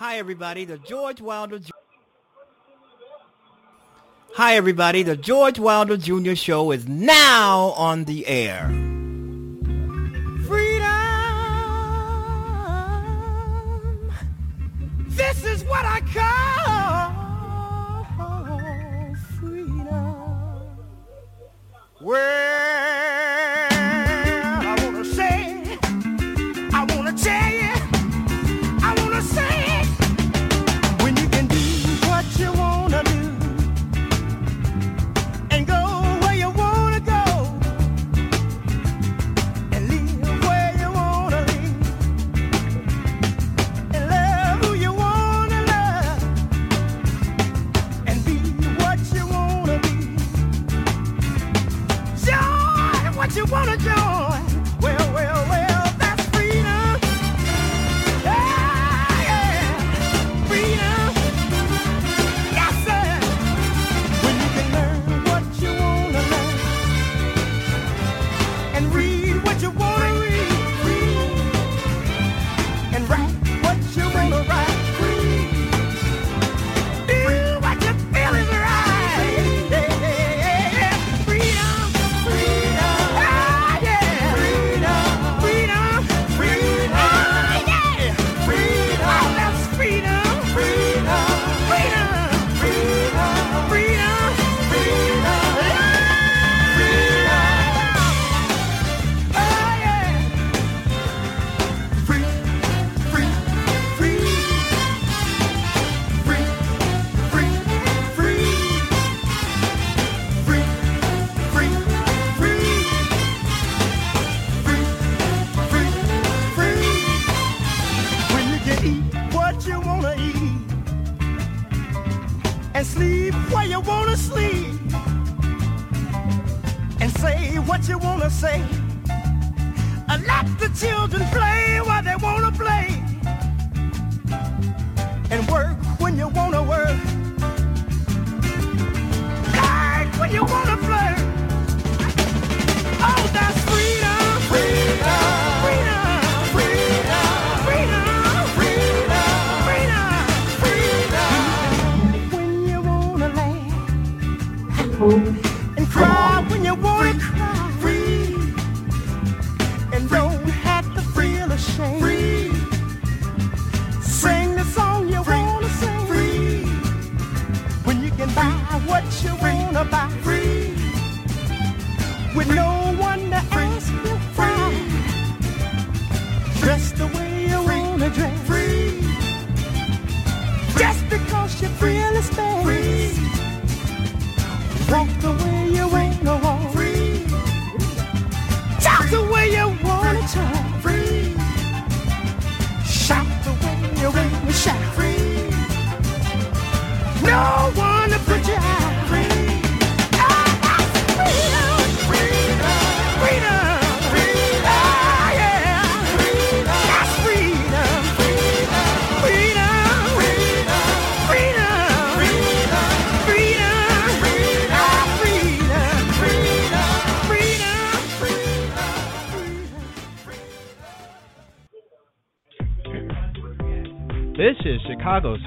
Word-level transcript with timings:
Hi, 0.00 0.16
everybody. 0.16 0.64
The 0.64 0.78
George 0.78 1.20
Wilder. 1.20 1.60
Hi, 4.32 4.56
everybody. 4.56 5.02
The 5.02 5.14
George 5.14 5.58
Wilder 5.58 5.98
Jr. 5.98 6.34
Show 6.34 6.70
is 6.70 6.88
now 6.88 7.74
on 7.76 8.04
the 8.06 8.26
air. 8.26 8.89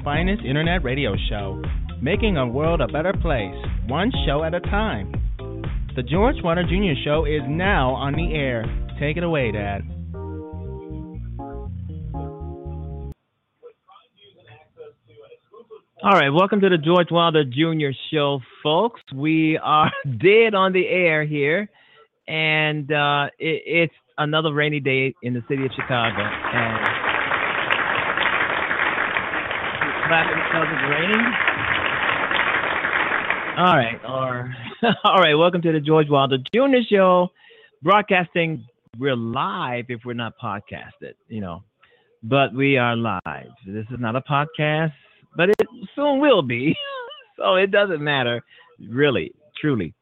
Finest 0.04 0.44
internet 0.44 0.84
radio 0.84 1.14
show, 1.30 1.62
making 2.02 2.36
a 2.36 2.46
world 2.46 2.82
a 2.82 2.86
better 2.86 3.14
place, 3.22 3.56
one 3.88 4.12
show 4.26 4.44
at 4.44 4.52
a 4.52 4.60
time. 4.60 5.10
The 5.96 6.02
George 6.02 6.36
Wilder 6.44 6.62
Jr. 6.64 7.00
Show 7.02 7.24
is 7.24 7.40
now 7.48 7.94
on 7.94 8.12
the 8.12 8.34
air. 8.34 8.64
Take 9.00 9.16
it 9.16 9.22
away, 9.22 9.50
Dad. 9.50 9.80
All 16.02 16.12
right, 16.12 16.28
welcome 16.28 16.60
to 16.60 16.68
the 16.68 16.76
George 16.76 17.08
Wilder 17.10 17.44
Jr. 17.44 17.96
Show, 18.12 18.40
folks. 18.62 19.00
We 19.14 19.58
are 19.62 19.90
dead 20.04 20.54
on 20.54 20.74
the 20.74 20.86
air 20.86 21.24
here, 21.24 21.70
and 22.28 22.92
uh, 22.92 23.28
it, 23.38 23.62
it's 23.64 23.94
another 24.18 24.52
rainy 24.52 24.80
day 24.80 25.14
in 25.22 25.32
the 25.32 25.42
city 25.48 25.64
of 25.64 25.70
Chicago. 25.74 26.20
And 26.20 27.03
clapping 30.06 30.36
because 30.36 30.66
it's 30.70 30.84
raining. 30.90 31.26
All 33.56 33.76
right, 33.76 34.00
or 34.06 34.54
all 35.04 35.20
right. 35.20 35.34
Welcome 35.34 35.62
to 35.62 35.72
the 35.72 35.80
George 35.80 36.08
Wilder 36.10 36.38
Jr. 36.52 36.82
Show, 36.90 37.30
broadcasting. 37.82 38.66
We're 38.98 39.16
live 39.16 39.86
if 39.88 40.00
we're 40.04 40.12
not 40.12 40.34
podcasted, 40.42 41.14
you 41.28 41.40
know, 41.40 41.62
but 42.22 42.52
we 42.54 42.76
are 42.76 42.96
live. 42.96 43.48
This 43.66 43.86
is 43.90 43.98
not 43.98 44.14
a 44.14 44.20
podcast, 44.20 44.92
but 45.36 45.48
it 45.48 45.56
soon 45.94 46.20
will 46.20 46.42
be. 46.42 46.76
so 47.38 47.54
it 47.54 47.70
doesn't 47.70 48.02
matter, 48.02 48.42
really, 48.88 49.32
truly. 49.58 49.94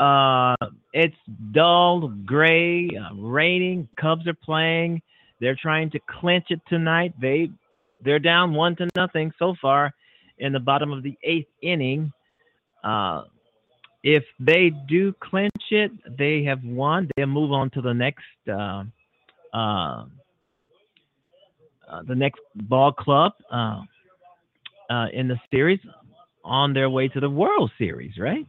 Uh, 0.00 0.56
it's 0.92 1.16
dull, 1.52 2.08
gray, 2.26 2.88
uh, 2.88 3.14
raining. 3.14 3.88
Cubs 4.00 4.26
are 4.26 4.34
playing. 4.34 5.00
They're 5.40 5.56
trying 5.60 5.90
to 5.90 6.00
clinch 6.08 6.46
it 6.48 6.60
tonight. 6.68 7.14
They 7.20 7.50
they're 8.04 8.18
down 8.18 8.54
one 8.54 8.76
to 8.76 8.88
nothing 8.96 9.32
so 9.38 9.54
far 9.60 9.92
in 10.38 10.52
the 10.52 10.60
bottom 10.60 10.92
of 10.92 11.02
the 11.02 11.16
eighth 11.22 11.50
inning. 11.62 12.12
Uh, 12.82 13.22
if 14.02 14.24
they 14.38 14.70
do 14.88 15.14
clinch 15.20 15.52
it, 15.70 15.90
they 16.18 16.44
have 16.44 16.62
won. 16.62 17.08
They'll 17.16 17.26
move 17.26 17.52
on 17.52 17.70
to 17.70 17.80
the 17.80 17.94
next 17.94 18.24
uh, 18.48 18.84
uh, 19.52 20.04
uh, 21.88 22.02
the 22.06 22.14
next 22.14 22.40
ball 22.54 22.92
club. 22.92 23.32
Uh, 23.50 23.82
uh, 24.90 25.06
in 25.12 25.28
the 25.28 25.38
series 25.50 25.80
on 26.44 26.72
their 26.72 26.90
way 26.90 27.08
to 27.08 27.20
the 27.20 27.30
World 27.30 27.70
Series, 27.78 28.18
right? 28.18 28.46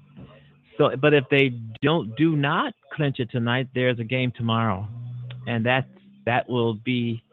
So, 0.77 0.91
but 1.01 1.13
if 1.13 1.23
they 1.31 1.49
don't 1.81 2.15
do 2.17 2.35
not 2.35 2.73
clinch 2.93 3.19
it 3.19 3.31
tonight, 3.31 3.67
there's 3.73 3.99
a 3.99 4.03
game 4.03 4.33
tomorrow, 4.35 4.87
and 5.47 5.65
that 5.65 5.87
that 6.25 6.49
will 6.49 6.73
be 6.73 7.23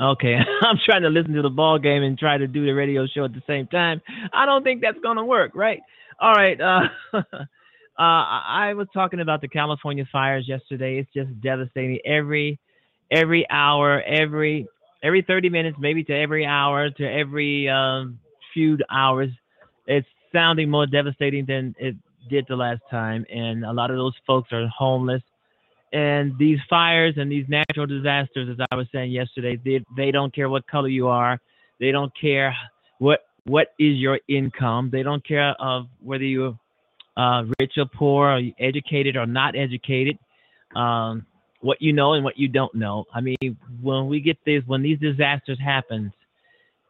Okay, 0.00 0.36
I'm 0.62 0.78
trying 0.84 1.02
to 1.02 1.08
listen 1.08 1.32
to 1.34 1.42
the 1.42 1.50
ball 1.50 1.78
game 1.78 2.02
and 2.02 2.18
try 2.18 2.38
to 2.38 2.46
do 2.46 2.64
the 2.64 2.72
radio 2.72 3.06
show 3.06 3.24
at 3.24 3.32
the 3.32 3.42
same 3.46 3.66
time. 3.66 4.00
I 4.32 4.46
don't 4.46 4.62
think 4.62 4.80
that's 4.80 4.98
gonna 5.02 5.24
work, 5.24 5.52
right? 5.54 5.80
All 6.20 6.32
right. 6.32 6.60
Uh, 6.60 6.82
uh, 7.12 7.22
I 7.98 8.74
was 8.74 8.86
talking 8.92 9.20
about 9.20 9.40
the 9.40 9.48
California 9.48 10.04
fires 10.10 10.46
yesterday. 10.48 10.98
It's 10.98 11.12
just 11.12 11.40
devastating. 11.40 11.98
Every 12.04 12.58
every 13.10 13.48
hour, 13.50 14.02
every 14.02 14.68
every 15.02 15.22
30 15.22 15.48
minutes, 15.48 15.76
maybe 15.80 16.04
to 16.04 16.12
every 16.12 16.44
hour, 16.46 16.90
to 16.90 17.04
every 17.04 17.68
um, 17.68 18.18
few 18.54 18.78
hours, 18.90 19.30
it's 19.86 20.06
sounding 20.32 20.70
more 20.70 20.86
devastating 20.86 21.44
than 21.46 21.74
it 21.78 21.96
did 22.28 22.46
the 22.48 22.56
last 22.56 22.82
time. 22.90 23.24
And 23.30 23.64
a 23.64 23.72
lot 23.72 23.90
of 23.90 23.96
those 23.96 24.14
folks 24.26 24.52
are 24.52 24.66
homeless 24.68 25.22
and 25.92 26.36
these 26.38 26.58
fires 26.68 27.14
and 27.16 27.30
these 27.30 27.46
natural 27.48 27.86
disasters, 27.86 28.48
as 28.50 28.66
I 28.70 28.74
was 28.74 28.86
saying 28.92 29.10
yesterday, 29.12 29.58
they, 29.64 29.84
they 29.96 30.10
don't 30.10 30.34
care 30.34 30.48
what 30.48 30.66
color 30.66 30.88
you 30.88 31.08
are. 31.08 31.40
They 31.80 31.92
don't 31.92 32.12
care 32.20 32.54
what 32.98 33.20
what 33.44 33.68
is 33.78 33.96
your 33.96 34.20
income. 34.28 34.90
They 34.92 35.02
don't 35.02 35.26
care 35.26 35.54
of 35.58 35.86
whether 36.02 36.24
you're 36.24 36.58
uh, 37.16 37.44
rich 37.58 37.72
or 37.78 37.86
poor, 37.86 38.32
or 38.32 38.40
educated 38.58 39.16
or 39.16 39.26
not 39.26 39.56
educated. 39.56 40.18
Um, 40.76 41.24
what 41.60 41.80
you 41.80 41.92
know 41.92 42.12
and 42.12 42.22
what 42.22 42.38
you 42.38 42.48
don't 42.48 42.74
know. 42.74 43.06
I 43.12 43.20
mean, 43.20 43.56
when 43.80 44.06
we 44.06 44.20
get 44.20 44.36
this, 44.44 44.62
when 44.66 44.82
these 44.82 44.98
disasters 44.98 45.58
happen, 45.58 46.12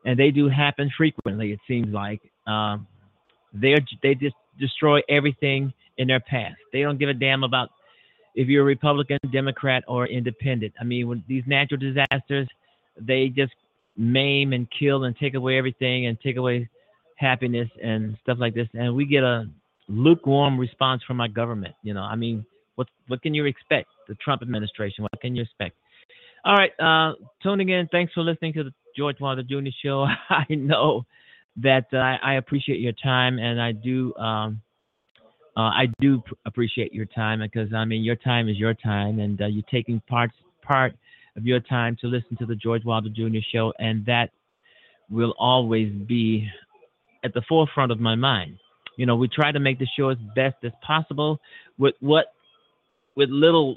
and 0.04 0.18
they 0.18 0.30
do 0.30 0.48
happen 0.48 0.90
frequently, 0.96 1.52
it 1.52 1.60
seems 1.68 1.88
like 1.88 2.20
um, 2.46 2.86
they 3.52 3.74
they 4.02 4.14
just 4.14 4.36
destroy 4.58 5.00
everything 5.08 5.72
in 5.96 6.08
their 6.08 6.20
path. 6.20 6.54
They 6.72 6.82
don't 6.82 6.98
give 6.98 7.08
a 7.08 7.14
damn 7.14 7.44
about 7.44 7.70
if 8.38 8.46
you're 8.46 8.62
a 8.62 8.64
Republican, 8.64 9.18
Democrat, 9.32 9.82
or 9.88 10.06
Independent. 10.06 10.72
I 10.80 10.84
mean, 10.84 11.08
when 11.08 11.24
these 11.26 11.42
natural 11.48 11.80
disasters, 11.80 12.46
they 12.96 13.28
just 13.28 13.52
maim 13.96 14.52
and 14.52 14.68
kill 14.70 15.04
and 15.04 15.16
take 15.16 15.34
away 15.34 15.58
everything 15.58 16.06
and 16.06 16.16
take 16.20 16.36
away 16.36 16.68
happiness 17.16 17.68
and 17.82 18.16
stuff 18.22 18.38
like 18.40 18.54
this. 18.54 18.68
And 18.74 18.94
we 18.94 19.06
get 19.06 19.24
a 19.24 19.46
lukewarm 19.88 20.56
response 20.56 21.02
from 21.04 21.20
our 21.20 21.26
government. 21.26 21.74
You 21.82 21.94
know, 21.94 22.02
I 22.02 22.14
mean, 22.14 22.46
what 22.76 22.86
what 23.08 23.22
can 23.22 23.34
you 23.34 23.44
expect? 23.44 23.88
The 24.06 24.14
Trump 24.14 24.40
administration. 24.42 25.02
What 25.02 25.20
can 25.20 25.34
you 25.34 25.42
expect? 25.42 25.74
All 26.44 26.54
right, 26.54 26.70
uh, 26.78 27.14
tuning 27.42 27.70
in. 27.70 27.88
Thanks 27.88 28.12
for 28.12 28.20
listening 28.20 28.52
to 28.52 28.62
the 28.62 28.72
George 28.96 29.16
Wilder 29.18 29.42
Jr. 29.42 29.70
Show. 29.84 30.06
I 30.30 30.46
know 30.48 31.04
that 31.56 31.86
uh, 31.92 32.24
I 32.24 32.34
appreciate 32.34 32.78
your 32.78 32.94
time, 33.02 33.40
and 33.40 33.60
I 33.60 33.72
do. 33.72 34.14
Um, 34.14 34.62
uh, 35.58 35.72
I 35.74 35.88
do 36.00 36.22
pr- 36.24 36.34
appreciate 36.46 36.94
your 36.94 37.06
time 37.06 37.40
because 37.40 37.74
I 37.74 37.84
mean 37.84 38.04
your 38.04 38.14
time 38.14 38.48
is 38.48 38.56
your 38.56 38.74
time, 38.74 39.18
and 39.18 39.42
uh, 39.42 39.46
you're 39.46 39.64
taking 39.70 40.00
parts 40.08 40.34
part 40.62 40.94
of 41.36 41.44
your 41.44 41.58
time 41.58 41.96
to 42.00 42.06
listen 42.06 42.36
to 42.38 42.46
the 42.46 42.54
George 42.54 42.84
Wilder 42.84 43.08
Jr. 43.08 43.38
Show, 43.52 43.72
and 43.80 44.06
that 44.06 44.30
will 45.10 45.34
always 45.38 45.92
be 46.06 46.48
at 47.24 47.34
the 47.34 47.42
forefront 47.48 47.90
of 47.90 47.98
my 47.98 48.14
mind. 48.14 48.56
You 48.96 49.06
know, 49.06 49.16
we 49.16 49.26
try 49.26 49.50
to 49.50 49.58
make 49.58 49.80
the 49.80 49.88
show 49.96 50.10
as 50.10 50.18
best 50.36 50.56
as 50.62 50.72
possible 50.80 51.40
with 51.76 51.94
what 52.00 52.26
with 53.16 53.30
little 53.30 53.76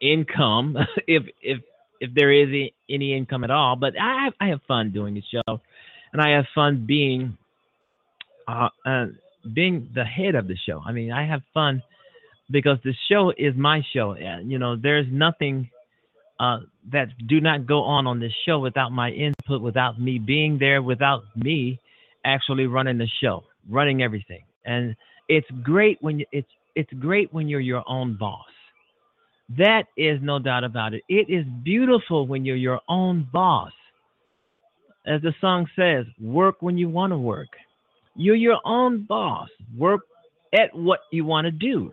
income, 0.00 0.76
if 1.06 1.22
if 1.42 1.60
if 2.00 2.12
there 2.12 2.32
is 2.32 2.70
any 2.88 3.16
income 3.16 3.44
at 3.44 3.52
all. 3.52 3.76
But 3.76 3.94
I 4.00 4.24
have, 4.24 4.32
I 4.40 4.46
have 4.48 4.60
fun 4.66 4.90
doing 4.90 5.14
the 5.14 5.22
show, 5.30 5.60
and 6.12 6.20
I 6.20 6.30
have 6.30 6.46
fun 6.56 6.86
being 6.86 7.38
uh, 8.48 8.68
uh, 8.84 9.06
being 9.52 9.88
the 9.94 10.04
head 10.04 10.34
of 10.34 10.48
the 10.48 10.56
show. 10.56 10.82
I 10.84 10.92
mean, 10.92 11.12
I 11.12 11.26
have 11.26 11.42
fun 11.54 11.82
because 12.50 12.78
the 12.84 12.94
show 13.10 13.32
is 13.36 13.54
my 13.56 13.82
show. 13.92 14.16
You 14.44 14.58
know, 14.58 14.76
there's 14.76 15.06
nothing 15.10 15.70
uh, 16.38 16.60
that 16.90 17.08
do 17.26 17.40
not 17.40 17.66
go 17.66 17.82
on 17.82 18.06
on 18.06 18.18
this 18.18 18.32
show 18.46 18.58
without 18.58 18.92
my 18.92 19.10
input, 19.10 19.60
without 19.62 20.00
me 20.00 20.18
being 20.18 20.58
there, 20.58 20.82
without 20.82 21.22
me 21.36 21.78
actually 22.24 22.66
running 22.66 22.98
the 22.98 23.08
show, 23.22 23.44
running 23.68 24.02
everything. 24.02 24.42
And 24.64 24.96
it's 25.28 25.46
great 25.62 25.98
when 26.00 26.18
you, 26.18 26.26
it's 26.32 26.48
it's 26.74 26.92
great 26.98 27.32
when 27.32 27.48
you're 27.48 27.60
your 27.60 27.84
own 27.86 28.16
boss. 28.18 28.46
That 29.58 29.84
is 29.96 30.20
no 30.22 30.38
doubt 30.38 30.64
about 30.64 30.94
it. 30.94 31.02
It 31.08 31.28
is 31.28 31.44
beautiful 31.64 32.26
when 32.26 32.44
you're 32.44 32.56
your 32.56 32.80
own 32.88 33.28
boss. 33.32 33.72
As 35.06 35.20
the 35.22 35.34
song 35.40 35.66
says, 35.74 36.06
work 36.20 36.56
when 36.60 36.78
you 36.78 36.88
want 36.88 37.12
to 37.12 37.18
work. 37.18 37.48
You're 38.16 38.36
your 38.36 38.58
own 38.64 39.04
boss. 39.04 39.48
Work 39.76 40.02
at 40.52 40.74
what 40.74 41.00
you 41.12 41.24
want 41.24 41.46
to 41.46 41.50
do. 41.50 41.92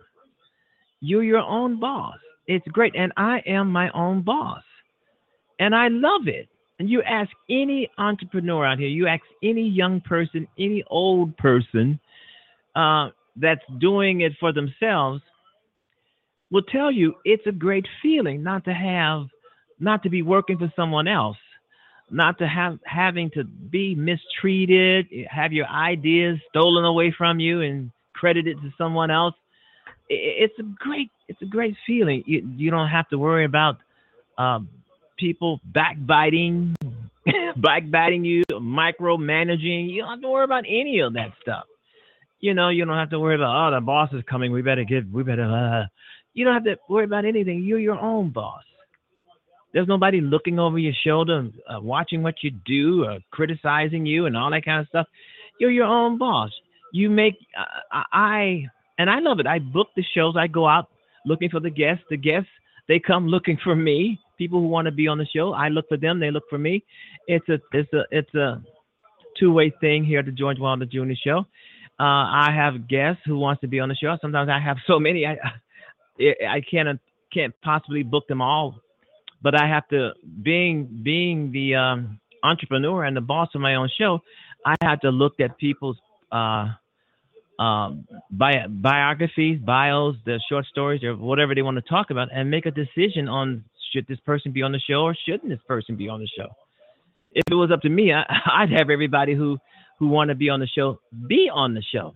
You're 1.00 1.22
your 1.22 1.38
own 1.38 1.78
boss. 1.78 2.16
It's 2.46 2.66
great. 2.68 2.94
And 2.96 3.12
I 3.16 3.42
am 3.46 3.70
my 3.70 3.90
own 3.90 4.22
boss. 4.22 4.62
And 5.60 5.74
I 5.74 5.88
love 5.88 6.26
it. 6.26 6.48
And 6.78 6.88
you 6.88 7.02
ask 7.02 7.30
any 7.50 7.90
entrepreneur 7.98 8.64
out 8.64 8.78
here, 8.78 8.88
you 8.88 9.08
ask 9.08 9.22
any 9.42 9.68
young 9.68 10.00
person, 10.00 10.46
any 10.58 10.84
old 10.88 11.36
person 11.36 11.98
uh, 12.76 13.08
that's 13.36 13.64
doing 13.78 14.20
it 14.20 14.32
for 14.38 14.52
themselves, 14.52 15.20
will 16.50 16.62
tell 16.62 16.90
you 16.90 17.14
it's 17.24 17.46
a 17.46 17.52
great 17.52 17.86
feeling 18.00 18.42
not 18.42 18.64
to 18.64 18.72
have, 18.72 19.26
not 19.80 20.02
to 20.04 20.08
be 20.08 20.22
working 20.22 20.56
for 20.56 20.72
someone 20.76 21.08
else, 21.08 21.36
not 22.10 22.38
to 22.38 22.46
have 22.46 22.78
having 22.84 23.30
to 23.30 23.44
be 23.44 23.94
mistreated, 23.94 25.06
have 25.30 25.52
your 25.52 25.66
ideas 25.66 26.38
stolen 26.48 26.84
away 26.84 27.14
from 27.16 27.40
you 27.40 27.62
and 27.62 27.90
credited 28.14 28.60
to 28.62 28.72
someone 28.78 29.10
else. 29.10 29.34
It's 30.08 30.58
a 30.58 30.62
great, 30.62 31.10
it's 31.28 31.40
a 31.42 31.46
great 31.46 31.76
feeling. 31.86 32.24
You, 32.26 32.48
you 32.56 32.70
don't 32.70 32.88
have 32.88 33.08
to 33.10 33.18
worry 33.18 33.44
about 33.44 33.76
um, 34.38 34.68
people 35.18 35.60
backbiting, 35.64 36.74
backbiting 37.56 38.24
you, 38.24 38.42
micromanaging. 38.50 39.90
You 39.90 40.02
don't 40.02 40.10
have 40.10 40.22
to 40.22 40.28
worry 40.28 40.44
about 40.44 40.64
any 40.66 41.00
of 41.00 41.12
that 41.14 41.32
stuff. 41.42 41.64
You 42.40 42.54
know, 42.54 42.68
you 42.68 42.84
don't 42.84 42.96
have 42.96 43.10
to 43.10 43.18
worry 43.18 43.34
about 43.34 43.68
oh 43.68 43.74
the 43.74 43.80
boss 43.80 44.10
is 44.12 44.22
coming. 44.30 44.52
We 44.52 44.62
better 44.62 44.84
get, 44.84 45.10
we 45.10 45.24
better. 45.24 45.42
Uh, 45.44 45.86
you 46.34 46.44
don't 46.44 46.54
have 46.54 46.64
to 46.64 46.76
worry 46.88 47.04
about 47.04 47.24
anything. 47.24 47.64
You're 47.64 47.80
your 47.80 47.98
own 47.98 48.30
boss. 48.30 48.62
There's 49.72 49.88
nobody 49.88 50.20
looking 50.20 50.58
over 50.58 50.78
your 50.78 50.94
shoulder, 51.04 51.48
uh, 51.68 51.80
watching 51.80 52.22
what 52.22 52.36
you 52.42 52.50
do, 52.50 53.04
or 53.04 53.18
criticizing 53.30 54.06
you, 54.06 54.26
and 54.26 54.36
all 54.36 54.50
that 54.50 54.64
kind 54.64 54.80
of 54.80 54.88
stuff. 54.88 55.06
You're 55.60 55.70
your 55.70 55.86
own 55.86 56.18
boss. 56.18 56.50
You 56.92 57.10
make 57.10 57.34
uh, 57.58 58.02
I 58.12 58.64
and 58.98 59.10
I 59.10 59.18
love 59.18 59.40
it. 59.40 59.46
I 59.46 59.58
book 59.58 59.88
the 59.94 60.04
shows. 60.14 60.34
I 60.38 60.46
go 60.46 60.66
out 60.66 60.88
looking 61.26 61.50
for 61.50 61.60
the 61.60 61.70
guests. 61.70 62.04
The 62.08 62.16
guests 62.16 62.48
they 62.88 62.98
come 62.98 63.26
looking 63.26 63.58
for 63.62 63.76
me. 63.76 64.18
People 64.38 64.60
who 64.60 64.68
want 64.68 64.86
to 64.86 64.92
be 64.92 65.08
on 65.08 65.18
the 65.18 65.26
show, 65.26 65.52
I 65.52 65.68
look 65.68 65.88
for 65.88 65.96
them. 65.96 66.20
They 66.20 66.30
look 66.30 66.44
for 66.48 66.58
me. 66.58 66.84
It's 67.26 67.48
a 67.48 67.58
it's 67.72 67.92
a 67.92 68.02
it's 68.10 68.34
a 68.34 68.62
two 69.38 69.52
way 69.52 69.72
thing 69.80 70.04
here 70.04 70.20
at 70.20 70.26
the 70.26 70.32
George 70.32 70.58
Wilder 70.58 70.86
Jr. 70.86 71.12
Show. 71.22 71.38
Uh, 72.00 72.30
I 72.30 72.52
have 72.54 72.88
guests 72.88 73.22
who 73.26 73.36
wants 73.38 73.60
to 73.62 73.66
be 73.66 73.80
on 73.80 73.88
the 73.88 73.96
show. 73.96 74.16
Sometimes 74.20 74.48
I 74.48 74.60
have 74.60 74.76
so 74.86 74.98
many 74.98 75.26
I 75.26 75.36
I 76.48 76.62
can't 76.70 77.00
can't 77.34 77.54
possibly 77.62 78.02
book 78.02 78.26
them 78.28 78.40
all 78.40 78.80
but 79.42 79.54
I 79.54 79.68
have 79.68 79.88
to 79.88 80.12
being 80.42 81.00
being 81.02 81.52
the 81.52 81.74
um, 81.74 82.20
entrepreneur 82.42 83.04
and 83.04 83.16
the 83.16 83.20
boss 83.20 83.48
of 83.54 83.60
my 83.60 83.76
own 83.76 83.88
show, 83.98 84.20
I 84.64 84.74
have 84.82 85.00
to 85.00 85.10
look 85.10 85.40
at 85.40 85.56
people's 85.58 85.96
uh, 86.32 86.68
um, 87.58 88.06
bi- 88.30 88.66
biographies, 88.68 89.60
bios, 89.60 90.16
the 90.24 90.40
short 90.48 90.66
stories, 90.66 91.02
or 91.02 91.16
whatever 91.16 91.54
they 91.54 91.62
want 91.62 91.76
to 91.76 91.82
talk 91.82 92.10
about, 92.10 92.28
and 92.32 92.50
make 92.50 92.66
a 92.66 92.70
decision 92.70 93.28
on 93.28 93.64
should 93.92 94.06
this 94.06 94.20
person 94.20 94.52
be 94.52 94.62
on 94.62 94.72
the 94.72 94.80
show 94.80 95.02
or 95.02 95.16
shouldn't 95.26 95.48
this 95.48 95.60
person 95.66 95.96
be 95.96 96.08
on 96.08 96.20
the 96.20 96.28
show. 96.36 96.48
If 97.32 97.44
it 97.50 97.54
was 97.54 97.70
up 97.70 97.80
to 97.82 97.88
me, 97.88 98.12
I, 98.12 98.24
I'd 98.52 98.70
have 98.70 98.90
everybody 98.90 99.34
who 99.34 99.58
who 99.98 100.08
want 100.08 100.28
to 100.28 100.34
be 100.34 100.48
on 100.48 100.60
the 100.60 100.66
show 100.66 101.00
be 101.26 101.50
on 101.52 101.74
the 101.74 101.82
show, 101.82 102.14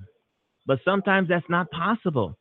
but 0.66 0.80
sometimes 0.84 1.28
that's 1.28 1.48
not 1.48 1.70
possible 1.70 2.36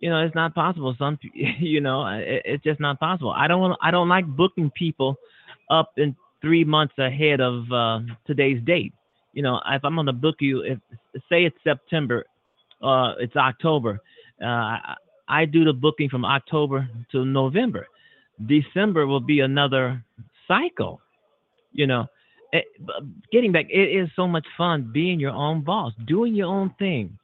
you 0.00 0.08
know, 0.08 0.22
it's 0.24 0.34
not 0.34 0.54
possible. 0.54 0.94
Some, 0.98 1.18
you 1.34 1.80
know, 1.80 2.06
it, 2.06 2.42
it's 2.44 2.64
just 2.64 2.80
not 2.80 2.98
possible. 2.98 3.30
I 3.30 3.46
don't 3.46 3.76
I 3.80 3.90
don't 3.90 4.08
like 4.08 4.26
booking 4.26 4.70
people 4.70 5.16
up 5.70 5.92
in 5.96 6.16
three 6.40 6.64
months 6.64 6.94
ahead 6.98 7.40
of 7.40 7.70
uh, 7.70 8.00
today's 8.26 8.62
date. 8.64 8.92
You 9.32 9.42
know, 9.42 9.60
if 9.68 9.84
I'm 9.84 9.94
going 9.94 10.06
to 10.06 10.12
book 10.12 10.36
you, 10.40 10.62
if 10.62 10.78
say 11.28 11.44
it's 11.44 11.56
September, 11.62 12.24
uh, 12.82 13.14
it's 13.20 13.36
October, 13.36 14.00
uh, 14.42 14.46
I, 14.46 14.94
I 15.28 15.44
do 15.44 15.64
the 15.64 15.72
booking 15.72 16.08
from 16.08 16.24
October 16.24 16.88
to 17.12 17.24
November. 17.24 17.86
December 18.46 19.06
will 19.06 19.20
be 19.20 19.40
another 19.40 20.02
cycle. 20.48 21.00
You 21.72 21.86
know, 21.86 22.06
it, 22.52 22.64
getting 23.30 23.52
back, 23.52 23.66
it 23.68 23.96
is 23.96 24.08
so 24.16 24.26
much 24.26 24.46
fun 24.56 24.90
being 24.92 25.20
your 25.20 25.30
own 25.30 25.62
boss, 25.62 25.92
doing 26.06 26.34
your 26.34 26.48
own 26.48 26.74
thing, 26.78 27.16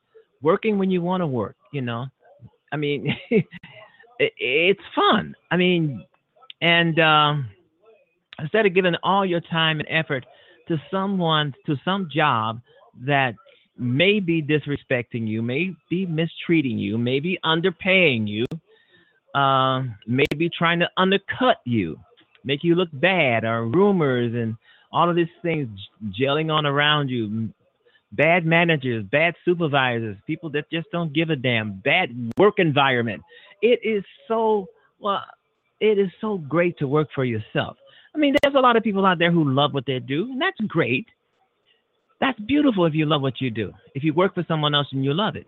working 0.43 0.79
when 0.79 0.91
you 0.91 1.03
want 1.03 1.23
to 1.23 1.27
work. 1.27 1.57
You 1.73 1.81
know, 1.81 2.07
I 2.73 2.77
mean, 2.77 3.15
it, 3.31 3.45
it's 4.19 4.81
fun. 4.95 5.35
I 5.51 5.57
mean, 5.57 6.05
and 6.61 6.99
um, 6.99 7.49
instead 8.39 8.67
of 8.67 8.75
giving 8.75 8.95
all 9.03 9.25
your 9.25 9.41
time 9.41 9.81
and 9.81 9.89
effort 9.91 10.25
to 10.69 10.77
someone 10.91 11.55
to 11.67 11.77
some 11.85 12.09
job 12.13 12.61
that 13.05 13.35
may 13.79 14.21
be 14.21 14.43
disrespecting 14.43 15.27
you, 15.29 15.43
may 15.43 15.73
be 15.91 16.07
mistreating 16.07 16.79
you, 16.79 16.99
may 16.99 17.21
be 17.21 17.39
underpaying 17.45 18.27
you, 18.27 18.47
uh, 19.35 19.83
may 20.07 20.25
be 20.37 20.49
trying 20.49 20.79
to 20.81 20.89
undercut 20.97 21.59
you, 21.65 21.99
make 22.45 22.65
you 22.65 22.75
look 22.75 22.89
bad, 22.95 23.45
or 23.45 23.67
rumors 23.67 24.35
and 24.35 24.57
all 24.93 25.11
of 25.11 25.17
these 25.17 25.27
things 25.43 25.69
gelling 26.19 26.51
on 26.51 26.65
around 26.65 27.09
you. 27.09 27.51
Bad 28.13 28.47
managers, 28.47 29.05
bad 29.11 29.35
supervisors, 29.45 30.17
people 30.27 30.51
that 30.51 30.71
just 30.71 30.87
don't 30.93 31.13
give 31.13 31.31
a 31.31 31.37
damn, 31.37 31.81
bad 31.81 32.11
work 32.39 32.55
environment. 32.59 33.23
It 33.63 33.81
is 33.83 34.05
so 34.29 34.67
well, 34.99 35.23
it 35.81 35.99
is 35.99 36.11
so 36.21 36.39
great 36.39 36.79
to 36.79 36.87
work 36.87 37.09
for 37.15 37.25
yourself. 37.25 37.77
I 38.15 38.19
mean, 38.19 38.35
there's 38.43 38.55
a 38.55 38.61
lot 38.61 38.77
of 38.77 38.83
people 38.83 39.05
out 39.05 39.19
there 39.19 39.31
who 39.31 39.53
love 39.53 39.75
what 39.75 39.85
they 39.87 39.99
do, 39.99 40.31
and 40.33 40.41
that's 40.41 40.59
great. 40.67 41.07
That's 42.21 42.39
beautiful 42.41 42.87
if 42.87 42.95
you 42.95 43.05
love 43.05 43.21
what 43.21 43.41
you 43.41 43.51
do. 43.51 43.73
If 43.95 44.03
you 44.03 44.15
work 44.15 44.35
for 44.35 44.45
someone 44.49 44.75
else 44.75 44.87
and 44.93 45.05
you 45.05 45.13
love 45.13 45.37
it. 45.37 45.47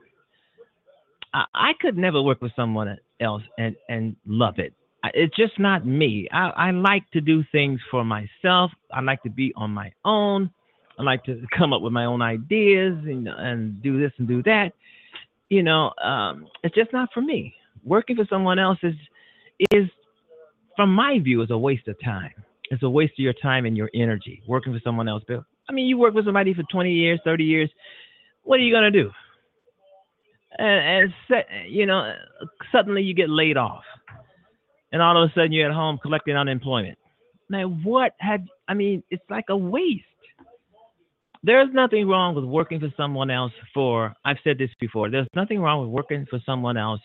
I, 1.33 1.73
could 1.81 1.97
never 1.97 2.23
work 2.23 2.41
with 2.41 2.53
someone 2.57 2.99
else 3.21 3.43
and, 3.59 3.77
and 3.89 4.17
love 4.27 4.59
it. 4.59 4.73
It's 5.15 5.37
just 5.37 5.59
not 5.59 5.87
me. 5.87 6.29
I, 6.33 6.49
I 6.49 6.71
like 6.73 7.09
to 7.13 7.21
do 7.21 7.45
things 7.53 7.81
for 7.91 8.05
myself. 8.05 8.71
I 8.93 9.01
like 9.01 9.23
to 9.23 9.31
be 9.31 9.53
on 9.57 9.71
my 9.71 9.93
own. 10.05 10.51
I 10.99 11.03
like 11.03 11.25
to 11.25 11.41
come 11.57 11.73
up 11.73 11.83
with 11.83 11.93
my 11.93 12.05
own 12.05 12.23
ideas 12.23 12.99
and, 13.05 13.29
and 13.29 13.83
do 13.83 14.01
this 14.01 14.13
and 14.19 14.27
do 14.27 14.43
that. 14.45 14.73
You 15.49 15.63
know, 15.63 15.93
um, 16.03 16.47
it's 16.63 16.75
just 16.75 16.93
not 16.93 17.09
for 17.15 17.21
me. 17.21 17.55
Working 17.85 18.17
for 18.17 18.27
someone 18.29 18.59
else 18.59 18.79
is, 18.83 18.95
is, 19.71 19.89
from 20.77 20.93
my 20.93 21.19
view, 21.21 21.43
is 21.43 21.51
a 21.51 21.59
waste 21.59 21.89
of 21.89 21.97
time. 22.05 22.33
It's 22.71 22.83
a 22.83 22.91
waste 22.91 23.15
of 23.15 23.21
your 23.21 23.33
time 23.33 23.65
and 23.65 23.77
your 23.77 23.91
energy 23.95 24.43
working 24.47 24.75
for 24.75 24.81
someone 24.85 25.09
else. 25.09 25.23
Bill, 25.27 25.45
I 25.69 25.73
mean, 25.73 25.87
you 25.87 25.97
work 25.97 26.15
with 26.15 26.27
somebody 26.27 26.53
for 26.53 26.65
20 26.65 26.93
years, 26.93 27.21
30 27.25 27.45
years. 27.45 27.71
What 28.43 28.61
are 28.61 28.63
you 28.63 28.75
gonna 28.75 28.91
do? 28.91 29.11
And, 30.59 31.13
and 31.31 31.45
you 31.69 31.87
know, 31.87 32.15
suddenly 32.73 33.03
you 33.03 33.15
get 33.15 33.31
laid 33.31 33.57
off, 33.57 33.85
and 34.93 35.01
all 35.01 35.23
of 35.23 35.31
a 35.31 35.33
sudden 35.35 35.53
you're 35.53 35.69
at 35.69 35.75
home 35.75 35.99
collecting 36.03 36.37
unemployment. 36.37 36.99
Now, 37.49 37.69
what 37.69 38.13
had? 38.19 38.47
I 38.67 38.75
mean, 38.75 39.03
it's 39.11 39.25
like 39.31 39.47
a 39.49 39.57
waste. 39.57 40.05
There's 41.43 41.69
nothing 41.73 42.09
wrong 42.09 42.35
with 42.35 42.45
working 42.45 42.81
for 42.81 42.93
someone 42.97 43.31
else 43.31 43.53
for. 43.73 44.15
I've 44.25 44.39
said 44.43 44.59
this 44.59 44.71
before. 44.81 45.11
There's 45.11 45.29
nothing 45.35 45.61
wrong 45.61 45.81
with 45.81 45.91
working 45.91 46.27
for 46.29 46.41
someone 46.45 46.77
else 46.77 47.01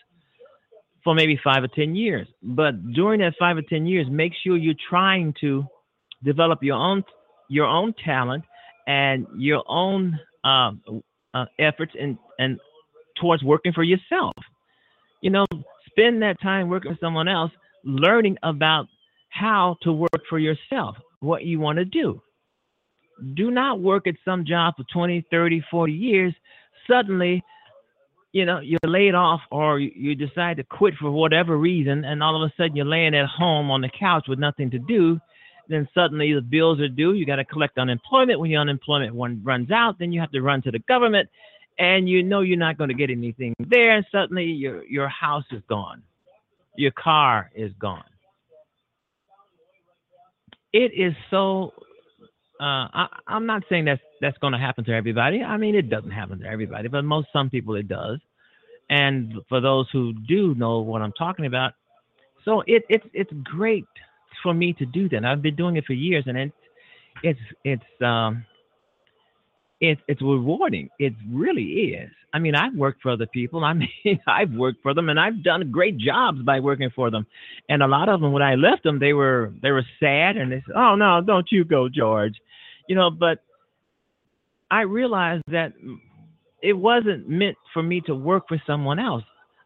for 1.04 1.14
maybe 1.14 1.38
five 1.42 1.62
or 1.62 1.68
ten 1.68 1.94
years. 1.94 2.26
But 2.42 2.92
during 2.92 3.20
that 3.20 3.34
five 3.38 3.56
or 3.56 3.62
ten 3.62 3.86
years, 3.86 4.06
make 4.10 4.32
sure 4.42 4.56
you're 4.56 4.74
trying 4.88 5.34
to 5.40 5.64
develop 6.24 6.62
your 6.62 6.76
own 6.76 7.04
your 7.48 7.66
own 7.66 7.94
talent 8.04 8.44
and 8.86 9.26
your 9.36 9.62
own 9.68 10.18
uh, 10.42 10.72
uh, 11.34 11.44
efforts 11.58 11.92
and 12.00 12.18
and 12.38 12.58
towards 13.20 13.42
working 13.44 13.72
for 13.72 13.84
yourself. 13.84 14.32
You 15.20 15.30
know, 15.30 15.46
spend 15.86 16.22
that 16.22 16.40
time 16.42 16.68
working 16.68 16.90
with 16.90 17.00
someone 17.00 17.28
else, 17.28 17.52
learning 17.84 18.36
about 18.42 18.86
how 19.30 19.76
to 19.82 19.92
work 19.92 20.22
for 20.28 20.38
yourself, 20.38 20.96
what 21.20 21.44
you 21.44 21.60
want 21.60 21.78
to 21.78 21.84
do. 21.84 22.20
Do 23.34 23.50
not 23.50 23.80
work 23.80 24.06
at 24.06 24.16
some 24.24 24.44
job 24.44 24.74
for 24.76 24.84
20, 24.92 25.24
30, 25.30 25.64
40 25.70 25.92
years. 25.92 26.34
Suddenly, 26.90 27.42
you 28.32 28.44
know, 28.44 28.60
you're 28.60 28.78
laid 28.84 29.14
off 29.14 29.40
or 29.50 29.78
you 29.78 30.14
decide 30.14 30.56
to 30.56 30.64
quit 30.64 30.94
for 31.00 31.10
whatever 31.10 31.56
reason, 31.56 32.04
and 32.04 32.22
all 32.22 32.42
of 32.42 32.48
a 32.48 32.52
sudden 32.56 32.76
you're 32.76 32.84
laying 32.84 33.14
at 33.14 33.26
home 33.26 33.70
on 33.70 33.80
the 33.80 33.90
couch 33.98 34.26
with 34.28 34.38
nothing 34.38 34.70
to 34.70 34.78
do 34.78 35.20
then 35.68 35.88
suddenly 35.94 36.32
the 36.32 36.40
bills 36.40 36.80
are 36.80 36.88
due. 36.88 37.14
You 37.14 37.26
got 37.26 37.36
to 37.36 37.44
collect 37.44 37.78
unemployment. 37.78 38.38
When 38.40 38.50
your 38.50 38.60
unemployment 38.60 39.14
one 39.14 39.40
runs 39.42 39.70
out, 39.70 39.98
then 39.98 40.12
you 40.12 40.20
have 40.20 40.30
to 40.32 40.42
run 40.42 40.62
to 40.62 40.70
the 40.70 40.78
government, 40.80 41.28
and 41.78 42.08
you 42.08 42.22
know 42.22 42.40
you're 42.40 42.58
not 42.58 42.78
going 42.78 42.88
to 42.88 42.94
get 42.94 43.10
anything 43.10 43.54
there. 43.58 43.96
And 43.96 44.06
suddenly 44.12 44.44
your 44.44 44.84
your 44.84 45.08
house 45.08 45.44
is 45.50 45.62
gone, 45.68 46.02
your 46.76 46.92
car 46.92 47.50
is 47.54 47.72
gone. 47.78 48.04
It 50.72 50.92
is 50.94 51.14
so. 51.30 51.72
Uh, 52.60 52.86
I, 52.92 53.06
I'm 53.26 53.46
not 53.46 53.64
saying 53.68 53.86
that's 53.86 54.00
that's 54.20 54.38
going 54.38 54.52
to 54.52 54.58
happen 54.58 54.84
to 54.84 54.92
everybody. 54.92 55.42
I 55.42 55.56
mean, 55.56 55.74
it 55.74 55.90
doesn't 55.90 56.10
happen 56.10 56.38
to 56.40 56.46
everybody, 56.46 56.88
but 56.88 57.04
most 57.04 57.28
some 57.32 57.50
people 57.50 57.74
it 57.74 57.88
does. 57.88 58.20
And 58.90 59.34
for 59.48 59.60
those 59.60 59.88
who 59.92 60.12
do 60.28 60.54
know 60.54 60.80
what 60.80 61.02
I'm 61.02 61.12
talking 61.12 61.46
about, 61.46 61.72
so 62.44 62.62
it, 62.66 62.84
it's 62.88 63.06
it's 63.12 63.32
great 63.42 63.86
for 64.42 64.54
me 64.54 64.72
to 64.74 64.86
do 64.86 65.08
that. 65.08 65.24
I've 65.24 65.42
been 65.42 65.56
doing 65.56 65.76
it 65.76 65.84
for 65.84 65.94
years, 65.94 66.24
and 66.26 66.38
it's 66.38 66.54
it's 67.22 67.40
it's 67.64 68.02
um 68.02 68.44
it's 69.90 70.00
it's 70.08 70.22
rewarding. 70.22 70.88
It 70.98 71.14
really 71.30 71.94
is. 71.94 72.10
I 72.32 72.38
mean, 72.40 72.54
I've 72.54 72.74
worked 72.74 73.02
for 73.02 73.12
other 73.12 73.26
people. 73.26 73.64
I 73.64 73.72
mean, 73.74 74.20
I've 74.26 74.50
worked 74.52 74.82
for 74.82 74.94
them, 74.94 75.08
and 75.08 75.18
I've 75.20 75.42
done 75.42 75.70
great 75.70 75.98
jobs 75.98 76.42
by 76.42 76.60
working 76.60 76.90
for 76.94 77.10
them. 77.10 77.26
And 77.68 77.82
a 77.82 77.86
lot 77.86 78.08
of 78.08 78.20
them, 78.20 78.32
when 78.32 78.42
I 78.42 78.54
left 78.54 78.82
them, 78.82 78.98
they 78.98 79.12
were 79.12 79.52
they 79.62 79.70
were 79.70 79.84
sad, 80.00 80.36
and 80.36 80.50
they 80.50 80.62
said, 80.66 80.74
"Oh 80.76 80.94
no, 80.96 81.20
don't 81.24 81.46
you 81.50 81.64
go, 81.64 81.88
George," 81.88 82.34
you 82.88 82.96
know. 82.96 83.10
But 83.10 83.38
I 84.70 84.82
realized 84.82 85.44
that 85.48 85.72
it 86.62 86.72
wasn't 86.72 87.28
meant 87.28 87.56
for 87.72 87.82
me 87.82 88.00
to 88.06 88.14
work 88.14 88.48
for 88.48 88.60
someone 88.66 88.98
else. 88.98 89.24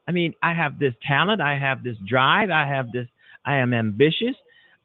I 0.08 0.12
mean, 0.12 0.34
I 0.42 0.52
have 0.54 0.78
this 0.78 0.94
talent, 1.06 1.40
I 1.40 1.58
have 1.58 1.84
this 1.84 1.96
drive, 2.08 2.50
I 2.50 2.66
have 2.66 2.90
this, 2.92 3.06
I 3.44 3.56
am 3.56 3.72
ambitious, 3.72 4.34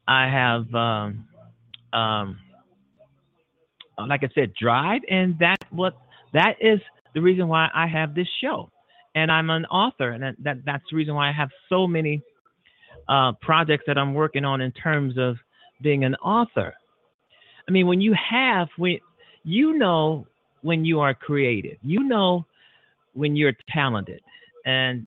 I 0.06 0.28
have, 0.28 0.72
um, 0.74 1.26
um, 1.92 2.38
like 3.98 4.24
I 4.24 4.28
said, 4.34 4.52
drive, 4.54 5.02
and 5.10 5.38
that 5.38 5.58
what 5.70 5.96
that 6.32 6.56
is 6.60 6.80
the 7.14 7.20
reason 7.20 7.48
why 7.48 7.68
I 7.74 7.86
have 7.86 8.14
this 8.14 8.28
show, 8.42 8.70
and 9.14 9.30
I'm 9.30 9.50
an 9.50 9.64
author, 9.66 10.10
and 10.10 10.22
that, 10.22 10.34
that 10.42 10.64
that's 10.64 10.84
the 10.90 10.96
reason 10.96 11.14
why 11.14 11.28
I 11.28 11.32
have 11.32 11.50
so 11.68 11.86
many 11.86 12.22
uh, 13.08 13.32
projects 13.40 13.84
that 13.86 13.98
I'm 13.98 14.14
working 14.14 14.44
on 14.44 14.60
in 14.60 14.72
terms 14.72 15.14
of 15.18 15.36
being 15.82 16.04
an 16.04 16.14
author. 16.16 16.74
I 17.68 17.70
mean, 17.70 17.86
when 17.86 18.00
you 18.00 18.14
have 18.30 18.68
when 18.76 18.98
you 19.44 19.78
know 19.78 20.26
when 20.62 20.84
you 20.84 21.00
are 21.00 21.14
creative, 21.14 21.78
you 21.82 22.02
know 22.02 22.46
when 23.12 23.36
you're 23.36 23.56
talented, 23.72 24.20
and 24.64 25.06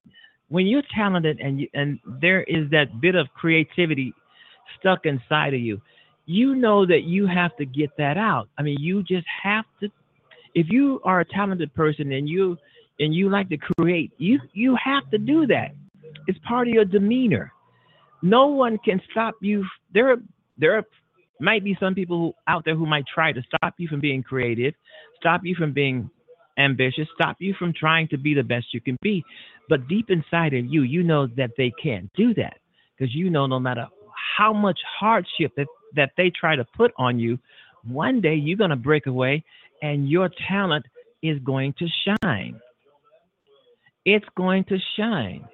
when 0.49 0.65
you're 0.65 0.83
talented 0.95 1.39
and 1.41 1.61
you, 1.61 1.67
and 1.73 1.99
there 2.21 2.43
is 2.43 2.69
that 2.71 3.01
bit 3.01 3.15
of 3.15 3.27
creativity 3.35 4.13
stuck 4.79 5.05
inside 5.05 5.53
of 5.53 5.59
you. 5.59 5.81
You 6.27 6.55
know 6.55 6.85
that 6.85 7.03
you 7.03 7.25
have 7.25 7.55
to 7.57 7.65
get 7.65 7.89
that 7.97 8.17
out. 8.17 8.49
I 8.57 8.61
mean, 8.61 8.77
you 8.79 9.01
just 9.01 9.25
have 9.41 9.65
to. 9.79 9.89
If 10.53 10.67
you 10.69 10.99
are 11.05 11.21
a 11.21 11.25
talented 11.25 11.73
person 11.73 12.11
and 12.11 12.27
you 12.27 12.57
and 12.99 13.15
you 13.15 13.29
like 13.29 13.47
to 13.49 13.57
create, 13.57 14.11
you 14.17 14.39
you 14.53 14.75
have 14.83 15.09
to 15.11 15.17
do 15.17 15.47
that. 15.47 15.71
It's 16.27 16.37
part 16.47 16.67
of 16.67 16.73
your 16.73 16.85
demeanor. 16.85 17.53
No 18.21 18.47
one 18.47 18.77
can 18.83 19.01
stop 19.09 19.35
you. 19.41 19.65
There 19.93 20.17
there 20.57 20.83
might 21.39 21.63
be 21.63 21.77
some 21.79 21.95
people 21.95 22.19
who, 22.19 22.33
out 22.51 22.65
there 22.65 22.75
who 22.75 22.85
might 22.85 23.05
try 23.07 23.31
to 23.31 23.41
stop 23.43 23.75
you 23.77 23.87
from 23.87 24.01
being 24.01 24.21
creative, 24.21 24.73
stop 25.19 25.41
you 25.45 25.55
from 25.55 25.71
being 25.71 26.09
ambitious, 26.57 27.07
stop 27.13 27.37
you 27.39 27.53
from 27.57 27.71
trying 27.73 28.07
to 28.09 28.17
be 28.17 28.33
the 28.33 28.43
best 28.43 28.73
you 28.73 28.81
can 28.81 28.97
be. 29.01 29.23
But 29.69 29.87
deep 29.87 30.09
inside 30.09 30.53
of 30.53 30.65
you, 30.65 30.81
you 30.81 31.03
know 31.03 31.27
that 31.37 31.51
they 31.57 31.71
can't 31.81 32.11
do 32.15 32.33
that 32.33 32.57
because 32.97 33.13
you 33.15 33.29
know 33.29 33.47
no 33.47 33.59
matter 33.59 33.87
how 34.37 34.53
much 34.53 34.79
hardship 34.99 35.53
that, 35.57 35.67
that 35.95 36.11
they 36.17 36.29
try 36.29 36.55
to 36.55 36.65
put 36.75 36.91
on 36.97 37.19
you, 37.19 37.37
one 37.83 38.21
day 38.21 38.35
you're 38.35 38.57
going 38.57 38.69
to 38.69 38.75
break 38.75 39.05
away 39.05 39.43
and 39.81 40.09
your 40.09 40.29
talent 40.47 40.85
is 41.21 41.39
going 41.39 41.73
to 41.79 41.87
shine. 42.05 42.59
It's 44.05 44.25
going 44.35 44.63
to 44.65 44.77
shine. 44.97 45.47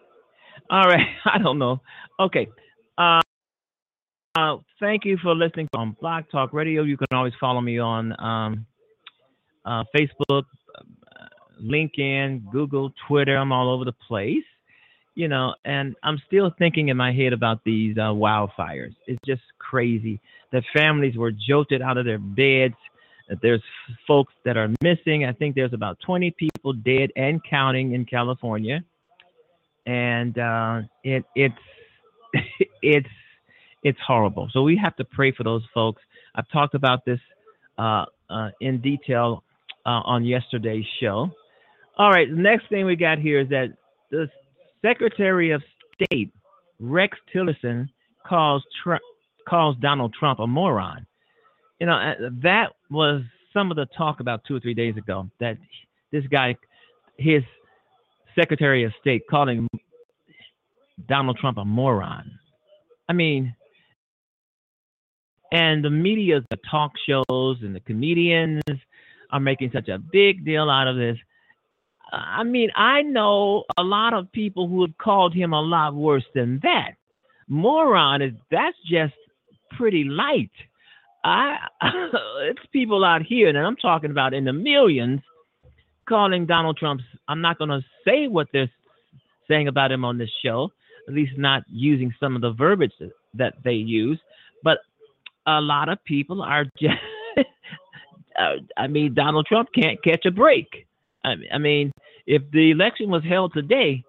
All 0.69 0.83
right. 0.83 1.07
I 1.25 1.37
don't 1.37 1.59
know. 1.59 1.81
Okay. 2.19 2.47
Uh, 2.97 3.21
uh, 4.35 4.57
thank 4.79 5.05
you 5.05 5.17
for 5.21 5.35
listening 5.35 5.67
on 5.75 5.95
Blog 5.99 6.25
Talk 6.31 6.53
Radio. 6.53 6.83
You 6.83 6.97
can 6.97 7.07
always 7.13 7.33
follow 7.39 7.61
me 7.61 7.79
on 7.79 8.13
um, 8.19 8.65
uh, 9.65 9.83
Facebook, 9.95 10.43
uh, 10.75 11.25
LinkedIn, 11.63 12.51
Google, 12.51 12.91
Twitter. 13.07 13.37
I'm 13.37 13.51
all 13.51 13.71
over 13.73 13.85
the 13.85 13.93
place 14.07 14.43
you 15.15 15.27
know, 15.27 15.53
and 15.63 15.95
I'm 16.03 16.21
still 16.27 16.51
thinking 16.57 16.89
in 16.89 16.97
my 16.97 17.11
head 17.11 17.33
about 17.33 17.63
these 17.63 17.97
uh, 17.97 18.11
wildfires. 18.11 18.95
It's 19.07 19.21
just 19.25 19.41
crazy 19.59 20.19
that 20.51 20.63
families 20.75 21.15
were 21.15 21.31
jolted 21.31 21.81
out 21.81 21.97
of 21.97 22.05
their 22.05 22.19
beds. 22.19 22.75
That 23.29 23.39
there's 23.41 23.63
folks 24.07 24.33
that 24.43 24.57
are 24.57 24.69
missing. 24.81 25.25
I 25.25 25.31
think 25.31 25.55
there's 25.55 25.73
about 25.73 25.97
20 26.05 26.31
people 26.31 26.73
dead 26.73 27.11
and 27.15 27.41
counting 27.49 27.93
in 27.93 28.05
California, 28.05 28.83
and 29.85 30.37
uh, 30.37 30.81
it 31.03 31.23
it's 31.35 31.55
it's 32.81 33.07
it's 33.83 33.99
horrible. 34.05 34.49
So 34.51 34.63
we 34.63 34.77
have 34.77 34.95
to 34.97 35.05
pray 35.05 35.31
for 35.31 35.43
those 35.43 35.63
folks. 35.73 36.01
I've 36.35 36.49
talked 36.49 36.75
about 36.75 37.05
this 37.05 37.19
uh, 37.77 38.05
uh 38.29 38.49
in 38.59 38.81
detail 38.81 39.43
uh, 39.85 40.01
on 40.05 40.25
yesterday's 40.25 40.85
show. 40.99 41.31
All 41.97 42.09
right, 42.09 42.27
the 42.29 42.41
next 42.41 42.67
thing 42.69 42.85
we 42.85 42.95
got 42.95 43.19
here 43.19 43.41
is 43.41 43.49
that 43.49 43.67
the 44.09 44.29
Secretary 44.83 45.51
of 45.51 45.61
State 45.95 46.31
Rex 46.79 47.17
Tillerson 47.33 47.87
calls 48.27 48.63
Trump, 48.83 49.01
calls 49.47 49.75
Donald 49.81 50.13
Trump 50.17 50.39
a 50.39 50.47
moron. 50.47 51.05
You 51.79 51.87
know, 51.87 51.93
uh, 51.93 52.29
that 52.41 52.73
was 52.89 53.21
some 53.53 53.71
of 53.71 53.77
the 53.77 53.85
talk 53.97 54.19
about 54.19 54.41
two 54.47 54.55
or 54.55 54.59
three 54.59 54.73
days 54.73 54.97
ago 54.97 55.29
that 55.39 55.57
this 56.11 56.25
guy, 56.27 56.55
his 57.17 57.43
Secretary 58.37 58.83
of 58.83 58.91
State, 58.99 59.23
calling 59.29 59.67
Donald 61.07 61.37
Trump 61.37 61.57
a 61.57 61.65
moron. 61.65 62.39
I 63.07 63.13
mean, 63.13 63.55
and 65.51 65.83
the 65.83 65.89
media, 65.89 66.41
the 66.49 66.57
talk 66.69 66.93
shows, 67.07 67.57
and 67.61 67.75
the 67.75 67.79
comedians 67.81 68.63
are 69.31 69.39
making 69.39 69.71
such 69.71 69.87
a 69.87 69.99
big 69.99 70.43
deal 70.45 70.69
out 70.69 70.87
of 70.87 70.95
this. 70.95 71.17
I 72.13 72.43
mean, 72.43 72.69
I 72.75 73.01
know 73.01 73.63
a 73.75 73.83
lot 73.83 74.13
of 74.13 74.31
people 74.31 74.67
who 74.67 74.81
have 74.83 74.95
called 74.99 75.33
him 75.33 75.51
a 75.51 75.61
lot 75.61 75.95
worse 75.95 76.25
than 76.35 76.59
that. 76.61 76.91
Moron 77.47 78.21
is 78.21 78.33
that's 78.51 78.77
just 78.87 79.15
pretty 79.71 80.03
light. 80.03 80.51
I 81.23 81.55
it's 81.81 82.65
people 82.71 83.03
out 83.03 83.23
here, 83.23 83.49
and 83.49 83.57
I'm 83.57 83.75
talking 83.77 84.11
about 84.11 84.35
in 84.35 84.45
the 84.45 84.53
millions, 84.53 85.21
calling 86.07 86.45
Donald 86.45 86.77
Trump's. 86.77 87.03
I'm 87.27 87.41
not 87.41 87.57
going 87.57 87.71
to 87.71 87.81
say 88.05 88.27
what 88.27 88.47
they're 88.53 88.71
saying 89.47 89.67
about 89.67 89.91
him 89.91 90.05
on 90.05 90.19
this 90.19 90.31
show, 90.45 90.69
at 91.07 91.15
least 91.15 91.37
not 91.37 91.63
using 91.67 92.13
some 92.19 92.35
of 92.35 92.43
the 92.43 92.51
verbiage 92.51 92.93
that 93.33 93.55
they 93.63 93.73
use. 93.73 94.19
But 94.63 94.79
a 95.47 95.59
lot 95.61 95.89
of 95.89 96.03
people 96.03 96.43
are 96.43 96.65
just. 96.79 96.93
I 98.77 98.87
mean, 98.87 99.13
Donald 99.13 99.45
Trump 99.47 99.69
can't 99.73 100.03
catch 100.03 100.25
a 100.25 100.31
break. 100.31 100.87
I 101.23 101.57
mean, 101.57 101.91
if 102.25 102.41
the 102.51 102.71
election 102.71 103.09
was 103.09 103.23
held 103.23 103.53
today, 103.53 104.03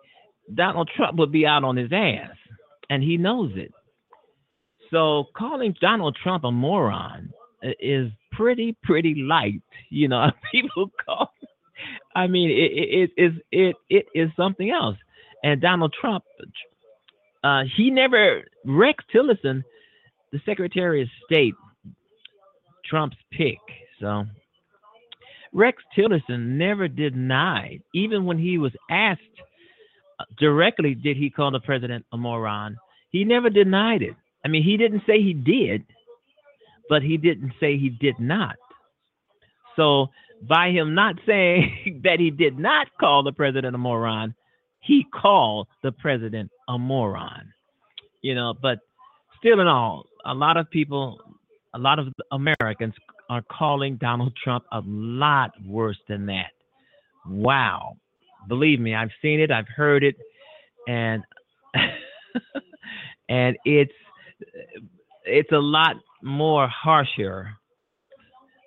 Donald 0.52 0.90
Trump 0.96 1.18
would 1.18 1.32
be 1.32 1.46
out 1.46 1.64
on 1.64 1.76
his 1.76 1.92
ass, 1.92 2.36
and 2.90 3.02
he 3.02 3.16
knows 3.16 3.52
it. 3.54 3.72
So 4.90 5.24
calling 5.36 5.74
Donald 5.80 6.16
Trump 6.22 6.44
a 6.44 6.52
moron 6.52 7.32
is 7.80 8.10
pretty 8.32 8.76
pretty 8.82 9.14
light. 9.14 9.62
You 9.90 10.08
know, 10.08 10.30
people 10.52 10.90
call. 11.04 11.32
I 12.14 12.26
mean, 12.26 12.50
it 12.50 13.10
it 13.16 13.22
is 13.22 13.32
it, 13.50 13.76
it 13.88 14.06
is 14.14 14.30
something 14.36 14.70
else. 14.70 14.96
And 15.42 15.60
Donald 15.60 15.94
Trump, 16.00 16.24
uh, 17.42 17.64
he 17.76 17.90
never 17.90 18.44
Rex 18.64 19.04
Tillerson, 19.14 19.62
the 20.32 20.40
Secretary 20.46 21.02
of 21.02 21.08
State, 21.26 21.54
Trump's 22.84 23.16
pick. 23.30 23.58
So 24.00 24.24
Rex 25.54 25.80
Tillerson 25.96 26.58
never 26.58 26.88
denied, 26.88 27.80
even 27.94 28.24
when 28.24 28.38
he 28.38 28.58
was 28.58 28.72
asked 28.90 29.22
uh, 30.18 30.24
directly, 30.38 30.94
did 30.94 31.16
he 31.16 31.30
call 31.30 31.52
the 31.52 31.60
president 31.60 32.04
a 32.12 32.16
moron? 32.16 32.76
He 33.10 33.24
never 33.24 33.48
denied 33.48 34.02
it. 34.02 34.16
I 34.44 34.48
mean, 34.48 34.64
he 34.64 34.76
didn't 34.76 35.04
say 35.06 35.22
he 35.22 35.32
did, 35.32 35.84
but 36.88 37.02
he 37.02 37.16
didn't 37.16 37.52
say 37.60 37.78
he 37.78 37.88
did 37.88 38.18
not. 38.18 38.56
So 39.76 40.08
by 40.42 40.70
him 40.70 40.94
not 40.94 41.14
saying 41.24 42.00
that 42.04 42.18
he 42.18 42.30
did 42.30 42.58
not 42.58 42.88
call 43.00 43.22
the 43.22 43.32
president 43.32 43.76
a 43.76 43.78
moron, 43.78 44.34
he 44.80 45.06
called 45.14 45.68
the 45.84 45.92
president 45.92 46.50
a 46.68 46.76
moron. 46.76 47.52
You 48.22 48.34
know, 48.34 48.54
but 48.60 48.80
still 49.38 49.60
in 49.60 49.68
all, 49.68 50.06
a 50.24 50.34
lot 50.34 50.56
of 50.56 50.68
people, 50.70 51.20
a 51.74 51.78
lot 51.78 51.98
of 51.98 52.08
Americans 52.32 52.94
are 53.30 53.42
calling 53.50 53.96
Donald 53.96 54.32
Trump 54.42 54.64
a 54.72 54.82
lot 54.86 55.52
worse 55.64 55.98
than 56.08 56.26
that. 56.26 56.52
Wow. 57.26 57.96
Believe 58.48 58.80
me, 58.80 58.94
I've 58.94 59.10
seen 59.22 59.40
it, 59.40 59.50
I've 59.50 59.68
heard 59.68 60.04
it, 60.04 60.16
and 60.86 61.22
and 63.28 63.56
it's 63.64 63.92
it's 65.24 65.52
a 65.52 65.58
lot 65.58 65.96
more 66.22 66.68
harsher 66.68 67.50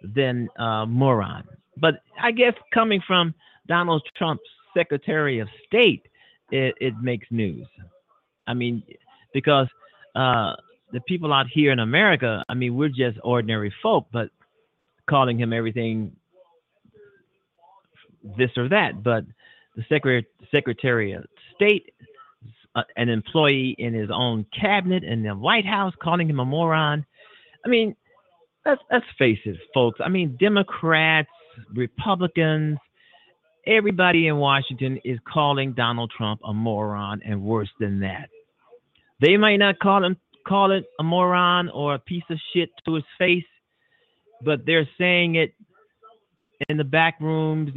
than 0.02 0.50
uh, 0.58 0.86
moron. 0.86 1.44
But 1.78 2.02
I 2.20 2.32
guess 2.32 2.54
coming 2.74 3.02
from 3.06 3.34
Donald 3.68 4.04
Trump's 4.18 4.44
Secretary 4.76 5.40
of 5.40 5.48
State, 5.66 6.04
it, 6.52 6.74
it 6.80 6.94
makes 7.02 7.28
news. 7.30 7.68
I 8.48 8.54
mean, 8.54 8.84
because 9.34 9.68
uh, 10.16 10.54
the 10.92 11.02
people 11.08 11.34
out 11.34 11.48
here 11.52 11.72
in 11.72 11.80
America, 11.80 12.44
I 12.50 12.54
mean, 12.54 12.76
we're 12.76 12.90
just 12.90 13.18
ordinary 13.24 13.74
folk, 13.84 14.08
but 14.12 14.30
calling 15.10 15.40
him 15.40 15.54
everything 15.54 16.16
this 18.38 18.52
or 18.58 18.70
that. 18.70 19.04
But 19.04 19.26
the 19.76 19.84
Secretary, 19.90 20.26
Secretary 20.52 21.14
of 21.14 21.26
State 21.56 21.94
uh, 22.78 22.84
an 22.96 23.10
employee 23.10 23.76
in 23.80 23.94
his 23.94 24.10
own 24.14 24.46
cabinet 24.58 25.04
in 25.04 25.24
the 25.24 25.34
White 25.34 25.66
House 25.66 25.94
calling 26.02 26.30
him 26.30 26.40
a 26.40 26.46
moron. 26.46 27.06
I 27.66 27.70
mean, 27.70 27.96
let's 28.66 28.82
let's 28.92 29.06
face 29.18 29.40
it, 29.46 29.58
folks. 29.74 30.00
I 30.04 30.10
mean, 30.10 30.38
Democrats, 30.40 31.30
Republicans, 31.74 32.78
everybody 33.66 34.28
in 34.28 34.38
Washington 34.38 35.00
is 35.04 35.18
calling 35.32 35.74
Donald 35.74 36.12
Trump 36.16 36.40
a 36.46 36.54
moron 36.54 37.22
and 37.26 37.42
worse 37.42 37.70
than 37.80 38.00
that. 38.02 38.30
They 39.22 39.38
might 39.38 39.58
not 39.58 39.80
call 39.80 40.06
him 40.06 40.16
call 40.48 40.72
it 40.72 40.86
a 41.00 41.04
moron 41.04 41.70
or 41.70 41.96
a 41.96 42.00
piece 42.00 42.24
of 42.30 42.38
shit 42.54 42.70
to 42.86 42.94
his 42.94 43.04
face, 43.18 43.44
but 44.44 44.66
they're 44.66 44.88
saying 44.98 45.36
it 45.36 45.54
in 46.70 46.78
the 46.78 46.84
back 46.84 47.20
rooms. 47.20 47.72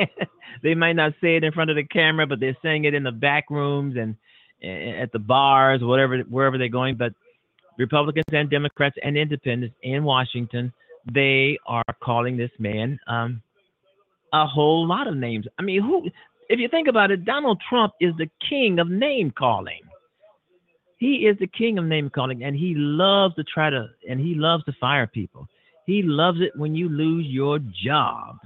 they 0.62 0.74
might 0.74 0.94
not 0.94 1.12
say 1.20 1.36
it 1.36 1.44
in 1.44 1.52
front 1.52 1.70
of 1.70 1.76
the 1.76 1.84
camera, 1.84 2.26
but 2.26 2.40
they're 2.40 2.56
saying 2.62 2.84
it 2.84 2.94
in 2.94 3.02
the 3.02 3.12
back 3.12 3.50
rooms 3.50 3.96
and 3.96 4.16
at 5.00 5.12
the 5.12 5.18
bars, 5.18 5.80
whatever, 5.82 6.18
wherever 6.20 6.58
they're 6.58 6.68
going. 6.68 6.96
But 6.96 7.12
Republicans 7.78 8.24
and 8.32 8.50
Democrats 8.50 8.96
and 9.02 9.16
Independents 9.16 9.76
in 9.82 10.04
Washington, 10.04 10.72
they 11.12 11.58
are 11.66 11.84
calling 12.02 12.36
this 12.36 12.50
man 12.58 12.98
um, 13.06 13.42
a 14.32 14.46
whole 14.46 14.86
lot 14.86 15.06
of 15.06 15.16
names. 15.16 15.46
I 15.58 15.62
mean, 15.62 15.82
who? 15.82 16.08
If 16.48 16.60
you 16.60 16.68
think 16.68 16.88
about 16.88 17.10
it, 17.10 17.24
Donald 17.24 17.60
Trump 17.68 17.94
is 18.00 18.12
the 18.18 18.30
king 18.48 18.78
of 18.78 18.88
name 18.88 19.32
calling. 19.36 19.80
He 20.98 21.26
is 21.26 21.36
the 21.38 21.46
king 21.46 21.78
of 21.78 21.84
name 21.84 22.08
calling, 22.08 22.44
and 22.44 22.56
he 22.56 22.74
loves 22.76 23.34
to 23.34 23.44
try 23.44 23.68
to, 23.68 23.88
and 24.08 24.18
he 24.20 24.34
loves 24.34 24.64
to 24.64 24.72
fire 24.80 25.06
people. 25.06 25.48
He 25.86 26.02
loves 26.02 26.40
it 26.40 26.52
when 26.56 26.74
you 26.74 26.88
lose 26.88 27.26
your 27.26 27.60
job. 27.84 28.38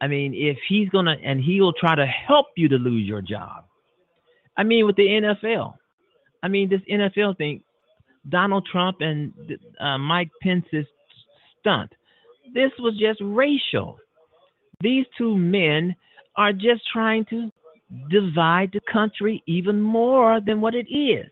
I 0.00 0.08
mean, 0.08 0.34
if 0.34 0.58
he's 0.68 0.88
gonna, 0.88 1.16
and 1.22 1.40
he 1.40 1.60
will 1.60 1.72
try 1.72 1.94
to 1.94 2.06
help 2.06 2.46
you 2.56 2.68
to 2.68 2.76
lose 2.76 3.06
your 3.06 3.22
job. 3.22 3.64
I 4.56 4.62
mean, 4.62 4.86
with 4.86 4.96
the 4.96 5.06
NFL, 5.06 5.74
I 6.42 6.48
mean, 6.48 6.68
this 6.68 6.80
NFL 6.90 7.36
thing, 7.38 7.62
Donald 8.28 8.66
Trump 8.70 8.98
and 9.00 9.32
uh, 9.80 9.98
Mike 9.98 10.30
Pence's 10.42 10.86
stunt, 11.60 11.92
this 12.54 12.70
was 12.78 12.98
just 12.98 13.20
racial. 13.22 13.98
These 14.80 15.06
two 15.16 15.36
men 15.36 15.94
are 16.36 16.52
just 16.52 16.82
trying 16.92 17.24
to 17.26 17.50
divide 18.10 18.70
the 18.72 18.80
country 18.92 19.42
even 19.46 19.80
more 19.80 20.40
than 20.40 20.60
what 20.60 20.74
it 20.74 20.88
is. 20.90 21.26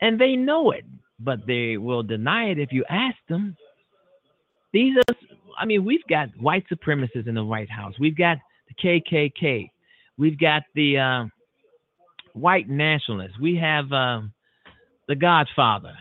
And 0.00 0.20
they 0.20 0.34
know 0.34 0.72
it, 0.72 0.84
but 1.20 1.46
they 1.46 1.76
will 1.76 2.02
deny 2.02 2.50
it 2.50 2.58
if 2.58 2.72
you 2.72 2.84
ask 2.88 3.16
them. 3.28 3.56
These 4.72 4.96
are, 4.96 5.14
I 5.58 5.66
mean, 5.66 5.84
we've 5.84 6.06
got 6.08 6.28
white 6.38 6.64
supremacists 6.72 7.26
in 7.26 7.34
the 7.34 7.44
White 7.44 7.70
House. 7.70 7.94
We've 8.00 8.16
got 8.16 8.38
the 8.68 8.74
KKK. 9.10 9.70
We've 10.18 10.38
got 10.38 10.62
the 10.74 10.98
uh, 10.98 11.24
white 12.32 12.68
nationalists. 12.68 13.38
We 13.40 13.56
have 13.56 13.90
um, 13.92 14.32
the 15.08 15.14
Godfather 15.14 15.94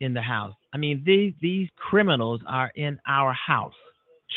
in 0.00 0.14
the 0.14 0.22
house. 0.22 0.54
I 0.72 0.78
mean, 0.78 1.02
these 1.04 1.32
these 1.40 1.68
criminals 1.76 2.40
are 2.46 2.70
in 2.74 2.98
our 3.06 3.32
house, 3.32 3.74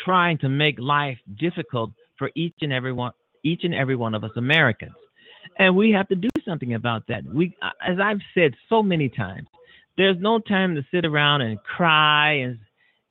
trying 0.04 0.38
to 0.38 0.48
make 0.48 0.78
life 0.78 1.18
difficult 1.38 1.90
for 2.18 2.30
each 2.34 2.54
and 2.60 2.72
every 2.72 2.92
one, 2.92 3.12
each 3.44 3.64
and 3.64 3.74
every 3.74 3.96
one 3.96 4.14
of 4.14 4.24
us 4.24 4.32
Americans, 4.36 4.94
and 5.58 5.74
we 5.74 5.90
have 5.92 6.08
to 6.08 6.14
do 6.14 6.28
something 6.44 6.74
about 6.74 7.06
that. 7.08 7.24
We, 7.24 7.56
as 7.86 7.98
I've 8.02 8.20
said 8.34 8.54
so 8.68 8.82
many 8.82 9.08
times, 9.08 9.46
there's 9.96 10.16
no 10.20 10.38
time 10.38 10.74
to 10.74 10.84
sit 10.90 11.04
around 11.04 11.42
and 11.42 11.58
cry 11.62 12.32
and 12.32 12.58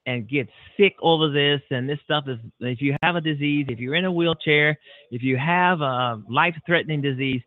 and 0.06 0.28
get 0.28 0.48
sick 0.78 0.96
over 1.02 1.30
this 1.30 1.62
and 1.72 1.88
this 1.88 2.00
stuff 2.04 2.26
is 2.28 2.38
if 2.60 2.82
you 2.82 2.96
have 3.04 3.16
a 3.16 3.22
disease 3.22 3.66
if 3.70 3.80
you're 3.80 3.96
in 3.96 4.06
a 4.06 4.12
wheelchair 4.12 4.78
if 5.12 5.24
you 5.24 5.38
have 5.38 5.82
a 5.82 6.22
life 6.30 6.56
threatening 6.66 7.02
disease 7.02 7.42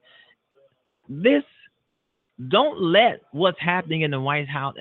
this 1.08 1.42
don't 2.48 2.80
let 2.80 3.22
what's 3.32 3.60
happening 3.60 4.02
in 4.02 4.10
the 4.10 4.20
White 4.20 4.48
House 4.48 4.74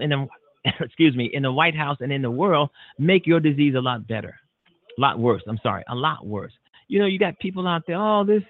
in 0.00 0.10
the 0.10 0.26
excuse 0.80 1.16
me 1.16 1.30
in 1.32 1.42
the 1.42 1.52
White 1.52 1.76
House 1.76 1.98
and 2.00 2.12
in 2.12 2.22
the 2.22 2.30
world 2.30 2.70
make 2.98 3.26
your 3.26 3.40
disease 3.40 3.74
a 3.74 3.80
lot 3.80 4.06
better, 4.06 4.36
a 4.96 5.00
lot 5.00 5.18
worse. 5.18 5.42
I'm 5.46 5.58
sorry, 5.62 5.84
a 5.88 5.94
lot 5.94 6.26
worse. 6.26 6.52
You 6.88 6.98
know, 6.98 7.06
you 7.06 7.18
got 7.18 7.38
people 7.38 7.66
out 7.66 7.82
there. 7.86 7.96
Oh, 7.96 8.24
this 8.24 8.42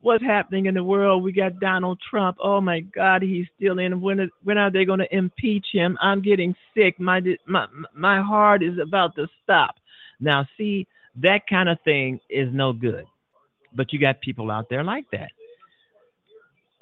what's 0.00 0.24
happening 0.24 0.66
in 0.66 0.74
the 0.74 0.84
world? 0.84 1.22
We 1.22 1.32
got 1.32 1.60
Donald 1.60 2.00
Trump. 2.08 2.36
Oh 2.42 2.60
my 2.60 2.80
God, 2.80 3.22
he's 3.22 3.46
still 3.56 3.78
in. 3.78 4.00
When 4.00 4.30
when 4.42 4.58
are 4.58 4.70
they 4.70 4.84
going 4.84 5.00
to 5.00 5.14
impeach 5.14 5.66
him? 5.72 5.98
I'm 6.00 6.22
getting 6.22 6.54
sick. 6.76 6.98
My 6.98 7.20
my 7.46 7.66
my 7.94 8.20
heart 8.20 8.62
is 8.62 8.78
about 8.78 9.14
to 9.16 9.26
stop. 9.42 9.76
Now, 10.20 10.46
see, 10.56 10.86
that 11.16 11.46
kind 11.48 11.68
of 11.68 11.78
thing 11.84 12.20
is 12.28 12.48
no 12.52 12.72
good. 12.72 13.06
But 13.72 13.92
you 13.92 13.98
got 13.98 14.20
people 14.20 14.50
out 14.50 14.68
there 14.68 14.84
like 14.84 15.06
that. 15.12 15.30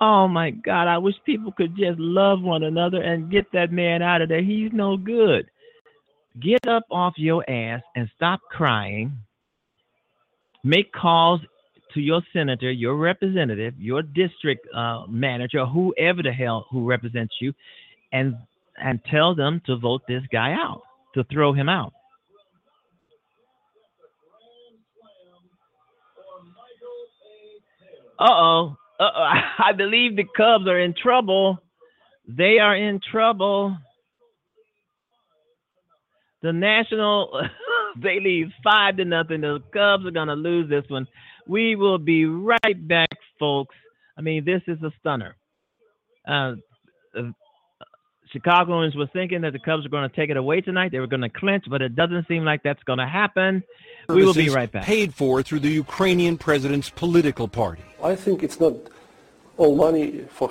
Oh 0.00 0.28
my 0.28 0.50
God, 0.50 0.87
I 0.87 0.98
wish 0.98 1.16
people 1.26 1.50
could 1.52 1.76
just 1.76 1.98
love 1.98 2.40
one 2.40 2.62
another 2.62 3.02
and 3.02 3.31
get 3.31 3.50
that 3.52 3.72
man 3.72 4.00
out 4.00 4.22
of 4.22 4.28
there. 4.28 4.42
He's 4.42 4.70
no 4.72 4.96
good. 4.96 5.50
Get 6.40 6.68
up 6.68 6.85
off 6.90 7.14
your 7.16 7.48
ass 7.50 7.83
and 7.96 8.09
stop 8.14 8.40
crying. 8.48 9.12
Make 10.62 10.92
calls 10.92 11.40
to 11.94 12.01
your 12.01 12.22
senator, 12.33 12.70
your 12.70 12.96
representative, 12.96 13.74
your 13.79 14.03
district 14.03 14.66
uh, 14.74 15.05
manager, 15.09 15.64
whoever 15.66 16.22
the 16.22 16.33
hell 16.33 16.66
who 16.70 16.88
represents 16.88 17.35
you, 17.40 17.53
and 18.12 18.37
and 18.77 19.01
tell 19.11 19.35
them 19.35 19.61
to 19.66 19.77
vote 19.77 20.03
this 20.09 20.22
guy 20.31 20.53
out, 20.53 20.83
to 21.14 21.24
throw 21.24 21.53
him 21.53 21.68
out. 21.68 21.92
Uh 28.18 28.27
oh. 28.29 28.77
Uh 28.98 29.05
oh. 29.14 29.33
I 29.59 29.72
believe 29.72 30.16
the 30.16 30.24
Cubs 30.37 30.66
are 30.66 30.81
in 30.81 30.94
trouble. 31.01 31.59
They 32.27 32.59
are 32.59 32.77
in 32.77 33.01
trouble. 33.11 33.77
The 36.42 36.53
National, 36.53 37.40
they 38.03 38.20
leave 38.20 38.48
five 38.62 38.96
to 38.98 39.05
nothing. 39.05 39.40
The 39.40 39.62
Cubs 39.72 40.07
are 40.07 40.11
to 40.11 40.35
lose 40.35 40.68
this 40.68 40.85
one. 40.88 41.07
We 41.49 41.77
will 41.77 41.99
be 41.99 42.27
right 42.27 42.89
back, 42.89 43.09
folks. 43.41 43.75
I 44.17 44.21
mean, 44.21 44.45
this 44.45 44.63
is 44.67 44.83
a 44.83 44.93
stunner. 45.01 45.37
Uh, 46.27 46.55
uh, 47.17 47.23
Chicagoans 48.33 48.95
were 48.95 49.07
thinking 49.07 49.41
that 49.41 49.55
the 49.55 49.59
Cubs 49.59 49.85
were 49.85 49.89
going 49.89 50.09
to 50.09 50.15
take 50.15 50.29
it 50.29 50.37
away 50.37 50.61
tonight. 50.61 50.93
They 50.93 51.01
were 51.01 51.07
going 51.07 51.23
to 51.23 51.31
clinch, 51.31 51.65
but 51.69 51.81
it 51.81 51.97
doesn't 51.97 52.29
seem 52.29 52.45
like 52.45 52.63
that's 52.63 52.83
going 52.83 52.99
to 52.99 53.07
happen. 53.07 53.65
We 54.11 54.25
will 54.25 54.35
be 54.35 54.51
right 54.51 54.71
back. 54.71 54.85
Paid 54.85 55.15
for 55.15 55.43
through 55.43 55.61
the 55.61 55.71
Ukrainian 55.71 56.37
president's 56.37 56.91
political 56.91 57.49
party. 57.49 57.83
I 58.03 58.15
think 58.15 58.43
it's 58.43 58.61
not 58.61 58.75
all 59.57 59.75
money 59.75 60.25
for 60.29 60.51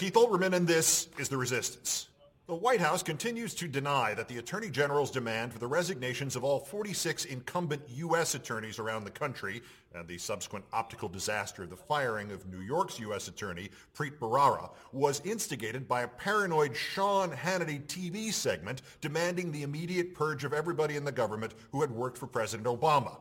Keith 0.00 0.14
Olbermann, 0.14 0.54
and 0.54 0.66
this 0.66 1.08
is 1.18 1.28
The 1.28 1.36
Resistance. 1.36 2.08
The 2.46 2.54
White 2.54 2.80
House 2.80 3.02
continues 3.02 3.54
to 3.56 3.68
deny 3.68 4.14
that 4.14 4.28
the 4.28 4.38
Attorney 4.38 4.70
General's 4.70 5.10
demand 5.10 5.52
for 5.52 5.58
the 5.58 5.66
resignations 5.66 6.36
of 6.36 6.42
all 6.42 6.58
46 6.58 7.26
incumbent 7.26 7.82
U.S. 7.86 8.34
attorneys 8.34 8.78
around 8.78 9.04
the 9.04 9.10
country 9.10 9.60
and 9.94 10.08
the 10.08 10.16
subsequent 10.16 10.64
optical 10.72 11.10
disaster 11.10 11.64
of 11.64 11.68
the 11.68 11.76
firing 11.76 12.32
of 12.32 12.46
New 12.46 12.62
York's 12.62 12.98
U.S. 13.00 13.28
Attorney 13.28 13.68
Preet 13.94 14.18
Bharara 14.18 14.70
was 14.92 15.20
instigated 15.26 15.86
by 15.86 16.00
a 16.00 16.08
paranoid 16.08 16.74
Sean 16.74 17.30
Hannity 17.30 17.82
TV 17.84 18.32
segment 18.32 18.80
demanding 19.02 19.52
the 19.52 19.64
immediate 19.64 20.14
purge 20.14 20.44
of 20.44 20.54
everybody 20.54 20.96
in 20.96 21.04
the 21.04 21.12
government 21.12 21.52
who 21.72 21.82
had 21.82 21.90
worked 21.90 22.16
for 22.16 22.26
President 22.26 22.66
Obama. 22.66 23.18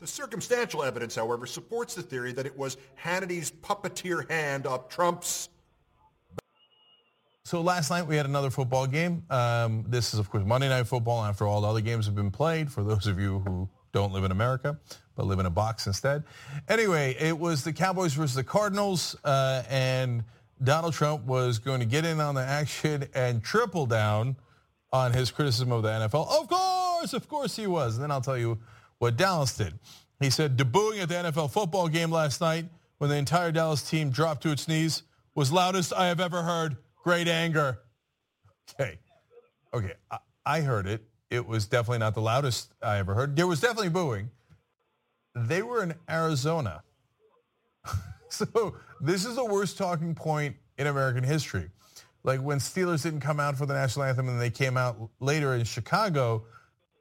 The 0.00 0.06
circumstantial 0.06 0.82
evidence, 0.82 1.14
however, 1.14 1.44
supports 1.44 1.94
the 1.94 2.02
theory 2.02 2.32
that 2.32 2.46
it 2.46 2.56
was 2.56 2.78
Hannity's 2.94 3.50
puppeteer 3.50 4.30
hand 4.30 4.66
up 4.66 4.90
Trump's 4.90 5.50
so 7.46 7.60
last 7.60 7.90
night 7.90 8.04
we 8.08 8.16
had 8.16 8.26
another 8.26 8.50
football 8.50 8.88
game. 8.88 9.22
Um, 9.30 9.84
this 9.86 10.12
is, 10.12 10.18
of 10.18 10.28
course, 10.28 10.44
Monday 10.44 10.68
Night 10.68 10.88
Football 10.88 11.22
after 11.22 11.46
all 11.46 11.60
the 11.60 11.68
other 11.68 11.80
games 11.80 12.04
have 12.06 12.16
been 12.16 12.32
played, 12.32 12.72
for 12.72 12.82
those 12.82 13.06
of 13.06 13.20
you 13.20 13.38
who 13.38 13.68
don't 13.92 14.12
live 14.12 14.24
in 14.24 14.32
America, 14.32 14.76
but 15.14 15.26
live 15.26 15.38
in 15.38 15.46
a 15.46 15.50
box 15.50 15.86
instead. 15.86 16.24
Anyway, 16.68 17.16
it 17.20 17.38
was 17.38 17.62
the 17.62 17.72
Cowboys 17.72 18.14
versus 18.14 18.34
the 18.34 18.42
Cardinals, 18.42 19.14
uh, 19.22 19.62
and 19.70 20.24
Donald 20.64 20.92
Trump 20.92 21.24
was 21.24 21.60
going 21.60 21.78
to 21.78 21.86
get 21.86 22.04
in 22.04 22.18
on 22.18 22.34
the 22.34 22.40
action 22.40 23.06
and 23.14 23.44
triple 23.44 23.86
down 23.86 24.34
on 24.92 25.12
his 25.12 25.30
criticism 25.30 25.70
of 25.70 25.84
the 25.84 25.88
NFL. 25.88 26.28
Of 26.28 26.48
course, 26.48 27.12
of 27.12 27.28
course 27.28 27.54
he 27.54 27.68
was. 27.68 27.94
And 27.94 28.02
then 28.02 28.10
I'll 28.10 28.20
tell 28.20 28.36
you 28.36 28.58
what 28.98 29.16
Dallas 29.16 29.56
did. 29.56 29.72
He 30.18 30.30
said, 30.30 30.56
debooing 30.56 31.00
at 31.00 31.08
the 31.08 31.14
NFL 31.14 31.52
football 31.52 31.86
game 31.86 32.10
last 32.10 32.40
night 32.40 32.64
when 32.98 33.08
the 33.08 33.16
entire 33.16 33.52
Dallas 33.52 33.88
team 33.88 34.10
dropped 34.10 34.42
to 34.42 34.50
its 34.50 34.66
knees 34.66 35.04
was 35.36 35.52
loudest 35.52 35.92
I 35.92 36.06
have 36.06 36.18
ever 36.18 36.42
heard 36.42 36.76
great 37.06 37.28
anger. 37.28 37.78
Okay. 38.74 38.98
Okay. 39.72 39.92
I, 40.44 40.60
heard 40.60 40.88
it. 40.88 41.04
It 41.30 41.46
was 41.46 41.66
definitely 41.66 41.98
not 41.98 42.14
the 42.14 42.20
loudest 42.20 42.72
I 42.82 42.98
ever 42.98 43.14
heard. 43.14 43.36
There 43.36 43.46
was 43.46 43.60
definitely 43.60 43.90
booing. 43.90 44.28
they 45.36 45.62
were 45.62 45.84
in 45.84 45.94
Arizona. 46.10 46.82
so 48.28 48.74
this 49.00 49.24
is 49.24 49.36
the 49.36 49.44
worst 49.44 49.78
talking 49.78 50.16
point 50.16 50.56
in 50.78 50.88
American 50.88 51.22
history. 51.22 51.70
Like 52.24 52.40
when 52.40 52.58
Steelers 52.58 53.04
didn't 53.04 53.20
come 53.20 53.38
out 53.38 53.56
for 53.56 53.66
the 53.66 53.74
national 53.74 54.04
anthem 54.06 54.28
and 54.28 54.40
they 54.40 54.50
came 54.50 54.76
out 54.76 54.96
later 55.20 55.54
in 55.54 55.64
Chicago 55.64 56.42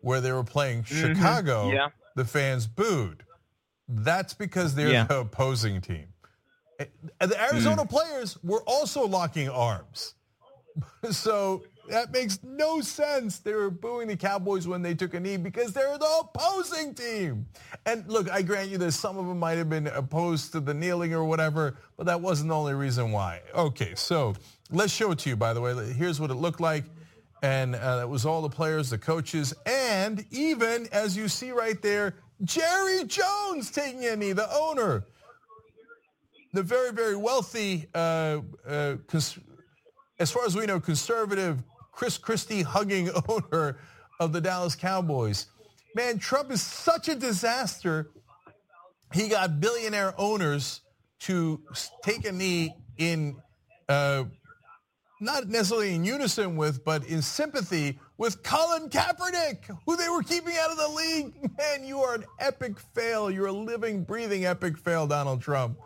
where 0.02 0.22
they 0.22 0.32
were 0.32 0.44
playing 0.44 0.84
Chicago, 0.84 1.64
Mm-hmm. 1.66 1.76
Yeah. 1.78 1.88
the 2.16 2.26
fans 2.26 2.68
booed. 2.68 3.24
That's 3.88 4.36
because 4.36 4.76
they're 4.76 4.92
Yeah. 4.92 5.06
the 5.06 5.22
opposing 5.22 5.82
team. 5.82 6.10
The 6.78 7.42
Arizona 7.42 7.84
Mm. 7.86 7.90
players 7.90 8.38
were 8.44 8.62
also 8.64 9.08
locking 9.08 9.50
arms. 9.50 10.14
So 11.12 11.64
that 11.90 12.12
makes 12.12 12.40
no 12.44 12.82
sense. 12.82 13.40
They 13.40 13.54
were 13.54 13.70
booing 13.70 14.08
the 14.08 14.18
Cowboys 14.18 14.68
when 14.68 14.82
they 14.82 14.94
took 14.96 15.14
a 15.14 15.20
knee 15.20 15.38
because 15.38 15.72
they're 15.72 15.98
the 15.98 16.22
opposing 16.22 16.94
team. 16.96 17.46
And 17.86 18.06
look, 18.10 18.30
I 18.30 18.42
grant 18.42 18.70
you 18.72 18.78
that 18.80 18.92
some 18.92 19.18
of 19.18 19.26
them 19.28 19.40
might 19.40 19.58
have 19.58 19.70
been 19.70 19.88
opposed 19.88 20.52
to 20.54 20.60
the 20.60 20.74
kneeling 20.74 21.14
or 21.14 21.24
whatever, 21.24 21.78
but 21.96 22.08
that 22.08 22.20
wasn't 22.20 22.50
the 22.50 22.56
only 22.56 22.74
reason 22.74 23.12
why. 23.12 23.42
Okay, 23.54 23.94
so 23.96 24.34
let's 24.72 24.92
show 24.92 25.12
it 25.12 25.20
to 25.20 25.30
you, 25.30 25.36
by 25.38 25.54
the 25.54 25.62
way. 25.62 25.74
Here's 25.94 26.20
what 26.20 26.32
it 26.32 26.36
looked 26.36 26.60
like. 26.60 26.86
And 27.44 27.76
uh, 27.76 27.98
that 27.98 28.10
was 28.10 28.26
all 28.26 28.42
the 28.42 28.50
players, 28.50 28.90
the 28.90 28.98
coaches, 28.98 29.54
and 29.68 30.26
even, 30.32 30.88
as 30.92 31.16
you 31.16 31.28
see 31.28 31.52
right 31.52 31.80
there, 31.82 32.16
Jerry 32.44 33.04
Jones 33.06 33.70
taking 33.70 34.04
a 34.06 34.16
knee, 34.16 34.32
the 34.34 34.52
owner 34.52 35.06
the 36.56 36.64
very, 36.64 36.92
very 36.94 37.18
wealthy, 37.18 37.88
uh, 37.94 38.40
uh, 38.68 38.96
as 40.20 40.32
far 40.32 40.46
as 40.46 40.56
we 40.56 40.66
know, 40.66 40.80
conservative 40.80 41.62
Chris 41.92 42.18
Christie 42.18 42.62
hugging 42.62 43.10
owner 43.28 43.78
of 44.20 44.32
the 44.32 44.40
Dallas 44.40 44.76
Cowboys. 44.76 45.48
Man, 45.96 46.18
Trump 46.18 46.52
is 46.52 46.62
such 46.62 47.10
a 47.10 47.16
disaster. 47.16 48.12
He 49.14 49.28
got 49.28 49.60
billionaire 49.60 50.14
owners 50.18 50.82
to 51.20 51.62
take 52.04 52.26
a 52.26 52.32
knee 52.32 52.74
in, 52.98 53.36
uh, 53.90 54.24
not 55.20 55.48
necessarily 55.48 55.94
in 55.94 56.06
unison 56.06 56.56
with, 56.56 56.86
but 56.86 57.06
in 57.06 57.22
sympathy 57.22 58.00
with 58.18 58.44
Colin 58.44 58.90
Kaepernick, 58.90 59.70
who 59.86 59.98
they 59.98 60.08
were 60.08 60.24
keeping 60.24 60.56
out 60.58 60.72
of 60.72 60.78
the 60.78 60.88
league. 60.88 61.34
Man, 61.58 61.84
you 61.84 62.00
are 62.00 62.16
an 62.16 62.26
epic 62.40 62.80
fail. 62.94 63.30
You're 63.30 63.48
a 63.48 63.52
living, 63.52 64.04
breathing 64.04 64.46
epic 64.46 64.78
fail, 64.78 65.06
Donald 65.06 65.42
Trump. 65.42 65.78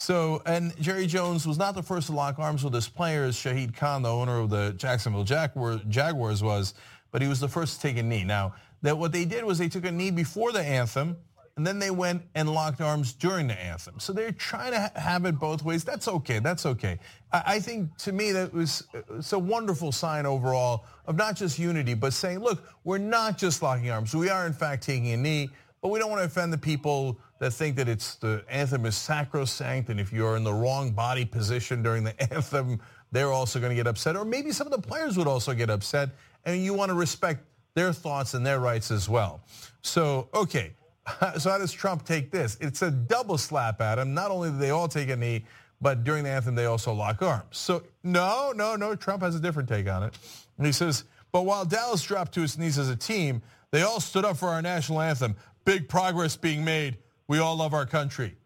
So, 0.00 0.40
and 0.46 0.74
Jerry 0.80 1.06
Jones 1.06 1.46
was 1.46 1.58
not 1.58 1.74
the 1.74 1.82
first 1.82 2.06
to 2.06 2.14
lock 2.14 2.38
arms 2.38 2.64
with 2.64 2.72
his 2.72 2.88
players. 2.88 3.36
Shahid 3.36 3.76
Khan, 3.76 4.00
the 4.00 4.08
owner 4.08 4.38
of 4.38 4.48
the 4.48 4.72
Jacksonville 4.78 5.24
Jaguars, 5.24 6.42
was, 6.42 6.72
but 7.10 7.20
he 7.20 7.28
was 7.28 7.38
the 7.38 7.48
first 7.48 7.76
to 7.76 7.86
take 7.86 7.98
a 7.98 8.02
knee. 8.02 8.24
Now, 8.24 8.54
that 8.80 8.96
what 8.96 9.12
they 9.12 9.26
did 9.26 9.44
was 9.44 9.58
they 9.58 9.68
took 9.68 9.84
a 9.84 9.92
knee 9.92 10.10
before 10.10 10.52
the 10.52 10.62
anthem, 10.62 11.18
and 11.54 11.66
then 11.66 11.78
they 11.78 11.90
went 11.90 12.22
and 12.34 12.48
locked 12.48 12.80
arms 12.80 13.12
during 13.12 13.46
the 13.46 13.60
anthem. 13.60 14.00
So 14.00 14.14
they're 14.14 14.32
trying 14.32 14.72
to 14.72 14.90
have 14.98 15.26
it 15.26 15.38
both 15.38 15.62
ways. 15.62 15.84
That's 15.84 16.08
okay. 16.08 16.38
That's 16.38 16.64
okay. 16.64 16.98
I, 17.30 17.60
think 17.60 17.94
to 17.98 18.12
me 18.12 18.32
that 18.32 18.54
was 18.54 18.82
it's 19.10 19.34
a 19.34 19.38
wonderful 19.38 19.92
sign 19.92 20.24
overall 20.24 20.86
of 21.06 21.16
not 21.16 21.36
just 21.36 21.58
unity, 21.58 21.92
but 21.92 22.14
saying, 22.14 22.38
look, 22.38 22.64
we're 22.84 22.96
not 22.96 23.36
just 23.36 23.62
locking 23.62 23.90
arms. 23.90 24.14
We 24.14 24.30
are 24.30 24.46
in 24.46 24.54
fact 24.54 24.82
taking 24.82 25.12
a 25.12 25.18
knee, 25.18 25.50
but 25.82 25.88
we 25.90 25.98
don't 25.98 26.08
want 26.08 26.22
to 26.22 26.26
offend 26.26 26.54
the 26.54 26.58
people 26.58 27.20
that 27.40 27.52
think 27.52 27.76
that 27.76 27.88
it's 27.88 28.14
the 28.16 28.44
anthem 28.48 28.86
is 28.86 28.96
sacrosanct, 28.96 29.88
and 29.88 29.98
if 29.98 30.12
you're 30.12 30.36
in 30.36 30.44
the 30.44 30.52
wrong 30.52 30.92
body 30.92 31.24
position 31.24 31.82
during 31.82 32.04
the 32.04 32.14
anthem, 32.32 32.80
they're 33.10 33.32
also 33.32 33.58
going 33.58 33.70
to 33.70 33.76
get 33.76 33.86
upset, 33.86 34.14
or 34.16 34.24
maybe 34.24 34.52
some 34.52 34.66
of 34.66 34.72
the 34.72 34.88
players 34.88 35.16
would 35.16 35.26
also 35.26 35.52
get 35.52 35.68
upset, 35.68 36.10
and 36.44 36.62
you 36.62 36.74
want 36.74 36.90
to 36.90 36.94
respect 36.94 37.44
their 37.74 37.92
thoughts 37.92 38.34
and 38.34 38.46
their 38.46 38.60
rights 38.60 38.90
as 38.90 39.08
well. 39.08 39.40
So, 39.82 40.28
okay, 40.34 40.72
so 41.38 41.50
how 41.50 41.58
does 41.58 41.72
Trump 41.72 42.04
take 42.04 42.30
this? 42.30 42.56
It's 42.60 42.82
a 42.82 42.90
double 42.90 43.38
slap 43.38 43.80
at 43.80 43.98
him. 43.98 44.14
Not 44.14 44.30
only 44.30 44.50
do 44.50 44.58
they 44.58 44.70
all 44.70 44.88
take 44.88 45.08
a 45.08 45.16
knee, 45.16 45.44
but 45.80 46.04
during 46.04 46.24
the 46.24 46.30
anthem, 46.30 46.54
they 46.54 46.66
also 46.66 46.92
lock 46.92 47.22
arms. 47.22 47.56
So 47.56 47.82
no, 48.04 48.52
no, 48.54 48.76
no, 48.76 48.94
Trump 48.94 49.22
has 49.22 49.34
a 49.34 49.40
different 49.40 49.68
take 49.68 49.88
on 49.88 50.02
it. 50.02 50.16
And 50.58 50.66
he 50.66 50.72
says, 50.72 51.04
but 51.32 51.42
while 51.42 51.64
Dallas 51.64 52.02
dropped 52.02 52.32
to 52.34 52.42
its 52.42 52.58
knees 52.58 52.78
as 52.78 52.90
a 52.90 52.96
team, 52.96 53.40
they 53.70 53.82
all 53.82 54.00
stood 54.00 54.24
up 54.24 54.36
for 54.36 54.48
our 54.48 54.60
national 54.60 55.00
anthem. 55.00 55.36
Big 55.64 55.88
progress 55.88 56.36
being 56.36 56.64
made. 56.64 56.98
We 57.30 57.38
all 57.38 57.54
love 57.54 57.74
our 57.74 57.86
country. 57.86 58.36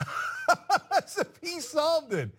If 1.18 1.28
he 1.42 1.60
solved 1.60 2.14
it. 2.14 2.30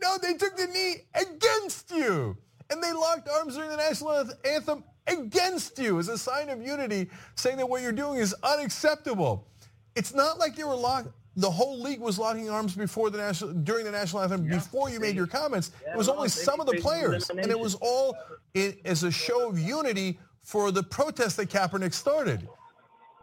No, 0.00 0.16
they 0.16 0.34
took 0.34 0.56
the 0.56 0.66
knee 0.66 0.96
against 1.14 1.90
you. 1.90 2.36
And 2.70 2.82
they 2.82 2.92
locked 2.92 3.28
arms 3.28 3.56
during 3.56 3.70
the 3.70 3.76
national 3.76 4.30
anthem 4.44 4.84
against 5.08 5.78
you 5.78 5.98
as 5.98 6.08
a 6.08 6.16
sign 6.16 6.50
of 6.50 6.62
unity, 6.64 7.10
saying 7.34 7.56
that 7.56 7.68
what 7.68 7.82
you're 7.82 7.90
doing 7.92 8.18
is 8.18 8.34
unacceptable. 8.44 9.48
It's 9.96 10.14
not 10.14 10.38
like 10.38 10.54
they 10.54 10.64
were 10.64 10.76
locked. 10.76 11.08
The 11.36 11.50
whole 11.50 11.80
league 11.80 12.00
was 12.00 12.18
locking 12.18 12.48
arms 12.48 12.76
before 12.76 13.10
the 13.10 13.18
national 13.18 13.54
during 13.54 13.84
the 13.84 13.92
national 13.92 14.22
anthem 14.22 14.46
before 14.46 14.88
you 14.88 15.00
made 15.00 15.16
your 15.16 15.26
comments. 15.26 15.72
it 15.86 15.96
was 15.96 16.08
only 16.08 16.28
some 16.28 16.60
of 16.60 16.66
the 16.66 16.80
players, 16.80 17.28
and 17.30 17.46
it 17.46 17.58
was 17.58 17.74
all 17.76 18.16
as 18.84 19.02
a 19.02 19.10
show 19.10 19.48
of 19.48 19.58
unity 19.58 20.18
for 20.42 20.70
the 20.70 20.82
protest 20.82 21.36
that 21.38 21.50
Kaepernick 21.50 21.92
started. 21.92 22.48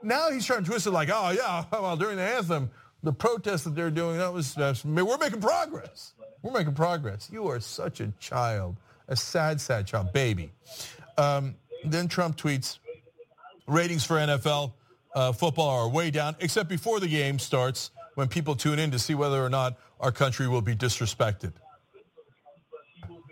Now 0.06 0.30
he's 0.30 0.46
trying 0.46 0.64
to 0.64 0.70
twist 0.70 0.86
it 0.86 0.92
like, 0.92 1.10
oh 1.12 1.32
yeah, 1.32 1.66
well 1.72 1.98
during 1.98 2.18
the 2.18 2.24
anthem, 2.24 2.70
the 3.04 3.12
protest 3.12 3.64
that 3.64 3.76
they're 3.76 3.92
doing, 3.92 4.18
that 4.18 4.32
was, 4.32 4.56
we're 4.86 5.18
making 5.18 5.42
progress. 5.42 6.14
We're 6.42 6.54
making 6.54 6.76
progress. 6.76 7.30
You 7.32 7.48
are 7.48 7.60
such 7.60 8.02
a 8.02 8.14
child, 8.20 8.78
a 9.08 9.16
sad, 9.16 9.60
sad 9.60 9.88
child, 9.88 10.14
baby. 10.14 10.52
Um, 11.18 11.56
then 11.84 12.08
Trump 12.08 12.38
tweets, 12.38 12.78
ratings 13.68 14.04
for 14.06 14.16
NFL 14.16 14.74
uh, 15.16 15.32
football 15.32 15.70
are 15.70 15.90
way 15.90 16.12
down, 16.12 16.36
except 16.40 16.70
before 16.70 17.00
the 17.00 17.08
game 17.08 17.40
starts 17.40 17.92
when 18.14 18.28
people 18.28 18.56
tune 18.56 18.80
in 18.80 18.92
to 18.92 19.00
see 19.00 19.16
whether 19.16 19.44
or 19.44 19.50
not 19.50 19.78
our 20.00 20.12
country 20.12 20.48
will 20.48 20.62
be 20.62 20.76
disrespected. 20.76 21.54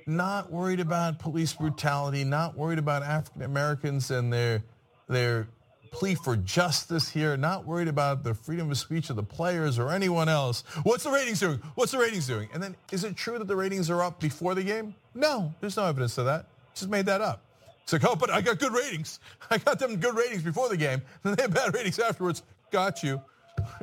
Not 0.06 0.52
worried 0.52 0.80
about 0.80 1.20
police 1.20 1.54
brutality, 1.54 2.24
not 2.24 2.58
worried 2.58 2.80
about 2.80 3.04
African 3.04 3.44
Americans 3.44 4.12
and 4.12 4.34
their 4.34 4.64
their 5.08 5.48
plea 5.94 6.16
for 6.16 6.36
justice 6.36 7.08
here, 7.08 7.38
not 7.38 7.66
worried 7.66 7.88
about 7.88 8.24
the 8.24 8.34
freedom 8.34 8.70
of 8.70 8.78
speech 8.78 9.10
of 9.10 9.16
the 9.16 9.24
players 9.24 9.80
or 9.80 9.92
anyone 9.92 10.28
else. 10.28 10.64
What's 10.82 11.04
the 11.04 11.12
ratings 11.12 11.40
doing? 11.40 11.60
What's 11.76 11.92
the 11.92 12.00
ratings 12.00 12.28
doing? 12.28 12.50
And 12.54 12.62
then 12.62 12.76
is 12.92 13.04
it 13.04 13.16
true 13.16 13.38
that 13.38 13.48
the 13.48 13.56
ratings 13.56 13.90
are 13.90 14.02
up 14.02 14.20
before 14.20 14.56
the 14.56 14.64
game? 14.64 14.96
No, 15.14 15.54
there's 15.62 15.78
no 15.78 15.86
evidence 15.86 16.18
of 16.18 16.26
that. 16.26 16.48
Just 16.74 16.90
made 16.90 17.06
that 17.06 17.22
up. 17.22 17.44
It's 17.84 17.94
like, 17.94 18.04
oh, 18.06 18.16
but 18.16 18.32
I 18.32 18.42
got 18.42 18.60
good 18.60 18.74
ratings. 18.74 19.20
I 19.52 19.60
got 19.60 19.78
them 19.78 19.98
good 19.98 20.16
ratings 20.16 20.42
before 20.42 20.68
the 20.68 20.78
game, 20.78 21.02
and 21.24 21.38
they 21.38 21.44
had 21.44 21.54
bad 21.54 21.74
ratings 21.74 22.00
afterwards. 22.00 22.44
Got 22.72 23.04
you. 23.04 23.22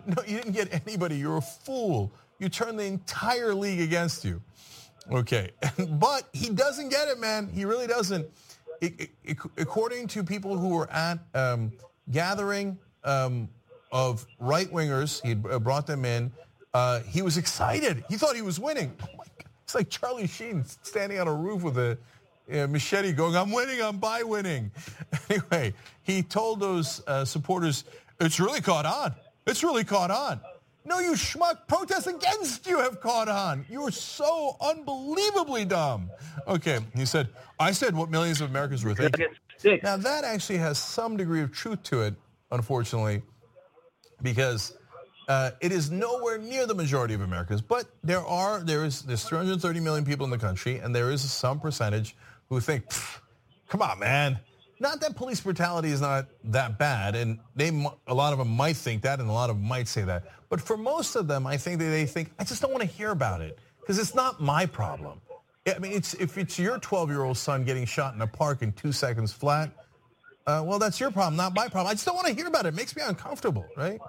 No, 0.05 0.23
you 0.27 0.37
didn't 0.37 0.53
get 0.53 0.83
anybody. 0.87 1.17
You're 1.17 1.37
a 1.37 1.41
fool. 1.43 2.13
You 2.39 2.49
turned 2.49 2.79
the 2.79 2.85
entire 2.85 3.55
league 3.55 3.81
against 3.81 4.25
you. 4.25 4.43
Okay, 5.11 5.53
but 5.89 6.29
he 6.33 6.51
doesn't 6.51 6.89
get 6.89 7.09
it, 7.09 7.19
man. 7.19 7.49
He 7.49 7.65
really 7.65 7.87
doesn't. 7.87 8.27
According 9.57 10.09
to 10.09 10.25
people 10.25 10.59
who 10.59 10.71
were 10.71 10.91
at 10.91 11.19
um, 11.35 11.73
gathering 12.11 12.79
um, 13.05 13.49
of 13.93 14.27
right 14.39 14.71
wingers, 14.73 15.25
he 15.25 15.35
brought 15.35 15.87
them 15.87 16.05
in. 16.05 16.33
Uh, 16.73 17.01
he 17.01 17.23
was 17.23 17.37
excited. 17.37 18.05
He 18.09 18.17
thought 18.17 18.37
he 18.37 18.43
was 18.43 18.61
winning. 18.61 18.97
Oh. 19.03 19.25
It's 19.65 19.75
like 19.77 19.89
Charlie 19.89 20.27
Sheen 20.27 20.65
standing 20.83 21.21
on 21.21 21.29
a 21.29 21.35
roof 21.35 21.63
with 21.63 21.79
a 21.79 21.97
uh, 22.53 22.67
machete 22.67 23.13
going, 23.13 23.37
I'm 23.37 23.53
winning, 23.53 23.81
I'm 23.81 23.99
by 23.99 24.25
winning. 24.25 24.73
Anyway, 25.31 25.73
he 26.03 26.25
told 26.25 26.59
those 26.59 27.05
uh, 27.07 27.25
supporters, 27.25 27.85
it's 28.19 28.41
really 28.41 28.61
caught 28.61 28.85
on. 28.85 29.15
It's 29.47 29.63
really 29.63 29.85
caught 29.85 30.11
on. 30.11 30.41
No, 30.85 30.99
you 30.99 31.13
schmuck, 31.13 31.69
protests 31.69 32.09
against 32.09 32.67
you 32.67 32.81
have 32.81 33.01
caught 33.01 33.29
on. 33.29 33.65
You 33.71 33.83
are 33.83 33.93
so 33.93 34.57
unbelievably 34.61 35.67
dumb. 35.67 36.11
Okay, 36.49 36.81
he 36.97 37.05
said, 37.05 37.29
I 37.61 37.71
said 37.71 37.95
what 37.95 38.11
millions 38.11 38.41
of 38.41 38.51
Americans 38.51 38.83
were 38.83 38.95
thinking. 38.97 39.29
Now 39.83 39.97
that 39.97 40.25
actually 40.25 40.59
has 40.59 40.79
some 40.79 41.17
degree 41.17 41.43
of 41.43 41.53
truth 41.53 41.83
to 41.85 42.03
it, 42.03 42.15
unfortunately, 42.51 43.23
because 44.23 44.75
uh, 45.29 45.53
it 45.61 45.71
is 45.71 45.91
nowhere 45.91 46.39
near 46.39 46.67
the 46.67 46.75
majority 46.75 47.15
of 47.15 47.21
Americans. 47.21 47.61
But 47.61 47.87
there 48.03 48.25
are 48.27 48.61
there 48.61 48.85
is 48.85 49.03
there's 49.03 49.25
330 49.25 49.81
million 49.81 50.05
people 50.05 50.25
in 50.25 50.31
the 50.31 50.39
country, 50.39 50.79
and 50.79 50.95
there 50.95 51.11
is 51.11 51.21
some 51.31 51.61
percentage 51.61 52.17
who 52.49 52.59
think, 52.61 52.85
come 53.69 53.83
on, 53.83 53.99
man. 53.99 54.41
Not 54.81 55.01
that 55.03 55.15
police 55.15 55.41
brutality 55.41 55.91
is 55.91 56.01
not 56.01 56.27
that 56.45 56.79
bad, 56.79 57.15
and 57.15 57.39
they 57.55 57.69
a 58.07 58.15
lot 58.15 58.33
of 58.33 58.39
them 58.39 58.49
might 58.49 58.77
think 58.77 59.03
that, 59.03 59.21
and 59.21 59.29
a 59.29 59.33
lot 59.33 59.51
of 59.51 59.57
them 59.57 59.69
might 59.69 59.89
say 59.89 60.03
that. 60.03 60.25
But 60.49 60.61
for 60.61 60.77
most 60.77 61.17
of 61.17 61.29
them, 61.29 61.47
I 61.47 61.59
think 61.59 61.79
that 61.81 61.91
they 61.91 62.07
think 62.07 62.33
I 62.39 62.45
just 62.45 62.63
don't 62.63 62.73
want 62.73 62.83
to 62.83 62.89
hear 62.89 63.11
about 63.11 63.41
it 63.41 63.59
because 63.81 63.99
it's 63.99 64.15
not 64.15 64.41
my 64.41 64.65
problem. 64.67 65.21
I 65.67 65.79
mean, 65.79 65.93
it's 65.93 66.15
if 66.15 66.39
it's 66.39 66.59
your 66.59 66.79
12-year-old 66.79 67.37
son 67.37 67.65
getting 67.65 67.85
shot 67.85 68.15
in 68.15 68.23
a 68.23 68.27
park 68.27 68.63
in 68.63 68.73
two 68.73 68.93
seconds 68.93 69.33
flat, 69.33 69.71
uh, 70.47 70.63
well, 70.65 70.79
that's 70.79 70.99
your 70.99 71.11
problem, 71.11 71.37
not 71.37 71.55
my 71.55 71.69
problem. 71.69 71.89
I 71.89 71.93
just 71.93 72.07
don't 72.07 72.15
want 72.15 72.29
to 72.29 72.35
hear 72.35 72.47
about 72.47 72.65
it. 72.65 72.71
It 72.71 72.75
makes 72.75 72.97
me 72.97 73.03
uncomfortable, 73.05 73.67
right? 73.77 74.01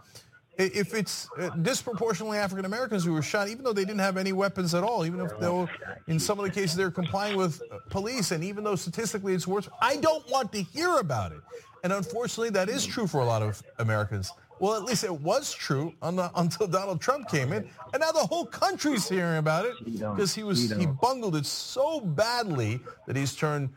If 0.58 0.94
it's 0.94 1.28
uh, 1.40 1.50
disproportionately 1.62 2.38
African 2.38 2.66
Americans 2.66 3.04
who 3.04 3.14
were 3.14 3.22
shot, 3.22 3.50
even 3.50 3.64
though 3.64 3.74
they 3.74 3.84
didn't 3.84 4.00
have 4.00 4.16
any 4.16 4.32
weapons 4.32 4.74
at 4.74 4.84
all, 4.84 5.06
even 5.06 5.20
if 5.20 5.38
they 5.40 5.50
were, 5.50 5.68
in 6.08 6.20
some 6.20 6.40
of 6.40 6.46
the 6.46 6.52
cases 6.52 6.76
they're 6.76 6.92
complying 6.92 7.36
with 7.36 7.62
police, 7.90 8.32
and 8.32 8.44
even 8.44 8.64
though 8.64 8.76
statistically 8.76 9.34
it's 9.34 9.48
worse, 9.48 9.68
I 9.82 9.98
don't 9.98 10.30
want 10.30 10.52
to 10.54 10.62
hear 10.62 10.98
about 10.98 11.32
it. 11.32 11.42
And 11.84 11.92
unfortunately, 11.92 12.52
that 12.52 12.70
is 12.70 12.86
true 12.86 13.08
for 13.08 13.22
a 13.22 13.26
lot 13.26 13.42
of 13.42 13.62
Americans. 13.80 14.32
Well, 14.62 14.76
at 14.76 14.84
least 14.84 15.04
it 15.04 15.22
was 15.22 15.52
true 15.52 15.92
until 16.04 16.68
Donald 16.68 17.02
Trump 17.02 17.28
came 17.28 17.52
in, 17.52 17.68
and 17.94 18.00
now 18.00 18.12
the 18.12 18.20
whole 18.20 18.46
country's 18.46 19.10
hearing 19.10 19.40
about 19.40 19.66
it 19.66 19.74
because 19.84 20.36
he 20.36 20.44
was 20.44 20.70
he 20.70 20.86
bungled 20.86 21.36
it 21.36 21.48
so 21.48 22.00
badly 22.00 22.80
that 23.08 23.16
he's 23.16 23.36
turned 23.36 23.70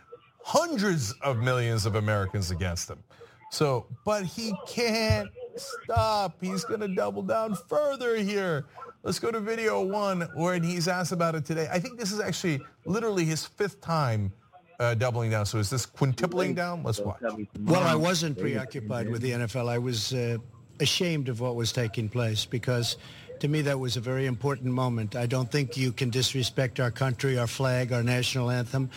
hundreds 0.43 1.13
of 1.23 1.39
millions 1.39 1.87
of 1.87 1.95
Americans 1.95 2.51
against 2.51 2.91
him. 2.91 3.03
So, 3.51 3.87
but 4.05 4.27
he 4.27 4.53
can't 4.69 5.31
stop. 5.57 6.37
He's 6.43 6.65
going 6.65 6.81
to 6.81 6.89
double 6.89 7.23
down 7.23 7.55
further 7.55 8.17
here. 8.17 8.67
Let's 9.05 9.19
go 9.19 9.31
to 9.31 9.41
video 9.41 9.83
one 9.83 10.29
where 10.35 10.61
he's 10.61 10.87
asked 10.87 11.13
about 11.13 11.35
it 11.35 11.47
today. 11.47 11.67
I 11.73 11.79
think 11.79 11.99
this 11.99 12.13
is 12.13 12.21
actually 12.21 12.61
literally 12.85 13.25
his 13.25 13.47
fifth 13.47 13.81
time 13.81 14.33
uh, 14.81 14.95
doubling 14.95 15.31
down. 15.31 15.47
So 15.47 15.59
is 15.59 15.71
this 15.71 15.87
quintupling 15.87 16.55
down? 16.55 16.83
Let's 16.83 17.01
watch. 17.01 17.23
Well, 17.61 17.83
I 17.83 17.95
wasn't 17.95 18.39
preoccupied 18.39 19.09
with 19.09 19.23
the 19.23 19.31
NFL. 19.31 19.69
I 19.69 19.79
was 19.79 20.13
uh, 20.13 20.39
ashamed 20.81 21.29
of 21.29 21.41
what 21.41 21.55
was 21.55 21.73
taking 21.73 22.09
place 22.09 22.45
because 22.45 22.97
to 23.41 23.49
me 23.49 23.63
that 23.63 23.79
was 23.79 23.97
a 23.97 24.01
very 24.01 24.27
important 24.27 24.73
moment. 24.73 25.17
I 25.17 25.27
don't 25.27 25.51
think 25.51 25.77
you 25.77 25.93
can 25.93 26.11
disrespect 26.11 26.81
our 26.81 26.91
country, 26.91 27.39
our 27.39 27.47
flag, 27.47 27.93
our 27.93 28.03
national 28.03 28.51
anthem. 28.51 28.91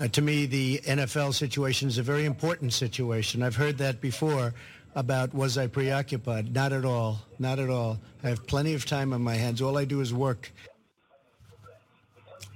Uh, 0.00 0.08
to 0.08 0.22
me, 0.22 0.46
the 0.46 0.78
NFL 0.84 1.34
situation 1.34 1.88
is 1.88 1.98
a 1.98 2.02
very 2.02 2.24
important 2.24 2.72
situation. 2.72 3.42
I've 3.42 3.56
heard 3.56 3.78
that 3.78 4.00
before 4.00 4.54
about 4.94 5.32
was 5.34 5.56
I 5.56 5.66
preoccupied. 5.66 6.52
Not 6.52 6.72
at 6.72 6.84
all. 6.84 7.20
Not 7.38 7.58
at 7.58 7.70
all. 7.70 7.98
I 8.22 8.28
have 8.28 8.46
plenty 8.46 8.74
of 8.74 8.84
time 8.84 9.12
on 9.12 9.22
my 9.22 9.34
hands. 9.34 9.62
All 9.62 9.78
I 9.78 9.84
do 9.84 10.00
is 10.00 10.12
work. 10.12 10.50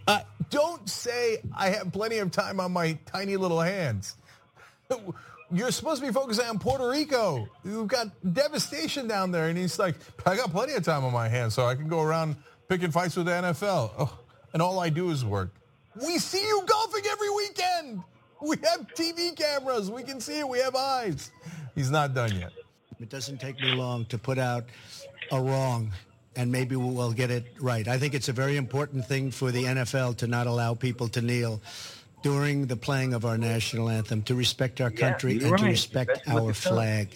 Uh, 0.07 0.21
don't 0.51 0.89
say 0.89 1.39
I 1.57 1.71
have 1.71 1.93
plenty 1.93 2.19
of 2.19 2.31
time 2.31 2.61
on 2.61 2.73
my 2.73 2.99
tiny 3.07 3.37
little 3.37 3.61
hands. 3.61 4.17
You're 5.53 5.71
supposed 5.71 6.01
to 6.01 6.07
be 6.07 6.13
focusing 6.13 6.47
on 6.47 6.59
Puerto 6.59 6.89
Rico. 6.89 7.49
You've 7.65 7.89
got 7.89 8.09
devastation 8.33 9.07
down 9.07 9.31
there. 9.31 9.49
And 9.49 9.57
he's 9.57 9.79
like, 9.79 9.95
I 10.25 10.37
got 10.37 10.51
plenty 10.51 10.75
of 10.75 10.85
time 10.85 11.05
on 11.05 11.13
my 11.13 11.29
hands 11.29 11.55
so 11.55 11.67
I 11.67 11.75
can 11.75 11.89
go 11.89 12.03
around 12.03 12.37
picking 12.69 12.91
fights 12.91 13.17
with 13.17 13.27
the 13.27 13.33
NFL. 13.33 13.93
Oh, 13.99 14.19
and 14.53 14.61
all 14.61 14.81
I 14.81 14.89
do 14.89 15.11
is 15.11 15.25
work. 15.25 15.55
We 15.95 16.19
see 16.19 16.43
you 16.43 16.63
golfing 16.67 17.05
every 17.11 17.31
weekend. 17.31 18.03
We 18.43 18.57
have 18.65 18.87
TV 18.95 19.37
cameras. 19.37 19.91
We 19.91 20.03
can 20.03 20.21
see 20.21 20.41
it. 20.41 20.49
We 20.49 20.59
have 20.59 20.75
eyes. 20.75 21.31
He's 21.75 21.91
not 21.91 22.13
done 22.13 22.35
yet. 22.37 22.53
It 23.01 23.09
doesn't 23.09 23.39
take 23.39 23.61
me 23.61 23.73
long 23.73 24.05
to 24.07 24.19
put 24.19 24.39
out 24.39 24.65
a 25.31 25.41
wrong 25.41 25.93
and 26.37 26.53
maybe 26.53 26.77
we'll 26.77 27.13
get 27.13 27.31
it 27.31 27.47
right. 27.61 27.89
I 27.89 27.99
think 27.99 28.15
it's 28.15 28.29
a 28.29 28.33
very 28.33 28.57
important 28.57 29.07
thing 29.07 29.31
for 29.31 29.51
the 29.51 29.65
NFL 29.65 30.19
to 30.19 30.27
not 30.27 30.47
allow 30.47 30.75
people 30.75 31.09
to 31.09 31.23
kneel 31.23 31.63
during 32.23 32.67
the 32.67 32.77
playing 32.77 33.15
of 33.15 33.25
our 33.25 33.39
national 33.39 33.89
anthem, 33.89 34.23
to 34.23 34.35
respect 34.35 34.81
our 34.81 34.91
country 34.91 35.35
yeah, 35.35 35.43
and 35.43 35.51
right. 35.53 35.61
to 35.61 35.67
respect 35.67 36.11
Especially 36.11 36.47
our 36.47 36.55
flag. 36.55 37.09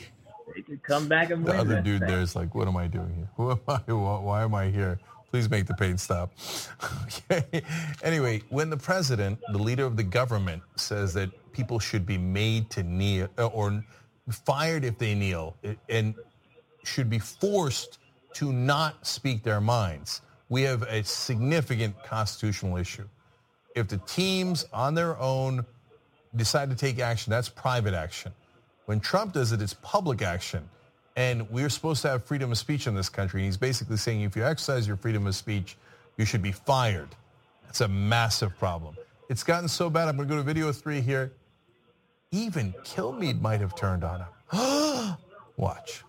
They 0.54 0.62
could 0.62 0.82
come 0.82 1.08
back 1.08 1.30
and 1.30 1.44
The 1.44 1.56
other 1.56 1.80
dude 1.80 2.02
there 2.02 2.20
is 2.20 2.34
like, 2.34 2.54
what 2.54 2.68
am 2.68 2.76
I 2.76 2.86
doing 2.86 3.14
here? 3.14 3.28
Who 3.36 3.50
am 3.52 3.60
I? 3.68 3.78
Why 3.92 4.42
am 4.42 4.54
I 4.54 4.68
here? 4.68 4.98
Please 5.30 5.48
make 5.48 5.66
the 5.66 5.74
pain 5.74 5.96
stop. 5.96 6.32
okay. 7.04 7.62
Anyway, 8.02 8.42
when 8.48 8.68
the 8.68 8.76
president, 8.76 9.38
the 9.52 9.58
leader 9.58 9.84
of 9.84 9.96
the 9.96 10.02
government, 10.02 10.62
says 10.76 11.14
that 11.14 11.30
people 11.52 11.78
should 11.78 12.04
be 12.04 12.18
made 12.18 12.68
to 12.70 12.82
kneel 12.82 13.28
uh, 13.38 13.46
or 13.46 13.84
fired 14.30 14.84
if 14.84 14.98
they 14.98 15.14
kneel 15.14 15.56
and 15.88 16.14
should 16.84 17.08
be 17.08 17.18
forced 17.18 17.98
to 18.34 18.52
not 18.52 19.06
speak 19.06 19.42
their 19.42 19.60
minds, 19.60 20.22
we 20.48 20.62
have 20.62 20.82
a 20.82 21.02
significant 21.04 21.94
constitutional 22.04 22.76
issue. 22.76 23.06
If 23.74 23.88
the 23.88 23.98
teams 23.98 24.66
on 24.72 24.94
their 24.94 25.18
own 25.18 25.64
decide 26.36 26.70
to 26.70 26.76
take 26.76 26.98
action, 26.98 27.30
that's 27.30 27.48
private 27.48 27.94
action. 27.94 28.32
When 28.86 29.00
Trump 29.00 29.34
does 29.34 29.52
it, 29.52 29.62
it's 29.62 29.74
public 29.74 30.22
action. 30.22 30.68
And 31.16 31.48
we're 31.50 31.68
supposed 31.68 32.02
to 32.02 32.08
have 32.08 32.24
freedom 32.24 32.50
of 32.52 32.58
speech 32.58 32.86
in 32.86 32.94
this 32.94 33.08
country. 33.08 33.40
And 33.40 33.46
he's 33.46 33.56
basically 33.56 33.96
saying 33.96 34.22
if 34.22 34.36
you 34.36 34.44
exercise 34.44 34.86
your 34.86 34.96
freedom 34.96 35.26
of 35.26 35.34
speech, 35.34 35.76
you 36.16 36.24
should 36.24 36.42
be 36.42 36.52
fired. 36.52 37.08
That's 37.64 37.80
a 37.80 37.88
massive 37.88 38.56
problem. 38.58 38.96
It's 39.28 39.44
gotten 39.44 39.68
so 39.68 39.90
bad. 39.90 40.08
I'm 40.08 40.16
going 40.16 40.28
to 40.28 40.34
go 40.34 40.38
to 40.38 40.44
video 40.44 40.72
three 40.72 41.00
here. 41.00 41.32
Even 42.32 42.72
Kilmeade 42.84 43.40
might 43.40 43.60
have 43.60 43.74
turned 43.74 44.04
on 44.04 44.20
him. 44.20 45.16
Watch 45.56 46.04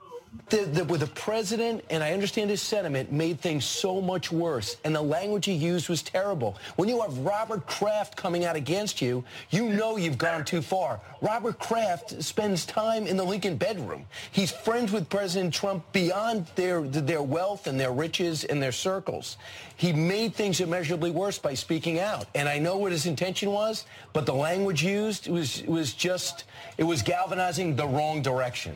the, 0.50 0.66
the, 0.66 0.84
with 0.86 1.02
the 1.02 1.08
president, 1.08 1.84
and 1.90 2.04
I 2.04 2.14
understand 2.14 2.50
his 2.50 2.62
sentiment, 2.62 3.12
made 3.12 3.40
things 3.40 3.66
so 3.66 4.02
much 4.02 4.32
worse. 4.32 4.78
And 4.84 4.96
the 4.96 5.02
language 5.02 5.46
he 5.46 5.54
used 5.54 5.90
was 5.90 6.02
terrible. 6.02 6.58
When 6.76 6.88
you 6.88 7.02
have 7.02 7.18
Robert 7.20 7.66
Kraft 7.68 8.16
coming 8.16 8.46
out 8.46 8.56
against 8.56 9.02
you, 9.02 9.24
you 9.50 9.70
know 9.70 9.98
you've 9.98 10.18
gone 10.18 10.46
too 10.46 10.62
far. 10.62 11.00
Robert 11.22 11.60
Kraft 11.60 12.22
spends 12.24 12.66
time 12.66 13.08
in 13.08 13.18
the 13.18 13.24
Lincoln 13.24 13.58
bedroom. 13.58 14.06
He's 14.32 14.52
friends 14.52 14.92
with 14.92 15.10
President 15.10 15.54
Trump 15.54 15.84
beyond 15.92 16.48
their, 16.56 16.82
their 16.82 17.24
wealth 17.24 17.68
and 17.68 17.80
their 17.80 17.92
riches 17.92 18.44
and 18.44 18.62
their 18.62 18.72
circles. 18.72 19.38
He 19.76 19.94
made 19.94 20.34
things 20.34 20.60
immeasurably 20.60 21.12
worse 21.12 21.40
by 21.40 21.54
speaking 21.56 22.00
out. 22.00 22.26
And 22.36 22.48
I 22.48 22.58
know 22.60 22.78
what 22.78 22.92
his 22.92 23.06
intention 23.06 23.52
was, 23.52 23.86
but 24.14 24.26
the 24.26 24.34
language 24.34 24.84
used 24.84 25.28
was, 25.28 25.64
was 25.64 25.94
just, 25.94 26.46
it 26.78 26.84
was 26.84 27.02
galvanizing 27.02 27.76
the 27.76 27.88
wrong 27.88 28.22
direction 28.22 28.76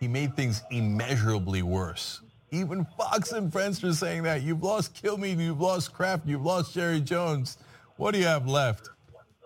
he 0.00 0.08
made 0.08 0.36
things 0.36 0.62
immeasurably 0.70 1.62
worse. 1.62 2.20
Even 2.50 2.86
Fox 2.96 3.32
and 3.32 3.52
Friends 3.52 3.82
are 3.84 3.92
saying 3.92 4.22
that. 4.22 4.42
You've 4.42 4.62
lost 4.62 5.02
Kilmeade, 5.02 5.38
you've 5.38 5.60
lost 5.60 5.92
Kraft, 5.92 6.26
you've 6.26 6.44
lost 6.44 6.72
Jerry 6.72 7.00
Jones. 7.00 7.58
What 7.96 8.12
do 8.12 8.18
you 8.18 8.26
have 8.26 8.46
left? 8.46 8.88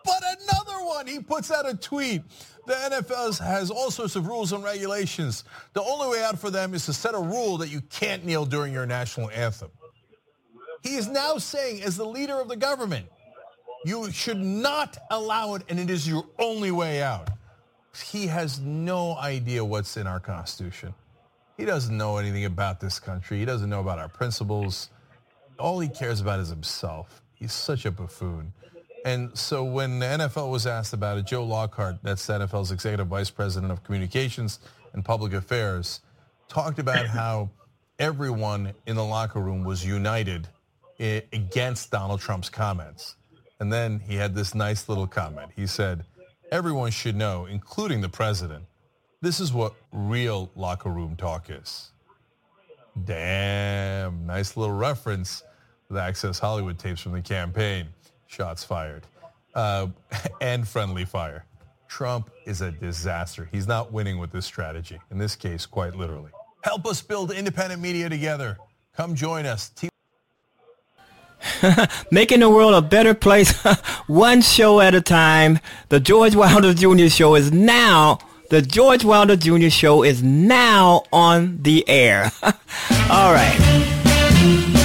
But 0.05 0.23
another 0.23 0.85
one, 0.85 1.07
he 1.07 1.21
puts 1.21 1.51
out 1.51 1.69
a 1.69 1.77
tweet. 1.77 2.23
The 2.67 2.75
NFL 2.75 3.39
has 3.41 3.71
all 3.71 3.91
sorts 3.91 4.15
of 4.15 4.27
rules 4.27 4.53
and 4.53 4.63
regulations. 4.63 5.45
The 5.73 5.83
only 5.83 6.09
way 6.09 6.23
out 6.23 6.39
for 6.39 6.51
them 6.51 6.75
is 6.75 6.87
to 6.87 6.93
set 6.93 7.15
a 7.15 7.19
rule 7.19 7.59
that 7.59 7.69
you 7.69 7.81
can't 7.83 8.25
kneel 8.25 8.45
during 8.45 8.73
your 8.73 8.87
national 8.87 9.31
anthem. 9.31 9.71
He 10.83 10.97
is 10.97 11.09
now 11.09 11.39
saying, 11.39 11.83
as 11.83 11.97
the 11.97 12.05
leader 12.05 12.41
of 12.41 12.49
the 12.49 12.57
government, 12.57 13.07
you 13.85 14.13
should 14.13 14.39
not 14.39 14.97
allow 15.11 15.55
it, 15.55 15.63
and 15.69 15.81
it 15.81 15.91
is 15.91 16.07
your 16.07 16.25
only 16.39 16.71
way 16.71 17.03
out 17.03 17.31
he 18.01 18.27
has 18.29 18.61
no 18.61 19.17
idea 19.17 19.65
what's 19.65 19.97
in 19.97 20.07
our 20.07 20.21
Constitution. 20.21 20.95
He 21.57 21.65
doesn't 21.65 21.97
know 21.97 22.17
anything 22.17 22.45
about 22.47 22.81
this 22.81 22.99
country. 22.99 23.39
He 23.39 23.45
doesn't 23.45 23.69
know 23.69 23.81
about 23.81 23.99
our 23.99 24.09
principles. 24.09 24.91
All 25.59 25.79
he 25.81 25.89
cares 25.89 26.21
about 26.21 26.41
is 26.41 26.49
himself. 26.49 27.23
He's 27.35 27.53
such 27.53 27.85
a 27.85 27.91
buffoon. 27.91 28.53
And 29.05 29.37
so 29.37 29.65
when 29.65 29.99
the 29.99 30.07
NFL 30.07 30.51
was 30.51 30.67
asked 30.67 30.93
about 30.93 31.19
it, 31.19 31.27
Joe 31.27 31.45
Lockhart, 31.45 31.99
that's 32.03 32.27
the 32.27 32.35
NFL's 32.35 32.71
executive 32.71 33.09
vice 33.09 33.31
president 33.31 33.73
of 33.73 33.83
communications 33.85 34.61
and 34.93 35.05
public 35.05 35.33
affairs, 35.33 36.01
talked 36.49 36.79
about 36.79 37.07
how 37.21 37.51
everyone 37.99 38.73
in 38.87 38.97
the 38.97 39.05
locker 39.05 39.41
room 39.41 39.65
was 39.65 39.85
united 39.85 40.49
against 40.99 41.91
Donald 41.91 42.21
Trump's 42.21 42.49
comments. 42.49 43.17
And 43.61 43.73
then 43.73 44.01
he 44.01 44.15
had 44.15 44.35
this 44.35 44.55
nice 44.55 44.89
little 44.89 45.07
comment. 45.07 45.51
He 45.55 45.67
said, 45.67 46.05
everyone 46.53 46.91
should 46.91 47.17
know, 47.17 47.47
including 47.47 48.03
the 48.03 48.09
president, 48.09 48.65
this 49.23 49.41
is 49.41 49.53
what 49.53 49.75
real 49.91 50.51
locker 50.55 50.91
room 50.91 51.17
talk 51.17 51.47
is. 51.49 51.91
Damn, 53.05 54.27
nice 54.27 54.57
little 54.57 54.77
reference 54.77 55.43
the 55.91 56.01
Access 56.01 56.39
Hollywood 56.39 56.79
tapes 56.79 57.01
from 57.01 57.13
the 57.13 57.21
campaign. 57.21 57.89
Shots 58.27 58.65
fired. 58.65 59.07
Uh, 59.55 59.89
and 60.41 60.67
friendly 60.67 61.05
fire. 61.05 61.45
Trump 61.89 62.31
is 62.47 62.63
a 62.63 62.71
disaster. 62.71 63.49
He's 63.53 63.67
not 63.67 63.93
winning 63.93 64.19
with 64.19 64.33
this 64.33 64.47
strategy. 64.47 64.99
In 65.11 65.19
this 65.19 65.37
case, 65.37 65.67
quite 65.67 65.95
literally. 65.95 66.31
Help 66.65 66.87
us 66.87 67.03
build 67.03 67.33
independent 67.33 67.83
media 67.83 68.09
together. 68.09 68.57
Come 68.97 69.15
join 69.15 69.45
us. 69.45 69.71
Making 72.11 72.41
the 72.41 72.51
world 72.51 72.75
a 72.75 72.83
better 72.83 73.15
place, 73.15 73.53
one 74.07 74.41
show 74.41 74.81
at 74.81 74.95
a 74.95 75.01
time. 75.01 75.59
The 75.89 76.01
George 76.01 76.35
Wilder 76.35 76.75
Jr. 76.75 77.09
Show 77.09 77.35
is 77.35 77.53
now, 77.53 78.19
the 78.51 78.63
George 78.63 79.05
Wilder 79.05 79.37
Jr. 79.37 79.69
Show 79.69 80.03
is 80.03 80.23
now 80.23 81.05
on 81.13 81.59
the 81.63 81.89
air. 81.89 82.31
All 82.43 83.33
right. 83.33 84.82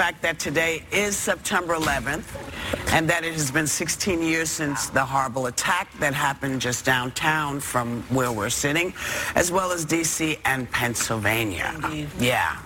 Fact 0.00 0.22
that 0.22 0.38
today 0.38 0.82
is 0.92 1.14
September 1.14 1.74
11th 1.74 2.24
and 2.94 3.06
that 3.06 3.22
it 3.22 3.34
has 3.34 3.50
been 3.50 3.66
16 3.66 4.22
years 4.22 4.48
since 4.48 4.88
the 4.88 5.04
horrible 5.04 5.44
attack 5.44 5.92
that 5.98 6.14
happened 6.14 6.58
just 6.58 6.86
downtown 6.86 7.60
from 7.60 8.00
where 8.04 8.32
we're 8.32 8.48
sitting, 8.48 8.94
as 9.34 9.52
well 9.52 9.72
as 9.72 9.84
D.C. 9.84 10.38
and 10.46 10.70
Pennsylvania. 10.70 11.74
Yeah. 12.18 12.56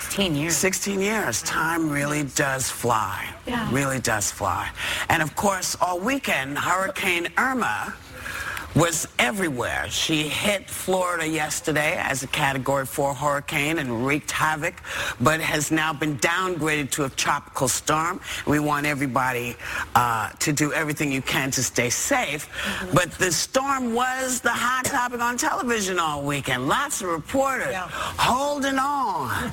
16 0.00 0.34
years. 0.34 0.56
16 0.56 1.00
years. 1.00 1.40
Time 1.42 1.88
really 1.88 2.24
does 2.34 2.68
fly. 2.68 3.32
Yeah. 3.46 3.72
Really 3.72 4.00
does 4.00 4.32
fly. 4.32 4.68
And 5.08 5.22
of 5.22 5.36
course, 5.36 5.76
all 5.80 6.00
weekend, 6.00 6.58
Hurricane 6.58 7.28
Irma 7.38 7.94
was 8.76 9.08
everywhere. 9.18 9.86
She 9.88 10.28
hit 10.28 10.68
Florida 10.68 11.26
yesterday 11.26 11.96
as 11.96 12.22
a 12.22 12.26
Category 12.26 12.84
4 12.84 13.14
hurricane 13.14 13.78
and 13.78 14.06
wreaked 14.06 14.30
havoc, 14.30 14.74
but 15.18 15.40
has 15.40 15.70
now 15.70 15.94
been 15.94 16.18
downgraded 16.18 16.90
to 16.92 17.04
a 17.04 17.08
tropical 17.08 17.68
storm. 17.68 18.20
We 18.46 18.58
want 18.58 18.84
everybody 18.84 19.56
uh, 19.94 20.28
to 20.40 20.52
do 20.52 20.74
everything 20.74 21.10
you 21.10 21.22
can 21.22 21.50
to 21.52 21.62
stay 21.62 21.88
safe. 21.88 22.48
But 22.92 23.12
the 23.12 23.32
storm 23.32 23.94
was 23.94 24.40
the 24.42 24.50
hot 24.52 24.84
topic 24.84 25.22
on 25.22 25.38
television 25.38 25.98
all 25.98 26.22
weekend. 26.22 26.68
Lots 26.68 27.00
of 27.00 27.08
reporters 27.08 27.74
holding 27.74 28.78
on, 28.78 29.28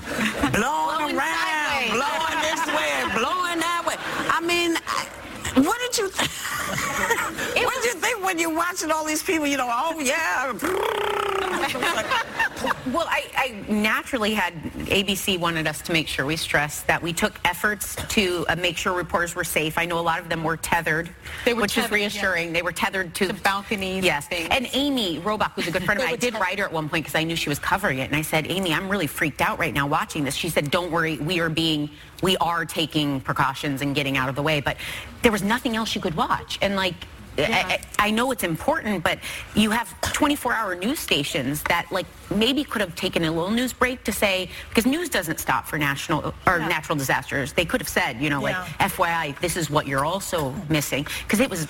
blowing, 0.52 1.16
around, 1.16 1.90
blowing 1.92 2.40
this 2.44 2.66
way, 2.68 3.04
blowing 3.16 3.60
that 3.64 3.84
way. 3.88 3.96
I 4.30 4.42
mean, 4.46 4.76
I- 4.86 5.23
what 5.56 5.80
did 5.80 5.98
you 5.98 6.10
think? 6.10 6.30
what 7.66 7.74
did 7.82 7.94
you 7.94 8.00
think 8.00 8.26
when 8.26 8.40
you're 8.40 8.56
watching 8.56 8.92
all 8.92 9.06
these 9.06 9.22
people? 9.24 9.48
You 9.48 9.58
know, 9.58 9.70
oh 9.70 10.00
yeah. 10.00 11.43
well, 12.92 13.08
I, 13.10 13.30
I 13.36 13.72
naturally 13.72 14.34
had 14.34 14.54
ABC 14.64 15.40
wanted 15.40 15.68
us 15.68 15.82
to 15.84 15.94
make 15.94 16.08
sure 16.08 16.26
we 16.26 16.36
stressed 16.36 16.88
that 16.88 17.02
we 17.02 17.14
took 17.14 17.40
efforts 17.46 17.96
to 18.10 18.46
uh, 18.50 18.56
make 18.56 18.78
sure 18.78 18.94
reporters 18.94 19.36
were 19.36 19.44
safe. 19.44 19.78
I 19.78 19.86
know 19.86 20.00
a 20.00 20.02
lot 20.02 20.20
of 20.20 20.30
them 20.30 20.44
were 20.44 20.58
tethered, 20.58 21.10
They 21.46 21.54
were 21.54 21.62
which 21.62 21.76
tethered, 21.76 21.92
is 21.92 22.14
reassuring. 22.14 22.54
They 22.54 22.62
were 22.62 22.72
tethered 22.72 23.14
to 23.16 23.28
The 23.28 23.34
balconies. 23.34 24.04
Yes, 24.04 24.28
things. 24.28 24.48
and 24.52 24.68
Amy 24.74 25.20
Robach, 25.20 25.52
who's 25.54 25.68
a 25.68 25.72
good 25.72 25.84
friend 25.84 26.00
of 26.00 26.06
mine, 26.08 26.14
I 26.14 26.18
did 26.18 26.34
write 26.36 26.60
her 26.60 26.66
at 26.66 26.72
one 26.74 26.90
point 26.90 27.06
because 27.06 27.16
I 27.16 27.24
knew 27.24 27.36
she 27.36 27.50
was 27.50 27.60
covering 27.60 28.00
it, 28.00 28.06
and 28.06 28.16
I 28.16 28.22
said, 28.22 28.48
Amy, 28.50 28.74
I'm 28.74 28.90
really 28.90 29.08
freaked 29.08 29.42
out 29.42 29.60
right 29.60 29.74
now 29.74 29.88
watching 29.88 30.24
this. 30.24 30.36
She 30.36 30.50
said, 30.50 30.72
Don't 30.72 30.92
worry, 30.92 31.18
we 31.18 31.40
are 31.40 31.50
being, 31.50 31.90
we 32.22 32.38
are 32.38 32.66
taking 32.66 33.22
precautions 33.22 33.82
and 33.82 33.94
getting 33.94 34.18
out 34.18 34.30
of 34.30 34.36
the 34.36 34.44
way, 34.44 34.62
but 34.62 34.78
there 35.22 35.32
was 35.32 35.44
nothing 35.44 35.76
else 35.76 35.94
you 35.96 36.02
could 36.02 36.16
watch, 36.16 36.58
and 36.62 36.76
like. 36.76 36.96
I, 37.36 37.82
I 38.00 38.08
I 38.08 38.12
know 38.12 38.30
it's 38.32 38.44
important, 38.44 39.04
but 39.04 39.18
you 39.56 39.72
have 39.72 40.00
24-hour 40.14 40.76
news 40.76 41.00
stations 41.00 41.64
that, 41.64 41.92
like, 41.92 42.06
maybe 42.34 42.64
could 42.64 42.82
have 42.82 42.96
taken 42.96 43.24
a 43.24 43.32
little 43.32 43.52
news 43.52 43.74
break 43.74 44.04
to 44.04 44.12
say 44.12 44.50
because 44.70 44.86
news 44.86 45.10
doesn't 45.10 45.40
stop 45.40 45.68
for 45.68 45.78
national 45.78 46.34
or 46.48 46.60
natural 46.60 46.98
disasters. 46.98 47.54
They 47.54 47.66
could 47.66 47.82
have 47.82 47.90
said, 47.90 48.22
you 48.22 48.30
know, 48.30 48.42
like, 48.42 48.56
FYI, 48.80 49.40
this 49.40 49.58
is 49.58 49.70
what 49.70 49.88
you're 49.88 50.06
also 50.06 50.54
missing. 50.70 51.06
Because 51.24 51.40
it 51.40 51.50
was, 51.50 51.64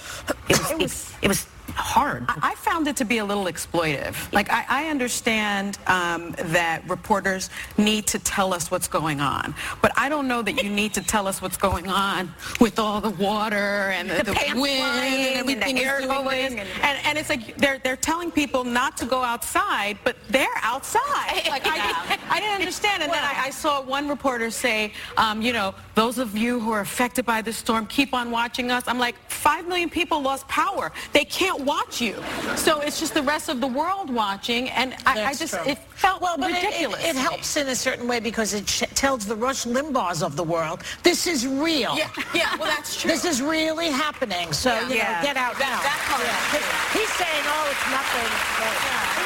it 0.50 0.60
was, 0.60 0.72
it 0.72 0.78
was, 0.80 1.14
it 1.24 1.28
was 1.28 1.48
hard. 1.76 2.26
I 2.30 2.52
I 2.54 2.56
found 2.56 2.88
it 2.88 2.96
to 2.98 3.06
be 3.06 3.18
a 3.18 3.26
little 3.26 3.46
exploitive. 3.46 4.32
Like, 4.32 4.50
I, 4.52 4.66
I 4.70 4.90
understand 4.90 5.78
um, 5.88 6.32
that 6.38 6.88
reporters 6.88 7.50
need 7.78 8.08
to 8.08 8.20
tell 8.20 8.54
us 8.54 8.72
what's 8.72 8.88
going 8.88 9.20
on, 9.22 9.54
but 9.82 9.92
I 9.98 10.08
don't 10.08 10.28
know 10.28 10.42
that 10.42 10.64
you 10.64 10.70
need 10.70 10.94
to 10.94 11.02
tell 11.02 11.28
us 11.28 11.42
what's 11.42 11.58
going 11.58 11.88
on 11.90 12.34
with 12.62 12.80
all 12.80 13.02
the 13.02 13.10
water 13.12 13.90
and 13.92 14.10
the, 14.10 14.16
The 14.18 14.24
the 14.24 14.32
wind 14.62 14.80
flying 14.80 15.14
and 15.14 15.50
and 15.50 15.50
everything 15.50 15.76
the 15.76 15.82
is 15.82 15.88
air 15.88 16.02
doing 16.02 16.26
this. 16.26 16.52
and- 16.54 16.60
And, 16.84 17.00
and 17.06 17.18
it's 17.18 17.30
like 17.30 17.58
they're, 17.58 17.80
they're 17.80 17.98
telling 17.98 18.32
people 18.32 18.64
not 18.64 18.96
to 18.98 19.06
go 19.06 19.22
outside, 19.24 19.98
but 20.04 20.16
they're 20.30 20.48
outside. 20.62 21.42
Like, 21.54 21.68
I, 21.68 21.76
didn't, 22.08 22.32
I 22.32 22.40
didn't 22.40 22.56
understand. 22.56 23.04
And 23.04 23.12
then 23.12 23.24
I, 23.24 23.46
I 23.46 23.50
saw 23.52 23.82
one 23.82 24.08
reporter 24.08 24.50
say, 24.50 24.92
um, 25.18 25.42
you 25.42 25.54
know, 25.54 25.76
those 25.96 26.18
of 26.18 26.36
you 26.38 26.60
who 26.60 26.72
are 26.72 26.80
affected 26.82 27.26
by 27.26 27.42
this 27.42 27.58
storm, 27.58 27.86
keep 27.88 28.14
on 28.14 28.32
watching 28.32 28.72
us. 28.72 28.84
I'm 28.88 28.98
like, 28.98 29.16
five 29.30 29.68
million 29.68 29.90
people 29.90 30.20
lost 30.22 30.48
power. 30.48 30.92
They 31.12 31.26
can't 31.26 31.62
watch 31.66 32.02
you. 32.02 32.16
So 32.56 32.80
it's 32.82 33.00
just 33.00 33.14
the 33.14 33.24
rest 33.24 33.50
of 33.50 33.62
the 33.62 33.68
world 33.68 34.10
watching. 34.10 34.70
And 34.70 34.96
I, 35.06 35.24
I 35.26 35.34
just, 35.34 35.56
it 35.66 35.80
felt 35.96 36.22
well, 36.22 36.38
but 36.38 36.52
it- 36.52 36.64
it- 36.64 36.90
It, 37.04 37.16
helps 37.16 37.56
in 37.58 37.68
a 37.70 37.76
certain 37.76 38.08
way 38.08 38.20
because 38.20 38.54
it 38.54 38.68
sh- 38.68 38.84
tells 38.96 39.26
the 39.26 39.36
Rush 39.36 39.66
Limbaughs 39.66 40.22
of 40.24 40.36
the 40.36 40.44
world, 40.44 40.82
this 41.04 41.28
is 41.28 41.46
real. 41.48 41.96
Yeah, 41.96 42.10
yeah, 42.34 42.56
well, 42.58 42.68
that's 42.68 42.96
true. 43.02 43.10
This 43.12 43.26
is 43.26 43.42
really 43.42 43.90
happening. 43.90 44.52
So, 44.54 44.72
you 44.88 44.96
Yeah. 44.96 45.18
know, 45.20 45.28
get 45.28 45.38
out 45.38 45.58
That- 45.58 45.70
now. 45.70 45.82
that 45.84 46.00
part 46.08 46.22
Yeah. 46.24 47.00
He's 47.00 47.10
saying, 47.14 47.44
oh, 47.46 47.72
it's 47.72 47.88
nothing. 47.92 48.30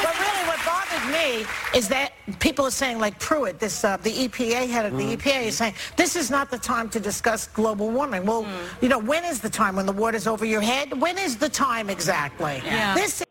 But 0.04 0.20
really 0.20 0.48
what 0.48 0.60
bothered 0.66 1.12
me 1.12 1.46
is 1.78 1.88
that 1.90 2.12
people 2.40 2.66
are 2.66 2.72
saying, 2.72 3.00
like 3.00 3.20
Pruitt, 3.20 3.60
this 3.60 3.84
uh, 3.84 3.98
the 3.98 4.12
EPA 4.28 4.68
head 4.70 4.86
of 4.86 4.98
the 4.98 5.16
EPA 5.16 5.48
is 5.48 5.58
saying, 5.58 5.74
this 5.96 6.16
is 6.16 6.30
not 6.30 6.52
the 6.52 6.58
time 6.58 6.90
to 6.90 7.00
discuss 7.00 7.48
global 7.48 7.90
warming. 7.90 8.26
Well, 8.26 8.46
you 8.82 8.90
know, 8.90 9.00
when 9.00 9.24
is 9.26 9.40
the 9.40 9.50
time? 9.50 9.76
When 9.76 9.86
the 9.86 9.92
water's 9.94 10.28
over 10.28 10.46
your 10.46 10.62
head? 10.62 11.00
When 11.02 11.18
is 11.18 11.36
the 11.38 11.50
time 11.50 11.90
exactly? 11.90 12.62
Yeah. 12.66 12.94
This 12.94 13.24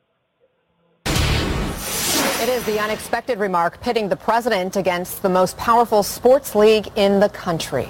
It 2.39 2.51
is 2.51 2.63
the 2.65 2.79
unexpected 2.79 3.39
remark 3.39 3.81
pitting 3.81 4.11
the 4.11 4.17
president 4.17 4.77
against 4.77 5.23
the 5.23 5.29
most 5.31 5.57
powerful 5.57 6.03
sports 6.03 6.55
league 6.55 6.87
in 6.95 7.19
the 7.19 7.31
country. 7.31 7.89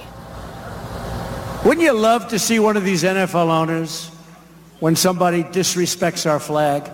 Wouldn't 1.65 1.83
you 1.83 1.91
love 1.91 2.29
to 2.29 2.39
see 2.39 2.57
one 2.57 2.77
of 2.77 2.85
these 2.85 3.03
NFL 3.03 3.49
owners, 3.49 4.07
when 4.79 4.95
somebody 4.95 5.43
disrespects 5.43 6.25
our 6.25 6.39
flag, 6.39 6.89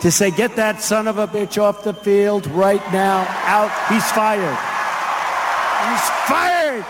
to 0.00 0.10
say, 0.10 0.30
get 0.30 0.56
that 0.56 0.80
son 0.80 1.06
of 1.06 1.18
a 1.18 1.28
bitch 1.28 1.60
off 1.62 1.84
the 1.84 1.92
field 1.92 2.46
right 2.46 2.82
now, 2.90 3.26
out, 3.44 3.70
he's 3.92 4.10
fired. 4.12 4.56
He's 5.90 6.08
fired! 6.26 6.86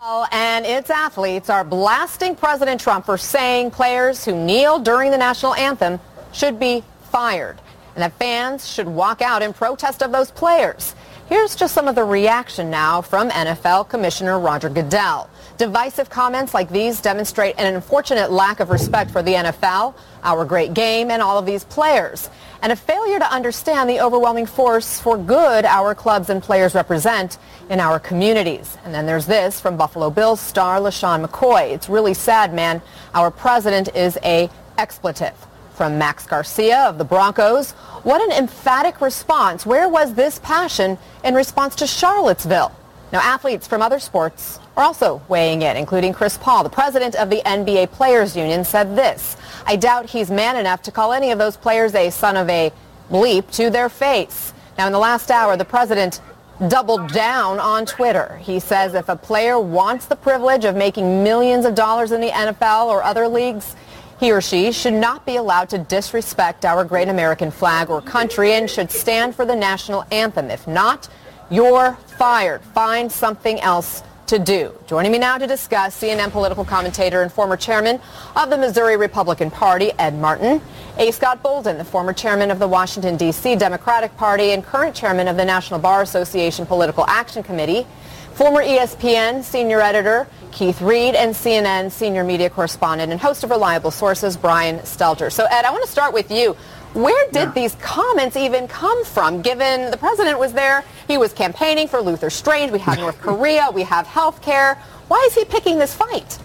Oh, 0.00 0.26
and 0.32 0.64
its 0.64 0.88
athletes 0.88 1.50
are 1.50 1.64
blasting 1.64 2.34
President 2.34 2.80
Trump 2.80 3.04
for 3.04 3.18
saying 3.18 3.72
players 3.72 4.24
who 4.24 4.34
kneel 4.34 4.78
during 4.78 5.10
the 5.10 5.18
national 5.18 5.54
anthem 5.54 6.00
should 6.32 6.58
be 6.58 6.82
fired 7.10 7.60
and 7.94 8.02
that 8.02 8.18
fans 8.18 8.68
should 8.68 8.88
walk 8.88 9.22
out 9.22 9.42
in 9.42 9.52
protest 9.52 10.02
of 10.02 10.12
those 10.12 10.30
players. 10.30 10.94
Here's 11.26 11.56
just 11.56 11.72
some 11.72 11.88
of 11.88 11.94
the 11.94 12.04
reaction 12.04 12.68
now 12.70 13.00
from 13.00 13.30
NFL 13.30 13.88
Commissioner 13.88 14.38
Roger 14.38 14.68
Goodell. 14.68 15.30
Divisive 15.56 16.10
comments 16.10 16.52
like 16.52 16.68
these 16.68 17.00
demonstrate 17.00 17.54
an 17.58 17.74
unfortunate 17.74 18.30
lack 18.30 18.60
of 18.60 18.68
respect 18.68 19.10
for 19.10 19.22
the 19.22 19.32
NFL, 19.32 19.94
our 20.22 20.44
great 20.44 20.74
game, 20.74 21.10
and 21.10 21.22
all 21.22 21.38
of 21.38 21.46
these 21.46 21.64
players, 21.64 22.28
and 22.60 22.72
a 22.72 22.76
failure 22.76 23.18
to 23.18 23.32
understand 23.32 23.88
the 23.88 24.00
overwhelming 24.00 24.44
force 24.44 25.00
for 25.00 25.16
good 25.16 25.64
our 25.64 25.94
clubs 25.94 26.28
and 26.28 26.42
players 26.42 26.74
represent 26.74 27.38
in 27.70 27.80
our 27.80 27.98
communities. 27.98 28.76
And 28.84 28.94
then 28.94 29.06
there's 29.06 29.26
this 29.26 29.60
from 29.60 29.78
Buffalo 29.78 30.10
Bills 30.10 30.40
star 30.40 30.78
LeSean 30.78 31.24
McCoy. 31.24 31.70
It's 31.72 31.88
really 31.88 32.14
sad, 32.14 32.52
man. 32.52 32.82
Our 33.14 33.30
president 33.30 33.96
is 33.96 34.18
a 34.24 34.50
expletive. 34.76 35.46
From 35.74 35.98
Max 35.98 36.24
Garcia 36.26 36.84
of 36.84 36.98
the 36.98 37.04
Broncos, 37.04 37.72
what 38.04 38.22
an 38.22 38.30
emphatic 38.38 39.00
response. 39.00 39.66
Where 39.66 39.88
was 39.88 40.14
this 40.14 40.38
passion 40.38 40.98
in 41.24 41.34
response 41.34 41.74
to 41.76 41.86
Charlottesville? 41.86 42.72
Now, 43.12 43.20
athletes 43.20 43.66
from 43.66 43.82
other 43.82 43.98
sports 43.98 44.60
are 44.76 44.84
also 44.84 45.20
weighing 45.28 45.62
in, 45.62 45.76
including 45.76 46.12
Chris 46.12 46.38
Paul. 46.38 46.62
The 46.62 46.70
president 46.70 47.16
of 47.16 47.28
the 47.28 47.42
NBA 47.44 47.90
Players 47.90 48.36
Union 48.36 48.64
said 48.64 48.96
this, 48.96 49.36
I 49.66 49.76
doubt 49.76 50.10
he's 50.10 50.30
man 50.30 50.56
enough 50.56 50.82
to 50.82 50.92
call 50.92 51.12
any 51.12 51.30
of 51.30 51.38
those 51.38 51.56
players 51.56 51.94
a 51.94 52.10
son 52.10 52.36
of 52.36 52.48
a 52.48 52.72
bleep 53.10 53.50
to 53.52 53.70
their 53.70 53.88
face. 53.88 54.52
Now, 54.78 54.86
in 54.86 54.92
the 54.92 54.98
last 54.98 55.30
hour, 55.30 55.56
the 55.56 55.64
president 55.64 56.20
doubled 56.68 57.12
down 57.12 57.58
on 57.58 57.84
Twitter. 57.84 58.38
He 58.42 58.60
says 58.60 58.94
if 58.94 59.08
a 59.08 59.16
player 59.16 59.58
wants 59.58 60.06
the 60.06 60.16
privilege 60.16 60.64
of 60.64 60.76
making 60.76 61.22
millions 61.22 61.64
of 61.64 61.74
dollars 61.74 62.12
in 62.12 62.20
the 62.20 62.30
NFL 62.30 62.86
or 62.86 63.02
other 63.02 63.26
leagues, 63.26 63.74
he 64.20 64.32
or 64.32 64.40
she 64.40 64.72
should 64.72 64.94
not 64.94 65.26
be 65.26 65.36
allowed 65.36 65.68
to 65.70 65.78
disrespect 65.78 66.64
our 66.64 66.84
great 66.84 67.08
American 67.08 67.50
flag 67.50 67.90
or 67.90 68.00
country 68.00 68.52
and 68.52 68.70
should 68.70 68.90
stand 68.90 69.34
for 69.34 69.44
the 69.44 69.56
national 69.56 70.04
anthem. 70.10 70.50
If 70.50 70.66
not, 70.66 71.08
you're 71.50 71.94
fired. 72.18 72.62
Find 72.62 73.10
something 73.10 73.60
else 73.60 74.02
to 74.26 74.38
do. 74.38 74.72
Joining 74.86 75.12
me 75.12 75.18
now 75.18 75.36
to 75.36 75.46
discuss, 75.46 76.00
CNN 76.00 76.30
political 76.30 76.64
commentator 76.64 77.22
and 77.22 77.30
former 77.30 77.56
chairman 77.56 78.00
of 78.36 78.50
the 78.50 78.56
Missouri 78.56 78.96
Republican 78.96 79.50
Party, 79.50 79.92
Ed 79.98 80.18
Martin, 80.18 80.62
A. 80.98 81.10
Scott 81.10 81.42
Bolden, 81.42 81.76
the 81.76 81.84
former 81.84 82.12
chairman 82.12 82.50
of 82.50 82.58
the 82.58 82.68
Washington, 82.68 83.16
D.C. 83.16 83.56
Democratic 83.56 84.16
Party 84.16 84.52
and 84.52 84.64
current 84.64 84.94
chairman 84.94 85.28
of 85.28 85.36
the 85.36 85.44
National 85.44 85.78
Bar 85.78 86.02
Association 86.02 86.64
Political 86.64 87.04
Action 87.06 87.42
Committee, 87.42 87.86
former 88.32 88.62
ESPN 88.62 89.42
senior 89.42 89.80
editor 89.80 90.26
Keith 90.54 90.80
Reed, 90.80 91.16
and 91.16 91.34
CNN 91.34 91.90
senior 91.90 92.22
media 92.22 92.48
correspondent 92.48 93.10
and 93.10 93.20
host 93.20 93.42
of 93.42 93.50
Reliable 93.50 93.90
Sources, 93.90 94.36
Brian 94.36 94.78
Stelter. 94.78 95.30
So, 95.30 95.46
Ed, 95.46 95.64
I 95.64 95.72
want 95.72 95.84
to 95.84 95.90
start 95.90 96.14
with 96.14 96.30
you. 96.30 96.52
Where 96.94 97.28
did 97.32 97.52
these 97.54 97.74
comments 97.80 98.36
even 98.36 98.68
come 98.68 99.04
from, 99.04 99.42
given 99.42 99.90
the 99.90 99.96
president 99.96 100.38
was 100.38 100.52
there? 100.52 100.84
He 101.08 101.18
was 101.18 101.32
campaigning 101.32 101.88
for 101.88 102.00
Luther 102.00 102.30
Strange. 102.30 102.70
We 102.70 102.78
have 102.78 102.98
North 102.98 103.20
Korea. 103.20 103.68
We 103.74 103.82
have 103.82 104.06
health 104.06 104.40
care. 104.42 104.76
Why 105.08 105.24
is 105.26 105.34
he 105.34 105.44
picking 105.44 105.76
this 105.76 105.92
fight? 105.92 106.38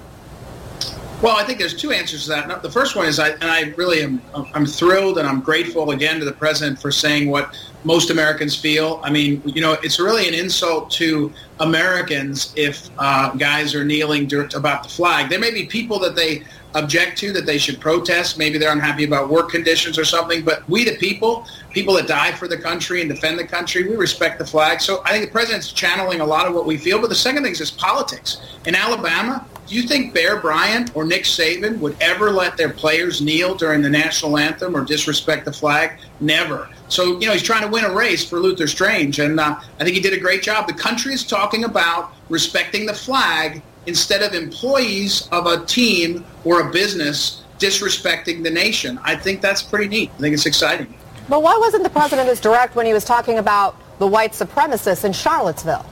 Well, 1.21 1.35
I 1.35 1.43
think 1.43 1.59
there's 1.59 1.75
two 1.75 1.91
answers 1.91 2.23
to 2.23 2.29
that. 2.29 2.63
The 2.63 2.71
first 2.71 2.95
one 2.95 3.05
is, 3.05 3.19
I, 3.19 3.31
and 3.31 3.43
I 3.43 3.73
really 3.75 4.01
am, 4.01 4.21
I'm 4.33 4.65
thrilled 4.65 5.17
and 5.17 5.27
I'm 5.27 5.41
grateful 5.41 5.91
again 5.91 6.17
to 6.17 6.25
the 6.25 6.31
president 6.31 6.81
for 6.81 6.91
saying 6.91 7.29
what 7.29 7.55
most 7.83 8.09
Americans 8.09 8.55
feel. 8.55 9.01
I 9.03 9.11
mean, 9.11 9.41
you 9.45 9.61
know, 9.61 9.73
it's 9.83 9.99
really 9.99 10.29
an 10.29 10.33
insult 10.33 10.89
to 10.91 11.31
Americans 11.59 12.53
if 12.55 12.89
uh, 12.97 13.31
guys 13.35 13.75
are 13.75 13.83
kneeling 13.83 14.31
about 14.55 14.83
the 14.83 14.89
flag. 14.89 15.29
There 15.29 15.39
may 15.39 15.51
be 15.51 15.65
people 15.65 15.99
that 15.99 16.15
they 16.15 16.43
object 16.75 17.17
to 17.17 17.33
that 17.33 17.45
they 17.45 17.57
should 17.57 17.79
protest. 17.79 18.37
Maybe 18.37 18.57
they're 18.57 18.71
unhappy 18.71 19.03
about 19.03 19.29
work 19.29 19.49
conditions 19.49 19.97
or 19.97 20.05
something. 20.05 20.43
But 20.43 20.67
we, 20.69 20.83
the 20.83 20.97
people, 20.97 21.47
people 21.71 21.93
that 21.95 22.07
die 22.07 22.31
for 22.31 22.47
the 22.47 22.57
country 22.57 23.01
and 23.01 23.09
defend 23.09 23.39
the 23.39 23.47
country, 23.47 23.87
we 23.87 23.95
respect 23.95 24.39
the 24.39 24.45
flag. 24.45 24.79
So 24.79 25.01
I 25.05 25.11
think 25.11 25.25
the 25.25 25.31
president's 25.31 25.71
channeling 25.71 26.21
a 26.21 26.25
lot 26.25 26.47
of 26.47 26.53
what 26.53 26.65
we 26.65 26.77
feel. 26.77 26.99
But 26.99 27.09
the 27.09 27.15
second 27.15 27.43
thing 27.43 27.53
is 27.53 27.71
politics. 27.71 28.41
In 28.65 28.75
Alabama, 28.75 29.45
do 29.69 29.75
you 29.75 29.83
think 29.83 30.13
Bear 30.15 30.39
Bryant 30.39 30.95
or 30.95 31.05
Nick 31.05 31.23
Saban 31.23 31.77
would 31.79 31.95
ever 32.01 32.31
let 32.31 32.57
their 32.57 32.69
players 32.69 33.21
kneel 33.21 33.53
during 33.53 33.83
the 33.83 33.89
national 33.89 34.37
anthem 34.37 34.75
or 34.75 34.83
disrespect 34.83 35.45
the 35.45 35.53
flag? 35.53 35.99
Never. 36.19 36.69
So, 36.87 37.19
you 37.19 37.27
know, 37.27 37.33
he's 37.33 37.43
trying 37.43 37.61
to 37.61 37.67
win 37.67 37.85
a 37.85 37.93
race 37.93 38.27
for 38.27 38.39
Luther 38.39 38.65
Strange, 38.65 39.19
and 39.19 39.39
uh, 39.39 39.59
I 39.79 39.83
think 39.83 39.95
he 39.95 40.01
did 40.01 40.13
a 40.13 40.19
great 40.19 40.41
job. 40.41 40.65
The 40.65 40.73
country 40.73 41.13
is 41.13 41.23
talking 41.23 41.48
about 41.53 42.13
respecting 42.29 42.85
the 42.85 42.93
flag 42.93 43.61
instead 43.85 44.21
of 44.21 44.33
employees 44.33 45.27
of 45.31 45.45
a 45.45 45.65
team 45.65 46.25
or 46.45 46.61
a 46.61 46.71
business 46.71 47.43
disrespecting 47.57 48.43
the 48.43 48.49
nation. 48.49 48.99
I 49.03 49.15
think 49.15 49.41
that's 49.41 49.61
pretty 49.61 49.87
neat. 49.87 50.11
I 50.15 50.19
think 50.19 50.33
it's 50.33 50.45
exciting. 50.45 50.93
But 51.27 51.43
why 51.43 51.57
wasn't 51.57 51.83
the 51.83 51.89
president 51.89 52.29
as 52.29 52.39
direct 52.39 52.75
when 52.75 52.85
he 52.85 52.93
was 52.93 53.05
talking 53.05 53.37
about 53.37 53.75
the 53.99 54.07
white 54.07 54.31
supremacists 54.31 55.05
in 55.05 55.13
Charlottesville? 55.13 55.85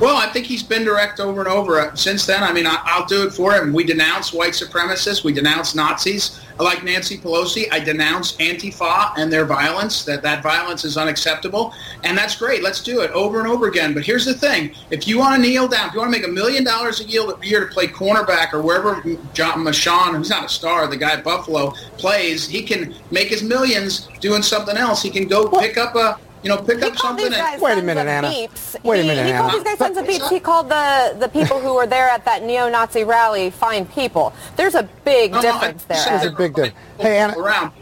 Well, 0.00 0.16
I 0.16 0.26
think 0.26 0.46
he's 0.46 0.62
been 0.62 0.84
direct 0.84 1.20
over 1.20 1.40
and 1.40 1.48
over 1.48 1.92
since 1.94 2.26
then. 2.26 2.42
I 2.42 2.52
mean, 2.52 2.66
I, 2.66 2.98
will 2.98 3.06
do 3.06 3.26
it 3.26 3.32
for 3.32 3.54
him. 3.54 3.72
We 3.72 3.84
denounce 3.84 4.32
white 4.32 4.52
supremacists. 4.52 5.22
We 5.24 5.32
denounce 5.32 5.74
Nazis. 5.74 6.40
Like 6.58 6.84
Nancy 6.84 7.18
Pelosi, 7.18 7.66
I 7.72 7.80
denounce 7.80 8.36
Antifa 8.36 9.12
and 9.16 9.32
their 9.32 9.44
violence. 9.44 10.04
That 10.04 10.22
that 10.22 10.42
violence 10.42 10.84
is 10.84 10.96
unacceptable, 10.96 11.74
and 12.04 12.16
that's 12.16 12.36
great. 12.36 12.62
Let's 12.62 12.82
do 12.82 13.00
it 13.00 13.10
over 13.10 13.40
and 13.40 13.48
over 13.48 13.66
again. 13.66 13.92
But 13.92 14.04
here's 14.04 14.24
the 14.24 14.34
thing: 14.34 14.74
if 14.90 15.08
you 15.08 15.18
want 15.18 15.34
to 15.34 15.40
kneel 15.40 15.66
down, 15.66 15.88
if 15.88 15.94
you 15.94 16.00
want 16.00 16.12
to 16.12 16.18
make 16.18 16.28
a 16.28 16.32
million 16.32 16.62
dollars 16.62 17.00
a 17.00 17.04
year 17.04 17.60
to 17.60 17.66
play 17.66 17.88
cornerback 17.88 18.52
or 18.52 18.62
wherever 18.62 19.02
John 19.32 19.64
Machon, 19.64 20.16
who's 20.16 20.30
not 20.30 20.44
a 20.44 20.48
star, 20.48 20.86
the 20.86 20.96
guy 20.96 21.12
at 21.12 21.24
Buffalo 21.24 21.72
plays, 21.98 22.46
he 22.46 22.62
can 22.62 22.94
make 23.10 23.28
his 23.28 23.42
millions 23.42 24.08
doing 24.20 24.42
something 24.42 24.76
else. 24.76 25.02
He 25.02 25.10
can 25.10 25.26
go 25.26 25.48
pick 25.60 25.76
up 25.76 25.96
a 25.96 26.18
you 26.44 26.50
know, 26.50 26.58
pick 26.58 26.78
he 26.78 26.84
up 26.84 26.96
something. 26.96 27.32
And, 27.32 27.60
wait 27.60 27.78
a 27.78 27.82
minute, 27.82 28.06
Anna. 28.06 28.28
Beeps. 28.28 28.84
Wait 28.84 28.98
he, 28.98 29.02
a 29.02 29.06
minute, 29.06 29.26
he 29.26 29.32
Anna. 29.32 29.48
called 29.48 29.54
these 29.54 29.64
guys 29.64 29.78
sons 29.78 29.96
of 29.96 30.04
beeps. 30.04 30.30
He 30.30 30.38
called 30.38 30.68
the, 30.68 31.16
the 31.18 31.28
people 31.28 31.58
who 31.58 31.74
were 31.74 31.86
there 31.86 32.08
at 32.08 32.24
that 32.26 32.44
neo-Nazi 32.44 33.02
rally 33.02 33.50
fine 33.50 33.86
people. 33.86 34.32
There's 34.56 34.74
a 34.74 34.82
big 35.04 35.32
no, 35.32 35.40
difference 35.40 35.86
no, 35.88 35.94
there. 35.96 36.04
There's 36.04 36.32
a 36.32 36.36
big 36.36 36.54
difference. 36.54 36.76
Hey, 36.98 37.18
Anna. 37.18 37.38
Around. 37.38 37.72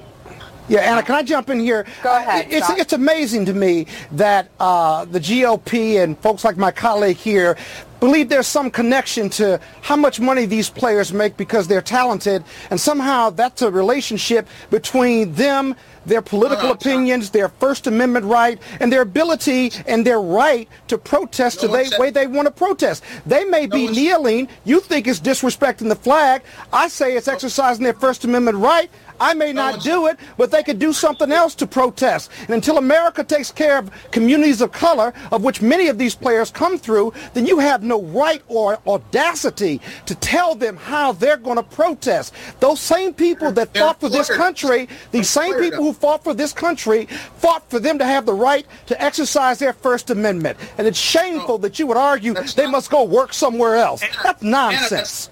Yeah, 0.69 0.81
Anna, 0.81 1.03
can 1.03 1.17
I 1.17 1.23
jump 1.25 1.51
in 1.51 1.59
here? 1.59 1.85
Go 2.05 2.17
ahead. 2.17 2.47
It's, 2.49 2.71
it's 2.71 2.93
amazing 2.93 3.47
to 3.47 3.53
me 3.53 3.89
that 4.13 4.49
uh, 4.61 5.05
the 5.07 5.19
GOP 5.19 6.03
and 6.03 6.17
folks 6.21 6.45
like 6.45 6.57
my 6.57 6.71
colleague 6.71 7.17
here 7.17 7.59
believe 8.03 8.29
there's 8.29 8.49
some 8.49 8.69
connection 8.69 9.31
to 9.31 9.61
how 9.81 9.95
much 9.95 10.19
money 10.19 10.45
these 10.45 10.69
players 10.69 11.13
make 11.13 11.37
because 11.37 11.69
they're 11.69 11.81
talented, 11.81 12.43
and 12.69 12.81
somehow 12.81 13.31
that's 13.31 13.63
a 13.63 13.71
relationship 13.71 14.49
between 14.71 15.33
them 15.35 15.77
their 16.05 16.21
political 16.21 16.67
no, 16.67 16.73
opinions, 16.73 17.31
their 17.31 17.49
First 17.49 17.87
Amendment 17.87 18.27
right, 18.27 18.59
and 18.81 18.93
their 18.93 19.03
ability 19.03 19.71
and 19.87 20.05
their 20.05 20.21
right 20.21 20.69
to 20.89 20.99
protest 20.99 21.63
no 21.63 21.69
the 21.69 21.97
way 21.99 22.11
they 22.11 22.27
want 22.27 22.47
to 22.47 22.51
protest. 22.51 23.05
They 23.25 23.45
may 23.45 23.67
be 23.69 23.87
kneeling. 23.87 24.49
You 24.65 24.81
think 24.81 25.07
it's 25.07 25.21
disrespecting 25.21 25.89
the 25.89 25.95
flag. 25.95 26.43
I 26.73 26.89
say 26.89 27.17
it's 27.17 27.29
exercising 27.29 27.85
their 27.85 27.95
First 27.95 28.25
Amendment 28.25 28.59
right. 28.59 28.91
I 29.23 29.35
may 29.35 29.53
not 29.53 29.83
do 29.83 30.07
it, 30.09 30.19
but 30.37 30.51
they 30.51 30.63
could 30.63 30.79
do 30.79 30.93
something 30.93 31.31
else 31.31 31.55
to 31.57 31.67
protest. 31.67 32.31
And 32.41 32.51
until 32.51 32.77
America 32.79 33.23
takes 33.23 33.53
care 33.53 33.79
of 33.79 33.91
communities 34.11 34.61
of 34.61 34.73
color, 34.73 35.15
of 35.31 35.45
which 35.45 35.63
many 35.63 35.87
of 35.89 35.97
these 35.97 36.15
players 36.15 36.51
come 36.51 36.77
through, 36.77 37.13
then 37.35 37.47
you 37.47 37.61
have 37.61 37.83
no 37.83 38.03
right 38.03 38.43
or 38.49 38.79
audacity 38.87 39.81
to 40.07 40.15
tell 40.17 40.55
them 40.57 40.77
how 40.77 41.13
they're 41.13 41.37
going 41.37 41.57
to 41.57 41.63
protest. 41.63 42.35
Those 42.61 42.81
same 42.81 43.15
people 43.15 43.53
that 43.53 43.73
fought 43.77 44.01
for 44.01 44.09
this 44.09 44.29
country, 44.29 44.89
these 45.13 45.31
same 45.31 45.59
people 45.59 45.85
who 45.85 45.93
fought 45.93 46.25
for 46.25 46.35
this 46.35 46.53
country, 46.53 47.07
fought 47.37 47.69
for 47.71 47.79
them 47.79 47.99
to 47.99 48.05
have 48.05 48.27
the 48.27 48.35
right 48.35 48.67
to 48.87 49.01
exercise 49.01 49.59
their 49.59 49.73
First 49.73 50.11
Amendment. 50.11 50.59
And 50.79 50.87
it's 50.87 50.99
shameful 50.99 51.59
that 51.59 51.79
you 51.79 51.87
would 51.87 51.97
argue 51.97 52.35
they 52.35 52.67
must 52.67 52.91
go 52.91 53.05
work 53.05 53.33
somewhere 53.33 53.77
else. 53.77 54.03
That's 54.23 54.43
nonsense. 54.43 55.31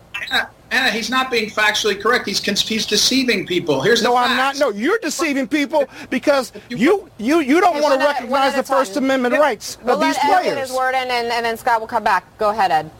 Anna, 0.72 0.90
he's 0.90 1.10
not 1.10 1.30
being 1.30 1.50
factually 1.50 2.00
correct. 2.00 2.26
He's 2.26 2.40
he's 2.60 2.86
deceiving 2.86 3.44
people. 3.44 3.80
Here's 3.80 4.02
no, 4.02 4.12
the 4.12 4.18
I'm 4.18 4.36
not. 4.36 4.56
No, 4.56 4.70
you're 4.70 4.98
deceiving 4.98 5.48
people 5.48 5.86
because 6.10 6.52
you 6.68 7.10
you 7.18 7.40
you 7.40 7.60
don't 7.60 7.82
want 7.82 8.00
to 8.00 8.06
recognize 8.06 8.54
the 8.54 8.62
First 8.62 8.96
Amendment 8.96 9.34
rights 9.34 9.78
we'll 9.82 9.96
of 9.96 10.00
these 10.00 10.16
let 10.16 10.26
players. 10.26 10.46
Ed 10.46 10.54
get 10.54 10.68
his 10.68 10.72
word 10.72 10.90
in, 10.90 11.10
and, 11.10 11.26
and 11.28 11.44
then 11.44 11.56
Scott 11.56 11.80
will 11.80 11.88
come 11.88 12.04
back. 12.04 12.24
Go 12.38 12.50
ahead, 12.50 12.70
Ed. 12.70 12.90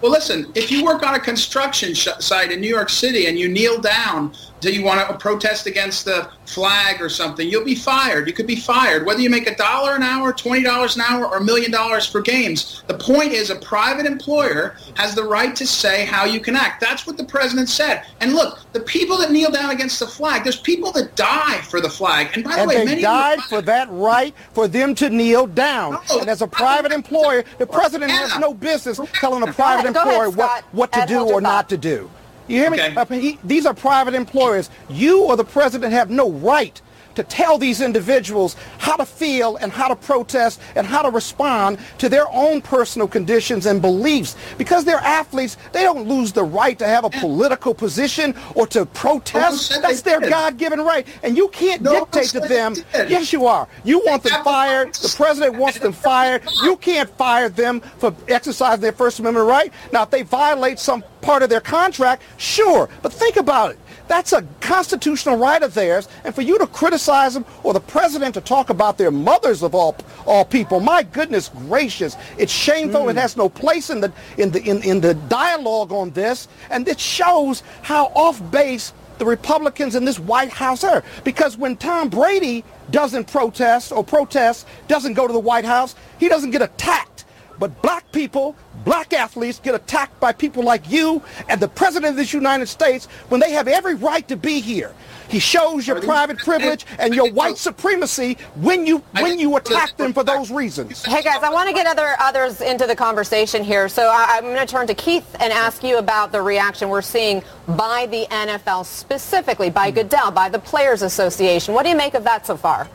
Well, 0.00 0.10
listen, 0.10 0.50
if 0.54 0.70
you 0.70 0.82
work 0.82 1.02
on 1.02 1.14
a 1.14 1.20
construction 1.20 1.92
sh- 1.92 2.08
site 2.20 2.52
in 2.52 2.60
New 2.60 2.68
York 2.68 2.88
City 2.88 3.26
and 3.26 3.38
you 3.38 3.48
kneel 3.48 3.78
down 3.78 4.32
do 4.60 4.72
you 4.72 4.84
want 4.84 5.08
to 5.08 5.18
protest 5.18 5.66
against 5.66 6.04
the 6.04 6.30
flag 6.46 7.00
or 7.00 7.08
something, 7.08 7.48
you'll 7.48 7.64
be 7.64 7.74
fired. 7.74 8.26
You 8.26 8.32
could 8.32 8.46
be 8.46 8.56
fired. 8.56 9.06
Whether 9.06 9.20
you 9.20 9.30
make 9.30 9.48
a 9.48 9.54
dollar 9.56 9.94
an 9.94 10.02
hour, 10.02 10.32
$20 10.32 10.96
an 10.96 11.02
hour, 11.02 11.26
or 11.26 11.38
a 11.38 11.44
million 11.44 11.70
dollars 11.70 12.06
for 12.06 12.20
games. 12.20 12.82
The 12.86 12.98
point 12.98 13.32
is 13.32 13.50
a 13.50 13.56
private 13.56 14.06
employer 14.06 14.76
has 14.96 15.14
the 15.14 15.24
right 15.24 15.54
to 15.56 15.66
say 15.66 16.04
how 16.04 16.24
you 16.24 16.40
can 16.40 16.56
act. 16.56 16.80
That's 16.80 17.06
what 17.06 17.16
the 17.16 17.24
president 17.24 17.68
said. 17.68 18.04
And 18.20 18.34
look, 18.34 18.60
the 18.72 18.80
people 18.80 19.16
that 19.18 19.30
kneel 19.30 19.50
down 19.50 19.70
against 19.70 20.00
the 20.00 20.06
flag, 20.06 20.42
there's 20.42 20.60
people 20.60 20.92
that 20.92 21.16
die 21.16 21.60
for 21.62 21.80
the 21.80 21.90
flag. 21.90 22.30
And 22.34 22.44
by 22.44 22.54
the 22.54 22.60
and 22.60 22.68
way, 22.68 22.76
they 22.76 22.84
many 22.84 23.02
died 23.02 23.40
for 23.42 23.62
that 23.62 23.88
right 23.90 24.34
for 24.52 24.68
them 24.68 24.94
to 24.96 25.10
kneel 25.10 25.46
down. 25.46 25.98
No, 26.10 26.20
and 26.20 26.28
as 26.28 26.42
a 26.42 26.46
private 26.46 26.92
employer, 26.92 27.44
the 27.58 27.66
president 27.66 28.10
has 28.10 28.38
no 28.38 28.52
business 28.52 29.00
telling 29.14 29.42
a 29.46 29.52
private 29.52 29.90
ahead, 29.90 29.94
go 29.94 30.00
ahead, 30.02 30.14
employer 30.14 30.30
what, 30.30 30.64
what 30.72 30.92
to 30.92 31.06
do 31.06 31.20
or 31.20 31.40
not 31.40 31.68
to 31.68 31.76
do. 31.76 32.10
You 32.50 32.60
hear 32.60 32.70
me? 32.70 32.80
Uh, 32.80 33.04
he- 33.06 33.38
these 33.44 33.64
are 33.64 33.74
private 33.74 34.14
employers. 34.14 34.70
You 34.88 35.22
or 35.22 35.36
the 35.36 35.44
president 35.44 35.92
have 35.92 36.10
no 36.10 36.30
right 36.30 36.80
to 37.20 37.28
tell 37.28 37.58
these 37.58 37.80
individuals 37.80 38.56
how 38.78 38.96
to 38.96 39.04
feel 39.04 39.56
and 39.56 39.70
how 39.72 39.88
to 39.88 39.96
protest 39.96 40.60
and 40.76 40.86
how 40.86 41.02
to 41.02 41.10
respond 41.10 41.78
to 41.98 42.08
their 42.08 42.28
own 42.30 42.60
personal 42.62 43.06
conditions 43.06 43.66
and 43.66 43.82
beliefs. 43.82 44.36
Because 44.56 44.84
they're 44.84 44.98
athletes, 44.98 45.56
they 45.72 45.82
don't 45.82 46.08
lose 46.08 46.32
the 46.32 46.42
right 46.42 46.78
to 46.78 46.86
have 46.86 47.04
a 47.04 47.10
political 47.10 47.74
position 47.74 48.34
or 48.54 48.66
to 48.68 48.86
protest. 48.86 49.80
That's 49.82 50.02
their 50.02 50.20
did? 50.20 50.30
God-given 50.30 50.80
right. 50.80 51.06
And 51.22 51.36
you 51.36 51.48
can't 51.48 51.82
No 51.82 52.04
dictate 52.04 52.30
to 52.30 52.40
them. 52.40 52.74
Yes, 52.94 53.32
you 53.32 53.46
are. 53.46 53.68
You 53.84 54.02
want 54.06 54.22
them 54.22 54.42
fired. 54.42 54.94
The 54.94 55.12
president 55.16 55.56
wants 55.56 55.78
them 55.78 55.92
fired. 55.92 56.42
You 56.62 56.76
can't 56.76 57.10
fire 57.10 57.48
them 57.48 57.80
for 57.98 58.14
exercising 58.28 58.80
their 58.80 58.92
First 58.92 59.18
Amendment 59.18 59.46
right. 59.46 59.72
Now, 59.92 60.04
if 60.04 60.10
they 60.10 60.22
violate 60.22 60.78
some 60.78 61.04
part 61.20 61.42
of 61.42 61.50
their 61.50 61.60
contract, 61.60 62.22
sure. 62.38 62.88
But 63.02 63.12
think 63.12 63.36
about 63.36 63.72
it. 63.72 63.78
That's 64.10 64.32
a 64.32 64.42
constitutional 64.60 65.36
right 65.36 65.62
of 65.62 65.72
theirs. 65.72 66.08
And 66.24 66.34
for 66.34 66.42
you 66.42 66.58
to 66.58 66.66
criticize 66.66 67.34
them 67.34 67.44
or 67.62 67.72
the 67.72 67.78
president 67.78 68.34
to 68.34 68.40
talk 68.40 68.68
about 68.68 68.98
their 68.98 69.12
mothers 69.12 69.62
of 69.62 69.72
all 69.72 69.94
all 70.26 70.44
people, 70.44 70.80
my 70.80 71.04
goodness 71.04 71.48
gracious, 71.68 72.16
it's 72.36 72.50
shameful. 72.50 73.08
It 73.08 73.12
hmm. 73.12 73.18
has 73.18 73.36
no 73.36 73.48
place 73.48 73.88
in 73.88 74.00
the 74.00 74.12
in 74.36 74.50
the 74.50 74.60
in, 74.64 74.82
in 74.82 75.00
the 75.00 75.14
dialogue 75.14 75.92
on 75.92 76.10
this, 76.10 76.48
and 76.70 76.88
it 76.88 76.98
shows 76.98 77.62
how 77.82 78.06
off 78.16 78.42
base 78.50 78.92
the 79.18 79.26
Republicans 79.26 79.94
in 79.94 80.04
this 80.04 80.18
White 80.18 80.50
House 80.50 80.82
are. 80.82 81.04
Because 81.22 81.56
when 81.56 81.76
Tom 81.76 82.08
Brady 82.08 82.64
doesn't 82.90 83.30
protest 83.30 83.92
or 83.92 84.02
protests, 84.02 84.66
doesn't 84.88 85.14
go 85.14 85.28
to 85.28 85.32
the 85.32 85.38
White 85.38 85.64
House, 85.64 85.94
he 86.18 86.28
doesn't 86.28 86.50
get 86.50 86.62
attacked. 86.62 87.26
But 87.60 87.80
black 87.80 88.10
people, 88.10 88.56
black 88.84 89.12
athletes 89.12 89.60
get 89.60 89.74
attacked 89.74 90.18
by 90.20 90.32
people 90.32 90.62
like 90.62 90.90
you 90.90 91.22
and 91.48 91.60
the 91.60 91.68
president 91.68 92.10
of 92.10 92.16
this 92.16 92.32
United 92.32 92.66
States 92.66 93.06
when 93.28 93.40
they 93.40 93.52
have 93.52 93.68
every 93.68 93.94
right 93.94 94.26
to 94.28 94.36
be 94.36 94.60
here. 94.60 94.94
He 95.28 95.38
shows 95.38 95.86
your 95.86 96.00
private 96.00 96.38
privilege 96.38 96.84
and 96.98 97.14
your 97.14 97.30
white 97.30 97.56
supremacy 97.56 98.36
when 98.56 98.84
you 98.84 98.98
when 99.20 99.38
you 99.38 99.56
attack 99.56 99.96
them 99.96 100.12
for 100.12 100.24
those 100.24 100.50
reasons. 100.50 101.04
Hey 101.04 101.22
guys, 101.22 101.42
I 101.44 101.50
want 101.50 101.68
to 101.68 101.74
get 101.74 101.86
other 101.86 102.16
others 102.18 102.60
into 102.60 102.84
the 102.84 102.96
conversation 102.96 103.62
here. 103.62 103.88
So 103.88 104.08
I, 104.08 104.38
I'm 104.38 104.42
going 104.42 104.56
to 104.56 104.66
turn 104.66 104.88
to 104.88 104.94
Keith 104.94 105.36
and 105.38 105.52
ask 105.52 105.84
you 105.84 105.98
about 105.98 106.32
the 106.32 106.42
reaction 106.42 106.88
we're 106.88 107.00
seeing 107.00 107.44
by 107.68 108.08
the 108.10 108.26
NFL, 108.30 108.84
specifically 108.84 109.70
by 109.70 109.90
hmm. 109.90 109.96
Goodell, 109.96 110.32
by 110.32 110.48
the 110.48 110.58
Players 110.58 111.02
Association. 111.02 111.74
What 111.74 111.84
do 111.84 111.90
you 111.90 111.96
make 111.96 112.14
of 112.14 112.24
that 112.24 112.44
so 112.44 112.56
far? 112.56 112.88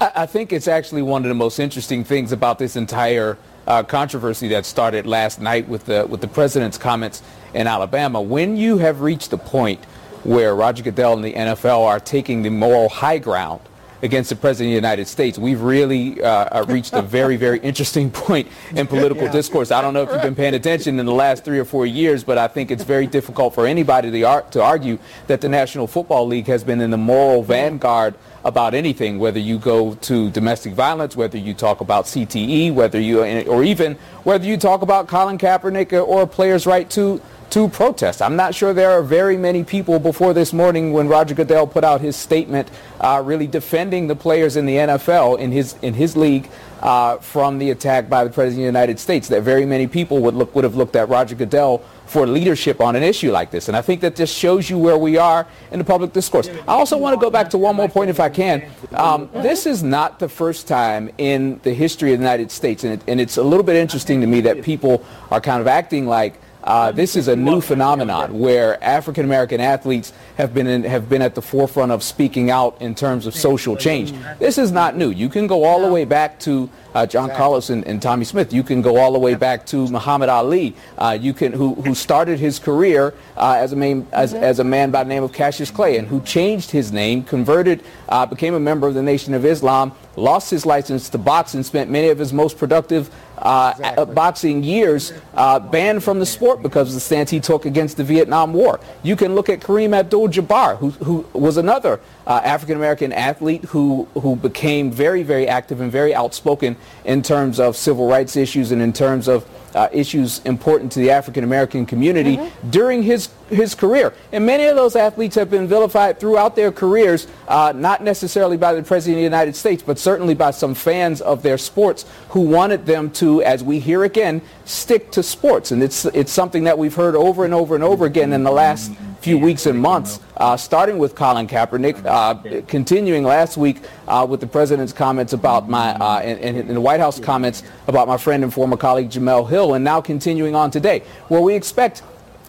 I 0.00 0.12
I 0.14 0.26
think 0.26 0.54
it's 0.54 0.68
actually 0.68 1.02
one 1.02 1.24
of 1.24 1.28
the 1.28 1.34
most 1.34 1.58
interesting 1.58 2.02
things 2.02 2.32
about 2.32 2.58
this 2.58 2.76
entire 2.76 3.36
uh, 3.68 3.82
controversy 3.82 4.48
that 4.48 4.66
started 4.66 5.06
last 5.06 5.40
night 5.40 5.68
with 5.68 5.84
the 5.84 6.06
with 6.06 6.20
the 6.20 6.28
president's 6.28 6.78
comments 6.78 7.22
in 7.54 7.66
Alabama. 7.66 8.20
When 8.20 8.56
you 8.56 8.78
have 8.78 9.02
reached 9.02 9.30
the 9.30 9.38
point 9.38 9.84
where 10.24 10.54
Roger 10.54 10.82
Goodell 10.82 11.12
and 11.14 11.24
the 11.24 11.34
NFL 11.34 11.86
are 11.86 12.00
taking 12.00 12.42
the 12.42 12.50
moral 12.50 12.88
high 12.88 13.18
ground 13.18 13.60
against 14.02 14.30
the 14.30 14.36
President 14.36 14.68
of 14.68 14.72
the 14.72 14.88
United 14.88 15.08
States. 15.08 15.38
We've 15.38 15.60
really 15.60 16.22
uh, 16.22 16.64
reached 16.66 16.92
a 16.92 17.02
very, 17.02 17.36
very 17.36 17.58
interesting 17.62 18.10
point 18.10 18.48
in 18.74 18.86
political 18.86 19.24
yeah. 19.24 19.32
discourse. 19.32 19.70
I 19.70 19.82
don't 19.82 19.92
know 19.94 20.02
if 20.02 20.10
you've 20.10 20.22
been 20.22 20.36
paying 20.36 20.54
attention 20.54 21.00
in 21.00 21.06
the 21.06 21.12
last 21.12 21.44
three 21.44 21.58
or 21.58 21.64
four 21.64 21.84
years, 21.84 22.22
but 22.22 22.38
I 22.38 22.46
think 22.46 22.70
it's 22.70 22.84
very 22.84 23.06
difficult 23.06 23.54
for 23.54 23.66
anybody 23.66 24.10
to, 24.10 24.22
ar- 24.22 24.42
to 24.42 24.62
argue 24.62 24.98
that 25.26 25.40
the 25.40 25.48
National 25.48 25.86
Football 25.86 26.26
League 26.26 26.46
has 26.46 26.62
been 26.62 26.80
in 26.80 26.90
the 26.90 26.96
moral 26.96 27.42
vanguard 27.42 28.14
about 28.48 28.74
anything, 28.74 29.18
whether 29.18 29.38
you 29.38 29.58
go 29.58 29.94
to 29.94 30.30
domestic 30.30 30.72
violence, 30.72 31.14
whether 31.14 31.38
you 31.38 31.54
talk 31.54 31.80
about 31.80 32.06
CTE, 32.06 32.74
whether 32.74 33.00
you, 33.00 33.22
or 33.46 33.62
even 33.62 33.94
whether 34.24 34.44
you 34.44 34.56
talk 34.56 34.82
about 34.82 35.06
Colin 35.06 35.38
Kaepernick 35.38 35.92
or 35.92 36.22
a 36.22 36.26
player's 36.26 36.66
right 36.66 36.90
to 36.90 37.20
to 37.50 37.66
protest. 37.68 38.20
I'm 38.20 38.36
not 38.36 38.54
sure 38.54 38.74
there 38.74 38.90
are 38.90 39.02
very 39.02 39.38
many 39.38 39.64
people 39.64 39.98
before 39.98 40.34
this 40.34 40.52
morning 40.52 40.92
when 40.92 41.08
Roger 41.08 41.34
Goodell 41.34 41.66
put 41.66 41.82
out 41.82 42.02
his 42.02 42.14
statement 42.14 42.70
uh, 43.00 43.22
really 43.24 43.46
defending 43.46 44.06
the 44.06 44.16
players 44.16 44.56
in 44.56 44.66
the 44.66 44.76
NFL 44.76 45.38
in 45.38 45.50
his 45.50 45.74
in 45.80 45.94
his 45.94 46.14
league 46.14 46.50
uh, 46.82 47.16
from 47.18 47.58
the 47.58 47.70
attack 47.70 48.10
by 48.10 48.24
the 48.24 48.30
President 48.30 48.58
of 48.58 48.74
the 48.74 48.78
United 48.78 49.00
States. 49.00 49.28
That 49.28 49.42
very 49.42 49.64
many 49.64 49.86
people 49.86 50.18
would 50.20 50.34
look 50.34 50.54
would 50.54 50.64
have 50.64 50.76
looked 50.76 50.94
at 50.94 51.08
Roger 51.08 51.36
Goodell 51.36 51.82
for 52.08 52.26
leadership 52.26 52.80
on 52.80 52.96
an 52.96 53.02
issue 53.02 53.30
like 53.30 53.50
this. 53.50 53.68
And 53.68 53.76
I 53.76 53.82
think 53.82 54.00
that 54.00 54.16
just 54.16 54.34
shows 54.34 54.70
you 54.70 54.78
where 54.78 54.98
we 54.98 55.16
are 55.16 55.46
in 55.70 55.78
the 55.78 55.84
public 55.84 56.12
discourse. 56.12 56.48
I 56.48 56.72
also 56.72 56.96
want 56.96 57.18
to 57.18 57.20
go 57.20 57.30
back 57.30 57.50
to 57.50 57.58
one 57.58 57.76
more 57.76 57.88
point 57.88 58.10
if 58.10 58.20
I 58.20 58.28
can. 58.28 58.68
Um, 58.92 59.28
this 59.32 59.66
is 59.66 59.82
not 59.82 60.18
the 60.18 60.28
first 60.28 60.66
time 60.66 61.10
in 61.18 61.60
the 61.62 61.72
history 61.72 62.12
of 62.12 62.18
the 62.18 62.24
United 62.24 62.50
States, 62.50 62.84
and, 62.84 62.94
it, 62.94 63.02
and 63.06 63.20
it's 63.20 63.36
a 63.36 63.42
little 63.42 63.64
bit 63.64 63.76
interesting 63.76 64.20
to 64.20 64.26
me 64.26 64.40
that 64.42 64.62
people 64.62 65.04
are 65.30 65.40
kind 65.40 65.60
of 65.60 65.66
acting 65.66 66.06
like 66.06 66.40
uh, 66.68 66.92
this 66.92 67.16
is 67.16 67.28
a 67.28 67.34
new 67.34 67.62
phenomenon 67.62 68.38
where 68.38 68.82
African 68.84 69.24
American 69.24 69.58
athletes 69.58 70.12
have 70.36 70.52
been 70.52 70.66
in, 70.66 70.84
have 70.84 71.08
been 71.08 71.22
at 71.22 71.34
the 71.34 71.40
forefront 71.40 71.90
of 71.92 72.02
speaking 72.02 72.50
out 72.50 72.82
in 72.82 72.94
terms 72.94 73.26
of 73.26 73.34
social 73.34 73.74
change. 73.74 74.12
This 74.38 74.58
is 74.58 74.70
not 74.70 74.94
new. 74.94 75.08
You 75.08 75.30
can 75.30 75.46
go 75.46 75.64
all 75.64 75.80
the 75.80 75.90
way 75.90 76.04
back 76.04 76.38
to 76.40 76.68
uh, 76.94 77.06
John 77.06 77.30
Carlos 77.30 77.70
and, 77.70 77.86
and, 77.86 78.02
Tommie 78.02 78.26
Smith. 78.26 78.52
You 78.52 78.62
can 78.62 78.82
go 78.82 78.98
all 78.98 79.12
the 79.12 79.18
way 79.18 79.34
back 79.34 79.64
to 79.66 79.88
Muhammad 79.88 80.28
Ali. 80.28 80.74
Uh, 80.98 81.16
you 81.18 81.32
can 81.32 81.54
who 81.54 81.74
who 81.76 81.94
started 81.94 82.38
his 82.38 82.58
career 82.58 83.14
uh, 83.38 83.54
as 83.58 83.72
a 83.72 83.76
man 83.76 84.06
as, 84.12 84.34
as 84.34 84.58
a 84.58 84.64
man 84.64 84.90
by 84.90 85.04
the 85.04 85.08
name 85.08 85.22
of 85.22 85.32
Cassius 85.32 85.70
Clay 85.70 85.96
and 85.96 86.06
who 86.06 86.20
changed 86.20 86.70
his 86.70 86.92
name, 86.92 87.24
converted, 87.24 87.82
uh, 88.10 88.26
became 88.26 88.52
a 88.52 88.60
member 88.60 88.86
of 88.86 88.92
the 88.92 89.02
Nation 89.02 89.32
of 89.32 89.46
Islam, 89.46 89.92
lost 90.16 90.50
his 90.50 90.66
license 90.66 91.08
to 91.08 91.16
box, 91.16 91.54
and 91.54 91.64
spent 91.64 91.88
many 91.88 92.08
of 92.08 92.18
his 92.18 92.34
most 92.34 92.58
productive 92.58 93.10
uh, 93.42 93.74
exactly. 93.76 94.14
boxing 94.14 94.62
years 94.62 95.12
uh, 95.34 95.58
banned 95.58 96.02
from 96.02 96.18
the 96.18 96.26
sport 96.26 96.62
because 96.62 96.88
of 96.88 96.94
the 96.94 97.00
stance 97.00 97.30
he 97.30 97.40
took 97.40 97.66
against 97.66 97.96
the 97.96 98.04
Vietnam 98.04 98.52
War. 98.52 98.80
You 99.02 99.16
can 99.16 99.34
look 99.34 99.48
at 99.48 99.60
Kareem 99.60 99.96
Abdul-Jabbar, 99.96 100.76
who, 100.78 100.90
who 100.90 101.26
was 101.32 101.56
another 101.56 102.00
uh, 102.28 102.42
African-American 102.44 103.12
athlete 103.12 103.64
who, 103.64 104.06
who 104.12 104.36
became 104.36 104.92
very, 104.92 105.22
very 105.22 105.48
active 105.48 105.80
and 105.80 105.90
very 105.90 106.14
outspoken 106.14 106.76
in 107.04 107.22
terms 107.22 107.58
of 107.58 107.74
civil 107.74 108.06
rights 108.06 108.36
issues 108.36 108.70
and 108.70 108.82
in 108.82 108.92
terms 108.92 109.28
of 109.28 109.48
uh, 109.74 109.88
issues 109.92 110.40
important 110.44 110.92
to 110.92 110.98
the 110.98 111.10
African 111.10 111.44
American 111.44 111.86
community 111.86 112.36
mm-hmm. 112.36 112.70
during 112.70 113.02
his 113.02 113.28
his 113.48 113.74
career. 113.74 114.12
And 114.32 114.44
many 114.44 114.64
of 114.64 114.76
those 114.76 114.96
athletes 114.96 115.34
have 115.36 115.50
been 115.50 115.66
vilified 115.66 116.20
throughout 116.20 116.54
their 116.54 116.70
careers, 116.70 117.26
uh, 117.46 117.72
not 117.74 118.02
necessarily 118.02 118.56
by 118.56 118.74
the 118.74 118.82
President 118.82 119.16
of 119.16 119.20
the 119.20 119.24
United 119.24 119.56
States, 119.56 119.82
but 119.82 119.98
certainly 119.98 120.34
by 120.34 120.50
some 120.50 120.74
fans 120.74 121.20
of 121.20 121.42
their 121.42 121.58
sports 121.58 122.04
who 122.30 122.40
wanted 122.40 122.86
them 122.86 123.10
to, 123.12 123.42
as 123.42 123.62
we 123.64 123.78
hear 123.78 124.04
again, 124.04 124.42
stick 124.64 125.10
to 125.12 125.22
sports. 125.22 125.70
And 125.70 125.82
it's 125.82 126.04
it's 126.06 126.32
something 126.32 126.64
that 126.64 126.78
we've 126.78 126.94
heard 126.94 127.14
over 127.14 127.44
and 127.44 127.54
over 127.54 127.74
and 127.74 127.84
over 127.84 128.04
again 128.04 128.32
in 128.32 128.44
the 128.44 128.52
last 128.52 128.92
few 129.20 129.38
weeks 129.38 129.66
and 129.66 129.78
months, 129.78 130.20
uh, 130.36 130.56
starting 130.56 130.98
with 130.98 131.14
Colin 131.14 131.46
Kaepernick, 131.46 132.04
uh, 132.04 132.62
continuing 132.66 133.24
last 133.24 133.56
week 133.56 133.78
uh, 134.06 134.26
with 134.28 134.40
the 134.40 134.46
president's 134.46 134.92
comments 134.92 135.32
about 135.32 135.68
my, 135.68 135.94
uh, 135.94 136.20
and, 136.20 136.56
and, 136.56 136.70
the 136.70 136.80
White 136.80 137.00
House 137.00 137.18
comments 137.18 137.62
about 137.88 138.06
my 138.06 138.16
friend 138.16 138.44
and 138.44 138.54
former 138.54 138.76
colleague 138.76 139.10
Jemele 139.10 139.48
Hill, 139.48 139.74
and 139.74 139.84
now 139.84 140.00
continuing 140.00 140.54
on 140.54 140.70
today, 140.70 141.02
where 141.28 141.40
we 141.40 141.54
expect 141.54 142.02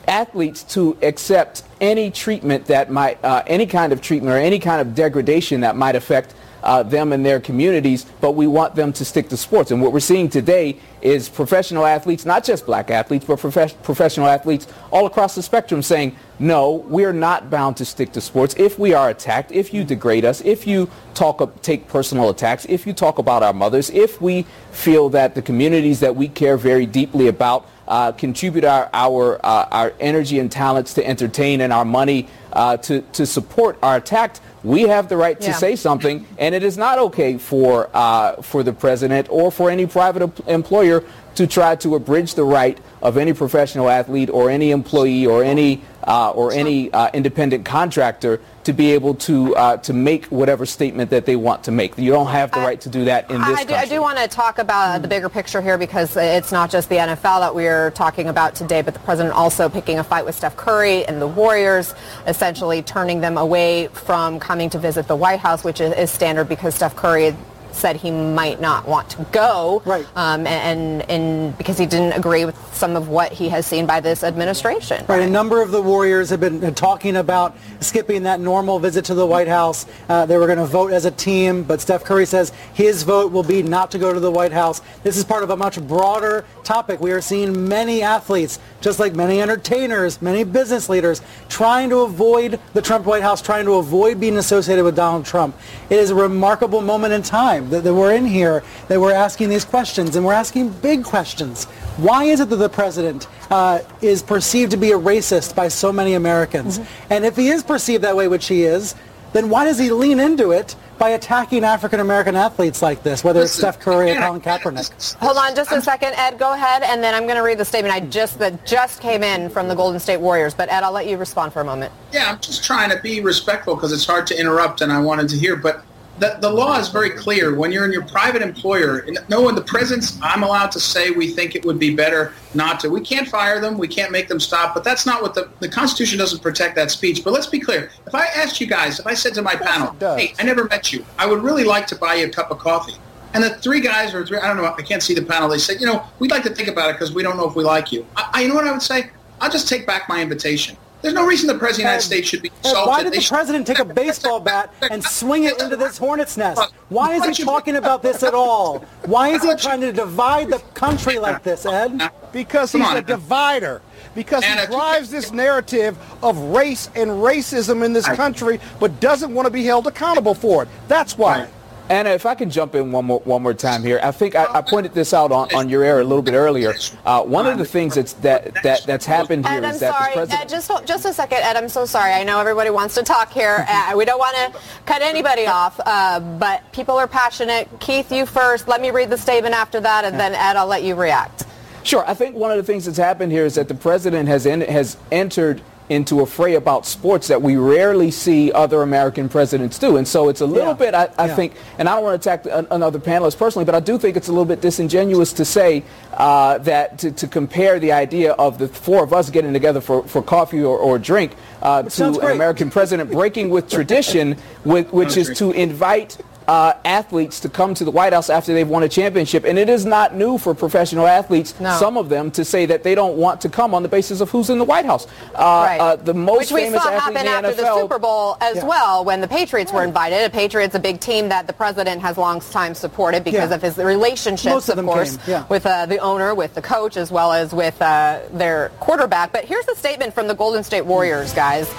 athletes 0.07 0.63
to 0.63 0.97
accept 1.01 1.63
any 1.82 2.11
treatment 2.11 2.65
that 2.65 2.91
might, 2.91 3.24
uh, 3.24 3.43
any 3.47 3.65
kind 3.65 3.93
of 3.93 4.01
treatment 4.01 4.34
or 4.34 4.38
any 4.38 4.59
kind 4.59 4.82
of 4.82 4.95
degradation 4.95 5.61
that 5.61 5.76
might 5.76 5.95
affect 5.95 6.34
uh, 6.64 6.84
them 6.84 7.14
and 7.14 7.26
their 7.26 7.39
communities, 7.39 8.05
but 8.22 8.32
we 8.32 8.47
want 8.47 8.76
them 8.76 8.93
to 8.93 9.05
stick 9.05 9.30
to 9.30 9.38
sports. 9.38 9.72
And 9.72 9.82
what 9.82 9.93
we're 9.93 9.99
seeing 9.99 10.30
today 10.30 10.78
is 11.01 11.30
professional 11.30 11.86
athletes, 11.86 12.26
not 12.26 12.43
just 12.43 12.66
black 12.66 12.89
athletes, 12.89 13.26
but 13.26 13.39
prof- 13.39 13.82
professional 13.84 14.28
athletes 14.28 14.68
all 14.91 15.05
across 15.05 15.36
the 15.36 15.41
spectrum 15.41 15.82
saying, 15.82 16.16
no, 16.39 16.86
we're 16.88 17.14
not 17.14 17.49
bound 17.49 17.78
to 17.78 17.86
stick 17.86 18.12
to 18.14 18.22
sports. 18.22 18.55
If 18.57 18.80
we 18.80 18.93
are 18.93 19.10
attacked, 19.10 19.51
if 19.51 19.74
you 19.74 19.84
degrade 19.84 20.26
us, 20.26 20.41
if 20.41 20.66
you 20.68 20.89
talk, 21.14 21.62
take 21.62 21.88
personal 21.88 22.30
attacks, 22.30 22.66
if 22.70 22.88
you 22.88 22.93
talk 22.93 23.18
about 23.18 23.43
our 23.43 23.53
mothers, 23.53 23.89
if 23.89 24.22
we 24.22 24.45
feel 24.72 25.10
that 25.10 25.36
the 25.36 25.41
communities 25.41 25.99
that 25.99 26.16
we 26.16 26.28
care 26.28 26.57
very 26.57 26.86
deeply 26.86 27.28
about 27.28 27.68
uh, 27.89 28.12
contribute 28.12 28.64
our 28.64 28.89
our, 28.93 29.43
uh, 29.43 29.68
our 29.72 29.93
energy 29.99 30.39
and 30.39 30.51
talents 30.51 30.93
to 30.93 31.05
entertain 31.05 31.62
and 31.62 31.74
our 31.74 31.84
money 31.84 32.28
uh, 32.53 32.78
to 32.78 33.01
to 33.14 33.26
support 33.26 33.78
our 33.82 33.97
attacked, 33.97 34.41
we 34.64 34.84
have 34.84 35.10
the 35.10 35.18
right 35.18 35.39
to 35.39 35.47
yeah. 35.47 35.53
say 35.53 35.76
something, 35.76 36.26
and 36.38 36.53
it 36.53 36.64
is 36.64 36.78
not 36.78 36.99
okay 36.99 37.38
for 37.38 37.89
uh, 37.93 38.41
for 38.41 38.64
the 38.64 38.74
president 38.74 39.28
or 39.30 39.51
for 39.51 39.70
any 39.70 39.86
private 39.86 40.39
employer 40.47 41.03
to 41.36 41.47
try 41.47 41.76
to 41.78 41.95
abridge 41.95 42.34
the 42.36 42.43
right 42.43 42.78
of 43.01 43.18
any 43.18 43.34
professional 43.34 43.89
athlete 43.89 44.30
or 44.30 44.49
any 44.49 44.72
employee 44.72 45.26
or 45.26 45.43
any 45.43 45.82
uh, 46.10 46.32
or 46.32 46.51
any 46.51 46.91
uh, 46.91 47.12
independent 47.14 47.64
contractor 47.64 48.41
to 48.64 48.74
be 48.74 48.91
able 48.91 49.14
to 49.14 49.55
uh, 49.55 49.78
to 49.78 49.93
make 49.93 50.26
whatever 50.26 50.66
statement 50.66 51.12
that 51.12 51.26
they 51.26 51.36
want 51.36 51.64
to 51.64 51.72
make. 51.72 51.97
You 51.97 52.12
don't 52.12 52.28
have 52.28 52.51
the 52.51 52.60
right 52.60 52.82
to 52.82 52.89
do 52.89 53.05
that 53.05 53.30
in 53.30 53.39
this 53.41 53.60
I 53.60 53.64
do, 53.64 53.74
I 53.76 53.86
do 53.86 54.01
want 54.01 54.18
to 54.18 54.28
talk 54.28 54.57
about 54.57 55.03
the 55.03 55.07
bigger 55.07 55.30
picture 55.30 55.62
here 55.62 55.78
because 55.78 56.18
it's 56.18 56.51
not 56.51 56.72
just 56.72 56.89
the 56.89 56.95
NFL 56.95 57.41
that 57.41 57.53
we're 57.53 57.91
talking 57.91 58.28
about 58.28 58.55
today, 58.55 58.82
but 58.82 58.95
the 58.95 58.99
president 59.01 59.36
also 59.36 59.70
picking 59.70 59.99
a 59.99 60.03
fight 60.03 60.26
with 60.26 60.36
Steph 60.36 60.57
Curry 60.57 61.05
and 61.05 61.22
the 61.22 61.28
Warriors, 61.28 61.93
essentially 62.26 62.82
turning 62.82 63.22
them 63.22 63.38
away 63.38 63.88
from 63.89 64.39
coming 64.39 64.70
to 64.72 64.80
visit 64.80 65.07
the 65.07 65.16
White 65.16 65.39
House, 65.39 65.64
which 65.64 65.80
is, 65.80 65.93
is 65.93 66.10
standard 66.10 66.49
because 66.49 66.74
Steph 66.74 66.95
Curry 66.95 67.36
said 67.80 67.95
he 67.95 68.11
might 68.11 68.59
not 68.61 68.88
want 68.88 69.09
to 69.11 69.23
go, 69.32 69.82
right? 69.86 70.05
Um, 70.15 70.45
and, 70.45 71.09
and 71.09 71.57
because 71.57 71.77
he 71.77 71.86
didn't 71.86 72.13
agree 72.13 72.45
with 72.45 72.57
some 72.73 72.95
of 72.95 73.07
what 73.07 73.32
he 73.32 73.49
has 73.49 73.65
seen 73.65 73.86
by 73.86 73.99
this 73.99 74.23
administration. 74.23 75.05
Right. 75.07 75.21
A 75.21 75.30
number 75.30 75.61
of 75.61 75.71
the 75.71 75.82
Warriors 75.82 76.30
have 76.30 76.39
been 76.39 76.73
talking 76.75 77.17
about 77.17 77.57
skipping 77.80 78.23
that 78.23 78.39
normal 78.39 78.80
visit 78.80 79.05
to 79.05 79.13
the 79.13 79.25
White 79.25 79.47
House. 79.47 79.86
Uh, 80.07 80.25
they 80.25 80.38
were 80.38 80.45
going 80.45 80.59
to 80.59 80.65
vote 80.65 80.91
as 80.91 81.05
a 81.05 81.11
team, 81.11 81.63
but 81.63 81.82
Steph 81.82 82.03
Curry 82.03 82.25
says 82.25 82.51
his 82.73 83.03
vote 83.03 83.32
will 83.32 83.43
be 83.43 83.63
not 83.63 83.91
to 83.91 83.97
go 83.97 84.13
to 84.13 84.19
the 84.19 84.32
White 84.32 84.51
House. 84.51 84.82
This 85.03 85.17
is 85.17 85.23
part 85.23 85.43
of 85.43 85.49
a 85.49 85.57
much 85.57 85.82
broader 85.88 86.45
topic. 86.63 86.99
We 86.99 87.11
are 87.11 87.21
seeing 87.21 87.67
many 87.67 88.01
athletes, 88.01 88.59
just 88.82 88.99
like 88.99 89.15
many 89.15 89.41
entertainers, 89.41 90.21
many 90.21 90.43
business 90.43 90.89
leaders, 90.89 91.21
trying 91.47 91.89
to 91.89 91.99
avoid 91.99 92.59
the 92.73 92.82
Trump 92.82 93.05
White 93.05 93.23
House, 93.23 93.41
trying 93.41 93.65
to 93.65 93.73
avoid 93.73 94.19
being 94.19 94.38
associated 94.38 94.84
with 94.84 94.95
Donald 94.95 95.25
Trump. 95.25 95.55
It 95.89 95.97
is 95.97 96.11
a 96.11 96.15
remarkable 96.15 96.82
moment 96.82 97.13
in 97.13 97.21
time 97.23 97.68
that, 97.70 97.84
that 97.84 97.93
we're 97.93 98.13
in 98.13 98.26
here, 98.26 98.63
that 98.88 98.99
we're 98.99 99.13
asking 99.13 99.49
these 99.49 99.65
questions, 99.65 100.15
and 100.15 100.26
we're 100.26 100.34
asking 100.34 100.70
big 100.70 101.03
questions. 101.03 101.65
Why 101.97 102.26
is 102.26 102.39
it 102.39 102.49
that 102.49 102.55
the 102.55 102.70
president 102.70 103.28
uh, 103.49 103.80
is 104.01 104.22
perceived 104.24 104.72
to 104.72 104.78
be 104.78 104.91
a 104.91 104.97
racist 104.97 105.55
by 105.55 105.67
so 105.67 105.91
many 105.91 106.13
Americans? 106.13 106.80
Mm-hmm. 106.80 107.13
And 107.13 107.26
if 107.26 107.36
he 107.36 107.49
is 107.49 107.63
perceived 107.63 108.03
that 108.03 108.15
way, 108.15 108.28
which 108.28 108.47
he 108.47 108.63
is, 108.63 108.95
then 109.34 109.49
why 109.49 109.65
does 109.65 109.78
he 109.78 109.91
lean 109.91 110.20
into 110.20 110.51
it 110.51 110.76
by 110.97 111.09
attacking 111.09 111.63
African 111.63 111.99
American 111.99 112.36
athletes 112.36 112.82
like 112.82 113.03
this, 113.03 113.24
whether 113.24 113.41
it's 113.41 113.51
Steph 113.51 113.80
Curry 113.80 114.11
or 114.11 114.15
Colin 114.15 114.41
Kaepernick? 114.41 115.15
Hold 115.15 115.38
on 115.38 115.55
just 115.55 115.72
a 115.72 115.82
second, 115.82 116.13
Ed. 116.15 116.39
Go 116.39 116.53
ahead, 116.53 116.84
and 116.84 117.03
then 117.03 117.13
I'm 117.13 117.24
going 117.24 117.36
to 117.36 117.43
read 117.43 117.57
the 117.57 117.65
statement 117.65 117.93
I 117.93 117.99
just 117.99 118.39
that 118.39 118.65
just 118.65 119.01
came 119.01 119.24
in 119.24 119.49
from 119.49 119.67
the 119.67 119.76
Golden 119.76 119.99
State 119.99 120.17
Warriors. 120.17 120.53
But 120.53 120.70
Ed, 120.70 120.84
I'll 120.84 120.91
let 120.91 121.07
you 121.07 121.17
respond 121.17 121.53
for 121.53 121.61
a 121.61 121.63
moment. 121.63 121.93
Yeah, 122.11 122.32
I'm 122.32 122.39
just 122.39 122.63
trying 122.63 122.89
to 122.89 122.99
be 123.01 123.22
respectful 123.22 123.76
because 123.76 123.91
it's 123.93 124.05
hard 124.05 124.26
to 124.28 124.39
interrupt, 124.39 124.82
and 124.82 124.91
I 124.91 124.99
wanted 124.99 125.30
to 125.30 125.38
hear. 125.38 125.55
But 125.55 125.86
the, 126.20 126.38
the 126.41 126.49
law 126.49 126.78
is 126.78 126.89
very 126.89 127.11
clear. 127.11 127.55
When 127.55 127.72
you're 127.72 127.86
in 127.86 127.91
your 127.91 128.05
private 128.05 128.41
employer, 128.41 129.05
no 129.30 129.41
one, 129.41 129.55
the 129.55 129.61
presence, 129.61 130.20
I'm 130.22 130.43
allowed 130.43 130.72
to 130.72 130.80
say 130.80 131.11
we 131.11 131.30
think 131.30 131.55
it 131.55 131.65
would 131.65 131.80
be 131.80 131.95
better 131.95 132.34
not 132.53 132.80
to. 132.82 132.89
We 132.89 133.01
can't 133.01 133.28
fire 133.28 133.59
them. 133.59 133.78
We 133.78 133.88
can't 133.88 134.11
make 134.11 134.28
them 134.28 134.39
stop. 134.39 134.74
But 134.74 134.84
that's 134.84 135.05
not 135.05 135.22
what 135.22 135.34
the, 135.34 135.49
the 135.59 135.70
Constitution 135.70 136.20
doesn't 136.20 136.41
protect 136.41 136.76
that 136.76 136.91
speech. 136.91 137.24
But 137.24 137.34
let's 137.34 137.47
be 137.47 137.59
clear. 137.59 137.91
If 138.05 138.13
I 138.13 138.26
asked 138.26 138.59
you 138.59 138.67
guys, 138.67 138.99
if 138.99 139.07
I 139.07 139.13
said 139.13 139.34
to 139.36 139.41
my 139.41 139.55
panel, 139.55 139.95
hey, 140.17 140.34
I 140.39 140.43
never 140.43 140.65
met 140.65 140.91
you. 140.91 141.05
I 141.17 141.26
would 141.26 141.41
really 141.41 141.63
like 141.63 141.88
to 141.88 141.95
buy 141.95 142.15
you 142.15 142.26
a 142.26 142.30
cup 142.30 142.51
of 142.51 142.59
coffee. 142.59 142.95
And 143.34 143.43
the 143.43 143.51
three 143.51 143.80
guys 143.80 144.13
or 144.13 144.26
three, 144.26 144.39
I 144.39 144.47
don't 144.47 144.57
know, 144.57 144.65
I 144.65 144.82
can't 144.82 145.03
see 145.03 145.13
the 145.13 145.22
panel. 145.22 145.47
They 145.49 145.59
said, 145.59 145.80
you 145.80 145.86
know, 145.86 146.03
we'd 146.17 146.32
like 146.32 146.43
to 146.43 146.49
think 146.49 146.67
about 146.67 146.89
it 146.89 146.93
because 146.93 147.13
we 147.13 147.22
don't 147.22 147.38
know 147.38 147.47
if 147.47 147.55
we 147.55 147.63
like 147.63 147.91
you. 147.91 148.05
I, 148.15 148.30
I, 148.34 148.41
you 148.41 148.49
know 148.49 148.55
what 148.55 148.67
I 148.67 148.72
would 148.72 148.82
say? 148.82 149.11
I'll 149.39 149.51
just 149.51 149.70
take 149.70 149.86
back 149.86 150.09
my 150.09 150.22
invitation. 150.22 150.76
There's 151.02 151.14
no 151.14 151.26
reason 151.26 151.47
the 151.47 151.54
president 151.56 151.70
of 151.72 151.76
the 151.78 151.82
United 151.82 152.02
States 152.02 152.28
should 152.28 152.41
be 152.41 152.50
Ed, 152.50 152.58
insulted. 152.58 152.88
why 152.89 153.04
did 153.04 153.14
the 153.14 153.26
president 153.26 153.68
take 153.68 153.80
a 153.80 153.86
baseball 153.86 154.39
bat 154.39 154.74
and 154.82 155.04
swing 155.04 155.45
it 155.45 155.62
into 155.62 155.78
this 155.78 155.97
hornet's 155.97 156.36
nest? 156.36 156.74
Why 156.89 157.16
is 157.16 157.38
he 157.38 157.43
talking 157.43 157.78
about 157.78 158.02
this 158.02 158.22
at 158.22 158.34
all? 158.34 158.80
Why 159.06 159.30
is 159.30 159.43
he 159.43 159.56
trying 159.56 159.82
to 159.82 159.93
divide 159.93 160.50
the 160.50 160.60
country 160.74 161.18
like 161.18 161.43
this, 161.43 161.66
Ed? 161.66 162.12
Because 162.34 162.72
he's 162.72 162.89
a 162.89 163.02
divider. 163.02 163.82
Because 164.14 164.43
he 164.43 164.66
drives 164.66 165.10
this 165.10 165.32
narrative 165.32 165.97
of 166.22 166.38
race 166.38 166.89
and 166.95 167.12
racism 167.12 167.86
in 167.86 167.93
this 167.93 168.06
country, 168.08 168.60
but 168.80 169.00
doesn't 169.00 169.34
want 169.34 169.45
to 169.45 169.52
be 169.52 169.64
held 169.64 169.88
accountable 169.88 170.34
for 170.34 170.64
it. 170.64 170.70
That's 170.88 171.18
why. 171.18 171.47
Anna, 171.89 172.11
if 172.11 172.27
I 172.27 172.35
can 172.35 172.51
jump 172.51 172.75
in 172.75 172.91
one 172.91 173.05
more 173.05 173.19
one 173.21 173.41
more 173.41 173.53
time 173.55 173.83
here, 173.83 173.99
I 174.03 174.11
think 174.11 174.35
I, 174.35 174.45
I 174.53 174.61
pointed 174.61 174.93
this 174.93 175.11
out 175.11 175.31
on, 175.31 175.53
on 175.55 175.69
your 175.69 175.83
air 175.83 176.01
a 176.01 176.03
little 176.03 176.21
bit 176.21 176.35
earlier. 176.35 176.75
Uh, 177.03 177.23
one 177.23 177.47
of 177.47 177.57
the 177.57 177.65
things 177.65 177.95
that's 177.95 178.13
that, 178.13 178.53
that 178.61 178.83
that's 178.85 179.07
happened 179.07 179.47
here 179.47 179.57
Ed, 179.57 179.63
is 179.63 179.73
I'm 179.75 179.79
that 179.79 179.99
sorry. 179.99 180.11
the 180.11 180.15
president. 180.17 180.41
Ed, 180.41 180.49
just 180.49 180.71
just 180.85 181.05
a 181.05 181.13
second, 181.13 181.39
Ed. 181.39 181.55
I'm 181.55 181.67
so 181.67 181.85
sorry. 181.85 182.13
I 182.13 182.23
know 182.23 182.39
everybody 182.39 182.69
wants 182.69 182.93
to 182.95 183.03
talk 183.03 183.31
here. 183.31 183.65
Uh, 183.79 183.93
we 183.95 184.03
don't 184.03 184.19
want 184.19 184.35
to 184.35 184.59
cut 184.85 185.01
anybody 185.01 185.45
off, 185.45 185.79
uh, 185.85 186.19
but 186.19 186.69
people 186.73 186.97
are 186.97 187.07
passionate. 187.07 187.69
Keith, 187.79 188.11
you 188.11 188.25
first. 188.25 188.67
Let 188.67 188.81
me 188.81 188.89
read 188.89 189.09
the 189.09 189.17
statement 189.17 189.53
after 189.53 189.79
that, 189.79 190.05
and 190.05 190.19
then 190.19 190.33
Ed, 190.33 190.57
I'll 190.57 190.67
let 190.67 190.83
you 190.83 190.95
react. 190.95 191.45
Sure. 191.83 192.03
I 192.05 192.13
think 192.13 192.35
one 192.35 192.51
of 192.51 192.57
the 192.57 192.63
things 192.63 192.85
that's 192.85 192.97
happened 192.97 193.31
here 193.31 193.45
is 193.45 193.55
that 193.55 193.67
the 193.67 193.75
president 193.75 194.27
has 194.27 194.45
en- 194.45 194.61
has 194.61 194.97
entered 195.11 195.61
into 195.89 196.21
a 196.21 196.25
fray 196.25 196.53
about 196.53 196.85
sports 196.85 197.27
that 197.27 197.41
we 197.41 197.55
rarely 197.55 198.11
see 198.11 198.51
other 198.51 198.83
American 198.83 199.27
presidents 199.27 199.79
do. 199.79 199.97
And 199.97 200.07
so 200.07 200.29
it's 200.29 200.41
a 200.41 200.45
little 200.45 200.75
bit, 200.75 200.93
I, 200.93 201.09
I 201.17 201.25
Yeah. 201.25 201.35
think, 201.35 201.53
and 201.79 201.89
I 201.89 201.95
don't 201.95 202.03
want 202.03 202.21
to 202.21 202.29
attack 202.29 202.45
an- 202.45 202.67
another 202.69 202.99
panelist 202.99 203.37
personally, 203.39 203.65
but 203.65 203.73
I 203.73 203.79
do 203.79 203.97
think 203.97 204.15
it's 204.15 204.27
a 204.27 204.31
little 204.31 204.45
bit 204.45 204.61
disingenuous 204.61 205.33
to 205.33 205.45
say 205.45 205.83
uh, 206.13 206.59
that 206.59 206.99
to, 206.99 207.11
to 207.11 207.27
compare 207.27 207.79
the 207.79 207.91
idea 207.91 208.33
of 208.33 208.59
the 208.59 208.67
four 208.67 209.03
of 209.03 209.13
us 209.13 209.29
getting 209.31 209.51
together 209.51 209.81
for, 209.81 210.03
for 210.03 210.21
coffee 210.21 210.63
or, 210.63 210.77
or 210.77 210.99
drink 210.99 211.31
uh, 211.63 211.81
to 211.83 212.19
an. 212.19 212.31
American 212.31 212.69
president 212.69 213.11
breaking 213.11 213.49
with 213.49 213.67
tradition, 213.69 214.37
with, 214.65 214.91
which 214.93 215.17
is 215.17 215.35
to 215.39 215.51
invite 215.51 216.17
uh, 216.50 216.74
athletes 216.84 217.39
to 217.41 217.47
come 217.47 217.76
to 217.76 217.86
the 217.86 217.91
White 217.91 218.12
House 218.12 218.28
after 218.28 218.54
they've 218.56 218.68
won 218.68 218.82
a 218.82 218.89
championship. 218.89 219.43
And 219.45 219.60
it 219.60 219.70
is 219.70 219.86
not 219.86 220.16
new 220.16 220.39
for 220.39 220.56
professional 220.56 221.06
athletes, 221.06 221.54
No. 221.60 221.78
some 221.78 221.95
of 221.95 222.10
them, 222.10 222.32
to 222.32 222.43
say 222.43 222.66
that 222.66 222.82
they 222.82 222.95
don't 222.95 223.18
want 223.18 223.39
to 223.41 223.50
come 223.50 223.76
on 223.76 223.84
the 223.84 223.88
basis 223.89 224.20
of 224.20 224.32
who's 224.32 224.50
in 224.50 224.58
the 224.58 224.66
White 224.66 224.86
House. 224.86 225.06
Uh, 225.36 225.38
Right. 225.68 225.78
uh, 225.80 225.95
the 225.97 226.14
most 226.16 226.52
Which 226.52 226.52
we 226.54 226.62
famous 226.64 226.82
saw 226.82 226.89
happen 226.89 227.14
the 227.14 227.30
after 227.30 227.50
NFL. 227.52 227.76
the 227.76 227.82
Super 227.82 228.00
Bowl 228.00 228.36
as 228.41 228.56
Yeah. 228.58 228.64
well, 228.66 229.06
when 229.06 229.22
the 229.22 229.28
Patriots 229.28 229.72
were 229.72 229.84
invited. 229.84 230.26
The 230.26 230.30
Patriots, 230.32 230.74
a 230.74 230.80
big 230.80 231.00
team 231.00 231.30
that 231.30 231.45
the 231.45 231.54
president 231.54 232.02
has 232.02 232.18
long 232.18 232.41
time 232.41 232.74
supported 232.74 233.24
because 233.24 233.50
Yeah. 233.52 233.56
of 233.58 233.62
his 233.62 233.78
relationships, 233.78 234.70
of 234.70 234.76
them 234.76 234.88
course, 234.88 235.20
with 235.50 235.68
uh, 235.68 235.86
the 235.86 236.00
owner, 236.00 236.34
with 236.34 236.56
the 236.56 236.64
coach, 236.64 236.97
as 236.97 237.12
well 237.12 237.32
as 237.32 237.54
with 237.54 237.80
uh, 237.80 238.18
their 238.34 238.72
quarterback. 238.80 239.32
But 239.32 239.45
here's 239.45 239.68
a 239.68 239.76
statement 239.76 240.16
from 240.16 240.28
the 240.28 240.34
Golden 240.34 240.64
State 240.64 240.86
Warriors, 240.88 241.32
guys. 241.32 241.70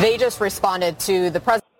They 0.00 0.16
just 0.16 0.40
responded 0.40 1.00
to 1.00 1.30
the 1.30 1.40
president. 1.40 1.71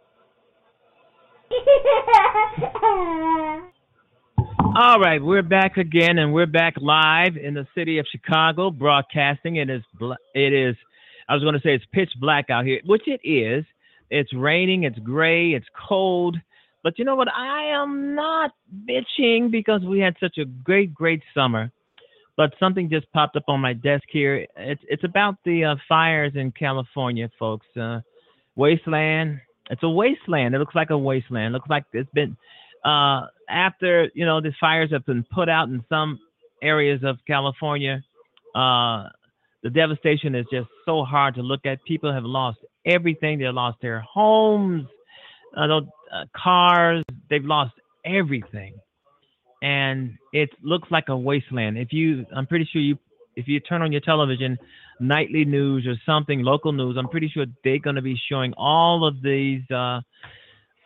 All 4.75 4.99
right, 4.99 5.23
we're 5.23 5.43
back 5.43 5.77
again, 5.77 6.17
and 6.19 6.33
we're 6.33 6.47
back 6.47 6.75
live 6.81 7.37
in 7.37 7.53
the 7.55 7.67
city 7.75 7.99
of 7.99 8.07
Chicago, 8.11 8.71
broadcasting. 8.71 9.57
It 9.57 9.69
is, 9.69 9.83
it 10.35 10.55
is. 10.55 10.77
I 11.29 11.35
was 11.35 11.43
going 11.43 11.55
to 11.55 11.61
say 11.61 11.75
it's 11.75 11.85
pitch 11.93 12.11
black 12.21 12.49
out 12.49 12.65
here, 12.65 12.81
which 12.87 13.03
it 13.07 13.21
is. 13.23 13.67
It's 14.11 14.33
raining, 14.33 14.85
it's 14.85 14.99
gray, 14.99 15.51
it's 15.51 15.67
cold. 15.89 16.39
But 16.83 16.99
you 16.99 17.05
know 17.05 17.17
what? 17.17 17.29
I 17.29 17.67
am 17.75 18.15
not 18.15 18.53
bitching 18.89 19.51
because 19.51 19.83
we 19.83 19.99
had 19.99 20.17
such 20.21 20.39
a 20.39 20.45
great, 20.45 20.95
great 20.95 21.23
summer. 21.35 21.71
But 22.37 22.55
something 22.59 22.89
just 22.89 23.13
popped 23.13 23.37
up 23.37 23.45
on 23.49 23.61
my 23.61 23.75
desk 23.75 24.05
here. 24.11 24.47
It's 24.57 24.81
it's 24.89 25.05
about 25.05 25.37
the 25.45 25.65
uh, 25.65 25.75
fires 25.87 26.33
in 26.35 26.51
California, 26.51 27.29
folks. 27.39 27.67
Uh, 27.79 28.01
wasteland. 28.57 29.41
It's 29.71 29.83
a 29.83 29.89
wasteland. 29.89 30.55
It 30.55 30.59
looks 30.59 30.75
like 30.75 30.91
a 30.91 30.99
wasteland. 30.99 31.55
It 31.55 31.57
looks 31.57 31.69
like 31.69 31.85
it's 31.93 32.11
been 32.13 32.37
uh, 32.85 33.27
after 33.49 34.11
you 34.15 34.27
know 34.27 34.41
the 34.41 34.53
fires 34.61 34.91
have 34.91 35.07
been 35.07 35.25
put 35.33 35.49
out 35.49 35.69
in 35.69 35.85
some 35.89 36.19
areas 36.63 37.01
of 37.05 37.19
California. 37.27 38.03
Uh, 38.55 39.09
the 39.63 39.71
devastation 39.71 40.35
is 40.35 40.47
just 40.53 40.69
so 40.85 41.05
hard 41.05 41.35
to 41.37 41.43
look 41.43 41.65
at. 41.65 41.83
People 41.85 42.13
have 42.13 42.25
lost 42.25 42.59
everything. 42.85 43.39
They 43.39 43.47
lost 43.47 43.79
their 43.81 44.01
homes, 44.01 44.87
uh, 45.57 45.63
uh, 45.63 46.25
cars. 46.37 47.05
They've 47.31 47.45
lost 47.45 47.75
everything, 48.05 48.75
and 49.63 50.19
it 50.33 50.51
looks 50.63 50.91
like 50.91 51.09
a 51.09 51.17
wasteland. 51.17 51.79
If 51.79 51.93
you, 51.93 52.27
I'm 52.35 52.47
pretty 52.47 52.69
sure 52.73 52.83
you, 52.83 52.99
if 53.37 53.47
you 53.47 53.61
turn 53.61 53.83
on 53.83 53.93
your 53.93 54.01
television, 54.01 54.59
nightly 55.01 55.45
news 55.45 55.87
or 55.87 55.95
something, 56.07 56.43
local 56.43 56.73
news, 56.73 56.97
I'm 56.99 57.09
pretty 57.09 57.29
sure 57.29 57.47
they're 57.65 57.79
going 57.79 57.97
to 57.97 58.03
be 58.03 58.21
showing 58.29 58.53
all 58.57 59.05
of 59.07 59.23
these 59.23 59.63
uh, 59.71 60.01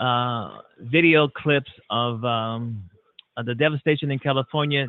uh, 0.00 0.58
video 0.80 1.28
clips 1.28 1.70
of, 1.90 2.24
um, 2.24 2.82
the 3.44 3.54
devastation 3.54 4.10
in 4.10 4.18
California. 4.18 4.86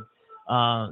Uh, 0.48 0.92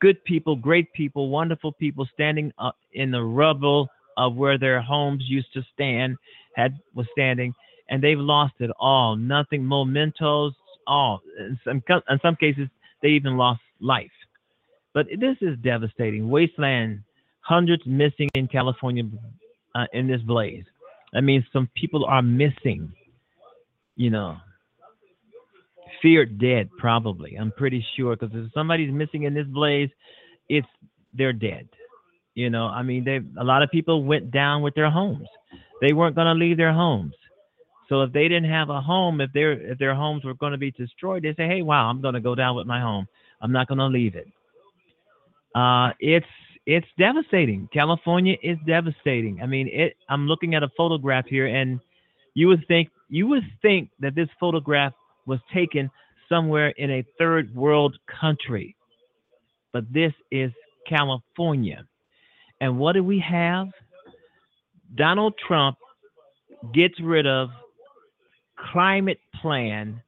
good 0.00 0.22
people, 0.24 0.56
great 0.56 0.92
people, 0.92 1.28
wonderful 1.28 1.72
people 1.72 2.06
standing 2.12 2.52
up 2.58 2.76
in 2.92 3.10
the 3.10 3.22
rubble 3.22 3.88
of 4.16 4.34
where 4.34 4.58
their 4.58 4.80
homes 4.80 5.24
used 5.26 5.52
to 5.54 5.62
stand, 5.72 6.16
had 6.54 6.78
was 6.94 7.06
standing, 7.12 7.54
and 7.88 8.02
they've 8.02 8.18
lost 8.18 8.54
it 8.60 8.70
all. 8.78 9.16
Nothing, 9.16 9.66
mementos, 9.66 10.52
all. 10.86 11.20
In 11.38 11.58
some, 11.64 11.82
in 12.08 12.18
some 12.20 12.36
cases, 12.36 12.68
they 13.02 13.08
even 13.08 13.36
lost 13.36 13.60
life. 13.80 14.10
But 14.94 15.06
this 15.18 15.36
is 15.40 15.56
devastating. 15.62 16.28
Wasteland, 16.28 17.02
hundreds 17.42 17.84
missing 17.86 18.28
in 18.34 18.48
California 18.48 19.04
uh, 19.74 19.86
in 19.92 20.06
this 20.08 20.20
blaze. 20.22 20.64
That 21.12 21.22
means 21.22 21.44
some 21.52 21.68
people 21.74 22.04
are 22.06 22.22
missing. 22.22 22.92
You 23.94 24.10
know, 24.10 24.38
feared 26.00 26.38
dead 26.38 26.70
probably. 26.78 27.36
I'm 27.36 27.52
pretty 27.52 27.84
sure 27.96 28.16
because 28.16 28.34
if 28.34 28.52
somebody's 28.52 28.92
missing 28.92 29.24
in 29.24 29.34
this 29.34 29.46
blaze, 29.46 29.90
it's 30.48 30.66
they're 31.14 31.32
dead. 31.32 31.68
You 32.34 32.48
know, 32.48 32.66
I 32.66 32.82
mean, 32.82 33.04
they 33.04 33.20
a 33.38 33.44
lot 33.44 33.62
of 33.62 33.70
people 33.70 34.04
went 34.04 34.30
down 34.30 34.62
with 34.62 34.74
their 34.74 34.90
homes. 34.90 35.28
They 35.80 35.92
weren't 35.92 36.16
going 36.16 36.26
to 36.26 36.34
leave 36.34 36.56
their 36.56 36.72
homes. 36.72 37.12
So 37.88 38.02
if 38.02 38.12
they 38.12 38.22
didn't 38.22 38.50
have 38.50 38.70
a 38.70 38.80
home, 38.80 39.20
if 39.20 39.32
their 39.32 39.52
if 39.52 39.78
their 39.78 39.94
homes 39.94 40.24
were 40.24 40.34
going 40.34 40.52
to 40.52 40.58
be 40.58 40.70
destroyed, 40.70 41.22
they 41.22 41.34
say, 41.34 41.46
"Hey, 41.46 41.62
wow, 41.62 41.90
I'm 41.90 42.00
going 42.00 42.14
to 42.14 42.20
go 42.20 42.34
down 42.34 42.56
with 42.56 42.66
my 42.66 42.80
home. 42.80 43.06
I'm 43.40 43.52
not 43.52 43.68
going 43.68 43.78
to 43.78 43.86
leave 43.86 44.14
it." 44.14 44.28
Uh, 45.54 45.90
it's 46.00 46.26
it's 46.66 46.86
devastating. 46.98 47.68
California 47.72 48.36
is 48.42 48.56
devastating. 48.66 49.40
I 49.42 49.46
mean, 49.46 49.68
it. 49.68 49.96
I'm 50.08 50.28
looking 50.28 50.54
at 50.54 50.62
a 50.62 50.68
photograph 50.76 51.26
here, 51.26 51.46
and 51.46 51.80
you 52.34 52.48
would 52.48 52.66
think 52.68 52.88
you 53.08 53.26
would 53.28 53.44
think 53.60 53.90
that 54.00 54.14
this 54.14 54.28
photograph 54.38 54.92
was 55.26 55.40
taken 55.52 55.90
somewhere 56.28 56.68
in 56.70 56.90
a 56.90 57.04
third 57.18 57.54
world 57.54 57.96
country, 58.20 58.74
but 59.72 59.84
this 59.92 60.12
is 60.30 60.50
California. 60.88 61.84
And 62.60 62.78
what 62.78 62.92
do 62.92 63.02
we 63.02 63.18
have? 63.18 63.68
Donald 64.94 65.34
Trump 65.46 65.76
gets 66.72 66.98
rid 67.00 67.26
of 67.26 67.50
climate 68.72 69.18
plan 69.40 70.00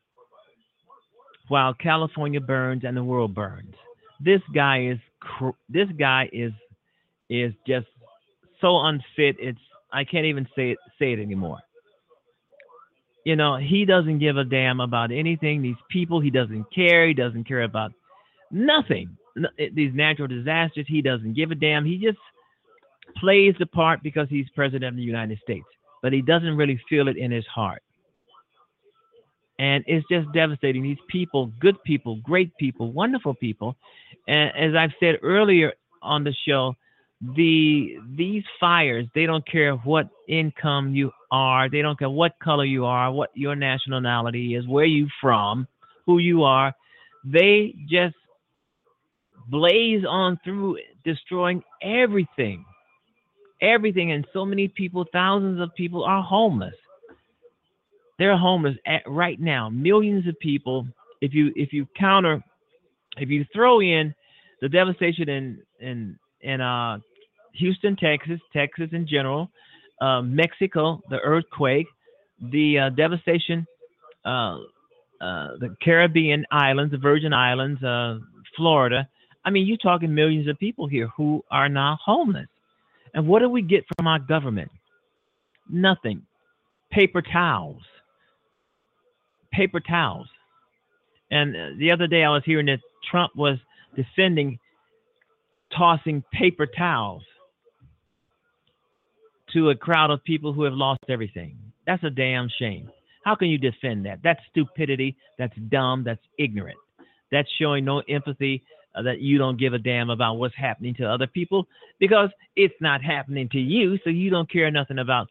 while 1.48 1.74
California 1.74 2.40
burns 2.40 2.84
and 2.84 2.96
the 2.96 3.02
world 3.04 3.34
burns. 3.34 3.74
This 4.20 4.40
guy 4.54 4.86
is 4.86 4.98
cr- 5.24 5.58
this 5.68 5.88
guy 5.98 6.28
is 6.32 6.52
is 7.30 7.52
just 7.66 7.86
so 8.60 8.78
unfit. 8.80 9.36
It's 9.38 9.58
I 9.92 10.04
can't 10.04 10.26
even 10.26 10.46
say 10.56 10.72
it 10.72 10.78
say 10.98 11.12
it 11.12 11.18
anymore. 11.18 11.58
You 13.24 13.36
know, 13.36 13.56
he 13.56 13.86
doesn't 13.86 14.18
give 14.18 14.36
a 14.36 14.44
damn 14.44 14.80
about 14.80 15.10
anything. 15.10 15.62
These 15.62 15.76
people, 15.90 16.20
he 16.20 16.30
doesn't 16.30 16.66
care. 16.74 17.06
He 17.08 17.14
doesn't 17.14 17.44
care 17.44 17.62
about 17.62 17.92
nothing. 18.50 19.16
These 19.72 19.94
natural 19.94 20.28
disasters, 20.28 20.84
he 20.86 21.00
doesn't 21.00 21.34
give 21.34 21.50
a 21.50 21.54
damn. 21.54 21.86
He 21.86 21.96
just 21.96 22.18
plays 23.16 23.54
the 23.58 23.66
part 23.66 24.02
because 24.02 24.28
he's 24.28 24.46
president 24.54 24.84
of 24.84 24.96
the 24.96 25.02
United 25.02 25.38
States, 25.42 25.66
but 26.02 26.12
he 26.12 26.20
doesn't 26.20 26.56
really 26.56 26.78
feel 26.88 27.08
it 27.08 27.16
in 27.16 27.30
his 27.30 27.46
heart. 27.46 27.82
And 29.58 29.84
it's 29.86 30.06
just 30.10 30.30
devastating. 30.32 30.82
These 30.82 30.98
people, 31.08 31.52
good 31.60 31.82
people, 31.84 32.16
great 32.16 32.56
people, 32.56 32.92
wonderful 32.92 33.34
people. 33.34 33.76
And 34.26 34.50
as 34.56 34.74
I've 34.74 34.94
said 34.98 35.18
earlier 35.22 35.72
on 36.02 36.24
the 36.24 36.34
show, 36.46 36.74
the 37.36 37.96
these 38.16 38.44
fires, 38.60 39.06
they 39.14 39.26
don't 39.26 39.46
care 39.46 39.74
what 39.76 40.08
income 40.28 40.94
you 40.94 41.10
are, 41.30 41.70
they 41.70 41.80
don't 41.82 41.98
care 41.98 42.10
what 42.10 42.38
color 42.42 42.64
you 42.64 42.84
are, 42.84 43.10
what 43.12 43.30
your 43.34 43.54
nationality 43.56 44.56
is, 44.56 44.66
where 44.66 44.84
you 44.84 45.08
from, 45.20 45.66
who 46.06 46.18
you 46.18 46.42
are. 46.42 46.74
They 47.24 47.74
just 47.88 48.16
blaze 49.48 50.04
on 50.06 50.38
through 50.44 50.78
destroying 51.04 51.62
everything. 51.82 52.64
Everything 53.62 54.12
and 54.12 54.26
so 54.32 54.44
many 54.44 54.68
people, 54.68 55.06
thousands 55.12 55.60
of 55.60 55.74
people 55.74 56.04
are 56.04 56.22
homeless. 56.22 56.74
They're 58.18 58.36
homeless 58.36 58.76
at, 58.86 59.02
right 59.06 59.40
now. 59.40 59.68
Millions 59.68 60.26
of 60.28 60.38
people. 60.38 60.86
If 61.20 61.32
you 61.32 61.52
if 61.56 61.72
you 61.72 61.86
counter, 61.98 62.42
if 63.16 63.28
you 63.28 63.44
throw 63.52 63.80
in 63.80 64.14
the 64.60 64.68
devastation 64.68 65.28
in 65.28 65.62
in 65.80 66.18
in 66.40 66.60
uh, 66.60 66.98
Houston, 67.54 67.96
Texas, 67.96 68.40
Texas 68.52 68.90
in 68.92 69.06
general, 69.06 69.50
uh, 70.00 70.22
Mexico, 70.22 71.00
the 71.10 71.18
earthquake, 71.20 71.86
the 72.40 72.78
uh, 72.78 72.90
devastation, 72.90 73.66
uh, 74.24 74.58
uh, 75.20 75.56
the 75.60 75.74
Caribbean 75.82 76.44
islands, 76.50 76.92
the 76.92 76.98
Virgin 76.98 77.32
Islands, 77.32 77.82
uh, 77.82 78.18
Florida. 78.56 79.08
I 79.44 79.50
mean, 79.50 79.66
you're 79.66 79.76
talking 79.76 80.14
millions 80.14 80.48
of 80.48 80.58
people 80.58 80.86
here 80.86 81.08
who 81.16 81.42
are 81.50 81.68
now 81.68 81.98
homeless. 82.04 82.48
And 83.14 83.28
what 83.28 83.40
do 83.40 83.48
we 83.48 83.62
get 83.62 83.84
from 83.96 84.06
our 84.06 84.18
government? 84.18 84.70
Nothing. 85.68 86.22
Paper 86.90 87.22
towels. 87.22 87.82
Paper 89.54 89.80
towels. 89.80 90.28
And 91.30 91.56
uh, 91.56 91.68
the 91.78 91.90
other 91.90 92.06
day 92.06 92.24
I 92.24 92.30
was 92.30 92.42
hearing 92.44 92.66
that 92.66 92.80
Trump 93.10 93.34
was 93.36 93.58
defending 93.96 94.58
tossing 95.76 96.22
paper 96.32 96.66
towels 96.66 97.22
to 99.52 99.70
a 99.70 99.74
crowd 99.74 100.10
of 100.10 100.22
people 100.24 100.52
who 100.52 100.64
have 100.64 100.74
lost 100.74 101.04
everything. 101.08 101.56
That's 101.86 102.02
a 102.04 102.10
damn 102.10 102.48
shame. 102.58 102.90
How 103.24 103.34
can 103.34 103.48
you 103.48 103.58
defend 103.58 104.04
that? 104.06 104.20
That's 104.22 104.40
stupidity. 104.50 105.16
That's 105.38 105.56
dumb. 105.70 106.04
That's 106.04 106.20
ignorant. 106.38 106.76
That's 107.30 107.48
showing 107.58 107.84
no 107.84 108.02
empathy 108.08 108.62
uh, 108.94 109.02
that 109.02 109.20
you 109.20 109.38
don't 109.38 109.58
give 109.58 109.72
a 109.72 109.78
damn 109.78 110.10
about 110.10 110.34
what's 110.34 110.56
happening 110.56 110.94
to 110.96 111.04
other 111.04 111.26
people 111.26 111.66
because 111.98 112.30
it's 112.54 112.74
not 112.80 113.02
happening 113.02 113.48
to 113.50 113.58
you, 113.58 113.98
so 114.04 114.10
you 114.10 114.30
don't 114.30 114.50
care 114.50 114.70
nothing 114.70 114.98
about. 114.98 115.28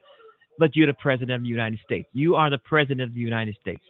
But 0.60 0.76
you're 0.76 0.88
the 0.88 0.94
president 0.94 1.32
of 1.32 1.42
the 1.42 1.48
United 1.48 1.80
States. 1.84 2.08
You 2.14 2.36
are 2.36 2.50
the 2.50 2.60
president 2.60 3.02
of 3.02 3.14
the 3.14 3.20
United 3.20 3.56
States. 3.62 3.82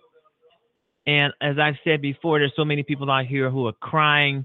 And 1.06 1.34
as 1.41 1.58
I've 1.60 1.76
said 1.84 2.01
before, 2.01 2.39
there's 2.39 2.54
so 2.56 2.66
many 2.66 2.84
people 2.84 3.10
out 3.12 3.26
here 3.26 3.49
who 3.49 3.68
are 3.68 3.74
crying 3.74 4.43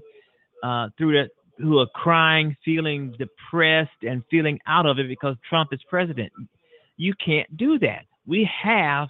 uh, 0.63 0.89
through 0.97 1.13
the 1.13 1.29
who 1.57 1.79
are 1.79 1.87
crying, 1.93 2.55
feeling 2.63 3.13
depressed, 3.17 4.03
and 4.03 4.23
feeling 4.31 4.59
out 4.65 4.85
of 4.85 4.97
it 4.97 5.07
because 5.09 5.35
Trump 5.49 5.73
is 5.73 5.79
president. 5.89 6.31
You 6.95 7.13
can't 7.23 7.55
do 7.57 7.77
that. 7.79 8.05
We 8.25 8.49
have 8.63 9.09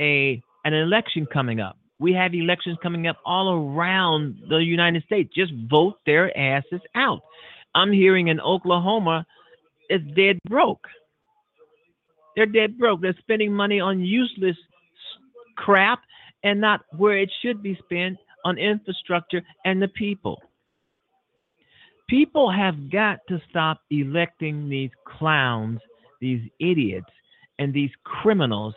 a 0.00 0.42
an 0.64 0.74
election 0.74 1.26
coming 1.32 1.60
up. 1.60 1.76
We 1.98 2.12
have 2.14 2.34
elections 2.34 2.78
coming 2.82 3.06
up 3.06 3.16
all 3.24 3.52
around 3.52 4.38
the 4.48 4.56
United 4.56 5.04
States. 5.04 5.32
Just 5.34 5.52
vote 5.70 5.98
their 6.04 6.36
asses 6.36 6.80
out. 6.94 7.20
I'm 7.74 7.92
hearing 7.92 8.28
in 8.28 8.40
Oklahoma, 8.40 9.26
it's 9.88 10.04
dead 10.16 10.38
broke. 10.48 10.86
They're 12.34 12.46
dead 12.46 12.78
broke. 12.78 13.00
They're 13.00 13.16
spending 13.20 13.52
money 13.52 13.80
on 13.80 14.00
useless 14.00 14.56
crap 15.56 16.00
and 16.44 16.60
not 16.60 16.82
where 16.96 17.18
it 17.18 17.30
should 17.42 17.62
be 17.62 17.78
spent 17.84 18.16
on 18.44 18.58
infrastructure 18.58 19.42
and 19.64 19.82
the 19.82 19.88
people. 19.88 20.40
People 22.08 22.50
have 22.50 22.90
got 22.90 23.18
to 23.28 23.40
stop 23.48 23.80
electing 23.90 24.68
these 24.68 24.90
clowns, 25.18 25.80
these 26.20 26.42
idiots, 26.60 27.10
and 27.58 27.72
these 27.72 27.90
criminals 28.04 28.74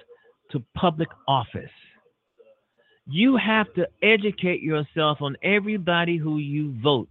to 0.52 0.64
public 0.76 1.10
office. 1.28 1.70
You 3.06 3.38
have 3.38 3.74
to 3.74 3.88
educate 4.02 4.62
yourself 4.62 5.22
on 5.22 5.36
everybody 5.44 6.18
who 6.18 6.38
you 6.38 6.74
vote 6.82 7.10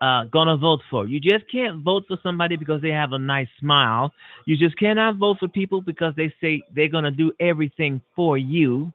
uh, 0.00 0.24
gonna 0.24 0.56
vote 0.56 0.80
for. 0.90 1.06
You 1.06 1.20
just 1.20 1.50
can't 1.50 1.82
vote 1.82 2.04
for 2.06 2.18
somebody 2.22 2.56
because 2.56 2.80
they 2.82 2.90
have 2.90 3.12
a 3.12 3.18
nice 3.18 3.48
smile. 3.58 4.12
You 4.46 4.56
just 4.56 4.76
cannot 4.78 5.16
vote 5.16 5.38
for 5.40 5.48
people 5.48 5.80
because 5.80 6.14
they 6.16 6.32
say 6.40 6.62
they're 6.74 6.88
gonna 6.88 7.10
do 7.10 7.32
everything 7.40 8.00
for 8.14 8.38
you. 8.38 8.92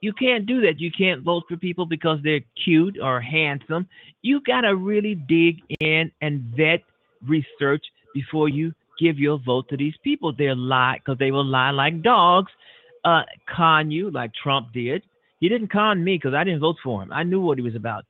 You 0.00 0.12
can't 0.12 0.46
do 0.46 0.60
that. 0.62 0.78
You 0.78 0.90
can't 0.96 1.22
vote 1.22 1.44
for 1.48 1.56
people 1.56 1.86
because 1.86 2.18
they're 2.22 2.40
cute 2.62 2.98
or 3.02 3.20
handsome. 3.20 3.88
You 4.22 4.40
gotta 4.46 4.74
really 4.74 5.14
dig 5.14 5.62
in 5.80 6.12
and 6.20 6.42
vet, 6.56 6.82
research 7.26 7.84
before 8.14 8.48
you 8.48 8.72
give 8.98 9.18
your 9.18 9.38
vote 9.38 9.68
to 9.68 9.76
these 9.76 9.94
people. 10.02 10.32
They're 10.32 10.54
lie 10.54 10.98
because 10.98 11.18
they 11.18 11.30
will 11.30 11.44
lie 11.44 11.70
like 11.70 12.02
dogs, 12.02 12.52
uh, 13.04 13.22
con 13.48 13.90
you 13.90 14.10
like 14.10 14.32
Trump 14.34 14.72
did. 14.72 15.02
He 15.40 15.48
didn't 15.48 15.70
con 15.70 16.02
me 16.02 16.16
because 16.16 16.34
I 16.34 16.44
didn't 16.44 16.60
vote 16.60 16.76
for 16.82 17.02
him. 17.02 17.12
I 17.12 17.22
knew 17.22 17.40
what 17.40 17.58
he 17.58 17.62
was 17.62 17.74
about. 17.74 18.04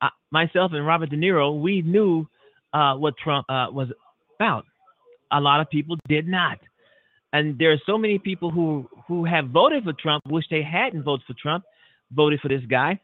I, 0.00 0.10
myself 0.30 0.72
and 0.72 0.86
Robert 0.86 1.10
De 1.10 1.16
Niro, 1.16 1.60
we 1.60 1.82
knew 1.82 2.26
uh, 2.72 2.94
what 2.94 3.16
Trump 3.16 3.46
uh, 3.48 3.68
was 3.72 3.88
about. 4.38 4.64
A 5.32 5.40
lot 5.40 5.60
of 5.60 5.68
people 5.70 5.96
did 6.08 6.26
not, 6.26 6.58
and 7.32 7.58
there 7.58 7.72
are 7.72 7.80
so 7.86 7.98
many 7.98 8.18
people 8.18 8.50
who 8.50 8.88
who 9.06 9.24
have 9.24 9.48
voted 9.48 9.84
for 9.84 9.92
Trump, 9.92 10.22
wish 10.26 10.44
they 10.50 10.62
hadn't 10.62 11.02
voted 11.02 11.26
for 11.26 11.34
Trump, 11.34 11.64
voted 12.12 12.40
for 12.40 12.48
this 12.48 12.64
guy, 12.68 12.98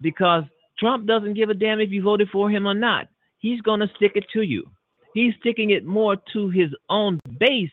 because 0.00 0.44
Trump 0.78 1.06
doesn't 1.06 1.34
give 1.34 1.50
a 1.50 1.54
damn 1.54 1.80
if 1.80 1.90
you 1.90 2.02
voted 2.02 2.28
for 2.30 2.50
him 2.50 2.66
or 2.66 2.74
not. 2.74 3.08
He's 3.38 3.60
gonna 3.60 3.90
stick 3.96 4.12
it 4.14 4.24
to 4.32 4.42
you. 4.42 4.68
He's 5.14 5.34
sticking 5.40 5.70
it 5.70 5.84
more 5.84 6.16
to 6.32 6.48
his 6.48 6.70
own 6.88 7.20
base, 7.38 7.70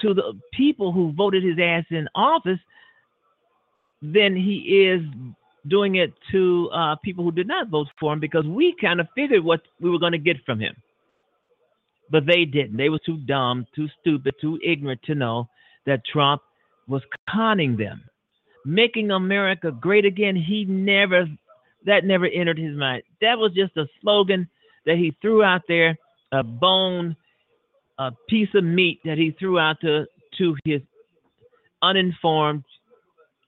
to 0.00 0.14
the 0.14 0.38
people 0.52 0.92
who 0.92 1.12
voted 1.12 1.44
his 1.44 1.58
ass 1.60 1.84
in 1.90 2.08
office, 2.14 2.58
than 4.02 4.36
he 4.36 4.86
is 4.86 5.02
doing 5.68 5.96
it 5.96 6.12
to 6.30 6.70
uh, 6.72 6.96
people 6.96 7.24
who 7.24 7.32
did 7.32 7.48
not 7.48 7.68
vote 7.68 7.88
for 7.98 8.12
him 8.12 8.20
because 8.20 8.44
we 8.46 8.74
kind 8.80 9.00
of 9.00 9.08
figured 9.14 9.42
what 9.42 9.62
we 9.80 9.90
were 9.90 9.98
going 9.98 10.12
to 10.12 10.18
get 10.18 10.36
from 10.44 10.60
him. 10.60 10.74
But 12.10 12.26
they 12.26 12.44
didn't. 12.44 12.76
They 12.76 12.88
were 12.88 13.00
too 13.04 13.18
dumb, 13.18 13.66
too 13.74 13.88
stupid, 14.00 14.34
too 14.40 14.58
ignorant 14.64 15.02
to 15.04 15.14
know 15.14 15.48
that 15.86 16.02
Trump 16.10 16.42
was 16.86 17.02
conning 17.28 17.76
them, 17.76 18.02
making 18.64 19.10
America 19.10 19.72
great 19.72 20.04
again. 20.04 20.36
He 20.36 20.64
never, 20.64 21.26
that 21.84 22.04
never 22.04 22.26
entered 22.26 22.58
his 22.58 22.76
mind. 22.76 23.02
That 23.20 23.38
was 23.38 23.52
just 23.54 23.76
a 23.76 23.86
slogan 24.00 24.48
that 24.84 24.96
he 24.96 25.16
threw 25.20 25.42
out 25.42 25.62
there, 25.66 25.98
a 26.30 26.44
bone, 26.44 27.16
a 27.98 28.12
piece 28.28 28.48
of 28.54 28.62
meat 28.62 29.00
that 29.04 29.18
he 29.18 29.34
threw 29.38 29.58
out 29.58 29.80
to, 29.80 30.06
to 30.38 30.56
his 30.64 30.80
uninformed 31.82 32.64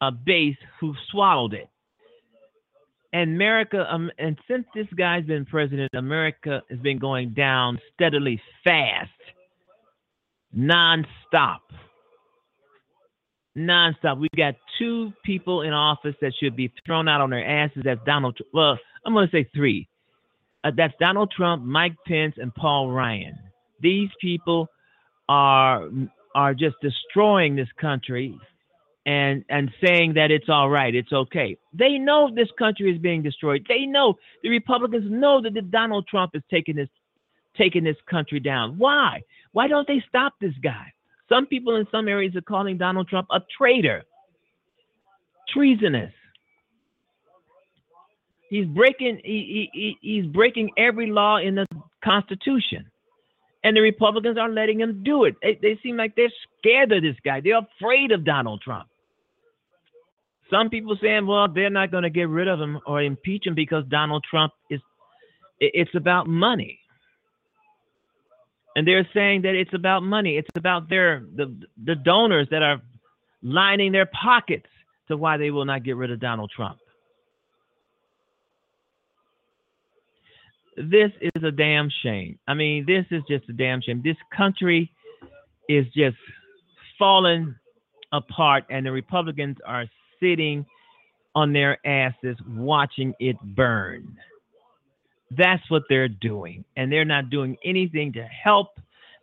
uh, 0.00 0.11
base 0.11 0.56
who 0.80 0.94
swallowed 1.11 1.54
it 1.54 1.68
and 3.12 3.34
America, 3.34 3.86
um, 3.90 4.11
and 4.18 4.38
since 4.48 4.66
this 4.74 4.86
guy's 4.96 5.24
been 5.24 5.46
president, 5.46 5.90
America 5.94 6.62
has 6.68 6.78
been 6.80 6.98
going 6.98 7.30
down 7.30 7.78
steadily 7.94 8.40
fast, 8.64 9.11
nonstop. 10.56 11.61
Nonstop. 13.56 14.18
We 14.18 14.28
got 14.36 14.54
two 14.78 15.12
people 15.24 15.62
in 15.62 15.72
office 15.72 16.14
that 16.20 16.32
should 16.38 16.54
be 16.54 16.72
thrown 16.86 17.09
out 17.09 17.20
on 17.20 17.30
their 17.30 17.44
asses. 17.44 17.82
That's 17.84 18.00
Donald. 18.04 18.38
Well, 18.52 18.78
I'm 19.04 19.14
going 19.14 19.26
to 19.28 19.32
say 19.32 19.48
three. 19.54 19.88
Uh, 20.62 20.70
that's 20.76 20.94
Donald 21.00 21.32
Trump, 21.34 21.64
Mike 21.64 21.96
Pence, 22.06 22.34
and 22.36 22.54
Paul 22.54 22.90
Ryan. 22.90 23.38
These 23.80 24.11
people 24.20 24.68
are 25.28 25.88
are 26.34 26.54
just 26.54 26.76
destroying 26.82 27.56
this 27.56 27.68
country 27.80 28.38
and 29.07 29.44
and 29.49 29.70
saying 29.84 30.14
that 30.14 30.30
it's 30.30 30.49
all 30.49 30.68
right, 30.68 30.94
it's 30.94 31.12
okay. 31.12 31.57
They 31.72 31.99
know 31.99 32.30
this 32.34 32.49
country 32.59 32.92
is 32.92 32.99
being 32.99 33.22
destroyed. 33.22 33.64
They 33.68 33.86
know 33.86 34.14
the 34.42 34.51
Republicans 34.51 35.11
know 35.11 35.40
that 35.42 35.55
the 35.55 35.62
Donald 35.62 36.07
Trump 36.07 36.32
is 36.34 36.42
taking 36.51 36.76
this 36.76 36.88
taking 37.57 37.84
this 37.84 37.96
country 38.09 38.40
down. 38.40 38.78
Why? 38.78 39.22
Why 39.53 39.66
don't 39.68 39.86
they 39.88 40.03
stop 40.09 40.34
this 40.40 40.55
guy? 40.62 40.92
Some 41.28 41.46
people 41.46 41.76
in 41.76 41.86
some 41.90 42.09
areas 42.09 42.34
are 42.36 42.42
calling 42.42 42.78
Donald 42.78 43.09
Trump 43.09 43.28
a 43.30 43.40
traitor, 43.57 44.05
treasonous. 45.53 46.12
He's 48.51 48.66
breaking 48.66 49.20
he, 49.24 49.68
he, 49.72 49.96
he's 50.01 50.26
breaking 50.26 50.70
every 50.76 51.11
law 51.11 51.38
in 51.38 51.55
the 51.55 51.66
Constitution. 52.03 52.90
And 53.68 53.76
the 53.76 53.82
Republicans 53.82 54.38
are 54.38 54.48
letting 54.48 54.80
him 54.80 55.02
do 55.04 55.24
it. 55.24 55.36
They, 55.42 55.58
they 55.60 55.78
seem 55.82 55.98
like 55.98 56.16
they're 56.16 56.32
scared 56.58 56.90
of 56.90 57.02
this 57.02 57.16
guy. 57.22 57.42
They're 57.42 57.58
afraid 57.58 58.12
of 58.12 58.24
Donald 58.24 58.62
Trump. 58.62 58.88
Some 60.50 60.70
people 60.70 60.96
saying, 61.02 61.26
well, 61.26 61.48
they're 61.48 61.68
not 61.68 61.90
going 61.90 62.04
to 62.04 62.08
get 62.08 62.30
rid 62.30 62.48
of 62.48 62.58
him 62.58 62.78
or 62.86 63.02
impeach 63.02 63.46
him 63.46 63.54
because 63.54 63.84
Donald 63.90 64.24
Trump 64.24 64.54
is. 64.70 64.80
It's 65.60 65.94
about 65.94 66.26
money, 66.26 66.78
and 68.74 68.88
they're 68.88 69.06
saying 69.12 69.42
that 69.42 69.54
it's 69.54 69.74
about 69.74 70.02
money. 70.02 70.38
It's 70.38 70.48
about 70.56 70.88
their 70.88 71.22
the 71.36 71.54
the 71.84 71.94
donors 71.94 72.48
that 72.50 72.62
are 72.62 72.80
lining 73.42 73.92
their 73.92 74.06
pockets 74.06 74.70
to 75.08 75.18
why 75.18 75.36
they 75.36 75.50
will 75.50 75.66
not 75.66 75.82
get 75.84 75.96
rid 75.96 76.10
of 76.10 76.20
Donald 76.20 76.50
Trump. 76.56 76.78
This 80.79 81.11
is 81.20 81.43
a 81.43 81.51
damn 81.51 81.91
shame. 82.03 82.39
I 82.47 82.55
mean, 82.55 82.87
this 82.87 83.05
is 83.11 83.22
just 83.29 83.49
a 83.49 83.53
damn 83.53 83.81
shame. 83.83 84.01
This 84.05 84.16
country 84.37 84.93
is 85.68 85.85
just 85.87 86.16
falling 86.99 87.55
apart, 88.12 88.64
and 88.70 88.87
the 88.87 88.93
Republicans 88.93 89.57
are 89.66 89.87
sitting 90.20 90.64
on 91.35 91.53
their 91.53 91.85
asses 91.87 92.37
watching 92.49 93.12
it 93.18 93.37
burn. 93.57 94.16
That's 95.37 95.62
what 95.68 95.83
they're 95.89 96.09
doing. 96.09 96.64
And 96.76 96.91
they're 96.91 97.05
not 97.05 97.29
doing 97.29 97.57
anything 97.64 98.12
to 98.14 98.22
help. 98.22 98.68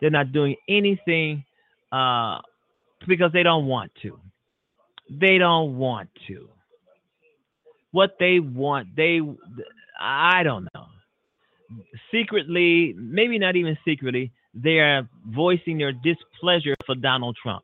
They're 0.02 0.10
not 0.10 0.32
doing 0.32 0.56
anything 0.68 1.44
uh, 1.92 2.40
because 3.08 3.32
they 3.32 3.44
don't 3.44 3.66
want 3.66 3.92
to. 4.02 4.20
They 5.10 5.38
don't 5.38 5.78
want 5.78 6.10
to. 6.28 6.50
What 7.92 8.18
they 8.20 8.40
want, 8.40 8.96
they, 8.96 9.22
I 10.00 10.44
don't 10.44 10.68
know. 10.74 10.88
Secretly, 12.12 12.94
maybe 12.98 13.40
not 13.40 13.56
even 13.56 13.78
secretly, 13.86 14.32
they 14.54 14.80
are 14.80 15.08
voicing 15.28 15.78
their 15.78 15.92
displeasure 15.92 16.76
for 16.86 16.96
Donald 16.96 17.38
Trump. 17.42 17.64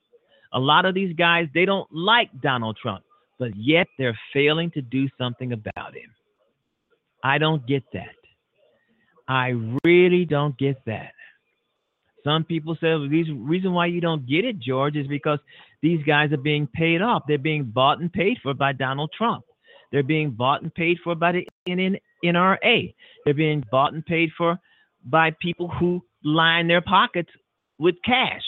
A 0.54 0.60
lot 0.60 0.86
of 0.86 0.94
these 0.94 1.16
guys, 1.16 1.48
they 1.54 1.66
don't 1.66 1.88
like 1.94 2.30
Donald 2.42 2.78
Trump, 2.82 3.04
but 3.40 3.56
yet 3.56 3.88
they're 3.98 4.18
failing 4.34 4.70
to 4.72 4.82
do 4.82 5.08
something 5.18 5.54
about 5.54 5.96
him. 5.96 6.12
I 7.24 7.38
don't 7.38 7.66
get 7.66 7.84
that. 7.94 8.16
I 9.28 9.54
really 9.86 10.26
don't 10.26 10.58
get 10.58 10.84
that. 10.86 11.14
Some 12.24 12.44
people 12.44 12.76
say 12.76 12.90
well, 12.90 13.08
the 13.08 13.32
reason 13.34 13.74
why 13.74 13.86
you 13.88 14.02
don't 14.02 14.28
get 14.28 14.46
it, 14.46 14.60
George, 14.60 14.96
is 14.96 15.08
because 15.08 15.40
these 15.82 16.04
guys 16.04 16.32
are 16.32 16.38
being 16.38 16.68
paid 16.68 17.02
off. 17.02 17.24
They're 17.28 17.38
being 17.38 17.64
bought 17.64 18.00
and 18.00 18.12
paid 18.12 18.38
for 18.44 18.54
by 18.54 18.74
Donald 18.74 19.12
Trump. 19.18 19.44
They're 19.92 20.04
being 20.04 20.32
bought 20.32 20.62
and 20.62 20.74
paid 20.74 21.00
for 21.04 21.16
by 21.16 21.32
the 21.32 21.48
NRA. 22.24 22.94
They're 23.26 23.34
being 23.34 23.64
bought 23.72 23.94
and 23.94 24.06
paid 24.06 24.30
for 24.38 24.60
by 25.04 25.32
people 25.42 25.68
who 25.68 26.02
line 26.24 26.68
their 26.68 26.82
pockets 26.82 27.30
with 27.80 27.96
cash. 28.06 28.44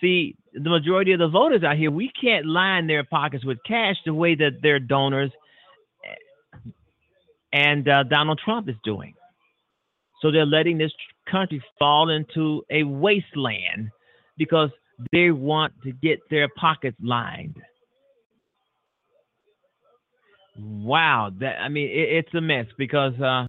See, 0.00 0.36
the 0.52 0.70
majority 0.70 1.12
of 1.12 1.18
the 1.18 1.28
voters 1.28 1.62
out 1.62 1.76
here, 1.76 1.90
we 1.90 2.10
can't 2.20 2.46
line 2.46 2.86
their 2.86 3.04
pockets 3.04 3.44
with 3.44 3.58
cash 3.66 3.96
the 4.04 4.14
way 4.14 4.34
that 4.34 4.60
their 4.62 4.78
donors 4.78 5.30
and 7.52 7.88
uh, 7.88 8.02
Donald 8.04 8.40
Trump 8.44 8.68
is 8.68 8.74
doing. 8.84 9.14
So 10.20 10.30
they're 10.30 10.46
letting 10.46 10.78
this 10.78 10.92
country 11.30 11.62
fall 11.78 12.10
into 12.10 12.62
a 12.70 12.82
wasteland 12.82 13.90
because 14.36 14.70
they 15.12 15.30
want 15.30 15.72
to 15.84 15.92
get 15.92 16.18
their 16.30 16.48
pockets 16.56 16.96
lined. 17.02 17.56
Wow, 20.58 21.30
that 21.40 21.60
I 21.60 21.68
mean, 21.68 21.88
it, 21.88 22.24
it's 22.24 22.34
a 22.34 22.40
mess 22.40 22.66
because 22.78 23.18
uh, 23.20 23.46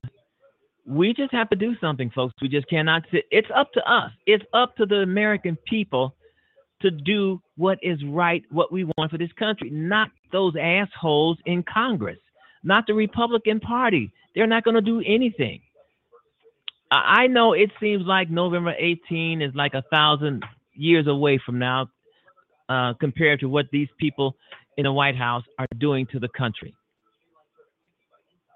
we 0.86 1.14
just 1.14 1.32
have 1.34 1.50
to 1.50 1.56
do 1.56 1.76
something, 1.80 2.10
folks. 2.12 2.34
We 2.42 2.50
just 2.50 2.68
cannot 2.70 3.04
sit. 3.12 3.26
It's 3.32 3.48
up 3.56 3.72
to 3.74 3.92
us. 3.92 4.12
It's 4.26 4.44
up 4.54 4.76
to 4.78 4.86
the 4.86 4.98
American 4.98 5.58
people 5.68 6.16
to 6.82 6.92
do 6.92 7.42
what 7.56 7.80
is 7.82 7.98
right, 8.06 8.44
what 8.52 8.72
we 8.72 8.84
want 8.84 9.12
for 9.12 9.18
this 9.18 9.32
country, 9.38 9.70
not 9.70 10.10
those 10.32 10.54
assholes 10.62 11.38
in 11.46 11.64
Congress, 11.64 12.20
not 12.64 12.86
the 12.88 12.94
Republican 12.94 13.60
Party. 13.60 14.12
They're 14.36 14.48
not 14.48 14.64
going 14.64 14.76
to 14.76 14.82
do 14.82 15.02
anything. 15.06 15.62
I 16.92 17.28
know 17.28 17.54
it 17.54 17.72
seems 17.82 18.04
like 18.06 18.30
November 18.30 18.74
18 18.78 19.42
is 19.42 19.54
like 19.56 19.74
a 19.74 19.84
thousand 19.92 20.44
years 20.74 21.08
away 21.08 21.40
from 21.44 21.60
now 21.60 21.90
uh, 22.70 22.94
compared 23.00 23.42
to 23.42 23.50
what 23.50 23.66
these 23.72 23.90
people 24.00 24.36
in 24.78 24.84
the 24.84 24.92
White 24.92 25.18
House 25.18 25.44
are 25.60 25.68
doing 25.80 26.06
to 26.08 26.20
the 26.20 26.30
country. 26.30 26.74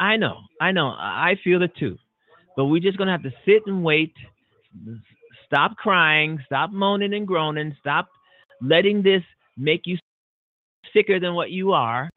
I 0.02 0.18
know, 0.18 0.40
I 0.60 0.72
know, 0.72 0.88
I 0.88 1.36
feel 1.44 1.62
it 1.62 1.76
too. 1.78 1.96
But 2.58 2.66
we're 2.66 2.82
just 2.82 2.98
to 2.98 3.06
have 3.06 3.22
to 3.22 3.32
sit 3.46 3.62
and 3.68 3.84
wait, 3.84 4.14
stop 5.46 5.78
crying, 5.78 6.40
stop 6.48 6.72
moaning 6.72 7.14
and 7.14 7.28
groaning, 7.28 7.78
stop 7.80 8.10
letting 8.64 9.04
this 9.04 9.22
make 9.58 9.82
you 9.86 10.00
sicker 10.92 11.20
than 11.20 11.36
what 11.36 11.52
you 11.52 11.74
are. 11.74 12.10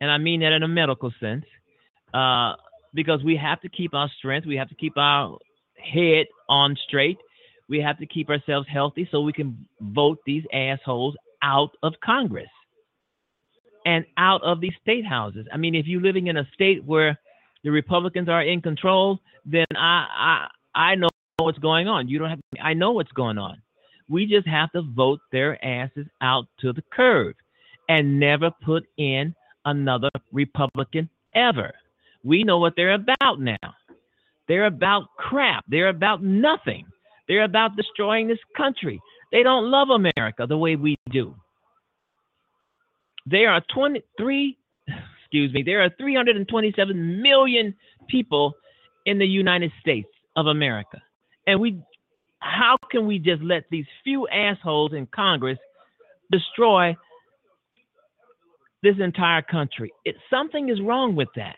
And 0.00 0.08
I 0.08 0.18
mean 0.18 0.40
that 0.40 0.52
in 0.52 0.62
a 0.62 0.68
medical 0.68 1.12
sense. 1.18 1.44
Uh, 2.14 2.52
because 2.94 3.24
we 3.24 3.36
have 3.36 3.60
to 3.62 3.68
keep 3.68 3.92
our 3.92 4.08
strength, 4.18 4.46
we 4.46 4.56
have 4.56 4.68
to 4.68 4.74
keep 4.76 4.96
our 4.96 5.38
head 5.82 6.26
on 6.48 6.76
straight, 6.86 7.18
we 7.68 7.80
have 7.80 7.98
to 7.98 8.06
keep 8.06 8.28
ourselves 8.28 8.68
healthy 8.70 9.08
so 9.10 9.22
we 9.22 9.32
can 9.32 9.66
vote 9.80 10.18
these 10.26 10.44
assholes 10.52 11.16
out 11.42 11.70
of 11.82 11.94
Congress 12.04 12.50
and 13.84 14.04
out 14.16 14.42
of 14.42 14.60
these 14.60 14.72
state 14.82 15.04
houses. 15.04 15.46
I 15.52 15.56
mean, 15.56 15.74
if 15.74 15.86
you're 15.86 16.00
living 16.00 16.28
in 16.28 16.36
a 16.36 16.48
state 16.54 16.84
where 16.84 17.18
the 17.64 17.70
Republicans 17.70 18.28
are 18.28 18.42
in 18.42 18.60
control, 18.60 19.18
then 19.44 19.66
I 19.76 20.46
I 20.74 20.90
I 20.92 20.94
know 20.94 21.08
what's 21.38 21.58
going 21.58 21.88
on. 21.88 22.08
You 22.08 22.18
don't 22.18 22.30
have 22.30 22.40
I 22.62 22.74
know 22.74 22.92
what's 22.92 23.12
going 23.12 23.38
on. 23.38 23.60
We 24.08 24.26
just 24.26 24.46
have 24.46 24.70
to 24.72 24.82
vote 24.82 25.20
their 25.30 25.62
asses 25.64 26.06
out 26.20 26.46
to 26.60 26.72
the 26.72 26.82
curb 26.92 27.36
and 27.88 28.18
never 28.18 28.50
put 28.64 28.84
in 28.96 29.34
another 29.64 30.10
Republican 30.32 31.08
ever. 31.34 31.72
We 32.24 32.44
know 32.44 32.58
what 32.58 32.74
they're 32.76 32.94
about 32.94 33.40
now. 33.40 33.74
They're 34.48 34.66
about 34.66 35.04
crap. 35.16 35.64
They're 35.68 35.88
about 35.88 36.22
nothing. 36.22 36.86
They're 37.28 37.44
about 37.44 37.76
destroying 37.76 38.28
this 38.28 38.38
country. 38.56 39.00
They 39.30 39.42
don't 39.42 39.70
love 39.70 39.88
America 39.90 40.46
the 40.46 40.58
way 40.58 40.76
we 40.76 40.96
do. 41.10 41.34
There 43.26 43.50
are 43.50 43.62
23, 43.74 44.58
excuse 45.22 45.52
me, 45.52 45.62
there 45.62 45.82
are 45.82 45.90
327 45.98 47.22
million 47.22 47.74
people 48.08 48.54
in 49.06 49.18
the 49.18 49.26
United 49.26 49.72
States 49.80 50.08
of 50.36 50.46
America. 50.46 51.00
And 51.46 51.60
we 51.60 51.80
how 52.40 52.76
can 52.90 53.06
we 53.06 53.20
just 53.20 53.40
let 53.42 53.64
these 53.70 53.86
few 54.02 54.26
assholes 54.28 54.92
in 54.92 55.06
Congress 55.06 55.58
destroy 56.32 56.96
this 58.82 58.96
entire 58.98 59.42
country? 59.42 59.92
It 60.04 60.16
something 60.28 60.68
is 60.68 60.80
wrong 60.80 61.14
with 61.14 61.28
that 61.36 61.56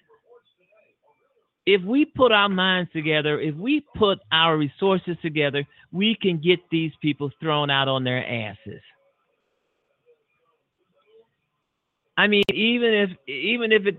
if 1.66 1.82
we 1.82 2.04
put 2.04 2.32
our 2.32 2.48
minds 2.48 2.90
together, 2.92 3.40
if 3.40 3.54
we 3.54 3.84
put 3.96 4.18
our 4.32 4.56
resources 4.56 5.16
together, 5.22 5.66
we 5.92 6.16
can 6.20 6.38
get 6.38 6.60
these 6.70 6.92
people 7.00 7.30
thrown 7.40 7.70
out 7.70 7.88
on 7.88 8.04
their 8.04 8.24
asses. 8.26 8.82
I 12.16 12.26
mean, 12.26 12.44
even 12.52 12.92
if 12.92 13.10
even 13.28 13.72
if 13.72 13.86
it, 13.86 13.98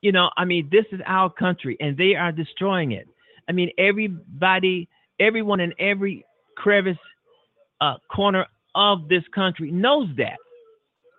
you 0.00 0.12
know, 0.12 0.30
I 0.36 0.44
mean, 0.44 0.68
this 0.70 0.84
is 0.92 1.00
our 1.06 1.30
country, 1.30 1.76
and 1.80 1.96
they 1.96 2.14
are 2.14 2.32
destroying 2.32 2.92
it. 2.92 3.08
I 3.48 3.52
mean, 3.52 3.70
everybody, 3.78 4.88
everyone 5.18 5.60
in 5.60 5.72
every 5.78 6.24
crevice, 6.56 6.96
uh, 7.80 7.94
corner 8.14 8.46
of 8.74 9.08
this 9.08 9.24
country 9.34 9.70
knows 9.70 10.08
that. 10.16 10.36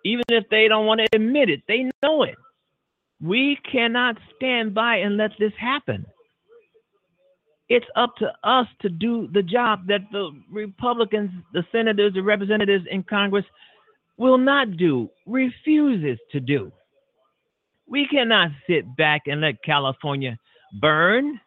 Even 0.04 0.24
if 0.28 0.44
they 0.50 0.68
don't 0.68 0.86
want 0.86 1.00
to 1.00 1.08
admit 1.12 1.50
it, 1.50 1.62
they 1.68 1.90
know 2.02 2.22
it. 2.22 2.36
We 3.20 3.58
cannot 3.70 4.16
stand 4.36 4.74
by 4.74 4.96
and 4.96 5.16
let 5.16 5.32
this 5.38 5.52
happen. 5.58 6.06
It's 7.68 7.86
up 7.96 8.14
to 8.16 8.32
us 8.44 8.66
to 8.80 8.88
do 8.88 9.28
the 9.32 9.42
job 9.42 9.86
that 9.88 10.00
the 10.12 10.30
Republicans, 10.50 11.30
the 11.52 11.64
senators, 11.70 12.14
the 12.14 12.22
representatives 12.22 12.86
in 12.90 13.02
Congress 13.02 13.44
will 14.18 14.38
not 14.38 14.76
do, 14.76 15.08
refuses 15.26 16.18
to 16.32 16.40
do. 16.40 16.72
We 17.86 18.06
cannot 18.08 18.50
sit 18.68 18.84
back 18.96 19.22
and 19.26 19.40
let 19.40 19.62
California 19.62 20.38
burn. 20.80 21.40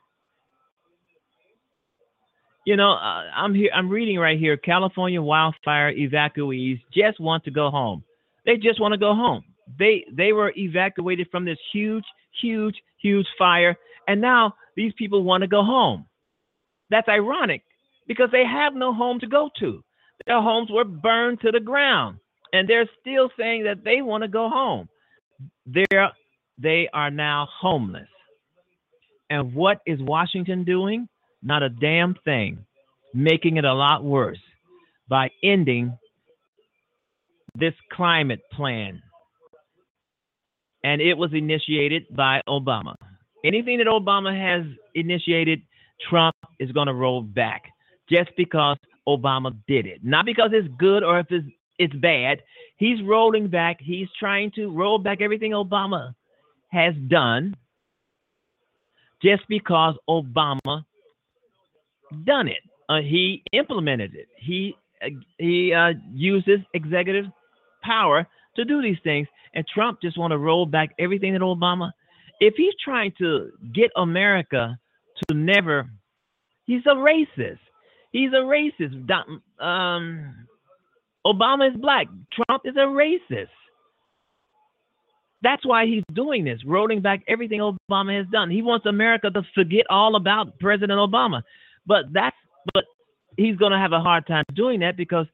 You 2.65 2.75
know, 2.77 2.93
uh, 2.93 3.23
I'm 3.35 3.53
here. 3.53 3.69
I'm 3.75 3.89
reading 3.89 4.17
right 4.17 4.39
here. 4.39 4.57
California 4.57 5.21
wildfire 5.21 5.93
evacuees 5.93 6.79
just 6.93 7.19
want 7.19 7.43
to 7.43 7.51
go 7.51 7.69
home. 7.69 8.03
They 8.45 8.57
just 8.57 8.79
want 8.79 8.93
to 8.93 8.97
go 8.97 9.13
home 9.13 9.43
they 9.77 10.05
they 10.11 10.33
were 10.33 10.53
evacuated 10.55 11.27
from 11.31 11.45
this 11.45 11.57
huge, 11.71 12.05
huge, 12.41 12.75
huge 13.01 13.27
fire, 13.37 13.77
and 14.07 14.21
now 14.21 14.53
these 14.75 14.93
people 14.97 15.23
want 15.23 15.41
to 15.41 15.47
go 15.47 15.63
home. 15.63 16.05
That's 16.89 17.07
ironic 17.07 17.63
because 18.07 18.29
they 18.31 18.45
have 18.45 18.73
no 18.73 18.93
home 18.93 19.19
to 19.19 19.27
go 19.27 19.49
to. 19.59 19.83
Their 20.25 20.41
homes 20.41 20.69
were 20.69 20.85
burned 20.85 21.41
to 21.41 21.51
the 21.51 21.59
ground, 21.59 22.19
and 22.53 22.67
they're 22.67 22.89
still 22.99 23.29
saying 23.37 23.63
that 23.63 23.83
they 23.83 24.01
want 24.01 24.23
to 24.23 24.27
go 24.27 24.49
home. 24.49 24.87
They're 25.65 26.11
they 26.57 26.89
are 26.93 27.09
now 27.09 27.47
homeless. 27.59 28.07
And 29.29 29.53
what 29.53 29.79
is 29.85 29.99
Washington 30.01 30.63
doing? 30.63 31.07
Not 31.41 31.63
a 31.63 31.69
damn 31.69 32.15
thing, 32.25 32.65
making 33.13 33.57
it 33.57 33.65
a 33.65 33.73
lot 33.73 34.03
worse 34.03 34.41
by 35.07 35.31
ending 35.43 35.97
this 37.55 37.73
climate 37.91 38.41
plan 38.51 39.01
and 40.83 41.01
it 41.01 41.15
was 41.15 41.31
initiated 41.33 42.03
by 42.15 42.41
Obama. 42.47 42.95
Anything 43.43 43.77
that 43.79 43.87
Obama 43.87 44.31
has 44.37 44.65
initiated, 44.95 45.61
Trump 46.09 46.35
is 46.59 46.71
going 46.71 46.87
to 46.87 46.93
roll 46.93 47.21
back 47.21 47.63
just 48.09 48.29
because 48.37 48.77
Obama 49.07 49.55
did 49.67 49.85
it. 49.85 49.99
Not 50.03 50.25
because 50.25 50.51
it's 50.53 50.67
good 50.77 51.03
or 51.03 51.19
if 51.19 51.27
it's, 51.29 51.45
it's 51.81 51.95
bad. 51.95 52.43
He's 52.77 53.01
rolling 53.03 53.47
back. 53.47 53.77
He's 53.81 54.07
trying 54.19 54.51
to 54.51 54.67
roll 54.67 54.99
back 54.99 55.19
everything 55.19 55.51
Obama 55.51 56.13
has 56.69 56.93
done 57.07 57.55
just 59.23 59.41
because 59.49 59.95
Obama 60.07 60.83
done 62.25 62.47
it. 62.47 62.61
Uh, 62.87 63.01
he 63.01 63.43
implemented 63.51 64.13
it. 64.13 64.27
He 64.37 64.75
uh, 65.03 65.09
he 65.39 65.73
uh, 65.73 65.93
uses 66.13 66.59
executive 66.75 67.25
power 67.83 68.27
to 68.55 68.65
do 68.65 68.81
these 68.81 68.97
things. 69.03 69.27
And 69.55 69.65
Trump 69.67 69.99
just 70.01 70.17
want 70.17 70.31
to 70.31 70.37
roll 70.37 70.65
back 70.67 70.89
everything 70.99 71.33
that 71.33 71.41
Obama. 71.41 71.91
If 72.39 72.53
he's 72.57 72.73
trying 72.83 73.13
to 73.17 73.51
get 73.73 73.89
America 73.95 74.77
to 75.27 75.35
never, 75.35 75.89
he's 76.65 76.85
a 76.85 76.95
racist. 76.95 77.59
He's 78.11 78.31
a 78.33 78.43
racist. 78.43 79.09
Um, 79.59 80.47
Obama 81.25 81.69
is 81.69 81.79
black. 81.79 82.07
Trump 82.33 82.63
is 82.65 82.75
a 82.75 82.79
racist. 82.79 83.47
That's 85.43 85.65
why 85.65 85.85
he's 85.85 86.03
doing 86.13 86.43
this, 86.43 86.59
rolling 86.65 87.01
back 87.01 87.23
everything 87.27 87.59
Obama 87.59 88.17
has 88.17 88.27
done. 88.31 88.51
He 88.51 88.61
wants 88.61 88.85
America 88.85 89.29
to 89.31 89.41
forget 89.55 89.85
all 89.89 90.15
about 90.15 90.59
President 90.59 90.97
Obama. 90.97 91.41
But 91.85 92.05
that's 92.13 92.35
but 92.73 92.85
he's 93.37 93.55
going 93.55 93.71
to 93.71 93.77
have 93.77 93.91
a 93.91 93.99
hard 93.99 94.27
time 94.27 94.43
doing 94.53 94.81
that 94.81 94.97
because 94.97 95.25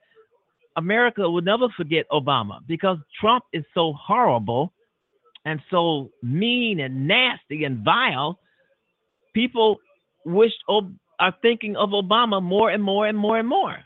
America 0.77 1.29
will 1.29 1.41
never 1.41 1.67
forget 1.75 2.05
Obama 2.11 2.59
because 2.67 2.97
Trump 3.19 3.43
is 3.51 3.65
so 3.73 3.93
horrible 3.93 4.71
and 5.43 5.59
so 5.69 6.09
mean 6.23 6.79
and 6.79 7.07
nasty 7.07 7.65
and 7.65 7.83
vile. 7.83 8.39
People 9.33 9.77
wish 10.25 10.53
oh, 10.69 10.89
are 11.19 11.33
thinking 11.41 11.75
of 11.75 11.89
Obama 11.89 12.41
more 12.41 12.69
and 12.69 12.83
more 12.83 13.07
and 13.07 13.17
more 13.17 13.39
and 13.39 13.47
more 13.47 13.77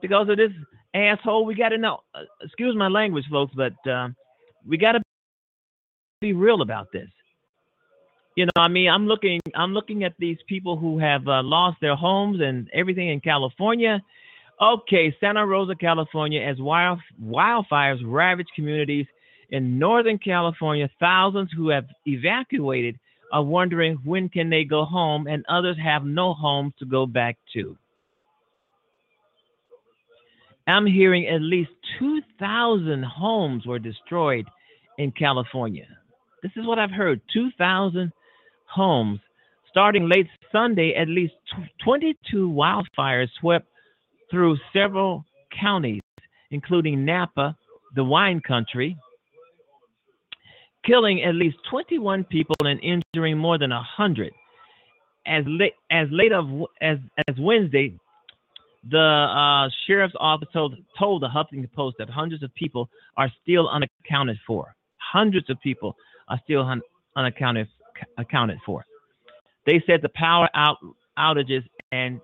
because 0.00 0.28
of 0.28 0.36
this 0.36 0.50
asshole. 0.94 1.44
We 1.44 1.54
got 1.54 1.70
to 1.70 1.78
know. 1.78 2.00
Uh, 2.14 2.20
excuse 2.42 2.74
my 2.76 2.88
language, 2.88 3.24
folks, 3.30 3.52
but 3.54 3.74
uh, 3.90 4.08
we 4.66 4.78
got 4.78 4.92
to 4.92 5.02
be 6.20 6.32
real 6.32 6.62
about 6.62 6.92
this. 6.92 7.08
You 8.36 8.46
know, 8.46 8.52
I 8.56 8.68
mean, 8.68 8.88
I'm 8.88 9.06
looking, 9.06 9.40
I'm 9.54 9.74
looking 9.74 10.02
at 10.02 10.14
these 10.18 10.38
people 10.48 10.76
who 10.76 10.98
have 10.98 11.26
uh, 11.28 11.42
lost 11.42 11.76
their 11.80 11.94
homes 11.94 12.40
and 12.40 12.68
everything 12.72 13.10
in 13.10 13.20
California. 13.20 14.02
Okay, 14.60 15.14
Santa 15.20 15.44
Rosa, 15.44 15.74
California, 15.74 16.40
as 16.40 16.58
wild, 16.58 17.00
wildfires 17.22 18.00
ravage 18.04 18.46
communities 18.54 19.06
in 19.50 19.78
Northern 19.78 20.18
California, 20.18 20.88
thousands 20.98 21.50
who 21.56 21.68
have 21.68 21.86
evacuated 22.06 22.98
are 23.32 23.42
wondering 23.42 23.98
when 24.04 24.28
can 24.28 24.50
they 24.50 24.64
go 24.64 24.84
home, 24.84 25.26
and 25.26 25.44
others 25.48 25.76
have 25.82 26.04
no 26.04 26.34
homes 26.34 26.72
to 26.78 26.86
go 26.86 27.06
back 27.06 27.36
to. 27.52 27.76
I'm 30.66 30.86
hearing 30.86 31.26
at 31.28 31.42
least 31.42 31.70
2,000 31.98 33.04
homes 33.04 33.66
were 33.66 33.78
destroyed 33.78 34.46
in 34.98 35.12
California. 35.12 35.86
This 36.42 36.52
is 36.56 36.66
what 36.66 36.78
I've 36.78 36.90
heard 36.90 37.20
2,000 37.32 38.12
homes. 38.66 39.20
Starting 39.70 40.08
late 40.08 40.28
Sunday, 40.52 40.94
at 40.94 41.08
least 41.08 41.34
22 41.84 42.48
wildfires 42.48 43.28
swept 43.40 43.66
through 44.30 44.56
several 44.72 45.24
counties, 45.60 46.02
including 46.50 47.04
Napa, 47.04 47.56
the 47.94 48.04
wine 48.04 48.40
country, 48.40 48.96
killing 50.86 51.22
at 51.22 51.34
least 51.34 51.56
21 51.70 52.24
people 52.24 52.56
and 52.60 52.80
injuring 52.82 53.36
more 53.36 53.58
than 53.58 53.70
100. 53.70 54.32
As 55.26 55.42
late 55.46 55.72
as 55.90 56.06
late 56.10 56.32
of 56.32 56.46
as 56.82 56.98
as 57.28 57.34
Wednesday, 57.38 57.98
the 58.90 58.98
uh, 58.98 59.70
sheriff's 59.86 60.14
office 60.18 60.48
told, 60.52 60.76
told 60.98 61.22
the 61.22 61.28
Huffington 61.28 61.72
Post 61.72 61.96
that 61.98 62.10
hundreds 62.10 62.42
of 62.42 62.54
people 62.54 62.88
are 63.16 63.30
still 63.42 63.68
unaccounted 63.68 64.38
for. 64.46 64.74
Hundreds 64.98 65.48
of 65.50 65.60
people 65.60 65.96
are 66.28 66.40
still 66.44 66.62
un- 66.62 66.82
unaccounted 67.16 67.68
accounted 68.18 68.58
for. 68.66 68.84
They 69.66 69.82
said 69.86 70.00
the 70.02 70.10
power 70.10 70.48
out 70.54 70.78
outages 71.18 71.62
and 71.92 72.20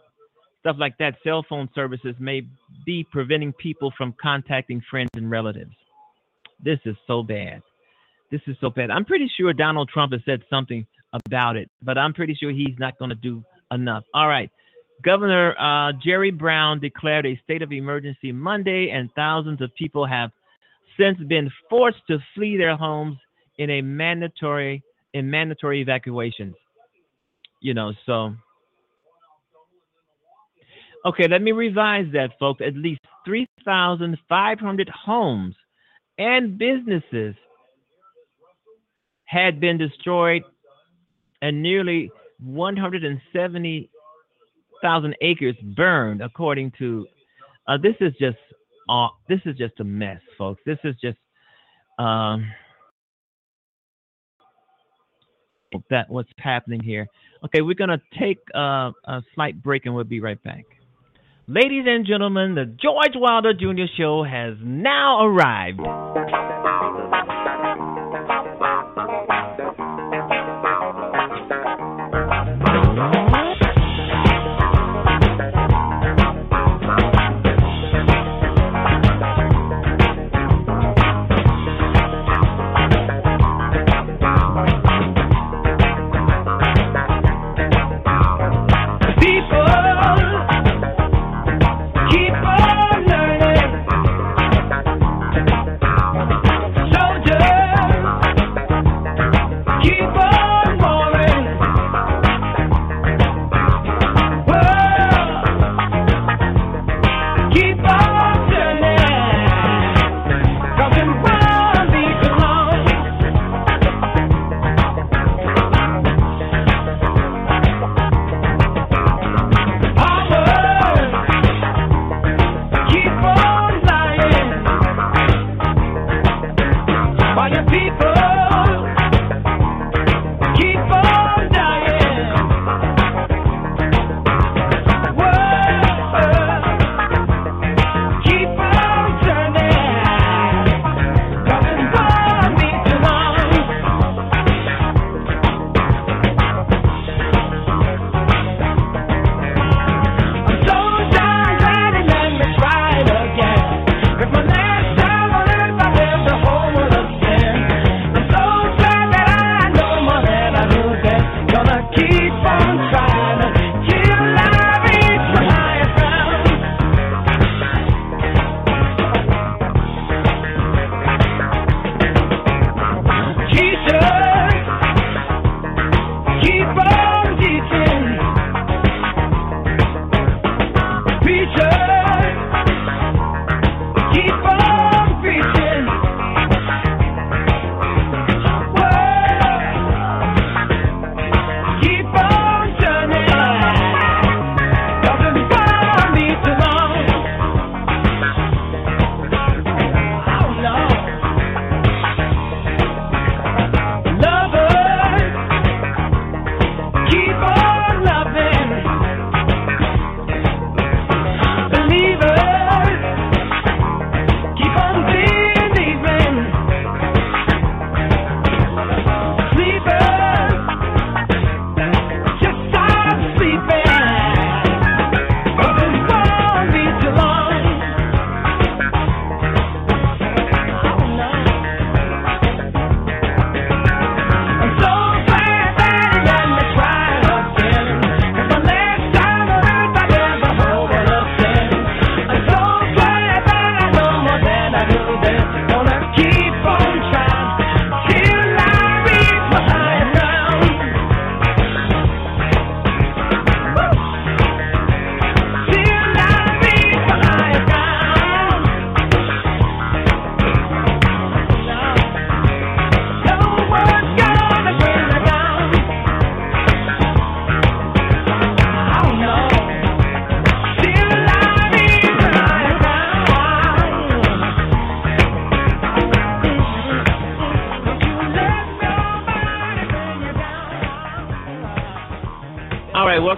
stuff 0.61 0.76
like 0.78 0.96
that, 0.98 1.14
cell 1.24 1.44
phone 1.48 1.68
services 1.74 2.14
may 2.18 2.42
be 2.84 3.06
preventing 3.11 3.52
people 3.54 3.92
from 3.96 4.14
contacting 4.20 4.82
friends 4.90 5.11
and 5.14 5.30
relatives. 5.30 5.74
This 6.62 6.78
is 6.84 6.96
so 7.06 7.22
bad. 7.22 7.62
This 8.30 8.42
is 8.46 8.56
so 8.61 8.70
bad. 8.70 8.90
I'm 8.90 9.04
pretty 9.04 9.30
sure 9.36 9.52
Donald 9.52 9.88
Trump 9.88 10.12
has 10.12 10.20
said 10.24 10.42
something 10.48 10.86
about 11.12 11.56
it, 11.56 11.70
but 11.82 11.98
I'm 11.98 12.12
pretty 12.12 12.34
sure 12.34 12.50
he's 12.50 12.78
not 12.78 12.98
going 12.98 13.08
to 13.08 13.16
do 13.16 13.42
enough. 13.72 14.04
All 14.14 14.28
right. 14.28 14.50
Governor 15.03 15.55
uh, 15.59 15.92
Jerry 16.05 16.30
Brown 16.30 16.80
declared 16.80 17.26
a 17.26 17.40
state 17.44 17.62
of 17.62 17.72
emergency 17.72 18.32
Monday, 18.32 18.90
and 18.90 19.11
thousands 19.14 19.61
of 19.61 19.74
people 19.74 20.07
have 20.07 20.30
since 20.98 21.18
been 21.28 21.51
forced 21.68 22.01
to 22.09 22.18
flee 22.34 22.57
their 22.57 22.76
homes 22.76 23.16
in 23.59 23.70
a 23.70 23.82
mandatory 23.82 24.82
in 25.12 25.30
mandatory 25.30 25.80
evacuations. 25.80 26.55
You 27.61 27.74
know, 27.74 27.92
so 28.07 28.34
okay, 31.07 31.28
let 31.28 31.42
me 31.42 31.53
revise 31.53 32.07
that, 32.12 32.30
folks. 32.38 32.61
At 32.66 32.74
least 32.74 33.01
3,500 33.24 34.88
homes 34.88 35.55
and 36.18 36.59
businesses 36.59 37.34
had 39.24 39.61
been 39.61 39.78
destroyed, 39.78 40.42
and 41.40 41.62
nearly 41.62 42.11
170,000 44.83 45.16
acres 45.20 45.57
burned, 45.76 46.22
according 46.22 46.72
to. 46.78 47.07
Uh, 47.66 47.76
this 47.83 47.95
is 48.01 48.12
just 48.20 48.39
uh, 48.89 49.09
this 49.28 49.41
is 49.45 49.57
just 49.57 49.78
a 49.81 49.85
mess, 49.85 50.20
folks. 50.37 50.61
This 50.66 50.78
is 50.85 50.95
just 51.01 51.18
um, 51.99 52.51
that 55.91 56.09
what's 56.09 56.31
happening 56.39 56.81
here. 56.83 57.07
Okay, 57.45 57.61
we're 57.62 57.74
gonna 57.74 58.01
take 58.18 58.39
uh, 58.55 58.91
a 59.05 59.22
slight 59.35 59.62
break, 59.62 59.87
and 59.87 59.95
we'll 59.95 60.05
be 60.05 60.20
right 60.20 60.43
back. 60.43 60.64
Ladies 61.47 61.85
and 61.87 62.07
gentlemen, 62.07 62.55
the 62.55 62.64
George 62.64 63.14
Wilder 63.16 63.53
Jr. 63.53 63.91
Show 63.97 64.22
has 64.22 64.55
now 64.62 65.24
arrived. 65.24 65.81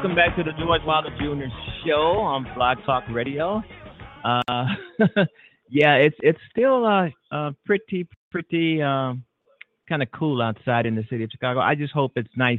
Welcome 0.03 0.17
back 0.17 0.35
to 0.35 0.43
the 0.43 0.51
George 0.59 0.81
Wilder 0.85 1.11
Jr. 1.17 1.45
Show 1.87 2.19
on 2.19 2.45
Blog 2.57 2.79
Talk 2.85 3.05
Radio. 3.13 3.63
Uh, 4.25 4.65
yeah, 5.71 5.95
it's 5.95 6.17
it's 6.19 6.41
still 6.51 6.85
uh, 6.85 7.09
uh 7.31 7.53
pretty 7.65 8.09
pretty 8.29 8.83
um, 8.83 9.23
kind 9.89 10.03
of 10.03 10.11
cool 10.11 10.43
outside 10.43 10.87
in 10.87 10.97
the 10.97 11.05
city 11.09 11.23
of 11.23 11.31
Chicago. 11.31 11.61
I 11.61 11.77
just 11.77 11.93
hope 11.93 12.15
it's 12.17 12.37
nice 12.37 12.59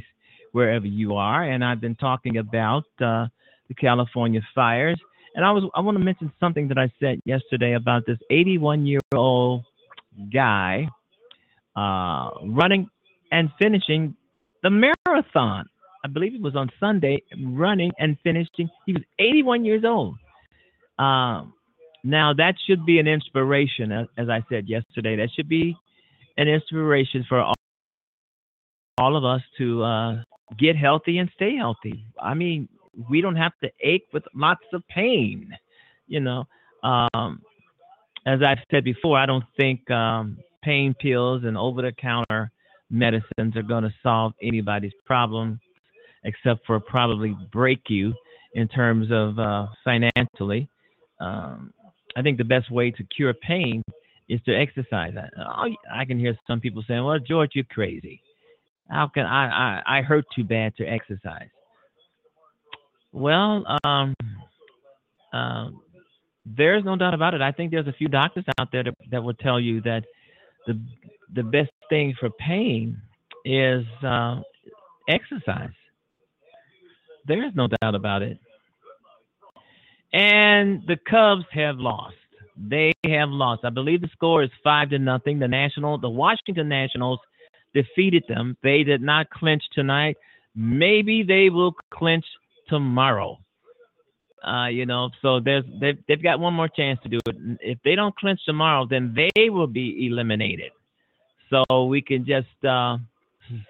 wherever 0.52 0.86
you 0.86 1.16
are. 1.16 1.42
And 1.44 1.62
I've 1.62 1.82
been 1.82 1.96
talking 1.96 2.38
about 2.38 2.84
uh, 2.98 3.26
the 3.68 3.74
California 3.78 4.40
fires, 4.54 4.98
and 5.34 5.44
I 5.44 5.50
was 5.50 5.70
I 5.74 5.80
want 5.80 5.98
to 5.98 6.04
mention 6.04 6.32
something 6.40 6.68
that 6.68 6.78
I 6.78 6.90
said 6.98 7.20
yesterday 7.26 7.74
about 7.74 8.06
this 8.06 8.16
81 8.30 8.86
year 8.86 9.00
old 9.14 9.64
guy 10.32 10.88
uh, 11.76 12.30
running 12.42 12.88
and 13.30 13.50
finishing 13.60 14.16
the 14.62 14.70
marathon. 14.70 15.68
I 16.04 16.08
believe 16.08 16.34
it 16.34 16.42
was 16.42 16.54
on 16.54 16.68
Sunday, 16.78 17.22
running 17.42 17.90
and 17.98 18.18
finishing. 18.22 18.68
He 18.84 18.92
was 18.92 19.02
81 19.18 19.64
years 19.64 19.84
old. 19.86 20.16
Um, 20.98 21.54
now 22.04 22.34
that 22.34 22.56
should 22.66 22.84
be 22.84 22.98
an 22.98 23.08
inspiration, 23.08 23.90
as, 23.90 24.06
as, 24.18 24.28
I 24.28 24.44
said 24.50 24.68
yesterday. 24.68 25.16
That 25.16 25.30
should 25.34 25.48
be 25.48 25.74
an 26.36 26.46
inspiration 26.46 27.24
for 27.26 27.40
all, 27.40 27.54
all 28.98 29.16
of 29.16 29.24
us 29.24 29.40
to 29.56 29.82
uh, 29.82 30.22
get 30.58 30.76
healthy 30.76 31.16
and 31.18 31.30
stay 31.34 31.56
healthy. 31.56 32.04
I 32.20 32.34
mean, 32.34 32.68
we 33.08 33.22
don't 33.22 33.36
have 33.36 33.52
to 33.62 33.70
ache 33.80 34.06
with 34.12 34.24
lots 34.34 34.64
of 34.74 34.86
pain. 34.88 35.56
You 36.06 36.20
know, 36.20 36.44
um, 36.82 37.40
as 38.26 38.40
I've 38.42 38.58
said 38.70 38.84
before, 38.84 39.18
I 39.18 39.24
don't 39.24 39.44
think 39.56 39.90
um, 39.90 40.36
pain 40.62 40.94
pills 41.00 41.44
and 41.44 41.56
over-the-counter 41.56 42.50
medicines 42.90 43.56
are 43.56 43.62
going 43.62 43.84
to 43.84 43.94
solve 44.02 44.34
anybody's 44.42 44.92
problem 45.06 45.58
except 46.24 46.66
for 46.66 46.80
probably 46.80 47.36
break 47.52 47.80
you 47.88 48.14
in 48.54 48.68
terms 48.68 49.08
of 49.10 49.38
uh, 49.38 49.66
financially. 49.84 50.68
Um, 51.20 51.72
I 52.16 52.22
think 52.22 52.38
the 52.38 52.44
best 52.44 52.70
way 52.70 52.90
to 52.90 53.04
cure 53.04 53.34
pain 53.34 53.82
is 54.28 54.40
to 54.46 54.54
exercise. 54.54 55.14
I, 55.16 55.74
I 55.92 56.04
can 56.04 56.18
hear 56.18 56.36
some 56.46 56.60
people 56.60 56.82
saying, 56.86 57.04
"Well, 57.04 57.18
George, 57.18 57.50
you're 57.54 57.64
crazy. 57.64 58.22
How 58.88 59.08
can 59.08 59.26
I? 59.26 59.80
I, 59.86 59.98
I 59.98 60.02
hurt 60.02 60.24
too 60.34 60.44
bad 60.44 60.76
to 60.76 60.84
exercise." 60.86 61.48
Well, 63.12 63.64
um, 63.84 64.14
uh, 65.32 65.68
there's 66.44 66.84
no 66.84 66.96
doubt 66.96 67.14
about 67.14 67.34
it. 67.34 67.40
I 67.40 67.52
think 67.52 67.70
there's 67.70 67.86
a 67.86 67.92
few 67.92 68.08
doctors 68.08 68.44
out 68.58 68.68
there 68.72 68.84
that, 68.84 68.94
that 69.10 69.22
will 69.22 69.34
tell 69.34 69.60
you 69.60 69.80
that 69.82 70.04
the 70.66 70.80
the 71.34 71.42
best 71.42 71.70
thing 71.90 72.14
for 72.18 72.30
pain 72.30 73.00
is 73.44 73.84
uh, 74.02 74.40
exercise. 75.08 75.70
There 77.26 77.44
is 77.44 77.52
no 77.54 77.68
doubt 77.68 77.94
about 77.94 78.22
it. 78.22 78.38
And 80.12 80.82
the 80.86 80.96
Cubs 80.96 81.44
have 81.52 81.78
lost. 81.78 82.14
They 82.56 82.92
have 83.04 83.30
lost. 83.30 83.64
I 83.64 83.70
believe 83.70 84.00
the 84.00 84.08
score 84.12 84.42
is 84.44 84.50
five 84.62 84.90
to 84.90 84.98
nothing. 84.98 85.38
The 85.38 85.48
National, 85.48 85.98
the 85.98 86.08
Washington 86.08 86.68
Nationals 86.68 87.18
defeated 87.74 88.24
them. 88.28 88.56
They 88.62 88.84
did 88.84 89.02
not 89.02 89.28
clinch 89.30 89.62
tonight. 89.72 90.16
Maybe 90.54 91.24
they 91.24 91.50
will 91.50 91.74
clinch 91.90 92.24
tomorrow. 92.68 93.38
Uh, 94.46 94.66
you 94.68 94.86
know, 94.86 95.10
so 95.22 95.40
there's 95.40 95.64
they've, 95.80 95.98
they've 96.06 96.22
got 96.22 96.38
one 96.38 96.52
more 96.54 96.68
chance 96.68 97.00
to 97.02 97.08
do 97.08 97.18
it. 97.26 97.36
If 97.60 97.78
they 97.82 97.94
don't 97.94 98.14
clinch 98.14 98.40
tomorrow, 98.44 98.86
then 98.88 99.16
they 99.16 99.48
will 99.48 99.66
be 99.66 100.06
eliminated. 100.06 100.70
So 101.50 101.86
we 101.86 102.02
can 102.02 102.24
just 102.26 102.64
uh, 102.64 102.98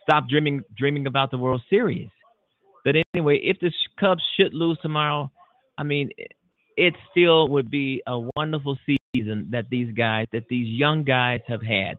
stop 0.03 0.29
dreaming 0.29 0.63
dreaming 0.77 1.07
about 1.07 1.31
the 1.31 1.39
World 1.39 1.63
Series. 1.71 2.11
But 2.85 2.97
anyway, 3.15 3.41
if 3.43 3.59
the 3.61 3.73
Cubs 3.99 4.23
should 4.39 4.55
lose 4.55 4.79
tomorrow, 4.83 5.31
I 5.79 5.83
mean, 5.83 6.11
it 6.77 6.95
still 7.11 7.49
would 7.49 7.71
be 7.71 8.03
a 8.07 8.21
wonderful 8.37 8.77
season 9.15 9.49
that 9.51 9.71
these 9.71 9.93
guys, 9.95 10.27
that 10.33 10.49
these 10.49 10.69
young 10.69 11.05
guys 11.05 11.41
have 11.47 11.63
had. 11.63 11.99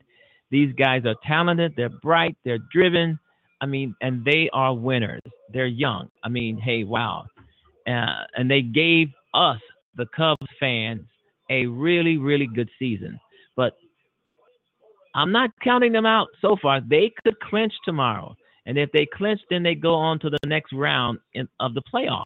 These 0.51 0.73
guys 0.73 1.03
are 1.05 1.15
talented, 1.25 1.73
they're 1.75 1.89
bright, 1.89 2.37
they're 2.45 2.59
driven. 2.71 3.19
I 3.61 3.65
mean, 3.65 3.95
and 4.01 4.23
they 4.23 4.49
are 4.53 4.73
winners. 4.73 5.21
They're 5.51 5.65
young. 5.65 6.09
I 6.23 6.29
mean, 6.29 6.57
hey, 6.57 6.83
wow. 6.83 7.25
Uh, 7.87 8.23
and 8.35 8.51
they 8.51 8.61
gave 8.61 9.07
us, 9.33 9.59
the 9.95 10.05
Cubs 10.15 10.45
fans, 10.59 11.01
a 11.49 11.65
really, 11.65 12.17
really 12.17 12.47
good 12.53 12.69
season. 12.77 13.19
But 13.55 13.73
I'm 15.15 15.31
not 15.31 15.51
counting 15.63 15.93
them 15.93 16.05
out 16.05 16.27
so 16.41 16.57
far. 16.61 16.81
They 16.81 17.13
could 17.23 17.39
clinch 17.39 17.73
tomorrow. 17.85 18.35
And 18.65 18.77
if 18.77 18.91
they 18.91 19.05
clinch, 19.05 19.41
then 19.49 19.63
they 19.63 19.75
go 19.75 19.93
on 19.93 20.19
to 20.19 20.29
the 20.29 20.39
next 20.45 20.73
round 20.73 21.19
in, 21.33 21.47
of 21.59 21.73
the 21.73 21.83
playoffs. 21.93 22.23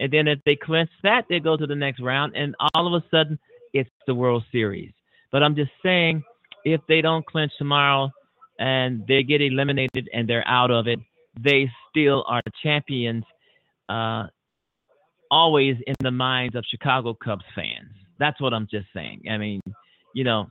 And 0.00 0.12
then 0.12 0.26
if 0.26 0.38
they 0.44 0.56
clinch 0.56 0.90
that, 1.02 1.26
they 1.28 1.38
go 1.38 1.56
to 1.56 1.66
the 1.66 1.74
next 1.74 2.00
round. 2.00 2.34
And 2.34 2.54
all 2.74 2.86
of 2.86 3.02
a 3.02 3.06
sudden, 3.10 3.38
it's 3.72 3.90
the 4.06 4.14
World 4.14 4.44
Series. 4.50 4.92
But 5.30 5.42
I'm 5.42 5.54
just 5.54 5.70
saying, 5.82 6.22
if 6.64 6.80
they 6.88 7.00
don't 7.00 7.24
clinch 7.26 7.52
tomorrow 7.58 8.10
and 8.58 9.06
they 9.06 9.22
get 9.22 9.42
eliminated 9.42 10.08
and 10.12 10.28
they're 10.28 10.46
out 10.48 10.70
of 10.70 10.86
it, 10.86 10.98
they 11.38 11.70
still 11.90 12.24
are 12.26 12.42
champions, 12.62 13.24
uh, 13.88 14.26
always 15.30 15.76
in 15.86 15.94
the 16.00 16.10
minds 16.10 16.54
of 16.54 16.64
Chicago 16.70 17.14
Cubs 17.14 17.44
fans. 17.54 17.90
That's 18.18 18.40
what 18.40 18.54
I'm 18.54 18.68
just 18.70 18.86
saying. 18.94 19.24
I 19.30 19.36
mean, 19.36 19.60
you 20.14 20.24
know, 20.24 20.50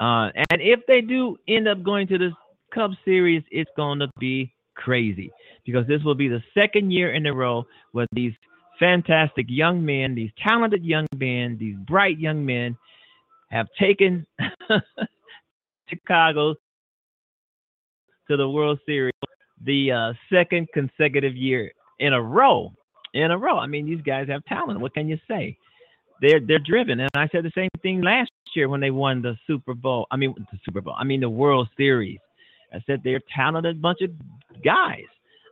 uh, 0.00 0.30
and 0.50 0.60
if 0.60 0.80
they 0.86 1.00
do 1.00 1.36
end 1.48 1.68
up 1.68 1.82
going 1.82 2.06
to 2.08 2.18
this 2.18 2.32
Cubs 2.72 2.96
series, 3.04 3.42
is 3.50 3.66
going 3.76 3.98
to 4.00 4.08
be 4.18 4.52
crazy 4.74 5.30
because 5.64 5.86
this 5.86 6.02
will 6.02 6.14
be 6.14 6.28
the 6.28 6.42
second 6.54 6.90
year 6.90 7.12
in 7.14 7.26
a 7.26 7.32
row 7.32 7.64
where 7.92 8.06
these 8.12 8.32
fantastic 8.78 9.46
young 9.48 9.84
men, 9.84 10.14
these 10.14 10.30
talented 10.42 10.84
young 10.84 11.06
men, 11.16 11.56
these 11.58 11.76
bright 11.86 12.18
young 12.18 12.44
men 12.44 12.76
have 13.50 13.66
taken 13.78 14.26
Chicago 15.88 16.54
to 18.28 18.36
the 18.36 18.48
World 18.48 18.78
Series 18.86 19.12
the 19.64 19.92
uh, 19.92 20.12
second 20.32 20.68
consecutive 20.74 21.36
year 21.36 21.72
in 22.00 22.12
a 22.12 22.22
row. 22.22 22.72
In 23.14 23.30
a 23.30 23.38
row. 23.38 23.58
I 23.58 23.66
mean, 23.66 23.86
these 23.86 24.00
guys 24.00 24.28
have 24.28 24.44
talent. 24.46 24.80
What 24.80 24.94
can 24.94 25.06
you 25.06 25.18
say? 25.28 25.56
They're 26.20 26.40
they're 26.40 26.58
driven. 26.58 27.00
And 27.00 27.10
I 27.14 27.28
said 27.28 27.44
the 27.44 27.52
same 27.54 27.68
thing 27.82 28.00
last 28.00 28.30
year 28.54 28.68
when 28.68 28.80
they 28.80 28.90
won 28.90 29.22
the 29.22 29.36
Super 29.46 29.74
Bowl. 29.74 30.06
I 30.10 30.16
mean 30.16 30.34
the 30.36 30.58
Super 30.64 30.80
Bowl. 30.80 30.94
I 30.96 31.04
mean 31.04 31.20
the 31.20 31.28
World 31.28 31.68
Series. 31.76 32.18
I 32.72 32.82
said 32.86 33.00
they're 33.02 33.20
talented 33.34 33.80
bunch 33.80 34.00
of 34.02 34.10
guys. 34.64 35.04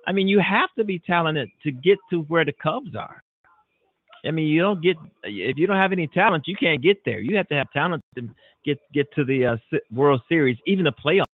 I 0.07 0.13
mean, 0.13 0.29
you 0.29 0.41
have 0.41 0.71
to 0.79 0.85
be 0.85 0.99
talented 0.99 1.51
to 1.63 1.71
get 1.71 1.99
to 2.11 2.23
where 2.23 2.45
the 2.45 2.53
Cubs 2.53 2.97
are. 2.97 3.23
I 4.25 4.31
mean, 4.31 4.49
you 4.49 4.61
don't 4.61 4.83
get 4.83 4.97
if 5.25 5.57
you 5.57 5.67
don't 5.67 5.77
have 5.77 5.93
any 5.93 6.07
talent, 6.07 6.45
you 6.47 6.57
can't 6.57 6.83
get 6.83 6.99
there. 7.05 7.21
You 7.21 7.37
have 7.37 7.49
to 7.49 7.55
have 7.55 7.71
talent 7.73 8.03
to 8.17 8.29
get 8.65 8.79
get 8.93 9.13
to 9.15 9.25
the 9.25 9.47
uh, 9.47 9.79
World 9.91 10.21
Series, 10.29 10.59
even 10.67 10.85
the 10.85 10.93
playoffs. 10.93 11.25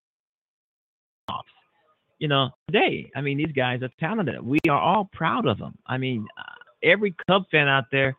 You 2.18 2.28
know, 2.28 2.50
today, 2.68 3.10
I 3.14 3.20
mean, 3.20 3.36
these 3.36 3.52
guys 3.54 3.82
are 3.82 3.90
talented. 4.00 4.40
We 4.42 4.58
are 4.70 4.80
all 4.80 5.10
proud 5.12 5.46
of 5.46 5.58
them. 5.58 5.76
I 5.86 5.98
mean, 5.98 6.26
uh, 6.38 6.42
every 6.82 7.14
Cub 7.28 7.42
fan 7.50 7.68
out 7.68 7.84
there 7.92 8.16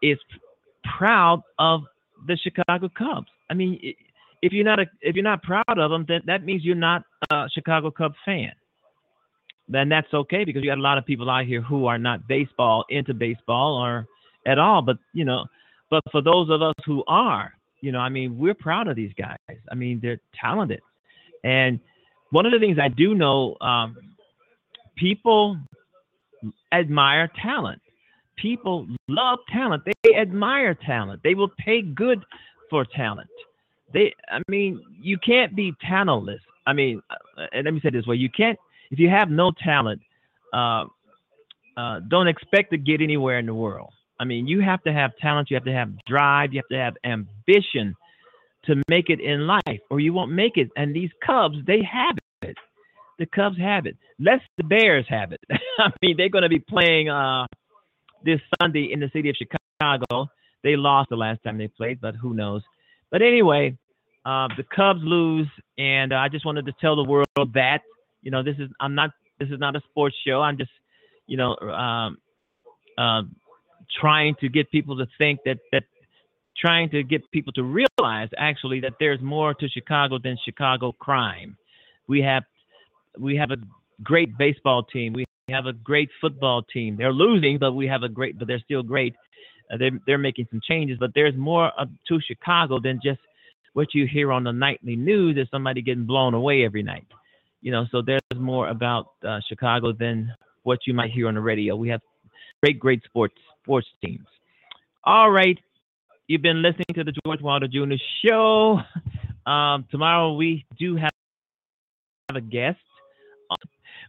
is 0.00 0.18
proud 0.96 1.42
of 1.58 1.82
the 2.26 2.38
Chicago 2.38 2.88
Cubs. 2.96 3.26
I 3.50 3.54
mean, 3.54 3.78
if 4.42 4.52
you're 4.52 4.64
not 4.64 4.80
a, 4.80 4.86
if 5.00 5.14
you're 5.14 5.22
not 5.22 5.42
proud 5.42 5.78
of 5.78 5.90
them, 5.90 6.04
then 6.06 6.20
that 6.26 6.44
means 6.44 6.64
you're 6.64 6.74
not 6.74 7.04
a 7.30 7.48
Chicago 7.54 7.90
Cubs 7.90 8.16
fan. 8.24 8.52
Then 9.68 9.88
that's 9.88 10.12
okay 10.12 10.44
because 10.44 10.62
you 10.62 10.70
got 10.70 10.78
a 10.78 10.82
lot 10.82 10.98
of 10.98 11.06
people 11.06 11.30
out 11.30 11.46
here 11.46 11.62
who 11.62 11.86
are 11.86 11.98
not 11.98 12.26
baseball 12.26 12.84
into 12.90 13.14
baseball 13.14 13.76
or 13.76 14.06
at 14.46 14.58
all. 14.58 14.82
But 14.82 14.98
you 15.14 15.24
know, 15.24 15.46
but 15.88 16.02
for 16.10 16.20
those 16.20 16.50
of 16.50 16.60
us 16.60 16.74
who 16.84 17.04
are, 17.06 17.54
you 17.80 17.92
know, 17.92 18.00
I 18.00 18.08
mean, 18.08 18.36
we're 18.36 18.54
proud 18.54 18.88
of 18.88 18.96
these 18.96 19.12
guys. 19.16 19.38
I 19.70 19.74
mean, 19.76 20.00
they're 20.02 20.20
talented. 20.38 20.80
And 21.44 21.78
one 22.30 22.44
of 22.44 22.52
the 22.52 22.58
things 22.58 22.78
I 22.80 22.88
do 22.88 23.14
know, 23.14 23.56
um, 23.60 23.96
people 24.96 25.56
admire 26.72 27.30
talent. 27.40 27.80
People 28.36 28.88
love 29.08 29.38
talent. 29.52 29.84
They 29.84 30.16
admire 30.16 30.74
talent. 30.74 31.22
They 31.22 31.34
will 31.34 31.50
pay 31.58 31.82
good 31.82 32.24
for 32.68 32.84
talent 32.84 33.28
they 33.92 34.14
i 34.30 34.40
mean 34.48 34.80
you 35.00 35.18
can't 35.18 35.54
be 35.54 35.72
talentless. 35.80 36.40
I 36.66 36.72
mean 36.72 37.02
uh, 37.10 37.46
let 37.54 37.72
me 37.72 37.80
say 37.80 37.90
this 37.90 38.06
way 38.06 38.16
you 38.16 38.30
can't 38.30 38.58
if 38.90 38.98
you 38.98 39.08
have 39.08 39.30
no 39.30 39.52
talent 39.62 40.00
uh, 40.52 40.84
uh, 41.76 42.00
don't 42.08 42.28
expect 42.28 42.70
to 42.72 42.78
get 42.78 43.00
anywhere 43.00 43.38
in 43.38 43.46
the 43.46 43.54
world. 43.54 43.92
I 44.20 44.24
mean 44.24 44.46
you 44.46 44.60
have 44.60 44.82
to 44.84 44.92
have 44.92 45.16
talent 45.16 45.50
you 45.50 45.56
have 45.56 45.64
to 45.64 45.72
have 45.72 45.90
drive 46.06 46.52
you 46.52 46.60
have 46.60 46.68
to 46.68 46.78
have 46.78 46.94
ambition 47.04 47.94
to 48.66 48.80
make 48.88 49.10
it 49.10 49.20
in 49.20 49.46
life 49.46 49.80
or 49.90 49.98
you 49.98 50.12
won't 50.12 50.30
make 50.30 50.56
it. 50.56 50.70
And 50.76 50.94
these 50.94 51.10
cubs 51.24 51.56
they 51.66 51.82
have 51.82 52.16
it. 52.42 52.56
The 53.18 53.26
cubs 53.26 53.58
have 53.58 53.86
it. 53.86 53.96
Let 54.18 54.40
the 54.56 54.64
bears 54.64 55.06
have 55.08 55.32
it. 55.32 55.40
I 55.78 55.90
mean 56.00 56.16
they're 56.16 56.28
going 56.28 56.42
to 56.42 56.48
be 56.48 56.60
playing 56.60 57.08
uh, 57.08 57.46
this 58.24 58.40
sunday 58.60 58.92
in 58.92 59.00
the 59.00 59.10
city 59.12 59.30
of 59.30 59.36
chicago. 59.36 60.28
They 60.62 60.76
lost 60.76 61.10
the 61.10 61.16
last 61.16 61.42
time 61.42 61.58
they 61.58 61.68
played 61.68 62.00
but 62.00 62.14
who 62.14 62.34
knows? 62.34 62.62
But 63.10 63.20
anyway, 63.20 63.76
uh, 64.24 64.48
the 64.56 64.64
Cubs 64.74 65.00
lose, 65.02 65.48
and 65.78 66.12
uh, 66.12 66.16
I 66.16 66.28
just 66.28 66.44
wanted 66.44 66.66
to 66.66 66.72
tell 66.80 66.96
the 66.96 67.04
world 67.04 67.52
that 67.54 67.80
you 68.22 68.30
know 68.30 68.42
this 68.42 68.56
is 68.58 68.68
I'm 68.80 68.94
not 68.94 69.10
This 69.38 69.50
is 69.50 69.58
not 69.58 69.74
a 69.74 69.80
sports 69.90 70.16
show. 70.24 70.40
I'm 70.40 70.56
just, 70.56 70.70
you 71.26 71.36
know, 71.36 71.56
um, 71.56 72.18
uh, 72.96 73.22
trying 74.00 74.34
to 74.40 74.48
get 74.48 74.70
people 74.70 74.96
to 74.98 75.06
think 75.18 75.40
that 75.44 75.58
that 75.72 75.84
trying 76.56 76.88
to 76.90 77.02
get 77.02 77.28
people 77.32 77.52
to 77.54 77.64
realize 77.64 78.28
actually 78.38 78.80
that 78.80 78.94
there's 79.00 79.20
more 79.20 79.54
to 79.54 79.68
Chicago 79.68 80.18
than 80.22 80.36
Chicago 80.44 80.92
crime. 80.92 81.56
We 82.06 82.22
have 82.22 82.44
we 83.18 83.36
have 83.36 83.50
a 83.50 83.56
great 84.02 84.38
baseball 84.38 84.84
team. 84.84 85.12
We 85.12 85.24
have 85.48 85.66
a 85.66 85.72
great 85.72 86.10
football 86.20 86.62
team. 86.62 86.96
They're 86.96 87.12
losing, 87.12 87.58
but 87.58 87.72
we 87.72 87.86
have 87.88 88.02
a 88.04 88.08
great, 88.08 88.38
but 88.38 88.46
they're 88.46 88.64
still 88.64 88.84
great. 88.84 89.14
Uh, 89.72 89.78
they're 89.78 89.98
they're 90.06 90.18
making 90.18 90.46
some 90.50 90.60
changes, 90.62 90.98
but 91.00 91.10
there's 91.14 91.36
more 91.36 91.72
uh, 91.78 91.86
to 92.08 92.20
Chicago 92.20 92.78
than 92.78 93.00
just 93.02 93.20
what 93.74 93.94
you 93.94 94.06
hear 94.06 94.32
on 94.32 94.44
the 94.44 94.52
nightly 94.52 94.96
news. 94.96 95.36
Is 95.36 95.48
somebody 95.50 95.82
getting 95.82 96.06
blown 96.06 96.34
away 96.34 96.64
every 96.64 96.82
night? 96.82 97.06
You 97.60 97.72
know, 97.72 97.86
so 97.90 98.02
there's 98.02 98.20
more 98.36 98.68
about 98.68 99.06
uh, 99.26 99.40
Chicago 99.48 99.92
than 99.92 100.32
what 100.62 100.80
you 100.86 100.94
might 100.94 101.10
hear 101.10 101.28
on 101.28 101.34
the 101.34 101.40
radio. 101.40 101.76
We 101.76 101.88
have 101.90 102.00
great, 102.62 102.78
great 102.78 103.02
sports 103.04 103.34
sports 103.62 103.86
teams. 104.04 104.26
All 105.04 105.30
right, 105.30 105.58
you've 106.26 106.42
been 106.42 106.62
listening 106.62 106.94
to 106.94 107.04
the 107.04 107.12
George 107.24 107.40
Wilder 107.40 107.68
Jr. 107.68 107.94
Show. 108.24 108.80
Um, 109.44 109.86
tomorrow 109.90 110.34
we 110.34 110.64
do 110.78 110.94
have 110.94 111.10
a 112.32 112.40
guest. 112.40 112.78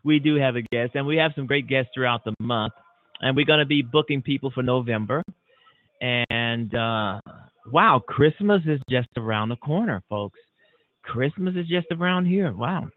We 0.05 0.19
do 0.19 0.35
have 0.35 0.57
a 0.57 0.61
guest, 0.61 0.91
and 0.95 1.07
we 1.07 1.15
have 1.15 1.31
some 1.33 1.47
great 1.47 1.65
guests 1.67 1.91
throughout 1.95 2.25
the 2.25 2.33
month. 2.39 2.73
And 3.21 3.37
we're 3.37 3.45
going 3.45 3.59
to 3.59 3.65
be 3.65 3.81
booking 3.81 4.21
people 4.21 4.51
for 4.51 4.61
November. 4.61 5.23
And 6.03 6.75
uh, 6.75 7.21
wow, 7.71 8.01
Christmas 8.05 8.61
is 8.65 8.81
just 8.89 9.07
around 9.15 9.49
the 9.49 9.55
corner, 9.55 10.03
folks. 10.09 10.39
Christmas 11.03 11.55
is 11.55 11.67
just 11.67 11.87
around 11.91 12.25
here. 12.25 12.51
Wow. 12.51 12.89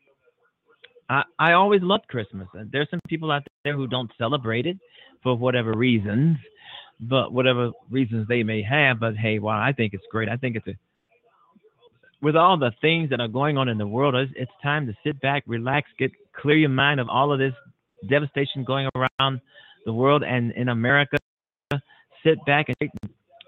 I, 1.09 1.23
I 1.39 1.53
always 1.53 1.83
loved 1.83 2.09
Christmas. 2.09 2.49
There's 2.73 2.91
some 2.91 3.01
people 3.09 3.31
out 3.31 3.47
there 3.65 3.77
who 3.77 3.87
don't 3.87 4.11
celebrate 4.19 4.67
it 4.67 4.77
for 5.23 5.37
whatever 5.37 5.73
reasons, 5.73 6.37
but 7.01 7.33
whatever 7.33 7.71
reasons 7.91 8.27
they 8.27 8.43
may 8.43 8.63
have. 8.63 8.99
But 8.99 9.17
hey, 9.17 9.39
wow, 9.39 9.61
I 9.61 9.73
think 9.73 9.95
it's 9.95 10.07
great. 10.11 10.29
I 10.29 10.37
think 10.37 10.57
it's 10.57 10.67
a 10.67 10.75
with 12.23 12.35
all 12.35 12.57
the 12.57 12.73
things 12.81 13.11
that 13.11 13.21
are 13.21 13.29
going 13.29 13.59
on 13.59 13.69
in 13.69 13.79
the 13.79 13.87
world, 13.87 14.15
it's, 14.15 14.33
it's 14.37 14.51
time 14.63 14.87
to 14.87 14.95
sit 15.05 15.21
back, 15.21 15.45
relax, 15.47 15.89
get 15.99 16.11
clear 16.33 16.57
your 16.57 16.71
mind 16.71 16.99
of 16.99 17.09
all 17.09 17.33
of 17.33 17.39
this 17.39 17.53
devastation 18.09 18.65
going 18.65 18.89
around 18.97 19.41
the 19.85 19.93
world 19.93 20.25
and 20.25 20.51
in 20.53 20.71
America. 20.71 21.19
Sit 22.27 22.45
back 22.45 22.67
and 22.69 22.91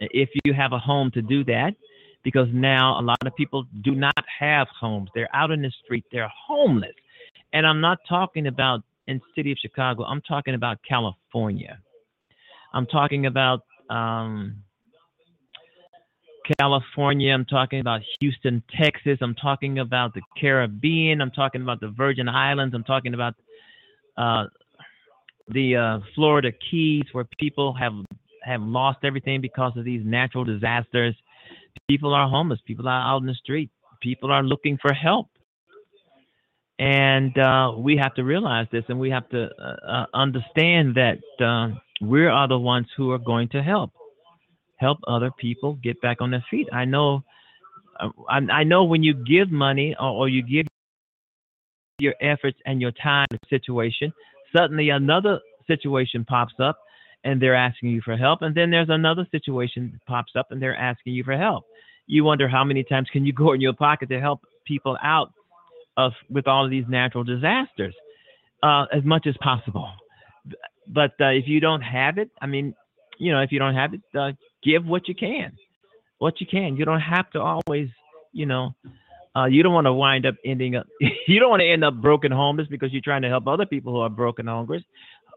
if 0.01 0.29
you 0.45 0.53
have 0.55 0.73
a 0.73 0.79
home 0.79 1.11
to 1.13 1.23
do 1.23 1.43
that, 1.45 1.75
because 2.23 2.49
now 2.53 3.01
a 3.01 3.03
lot 3.03 3.19
of 3.27 3.35
people 3.37 3.67
do 3.83 3.95
not 3.95 4.25
have 4.39 4.69
homes. 4.69 5.09
They're 5.15 5.35
out 5.35 5.51
in 5.51 5.63
the 5.63 5.73
street. 5.85 6.05
They're 6.13 6.31
homeless. 6.47 6.95
And 7.53 7.67
I'm 7.67 7.81
not 7.81 7.99
talking 8.09 8.47
about 8.47 8.83
in 9.07 9.21
city 9.35 9.53
of 9.53 9.59
Chicago. 9.59 10.05
I'm 10.05 10.21
talking 10.23 10.55
about 10.55 10.79
California. 10.89 11.79
I'm 12.73 12.87
talking 12.87 13.27
about 13.27 13.63
um, 13.89 14.63
California. 16.59 17.33
I'm 17.33 17.47
talking 17.47 17.81
about 17.81 18.03
Houston, 18.21 18.63
Texas. 18.81 19.19
I'm 19.21 19.35
talking 19.35 19.79
about 19.79 20.15
the 20.15 20.21
Caribbean. 20.39 21.21
I'm 21.21 21.31
talking 21.31 21.63
about 21.63 21.81
the 21.81 21.89
Virgin 21.89 22.29
Islands. 22.29 22.75
I'm 22.75 22.85
talking 22.85 23.15
about 23.15 23.35
uh, 24.17 24.45
the 25.49 25.77
uh, 25.77 25.99
Florida 26.15 26.53
Keys, 26.71 27.05
where 27.13 27.27
people 27.39 27.73
have 27.75 27.93
have 28.49 28.63
lost 28.63 28.99
everything 29.05 29.41
because 29.41 29.77
of 29.77 29.85
these 29.85 30.03
natural 30.05 30.45
disasters. 30.45 31.15
People 31.89 32.13
are 32.15 32.29
homeless. 32.29 32.61
People 32.67 32.89
are 32.89 33.01
out 33.01 33.21
in 33.21 33.27
the 33.27 33.35
street. 33.35 33.71
People 34.01 34.31
are 34.33 34.43
looking 34.43 34.79
for 34.81 34.93
help. 34.93 35.29
And 36.79 37.37
uh, 37.37 37.73
we 37.77 37.97
have 37.97 38.15
to 38.15 38.23
realize 38.23 38.69
this, 38.71 38.85
and 38.89 39.01
we 39.01 39.11
have 39.11 39.29
to 39.31 39.49
uh, 39.61 39.77
uh 39.93 40.07
understand 40.15 40.95
that 40.95 41.19
uh, 41.45 41.77
we 42.01 42.25
are 42.27 42.47
the 42.47 42.59
ones 42.59 42.87
who 42.97 43.11
are 43.11 43.19
going 43.19 43.49
to 43.49 43.63
help 43.63 43.91
help 44.79 44.99
other 45.07 45.31
people 45.39 45.75
get 45.83 46.01
back 46.01 46.21
on 46.21 46.31
their 46.31 46.45
feet. 46.51 46.69
I 46.73 46.85
know, 46.85 47.25
uh, 48.01 48.09
I, 48.29 48.65
know 48.65 48.85
when 48.85 49.03
you 49.03 49.13
give 49.13 49.51
money 49.51 49.95
or, 49.99 50.09
or 50.09 50.29
you 50.29 50.43
give 50.43 50.67
your 51.99 52.15
efforts 52.21 52.59
and 52.65 52.81
your 52.81 52.93
time 52.93 53.27
to 53.31 53.39
a 53.43 53.49
situation, 53.49 54.13
suddenly 54.57 54.91
another 54.91 55.41
situation 55.67 56.25
pops 56.25 56.55
up 56.61 56.79
and 57.29 57.43
they're 57.43 57.55
asking 57.55 57.91
you 57.91 58.01
for 58.01 58.17
help, 58.17 58.41
and 58.41 58.55
then 58.55 58.71
there's 58.71 58.89
another 58.89 59.27
situation 59.31 59.91
that 59.93 60.07
pops 60.07 60.33
up 60.35 60.51
and 60.51 60.63
they're 60.63 60.77
asking 60.77 61.13
you 61.13 61.23
for 61.23 61.37
help. 61.37 61.65
You 62.07 62.25
wonder 62.25 62.49
how 62.49 62.65
many 62.65 62.83
times 62.85 63.09
can 63.13 63.27
you 63.27 63.35
go 63.35 63.53
in 63.53 63.61
your 63.61 63.75
pocket 63.75 64.09
to 64.09 64.19
help 64.19 64.41
people 64.65 64.97
out 65.03 65.33
of 65.99 66.13
with 66.31 66.49
all 66.49 66.65
of 66.65 66.71
these 66.71 66.87
natural 66.89 67.25
disasters, 67.25 67.95
uh, 68.63 68.87
as 68.95 69.05
much 69.05 69.27
as 69.27 69.35
possible. 69.43 69.91
But 70.87 71.13
uh, 71.21 71.27
if 71.27 71.47
you 71.47 71.61
don't 71.61 71.83
have 71.83 72.17
it, 72.17 72.31
I 72.41 72.47
mean, 72.47 72.75
you 73.19 73.31
know, 73.31 73.43
if 73.43 73.53
you 73.53 73.59
don't 73.59 73.75
have 73.75 73.93
it, 73.93 74.01
uh, 74.19 74.33
give 74.65 74.87
what 74.87 75.07
you 75.07 75.15
can, 75.15 75.53
what 76.19 76.41
you 76.41 76.47
can. 76.47 76.79
You 76.79 76.87
don't 76.87 77.01
have 77.01 77.31
to 77.33 77.41
always, 77.43 77.89
you 78.33 78.47
know, 78.47 78.75
uh, 79.37 79.45
you 79.45 79.63
don't 79.63 79.75
want 79.75 79.87
to 79.87 79.93
wind 79.93 80.25
up 80.25 80.37
ending 80.47 80.77
up, 80.77 80.87
you 81.27 81.41
don't 81.41 81.51
want 81.51 81.61
to 81.61 81.69
end 81.69 81.85
up 81.85 82.01
broken 82.01 82.33
homeless 82.33 82.69
because 82.69 82.91
you're 82.91 83.03
trying 83.03 83.23
to 83.23 83.29
help 83.29 83.47
other 83.47 83.67
people 83.67 83.93
who 83.93 84.01
are 84.01 84.09
broken 84.09 84.47
homeless, 84.47 84.83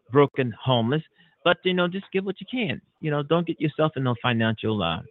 broken 0.10 0.54
homeless. 0.64 1.02
But 1.44 1.58
you 1.64 1.74
know, 1.74 1.88
just 1.88 2.06
give 2.14 2.26
what 2.26 2.40
you 2.40 2.48
can. 2.50 2.82
You 3.00 3.12
know, 3.12 3.24
don't 3.24 3.48
get 3.48 3.60
yourself 3.60 3.94
in 3.96 4.04
no 4.04 4.16
financial 4.22 4.82
uh, 4.84 5.02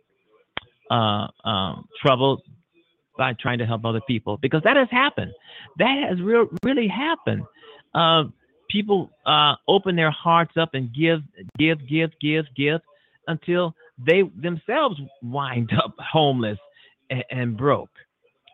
uh, 0.92 1.28
um, 1.48 1.88
trouble 2.00 2.42
by 3.16 3.34
trying 3.34 3.58
to 3.58 3.66
help 3.66 3.84
other 3.84 4.00
people 4.06 4.38
because 4.38 4.62
that 4.64 4.76
has 4.76 4.88
happened. 4.90 5.32
That 5.78 6.06
has 6.08 6.20
real, 6.20 6.46
really 6.64 6.88
happened. 6.88 7.44
Uh, 7.94 8.24
people 8.70 9.10
uh, 9.26 9.56
open 9.68 9.96
their 9.96 10.10
hearts 10.10 10.52
up 10.56 10.70
and 10.74 10.94
give, 10.94 11.20
give, 11.58 11.86
give, 11.88 12.10
give, 12.20 12.46
give 12.56 12.80
until 13.26 13.74
they 13.98 14.22
themselves 14.40 15.00
wind 15.22 15.70
up 15.84 15.94
homeless 15.98 16.58
and, 17.10 17.24
and 17.30 17.56
broke. 17.56 17.90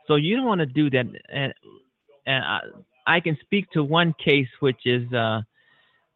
So 0.06 0.16
you 0.16 0.36
don't 0.36 0.46
want 0.46 0.60
to 0.60 0.66
do 0.66 0.90
that. 0.90 1.06
And, 1.28 1.54
and 2.26 2.44
I, 2.44 2.60
I, 3.06 3.20
can 3.20 3.36
speak 3.42 3.70
to 3.72 3.84
one 3.84 4.14
case, 4.22 4.48
which 4.60 4.80
is 4.84 5.12
uh, 5.12 5.42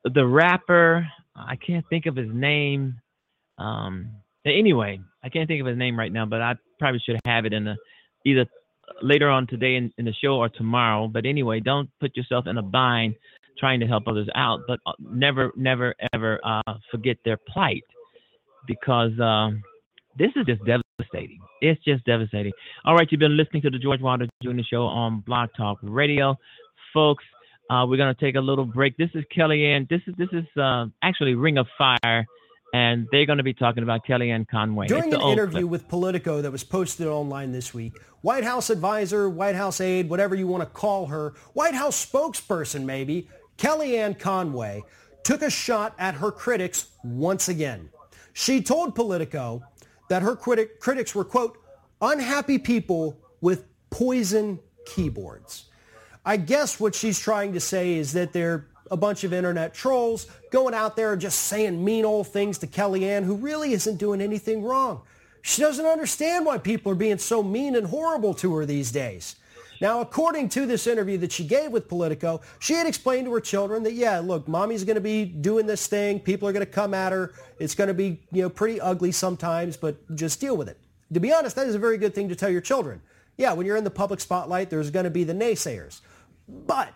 the 0.05 0.27
rapper. 0.27 1.07
I 1.47 1.57
can't 1.57 1.85
think 1.89 2.07
of 2.07 2.17
his 2.17 2.29
name. 2.33 3.01
Um, 3.59 4.11
anyway, 4.45 5.01
I 5.23 5.29
can't 5.29 5.49
think 5.49 5.61
of 5.61 5.67
his 5.67 5.79
name 5.79 5.99
right 5.99 6.13
now, 6.13 6.27
but 6.27 6.41
I 6.41 6.55
probably 6.79 7.01
should 7.05 7.21
have 7.25 7.45
it 7.45 7.53
in 7.53 7.65
the 7.65 7.77
either 8.25 8.47
later 9.03 9.29
on 9.29 9.47
today 9.47 9.77
in, 9.77 9.93
in 9.99 10.05
the 10.05 10.13
show 10.13 10.37
or 10.37 10.49
tomorrow. 10.49 11.09
But 11.09 11.27
anyway, 11.27 11.61
don't 11.61 11.91
put 12.01 12.17
yourself 12.17 12.47
in 12.47 12.59
a 12.59 12.63
bind 12.63 13.15
trying 13.59 13.81
to 13.81 13.87
help 13.87 14.05
others 14.09 14.29
out, 14.35 14.61
but 14.67 14.81
uh, 14.87 14.93
never, 14.99 15.53
never, 15.57 15.95
ever 16.15 16.41
uh, 16.43 16.75
forget 16.91 17.19
their 17.25 17.37
plight 17.37 17.85
because 18.67 19.13
um, 19.21 19.63
this 20.19 20.31
is 20.37 20.47
just 20.47 20.63
devastating. 20.65 21.39
It's 21.61 21.83
just 21.85 22.05
devastating. 22.05 22.53
All 22.85 22.95
right, 22.95 23.07
you've 23.11 23.21
been 23.21 23.37
listening 23.37 23.63
to 23.63 23.71
the 23.71 23.79
George 23.79 24.01
Wilder 24.01 24.27
Jr. 24.43 24.51
Show 24.69 24.83
on 24.83 25.21
Blog 25.27 25.51
Talk 25.57 25.79
Radio, 25.83 26.37
folks. 26.95 27.25
Uh, 27.71 27.87
we're 27.87 27.97
gonna 27.97 28.15
take 28.15 28.35
a 28.35 28.41
little 28.41 28.65
break. 28.65 28.97
This 28.97 29.11
is 29.15 29.25
Kellyanne. 29.35 29.89
This 29.89 30.01
is 30.09 30.15
this 30.19 30.29
is 30.33 30.45
uh, 30.61 30.87
actually 31.03 31.35
Ring 31.35 31.57
of 31.57 31.69
Fire, 31.79 32.27
and 32.75 33.07
they're 33.13 33.27
going 33.27 33.39
to 33.39 33.45
be 33.45 33.55
talking 33.55 33.85
about 33.85 34.05
Kellyanne 34.05 34.49
Conway. 34.49 34.89
During 34.89 35.15
an 35.15 35.21
interview 35.21 35.61
clip. 35.61 35.71
with 35.71 35.89
Politico 35.89 36.43
that 36.43 36.51
was 36.51 36.65
posted 36.65 37.07
online 37.07 37.53
this 37.53 37.73
week, 37.73 37.97
White 38.23 38.43
House 38.43 38.71
advisor, 38.71 39.31
White 39.31 39.55
House 39.55 39.81
aide, 39.81 40.09
whatever 40.11 40.35
you 40.35 40.49
want 40.49 40.65
to 40.65 40.69
call 40.69 41.07
her, 41.07 41.35
White 41.53 41.75
House 41.75 42.05
spokesperson 42.05 42.85
maybe, 42.85 43.29
Kellyanne 43.57 44.19
Conway 44.19 44.83
took 45.23 45.41
a 45.43 45.51
shot 45.51 45.95
at 45.97 46.15
her 46.15 46.33
critics 46.33 46.89
once 47.05 47.49
again. 47.49 47.89
She 48.33 48.63
told 48.63 48.97
Politico 48.97 49.63
that 50.09 50.23
her 50.23 50.35
critic, 50.35 50.81
critics 50.81 51.15
were, 51.15 51.25
quote, 51.25 51.57
unhappy 52.01 52.59
people 52.59 53.17
with 53.41 53.67
poison 53.91 54.59
keyboards. 54.87 55.70
I 56.25 56.37
guess 56.37 56.79
what 56.79 56.95
she's 56.95 57.19
trying 57.19 57.55
to 57.55 57.61
say 57.61 57.95
is 57.95 58.13
that 58.13 58.33
they're 58.33 58.67
a 58.91 58.97
bunch 58.97 59.25
of 59.25 59.33
internet 59.33 59.73
trolls 59.73 60.27
going 60.51 60.75
out 60.75 60.97
there 60.97 61.17
just 61.17 61.43
saying 61.43 61.83
mean 61.83 62.05
old 62.05 62.29
things 62.29 62.59
to 62.59 62.67
Kellyanne, 62.67 63.25
who 63.25 63.37
really 63.37 63.73
isn't 63.73 63.97
doing 63.97 64.21
anything 64.21 64.63
wrong. 64.63 65.03
She 65.43 65.63
doesn't 65.63 65.87
understand 65.87 66.45
why 66.45 66.59
people 66.59 66.93
are 66.93 66.97
being 66.97 67.19
so 67.19 67.43
mean 67.43 67.77
and 67.77 67.87
horrible 67.87 68.35
to 68.35 68.55
her 68.57 68.67
these 68.67 68.93
days. 68.93 69.37
Now, 69.81 70.03
according 70.03 70.51
to 70.51 70.67
this 70.67 70.87
interview 70.87 71.17
that 71.19 71.33
she 71.33 71.45
gave 71.45 71.73
with 71.73 71.89
Politico, 71.89 72.43
she 72.59 72.75
had 72.75 72.87
explained 72.87 73.25
to 73.25 73.33
her 73.33 73.41
children 73.41 73.83
that, 73.85 73.95
yeah, 73.95 74.19
look, 74.19 74.47
mommy's 74.47 74.85
going 74.85 74.97
to 74.97 75.01
be 75.01 75.25
doing 75.25 75.67
this 75.67 75.87
thing. 75.87 76.21
People 76.21 76.47
are 76.47 76.53
going 76.53 76.67
to 76.67 76.71
come 76.71 76.93
at 76.93 77.13
her. 77.13 77.33
It's 77.59 77.75
going 77.75 77.89
to 77.89 77.95
be, 77.95 78.21
you 78.31 78.43
know, 78.43 78.51
pretty 78.51 78.79
ugly 78.79 79.11
sometimes, 79.11 79.79
but 79.79 79.97
just 80.15 80.39
deal 80.39 80.55
with 80.55 80.69
it. 80.69 80.77
To 81.15 81.21
be 81.21 81.33
honest, 81.33 81.57
that 81.57 81.67
is 81.67 81.75
a 81.75 81.79
very 81.79 81.97
good 81.97 82.15
thing 82.15 82.29
to 82.29 82.37
tell 82.37 82.51
your 82.51 82.61
children. 82.61 83.01
Yeah, 83.39 83.55
when 83.55 83.65
you're 83.65 83.79
in 83.79 83.85
the 83.85 83.91
public 83.91 84.21
spotlight, 84.21 84.69
there's 84.69 84.91
going 84.91 85.05
to 85.05 85.11
be 85.11 85.25
the 85.25 85.33
naysayers. 85.33 86.03
But 86.67 86.93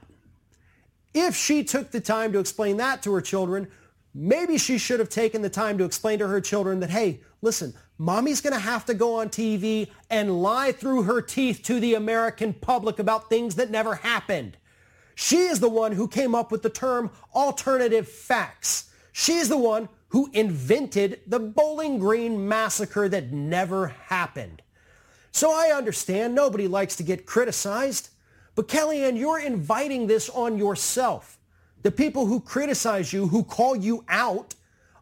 if 1.13 1.37
she 1.37 1.65
took 1.65 1.91
the 1.91 2.01
time 2.01 2.33
to 2.33 2.39
explain 2.39 2.77
that 2.79 3.03
to 3.05 3.13
her 3.13 3.21
children, 3.21 3.69
maybe 4.15 4.59
she 4.59 4.79
should 4.79 5.01
have 5.01 5.09
taken 5.09 5.43
the 5.43 5.51
time 5.51 5.79
to 5.79 5.85
explain 5.85 6.19
to 6.19 6.29
her 6.29 6.41
children 6.41 6.81
that, 6.81 6.91
hey, 6.91 7.21
listen, 7.43 7.75
Mommy's 7.99 8.41
going 8.41 8.53
to 8.53 8.59
have 8.59 8.85
to 8.87 8.95
go 8.95 9.15
on 9.17 9.29
TV 9.29 9.91
and 10.11 10.43
lie 10.43 10.73
through 10.73 11.05
her 11.05 11.23
teeth 11.23 11.63
to 11.65 11.79
the 11.79 11.95
American 11.95 12.53
public 12.53 12.99
about 12.99 13.29
things 13.29 13.55
that 13.55 13.71
never 13.71 13.97
happened. 13.97 14.57
She 15.15 15.39
is 15.39 15.61
the 15.61 15.69
one 15.69 15.93
who 15.93 16.09
came 16.09 16.35
up 16.35 16.51
with 16.51 16.63
the 16.63 16.71
term 16.71 17.11
alternative 17.35 18.09
facts. 18.09 18.91
She 19.13 19.35
is 19.35 19.49
the 19.49 19.59
one 19.59 19.89
who 20.09 20.31
invented 20.33 21.21
the 21.27 21.39
Bowling 21.39 21.99
Green 21.99 22.49
massacre 22.49 23.09
that 23.09 23.33
never 23.33 23.89
happened. 23.89 24.63
So 25.31 25.53
I 25.53 25.73
understand 25.77 26.35
nobody 26.35 26.69
likes 26.69 26.97
to 26.97 27.03
get 27.03 27.27
criticized, 27.27 28.11
but 28.55 28.69
Kellyanne, 28.69 29.19
you're 29.19 29.41
inviting 29.41 30.07
this 30.07 30.29
on 30.31 30.59
yourself. 30.59 31.39
The 31.83 31.91
people 31.91 32.27
who 32.27 32.41
criticize 32.41 33.13
you, 33.13 33.29
who 33.29 33.45
call 33.45 33.77
you 33.77 34.05
out, 34.09 34.55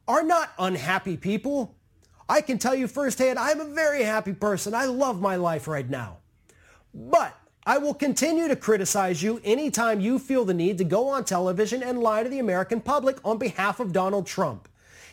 are 0.08 0.22
not 0.22 0.52
unhappy 0.58 1.16
people. 1.16 1.76
I 2.28 2.40
can 2.40 2.58
tell 2.58 2.74
you 2.74 2.88
firsthand, 2.88 3.38
I'm 3.38 3.60
a 3.60 3.66
very 3.66 4.02
happy 4.02 4.32
person. 4.32 4.74
I 4.74 4.86
love 4.86 5.20
my 5.20 5.36
life 5.36 5.68
right 5.68 5.88
now. 5.88 6.18
But 6.94 7.36
I 7.64 7.78
will 7.78 7.94
continue 7.94 8.48
to 8.48 8.56
criticize 8.56 9.22
you 9.22 9.40
anytime 9.44 10.00
you 10.00 10.18
feel 10.18 10.44
the 10.44 10.54
need 10.54 10.78
to 10.78 10.84
go 10.84 11.08
on 11.08 11.24
television 11.24 11.82
and 11.82 12.00
lie 12.00 12.24
to 12.24 12.28
the 12.28 12.40
American 12.40 12.80
public 12.80 13.18
on 13.24 13.38
behalf 13.38 13.78
of 13.78 13.92
Donald 13.92 14.26
Trump. 14.26 14.68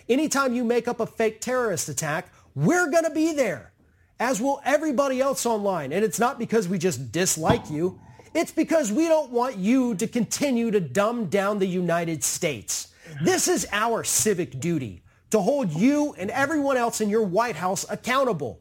Anytime 0.08 0.56
you 0.56 0.64
make 0.64 0.88
up 0.88 1.00
a 1.00 1.06
fake 1.06 1.42
terrorist 1.42 1.90
attack, 1.90 2.34
we're 2.56 2.90
going 2.90 3.04
to 3.04 3.12
be 3.12 3.34
there, 3.34 3.72
as 4.20 4.42
will 4.42 4.62
everybody 4.66 5.22
else 5.22 5.46
online. 5.46 5.94
And 5.94 6.04
it's 6.04 6.20
not 6.20 6.40
because 6.40 6.68
we 6.68 6.80
just 6.80 7.12
dislike 7.12 7.70
you. 7.70 8.00
It's 8.34 8.52
because 8.52 8.92
we 8.92 9.08
don't 9.08 9.32
want 9.32 9.58
you 9.58 9.96
to 9.96 10.08
continue 10.08 10.72
to 10.72 10.80
dumb 10.80 11.26
down 11.26 11.60
the 11.60 11.66
United 11.66 12.24
States. 12.24 12.94
This 13.24 13.48
is 13.48 13.68
our 13.72 14.04
civic 14.04 14.60
duty 14.60 15.02
to 15.32 15.42
hold 15.42 15.72
you 15.72 16.14
and 16.18 16.30
everyone 16.30 16.78
else 16.78 17.02
in 17.02 17.10
your 17.10 17.24
White 17.24 17.56
House 17.56 17.86
accountable. 17.90 18.60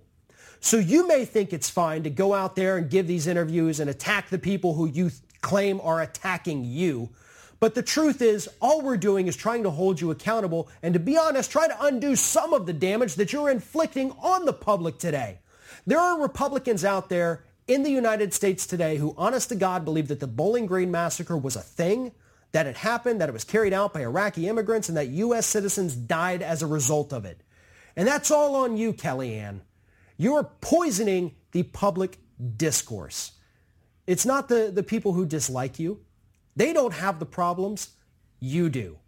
So 0.61 0.79
you 0.79 1.07
may 1.07 1.25
think 1.25 1.53
it's 1.53 1.71
fine 1.71 2.03
to 2.03 2.11
go 2.11 2.35
out 2.35 2.57
there 2.57 2.77
and 2.77 2.91
give 2.91 3.07
these 3.07 3.27
interviews 3.27 3.79
and 3.79 3.89
attack 3.89 4.29
the 4.29 4.39
people 4.39 4.75
who 4.75 4.87
you 4.87 5.11
claim 5.43 5.81
are 5.83 6.03
attacking 6.03 6.65
you. 6.65 7.11
But 7.61 7.75
the 7.75 7.83
truth 7.83 8.23
is, 8.23 8.49
all 8.61 8.81
we're 8.81 8.97
doing 8.97 9.27
is 9.27 9.37
trying 9.37 9.65
to 9.65 9.71
hold 9.71 10.01
you 10.01 10.11
accountable 10.11 10.69
and 10.83 10.95
to 10.95 11.01
be 11.01 11.17
honest, 11.17 11.51
try 11.51 11.69
to 11.69 11.85
undo 11.85 12.17
some 12.17 12.53
of 12.55 12.67
the 12.67 12.73
damage 12.73 13.17
that 13.17 13.33
you're 13.33 13.51
inflicting 13.51 14.13
on 14.13 14.47
the 14.47 14.53
public 14.53 14.99
today. 14.99 15.39
There 15.87 15.99
are 15.99 16.21
Republicans 16.21 16.85
out 16.85 17.09
there 17.09 17.45
in 17.69 17.83
the 17.83 17.91
United 17.91 18.35
States 18.35 18.67
today 18.67 18.97
who, 18.97 19.15
honest 19.17 19.51
to 19.51 19.55
God, 19.55 19.85
believe 19.85 20.09
that 20.09 20.21
the 20.21 20.27
Bowling 20.27 20.67
Green 20.67 20.91
massacre 20.91 21.37
was 21.37 21.55
a 21.55 21.61
thing, 21.61 22.13
that 22.53 22.67
it 22.67 22.79
happened, 22.79 23.21
that 23.21 23.29
it 23.29 23.33
was 23.33 23.45
carried 23.45 23.75
out 23.75 23.93
by 23.93 24.01
Iraqi 24.01 24.49
immigrants, 24.49 24.89
and 24.89 24.97
that 24.97 25.09
U.S. 25.09 25.47
citizens 25.47 25.95
died 25.95 26.43
as 26.43 26.63
a 26.63 26.67
result 26.67 27.13
of 27.13 27.27
it. 27.27 27.43
And 27.95 28.09
that's 28.09 28.31
all 28.31 28.57
on 28.57 28.77
you, 28.77 28.95
Kellyanne. 28.95 29.61
You're 30.17 30.45
poisoning 30.45 31.35
the 31.53 31.63
public 31.63 32.19
discourse. 32.57 33.33
It's 34.07 34.25
not 34.25 34.49
the, 34.49 34.71
the 34.75 34.83
people 34.83 35.13
who 35.13 35.27
dislike 35.27 35.79
you. 35.79 36.01
They 36.57 36.73
don't 36.73 36.95
have 36.95 37.19
the 37.19 37.27
problems. 37.27 37.91
You 38.41 38.71
do. 38.71 38.99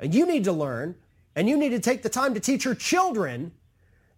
And 0.00 0.14
you 0.14 0.26
need 0.26 0.44
to 0.44 0.52
learn, 0.52 0.96
and 1.34 1.48
you 1.48 1.58
need 1.58 1.70
to 1.70 1.80
take 1.80 2.02
the 2.02 2.08
time 2.08 2.32
to 2.34 2.40
teach 2.40 2.64
your 2.64 2.74
children 2.74 3.52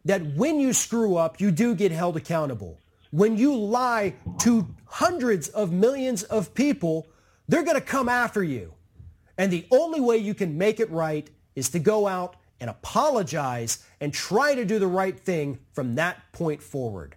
that 0.04 0.24
when 0.36 0.60
you 0.60 0.72
screw 0.72 1.16
up, 1.16 1.40
you 1.40 1.50
do 1.50 1.74
get 1.74 1.90
held 1.90 2.16
accountable. 2.16 2.78
When 3.10 3.36
you 3.36 3.56
lie 3.56 4.14
to 4.40 4.66
hundreds 4.84 5.48
of 5.48 5.72
millions 5.72 6.22
of 6.24 6.54
people, 6.54 7.06
they're 7.48 7.62
going 7.62 7.76
to 7.76 7.80
come 7.80 8.08
after 8.08 8.42
you. 8.42 8.74
And 9.38 9.52
the 9.52 9.66
only 9.70 10.00
way 10.00 10.18
you 10.18 10.34
can 10.34 10.58
make 10.58 10.80
it 10.80 10.90
right 10.90 11.28
is 11.54 11.68
to 11.70 11.78
go 11.78 12.06
out 12.06 12.36
and 12.60 12.68
apologize 12.68 13.84
and 14.00 14.12
try 14.12 14.54
to 14.54 14.64
do 14.64 14.78
the 14.78 14.86
right 14.86 15.18
thing 15.18 15.58
from 15.72 15.94
that 15.94 16.32
point 16.32 16.62
forward. 16.62 17.14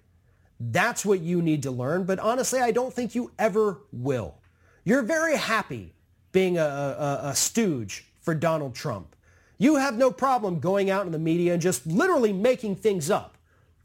That's 0.59 1.03
what 1.03 1.21
you 1.21 1.41
need 1.41 1.63
to 1.63 1.71
learn, 1.71 2.03
but 2.03 2.19
honestly, 2.19 2.59
I 2.59 2.71
don't 2.71 2.93
think 2.93 3.15
you 3.15 3.31
ever 3.39 3.79
will. 3.91 4.35
You're 4.83 5.01
very 5.01 5.35
happy 5.35 5.95
being 6.31 6.57
a, 6.57 6.63
a, 6.63 7.19
a 7.29 7.35
stooge 7.35 8.07
for 8.21 8.35
Donald 8.35 8.75
Trump. 8.75 9.15
You 9.57 9.75
have 9.75 9.95
no 9.95 10.11
problem 10.11 10.59
going 10.59 10.89
out 10.89 11.05
in 11.05 11.11
the 11.11 11.19
media 11.19 11.53
and 11.53 11.61
just 11.61 11.85
literally 11.85 12.33
making 12.33 12.75
things 12.75 13.09
up. 13.09 13.37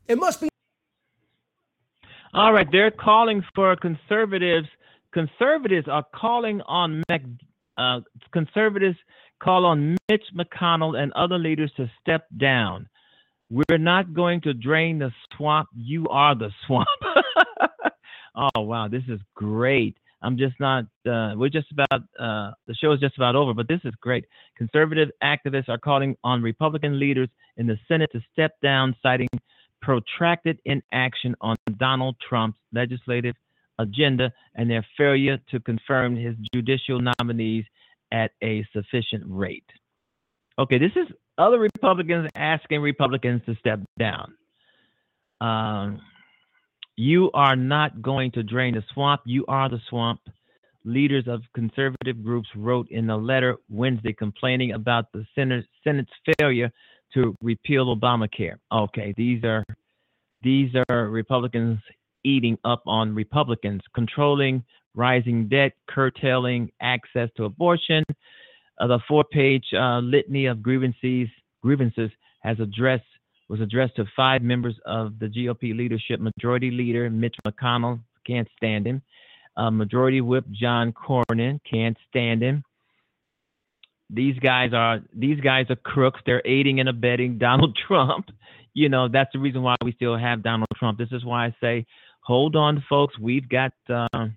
It 0.07 0.19
must 0.19 0.41
be. 0.41 0.49
All 2.35 2.53
right, 2.53 2.67
they're 2.71 2.91
calling 2.91 3.43
for 3.55 3.77
conservatives. 3.77 4.69
Conservatives 5.13 5.89
are 5.89 6.05
calling 6.15 6.61
on 6.63 7.03
uh, 7.79 8.01
conservatives 8.33 8.97
call 9.43 9.67
on 9.67 9.97
Mitch 10.09 10.25
McConnell 10.35 10.97
and 10.99 11.13
other 11.13 11.39
leaders 11.39 11.71
to 11.77 11.91
step 12.01 12.27
down. 12.37 12.89
We're 13.51 13.79
not 13.79 14.13
going 14.13 14.41
to 14.43 14.55
drain 14.55 14.99
the 14.99 15.13
swamp. 15.37 15.69
You 15.77 16.09
are 16.09 16.35
the 16.35 16.51
swamp. 16.67 16.89
oh, 18.35 18.61
wow. 18.61 18.89
This 18.89 19.05
is 19.09 19.21
great. 19.35 19.97
I'm 20.23 20.37
just 20.37 20.59
not, 20.59 20.85
uh, 21.09 21.35
we're 21.37 21.51
just 21.51 21.71
about, 21.71 22.03
uh, 22.19 22.51
the 22.67 22.75
show 22.75 22.93
is 22.93 23.01
just 23.01 23.17
about 23.17 23.37
over, 23.37 23.55
but 23.55 23.69
this 23.69 23.81
is 23.85 23.93
great. 24.01 24.25
Conservative 24.57 25.11
activists 25.23 25.69
are 25.69 25.79
calling 25.79 26.17
on 26.25 26.43
Republican 26.43 26.99
leaders 26.99 27.29
in 27.59 27.67
the 27.67 27.79
Senate 27.87 28.11
to 28.13 28.21
step 28.33 28.53
down, 28.63 28.97
citing 29.03 29.29
protracted 29.83 30.59
inaction 30.65 31.35
on 31.41 31.57
Donald 31.79 32.17
Trump's 32.29 32.59
legislative 32.73 33.35
agenda 33.79 34.33
and 34.55 34.71
their 34.71 34.87
failure 34.97 35.39
to 35.51 35.61
confirm 35.61 36.17
his 36.17 36.35
judicial 36.55 37.01
nominees 37.19 37.65
at 38.13 38.31
a 38.43 38.67
sufficient 38.73 39.25
rate. 39.27 39.67
Okay, 40.59 40.79
this 40.79 40.93
is 40.97 41.07
other 41.39 41.59
Republicans 41.59 42.31
asking 42.35 42.81
Republicans 42.81 43.43
to 43.47 43.55
step 43.57 43.81
down. 43.99 44.35
Um, 45.41 46.01
you 46.97 47.31
are 47.35 47.57
not 47.57 48.01
going 48.01 48.33
to 48.33 48.43
drain 48.43 48.75
the 48.75 48.83
swamp. 48.95 49.21
You 49.27 49.45
are 49.49 49.69
the 49.69 49.81
swamp. 49.91 50.21
Leaders 50.85 51.25
of 51.27 51.43
conservative 51.55 52.23
groups 52.25 52.49
wrote 52.57 52.89
in 52.91 53.11
a 53.11 53.17
letter 53.17 53.57
Wednesday 53.69 54.15
complaining 54.15 54.73
about 54.73 55.13
the 55.13 55.27
Senate's 55.35 56.09
failure 56.39 56.73
to 57.17 57.35
repeal 57.43 57.95
Obamacare. 57.97 58.57
Okay, 58.71 59.15
these 59.17 59.43
are 59.43 59.65
these 60.43 60.71
are 60.89 61.09
Republicans 61.09 61.79
eating 62.25 62.59
up 62.65 62.83
on 62.87 63.15
Republicans, 63.15 63.81
controlling 63.95 64.63
rising 64.95 65.49
debt, 65.49 65.73
curtailing 65.89 66.71
access 66.81 67.29
to 67.37 67.45
abortion. 67.45 68.05
Uh, 68.79 68.87
the 68.87 68.99
four-page 69.09 69.65
uh, 69.75 69.99
litany 70.01 70.47
of 70.47 70.63
grievances 70.63 71.29
grievances 71.63 72.11
has 72.41 72.61
addressed 72.61 73.05
was 73.49 73.61
addressed 73.61 73.97
to 73.97 74.05
five 74.15 74.43
members 74.43 74.75
of 74.85 75.19
the 75.19 75.27
GOP 75.27 75.77
leadership. 75.77 76.21
Majority 76.21 76.71
Leader 76.71 77.09
Mitch 77.09 77.37
McConnell 77.47 78.01
can't 78.27 78.49
stand 78.57 78.87
him. 78.87 79.01
Uh, 79.57 79.71
Majority 79.71 80.21
Whip 80.21 80.45
John 80.51 80.93
Cornyn 80.93 81.61
can't 81.71 81.97
stand 82.09 82.43
him. 82.43 82.63
These 84.09 84.39
guys 84.39 84.73
are 84.73 85.01
these 85.15 85.41
guys 85.41 85.67
are 85.71 85.77
crooks. 85.77 86.21
They're 86.25 86.43
aiding 86.45 86.81
and 86.81 86.89
abetting 86.89 87.39
Donald 87.39 87.79
Trump. 87.87 88.27
You 88.75 88.89
know 88.89 89.09
that's 89.09 89.31
the 89.33 89.39
reason 89.39 89.63
why 89.63 89.77
we 89.85 89.93
still 89.93 90.17
have 90.17 90.43
Donald 90.43 90.69
Trump. 90.77 90.99
This 90.99 91.13
is 91.13 91.25
why 91.25 91.47
I 91.47 91.57
say, 91.61 91.87
hold 92.21 92.57
on, 92.57 92.85
folks. 92.89 93.19
We've 93.19 93.49
got 93.49 93.73
uh, 93.89 94.29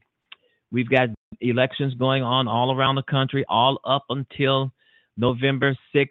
We've 0.71 0.89
got 0.89 1.09
elections 1.41 1.95
going 1.95 2.23
on 2.23 2.47
all 2.47 2.75
around 2.75 2.95
the 2.95 3.03
country, 3.03 3.43
all 3.49 3.79
up 3.83 4.05
until 4.09 4.71
November 5.17 5.75
6th, 5.95 6.07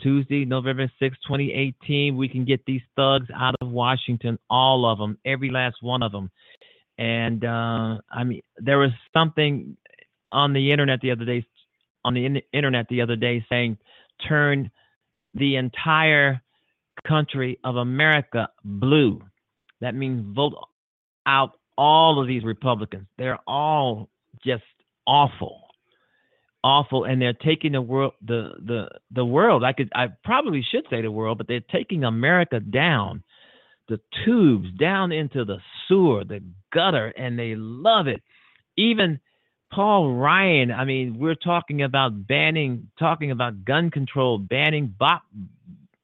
Tuesday, 0.00 0.44
November 0.44 0.90
6th, 1.00 1.16
2018. 1.26 2.16
We 2.16 2.28
can 2.28 2.44
get 2.44 2.64
these 2.66 2.80
thugs 2.96 3.28
out 3.34 3.54
of 3.60 3.68
Washington, 3.68 4.38
all 4.48 4.90
of 4.90 4.98
them, 4.98 5.18
every 5.24 5.50
last 5.50 5.76
one 5.82 6.02
of 6.02 6.12
them. 6.12 6.30
And 6.98 7.44
uh, 7.44 7.98
I 8.10 8.24
mean, 8.24 8.42
there 8.56 8.78
was 8.78 8.90
something 9.12 9.76
on 10.30 10.54
the 10.54 10.72
internet 10.72 11.00
the 11.00 11.10
other 11.10 11.26
day, 11.26 11.44
on 12.04 12.14
the 12.14 12.26
in- 12.26 12.42
internet 12.52 12.86
the 12.88 13.00
other 13.02 13.16
day, 13.16 13.44
saying 13.48 13.78
turn 14.28 14.70
the 15.34 15.56
entire 15.56 16.42
country 17.06 17.58
of 17.64 17.76
America 17.76 18.48
blue. 18.64 19.22
That 19.80 19.94
means 19.94 20.34
vote 20.34 20.54
out 21.26 21.52
all 21.76 22.20
of 22.20 22.28
these 22.28 22.44
Republicans. 22.44 23.06
They're 23.18 23.38
all 23.46 24.08
just 24.44 24.62
awful, 25.06 25.62
awful, 26.62 27.04
and 27.04 27.20
they're 27.20 27.32
taking 27.32 27.72
the 27.72 27.82
world, 27.82 28.12
the 28.24 28.52
the 28.64 28.88
the 29.10 29.24
world. 29.24 29.64
I 29.64 29.72
could, 29.72 29.90
I 29.94 30.08
probably 30.24 30.64
should 30.70 30.84
say 30.90 31.02
the 31.02 31.10
world, 31.10 31.38
but 31.38 31.48
they're 31.48 31.60
taking 31.60 32.04
America 32.04 32.60
down, 32.60 33.22
the 33.88 34.00
tubes 34.24 34.68
down 34.78 35.12
into 35.12 35.44
the 35.44 35.58
sewer, 35.88 36.24
the 36.24 36.42
gutter, 36.72 37.08
and 37.16 37.38
they 37.38 37.54
love 37.56 38.06
it. 38.06 38.22
Even 38.76 39.20
Paul 39.72 40.14
Ryan. 40.14 40.70
I 40.70 40.84
mean, 40.84 41.18
we're 41.18 41.34
talking 41.34 41.82
about 41.82 42.26
banning, 42.26 42.90
talking 42.98 43.30
about 43.30 43.64
gun 43.64 43.90
control, 43.90 44.38
banning 44.38 44.94
bop, 44.98 45.22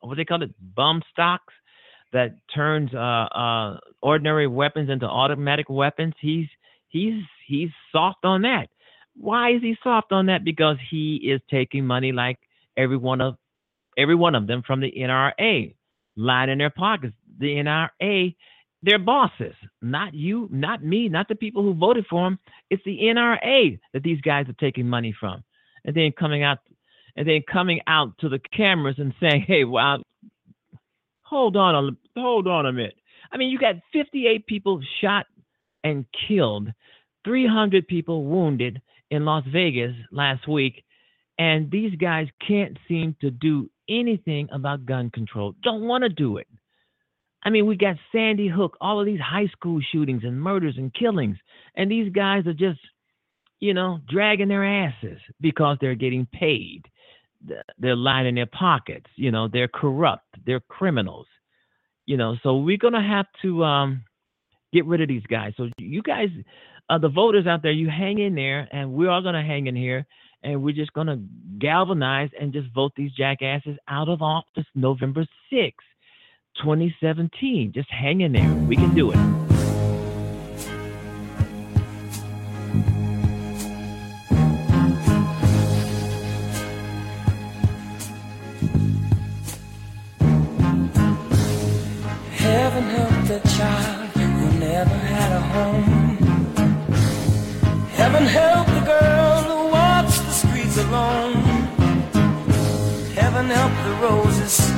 what 0.01 0.16
they 0.16 0.24
call 0.24 0.43
it, 0.43 0.51
bump 0.74 1.05
stocks 1.12 1.53
that 2.12 2.36
turns 2.55 2.93
uh, 2.95 2.99
uh, 2.99 3.78
ordinary 4.01 4.47
weapons 4.47 4.89
into 4.89 5.07
automatic 5.07 5.69
weapons. 5.69 6.15
He's 6.20 6.47
he's 6.89 7.23
he's 7.47 7.69
soft 7.93 8.24
on 8.24 8.43
that. 8.43 8.69
Why 9.15 9.53
is 9.53 9.62
he 9.62 9.77
soft 9.82 10.12
on 10.12 10.27
that? 10.27 10.45
Because 10.45 10.77
he 10.90 11.16
is 11.16 11.40
taking 11.51 11.86
money 11.86 12.12
like 12.12 12.39
every 12.77 12.97
one 12.97 13.20
of 13.20 13.36
every 13.99 14.15
one 14.15 14.35
of 14.35 14.47
them 14.47 14.62
from 14.66 14.81
the 14.81 14.90
NRA, 14.93 15.74
line 16.16 16.49
in 16.49 16.59
their 16.59 16.70
pockets. 16.70 17.15
The 17.39 17.57
NRA 17.57 18.35
their 18.83 18.99
bosses, 18.99 19.55
not 19.83 20.15
you, 20.15 20.49
not 20.53 20.85
me, 20.85 21.09
not 21.09 21.29
the 21.29 21.35
people 21.35 21.63
who 21.63 21.75
voted 21.75 22.07
for 22.09 22.25
them. 22.25 22.39
It's 22.71 22.83
the 22.85 22.99
NRA 23.03 23.79
that 23.93 24.03
these 24.03 24.21
guys 24.21 24.49
are 24.49 24.55
taking 24.55 24.89
money 24.89 25.15
from, 25.19 25.43
and 25.85 25.95
then 25.95 26.13
coming 26.13 26.43
out, 26.45 26.59
and 27.17 27.27
then 27.27 27.43
coming 27.51 27.81
out 27.87 28.17
to 28.19 28.29
the 28.29 28.39
cameras 28.57 28.97
and 28.99 29.13
saying, 29.21 29.43
"Hey, 29.47 29.65
well, 29.65 30.03
hold 31.23 31.57
on, 31.57 31.75
a, 31.75 32.21
hold 32.21 32.47
on 32.47 32.67
a 32.67 32.73
minute." 32.73 32.99
I 33.33 33.37
mean, 33.37 33.51
you 33.51 33.59
got 33.59 33.75
58 33.93 34.47
people 34.47 34.81
shot 35.01 35.27
and 35.85 36.07
killed, 36.29 36.69
300 37.25 37.87
people 37.87 38.25
wounded 38.25 38.81
in 39.11 39.25
Las 39.25 39.45
Vegas 39.53 39.95
last 40.13 40.47
week, 40.47 40.85
and 41.39 41.71
these 41.71 41.95
guys 41.97 42.29
can't 42.47 42.77
seem 42.87 43.17
to 43.21 43.31
do 43.31 43.71
anything 43.89 44.49
about 44.53 44.87
gun 44.87 45.11
control. 45.11 45.55
Don't 45.63 45.83
want 45.83 46.03
to 46.03 46.09
do 46.09 46.37
it. 46.37 46.47
I 47.43 47.51
mean, 47.51 47.66
we 47.66 47.77
got 47.77 47.97
Sandy 48.12 48.48
Hook, 48.48 48.77
all 48.81 49.01
of 49.01 49.06
these 49.06 49.20
high 49.20 49.47
school 49.47 49.81
shootings 49.93 50.23
and 50.24 50.40
murders 50.40 50.74
and 50.77 50.93
killings, 50.93 51.36
and 51.77 51.90
these 51.90 52.12
guys 52.12 52.47
are 52.47 52.52
just, 52.52 52.81
you 53.60 53.74
know, 53.74 54.01
dragging 54.09 54.48
their 54.48 54.65
asses 54.65 55.19
because 55.40 55.78
they're 55.81 55.94
getting 55.94 56.27
paid. 56.27 56.82
They're 57.78 57.97
lining 57.97 58.35
their 58.35 58.47
pockets. 58.47 59.06
You 59.15 59.31
know, 59.31 59.48
they're 59.48 59.69
corrupt. 59.69 60.27
They're 60.44 60.60
criminals. 60.60 61.27
You 62.06 62.16
know, 62.16 62.36
so 62.43 62.56
we're 62.56 62.78
gonna 62.78 63.06
have 63.06 63.27
to 63.43 63.62
um, 63.65 64.05
get 64.73 64.86
rid 64.86 65.01
of 65.01 65.09
these 65.09 65.27
guys. 65.28 65.52
So 65.56 65.69
you 65.78 66.02
guys, 66.02 66.28
uh, 66.90 66.98
the 66.98 67.09
voters 67.09 67.47
out 67.47 67.62
there, 67.62 67.70
you 67.70 67.89
hang 67.89 68.19
in 68.19 68.35
there, 68.35 68.66
and 68.73 68.93
we're 68.93 69.10
all 69.10 69.23
gonna 69.23 69.44
hang 69.44 69.66
in 69.66 69.77
here, 69.77 70.06
and 70.43 70.62
we're 70.62 70.74
just 70.74 70.93
gonna 70.94 71.23
galvanize 71.59 72.31
and 72.40 72.52
just 72.52 72.73
vote 72.74 72.93
these 72.97 73.12
jackasses 73.12 73.77
out 73.89 74.09
of 74.09 74.23
office 74.23 74.66
November 74.74 75.27
sixth. 75.51 75.86
2017. 76.62 77.72
Just 77.72 77.90
hang 77.90 78.20
in 78.20 78.32
there. 78.32 78.52
We 78.66 78.76
can 78.76 78.94
do 78.94 79.10
it. 79.10 79.16
Heaven 92.36 92.85
help 92.85 93.26
the 93.28 93.48
child 93.56 94.10
who 94.10 94.59
never 94.59 94.90
had 94.90 95.32
a 95.32 95.40
home. 95.40 96.16
Heaven 97.90 98.24
help 98.24 98.66
the 98.66 98.80
girl 98.80 99.43
who 99.43 99.70
walks 99.72 100.18
the 100.20 100.32
streets 100.32 100.78
alone. 100.78 101.35
Heaven 103.14 103.47
help 103.47 103.72
the 103.85 104.06
roses 104.06 104.78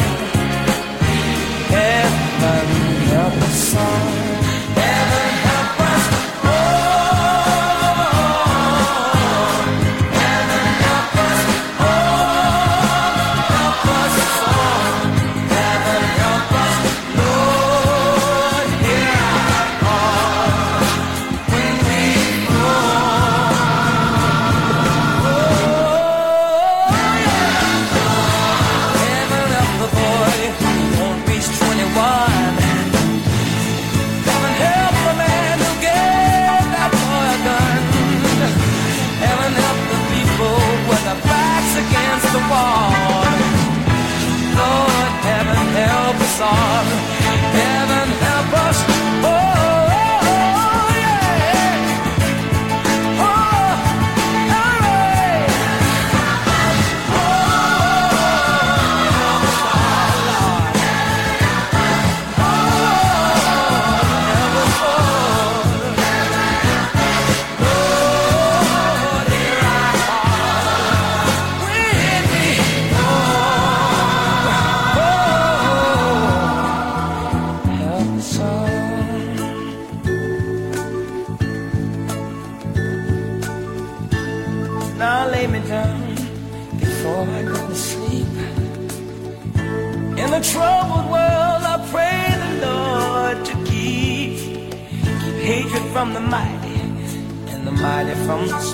help 3.73 4.30
from 98.31 98.70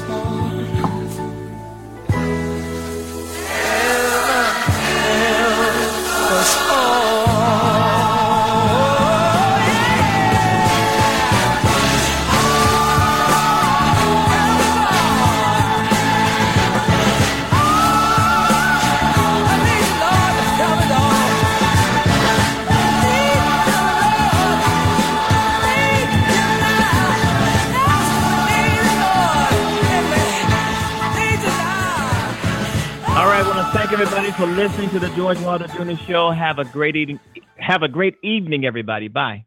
for 34.37 34.45
listening 34.45 34.87
to 34.91 34.99
the 34.99 35.09
George 35.15 35.39
Wilder 35.39 35.67
Jr. 35.67 35.95
Show. 36.05 36.29
Have 36.29 36.59
a 36.59 36.65
great 36.65 36.95
evening. 36.95 37.19
Have 37.57 37.81
a 37.81 37.87
great 37.87 38.17
evening, 38.21 38.65
everybody. 38.65 39.07
Bye. 39.07 39.45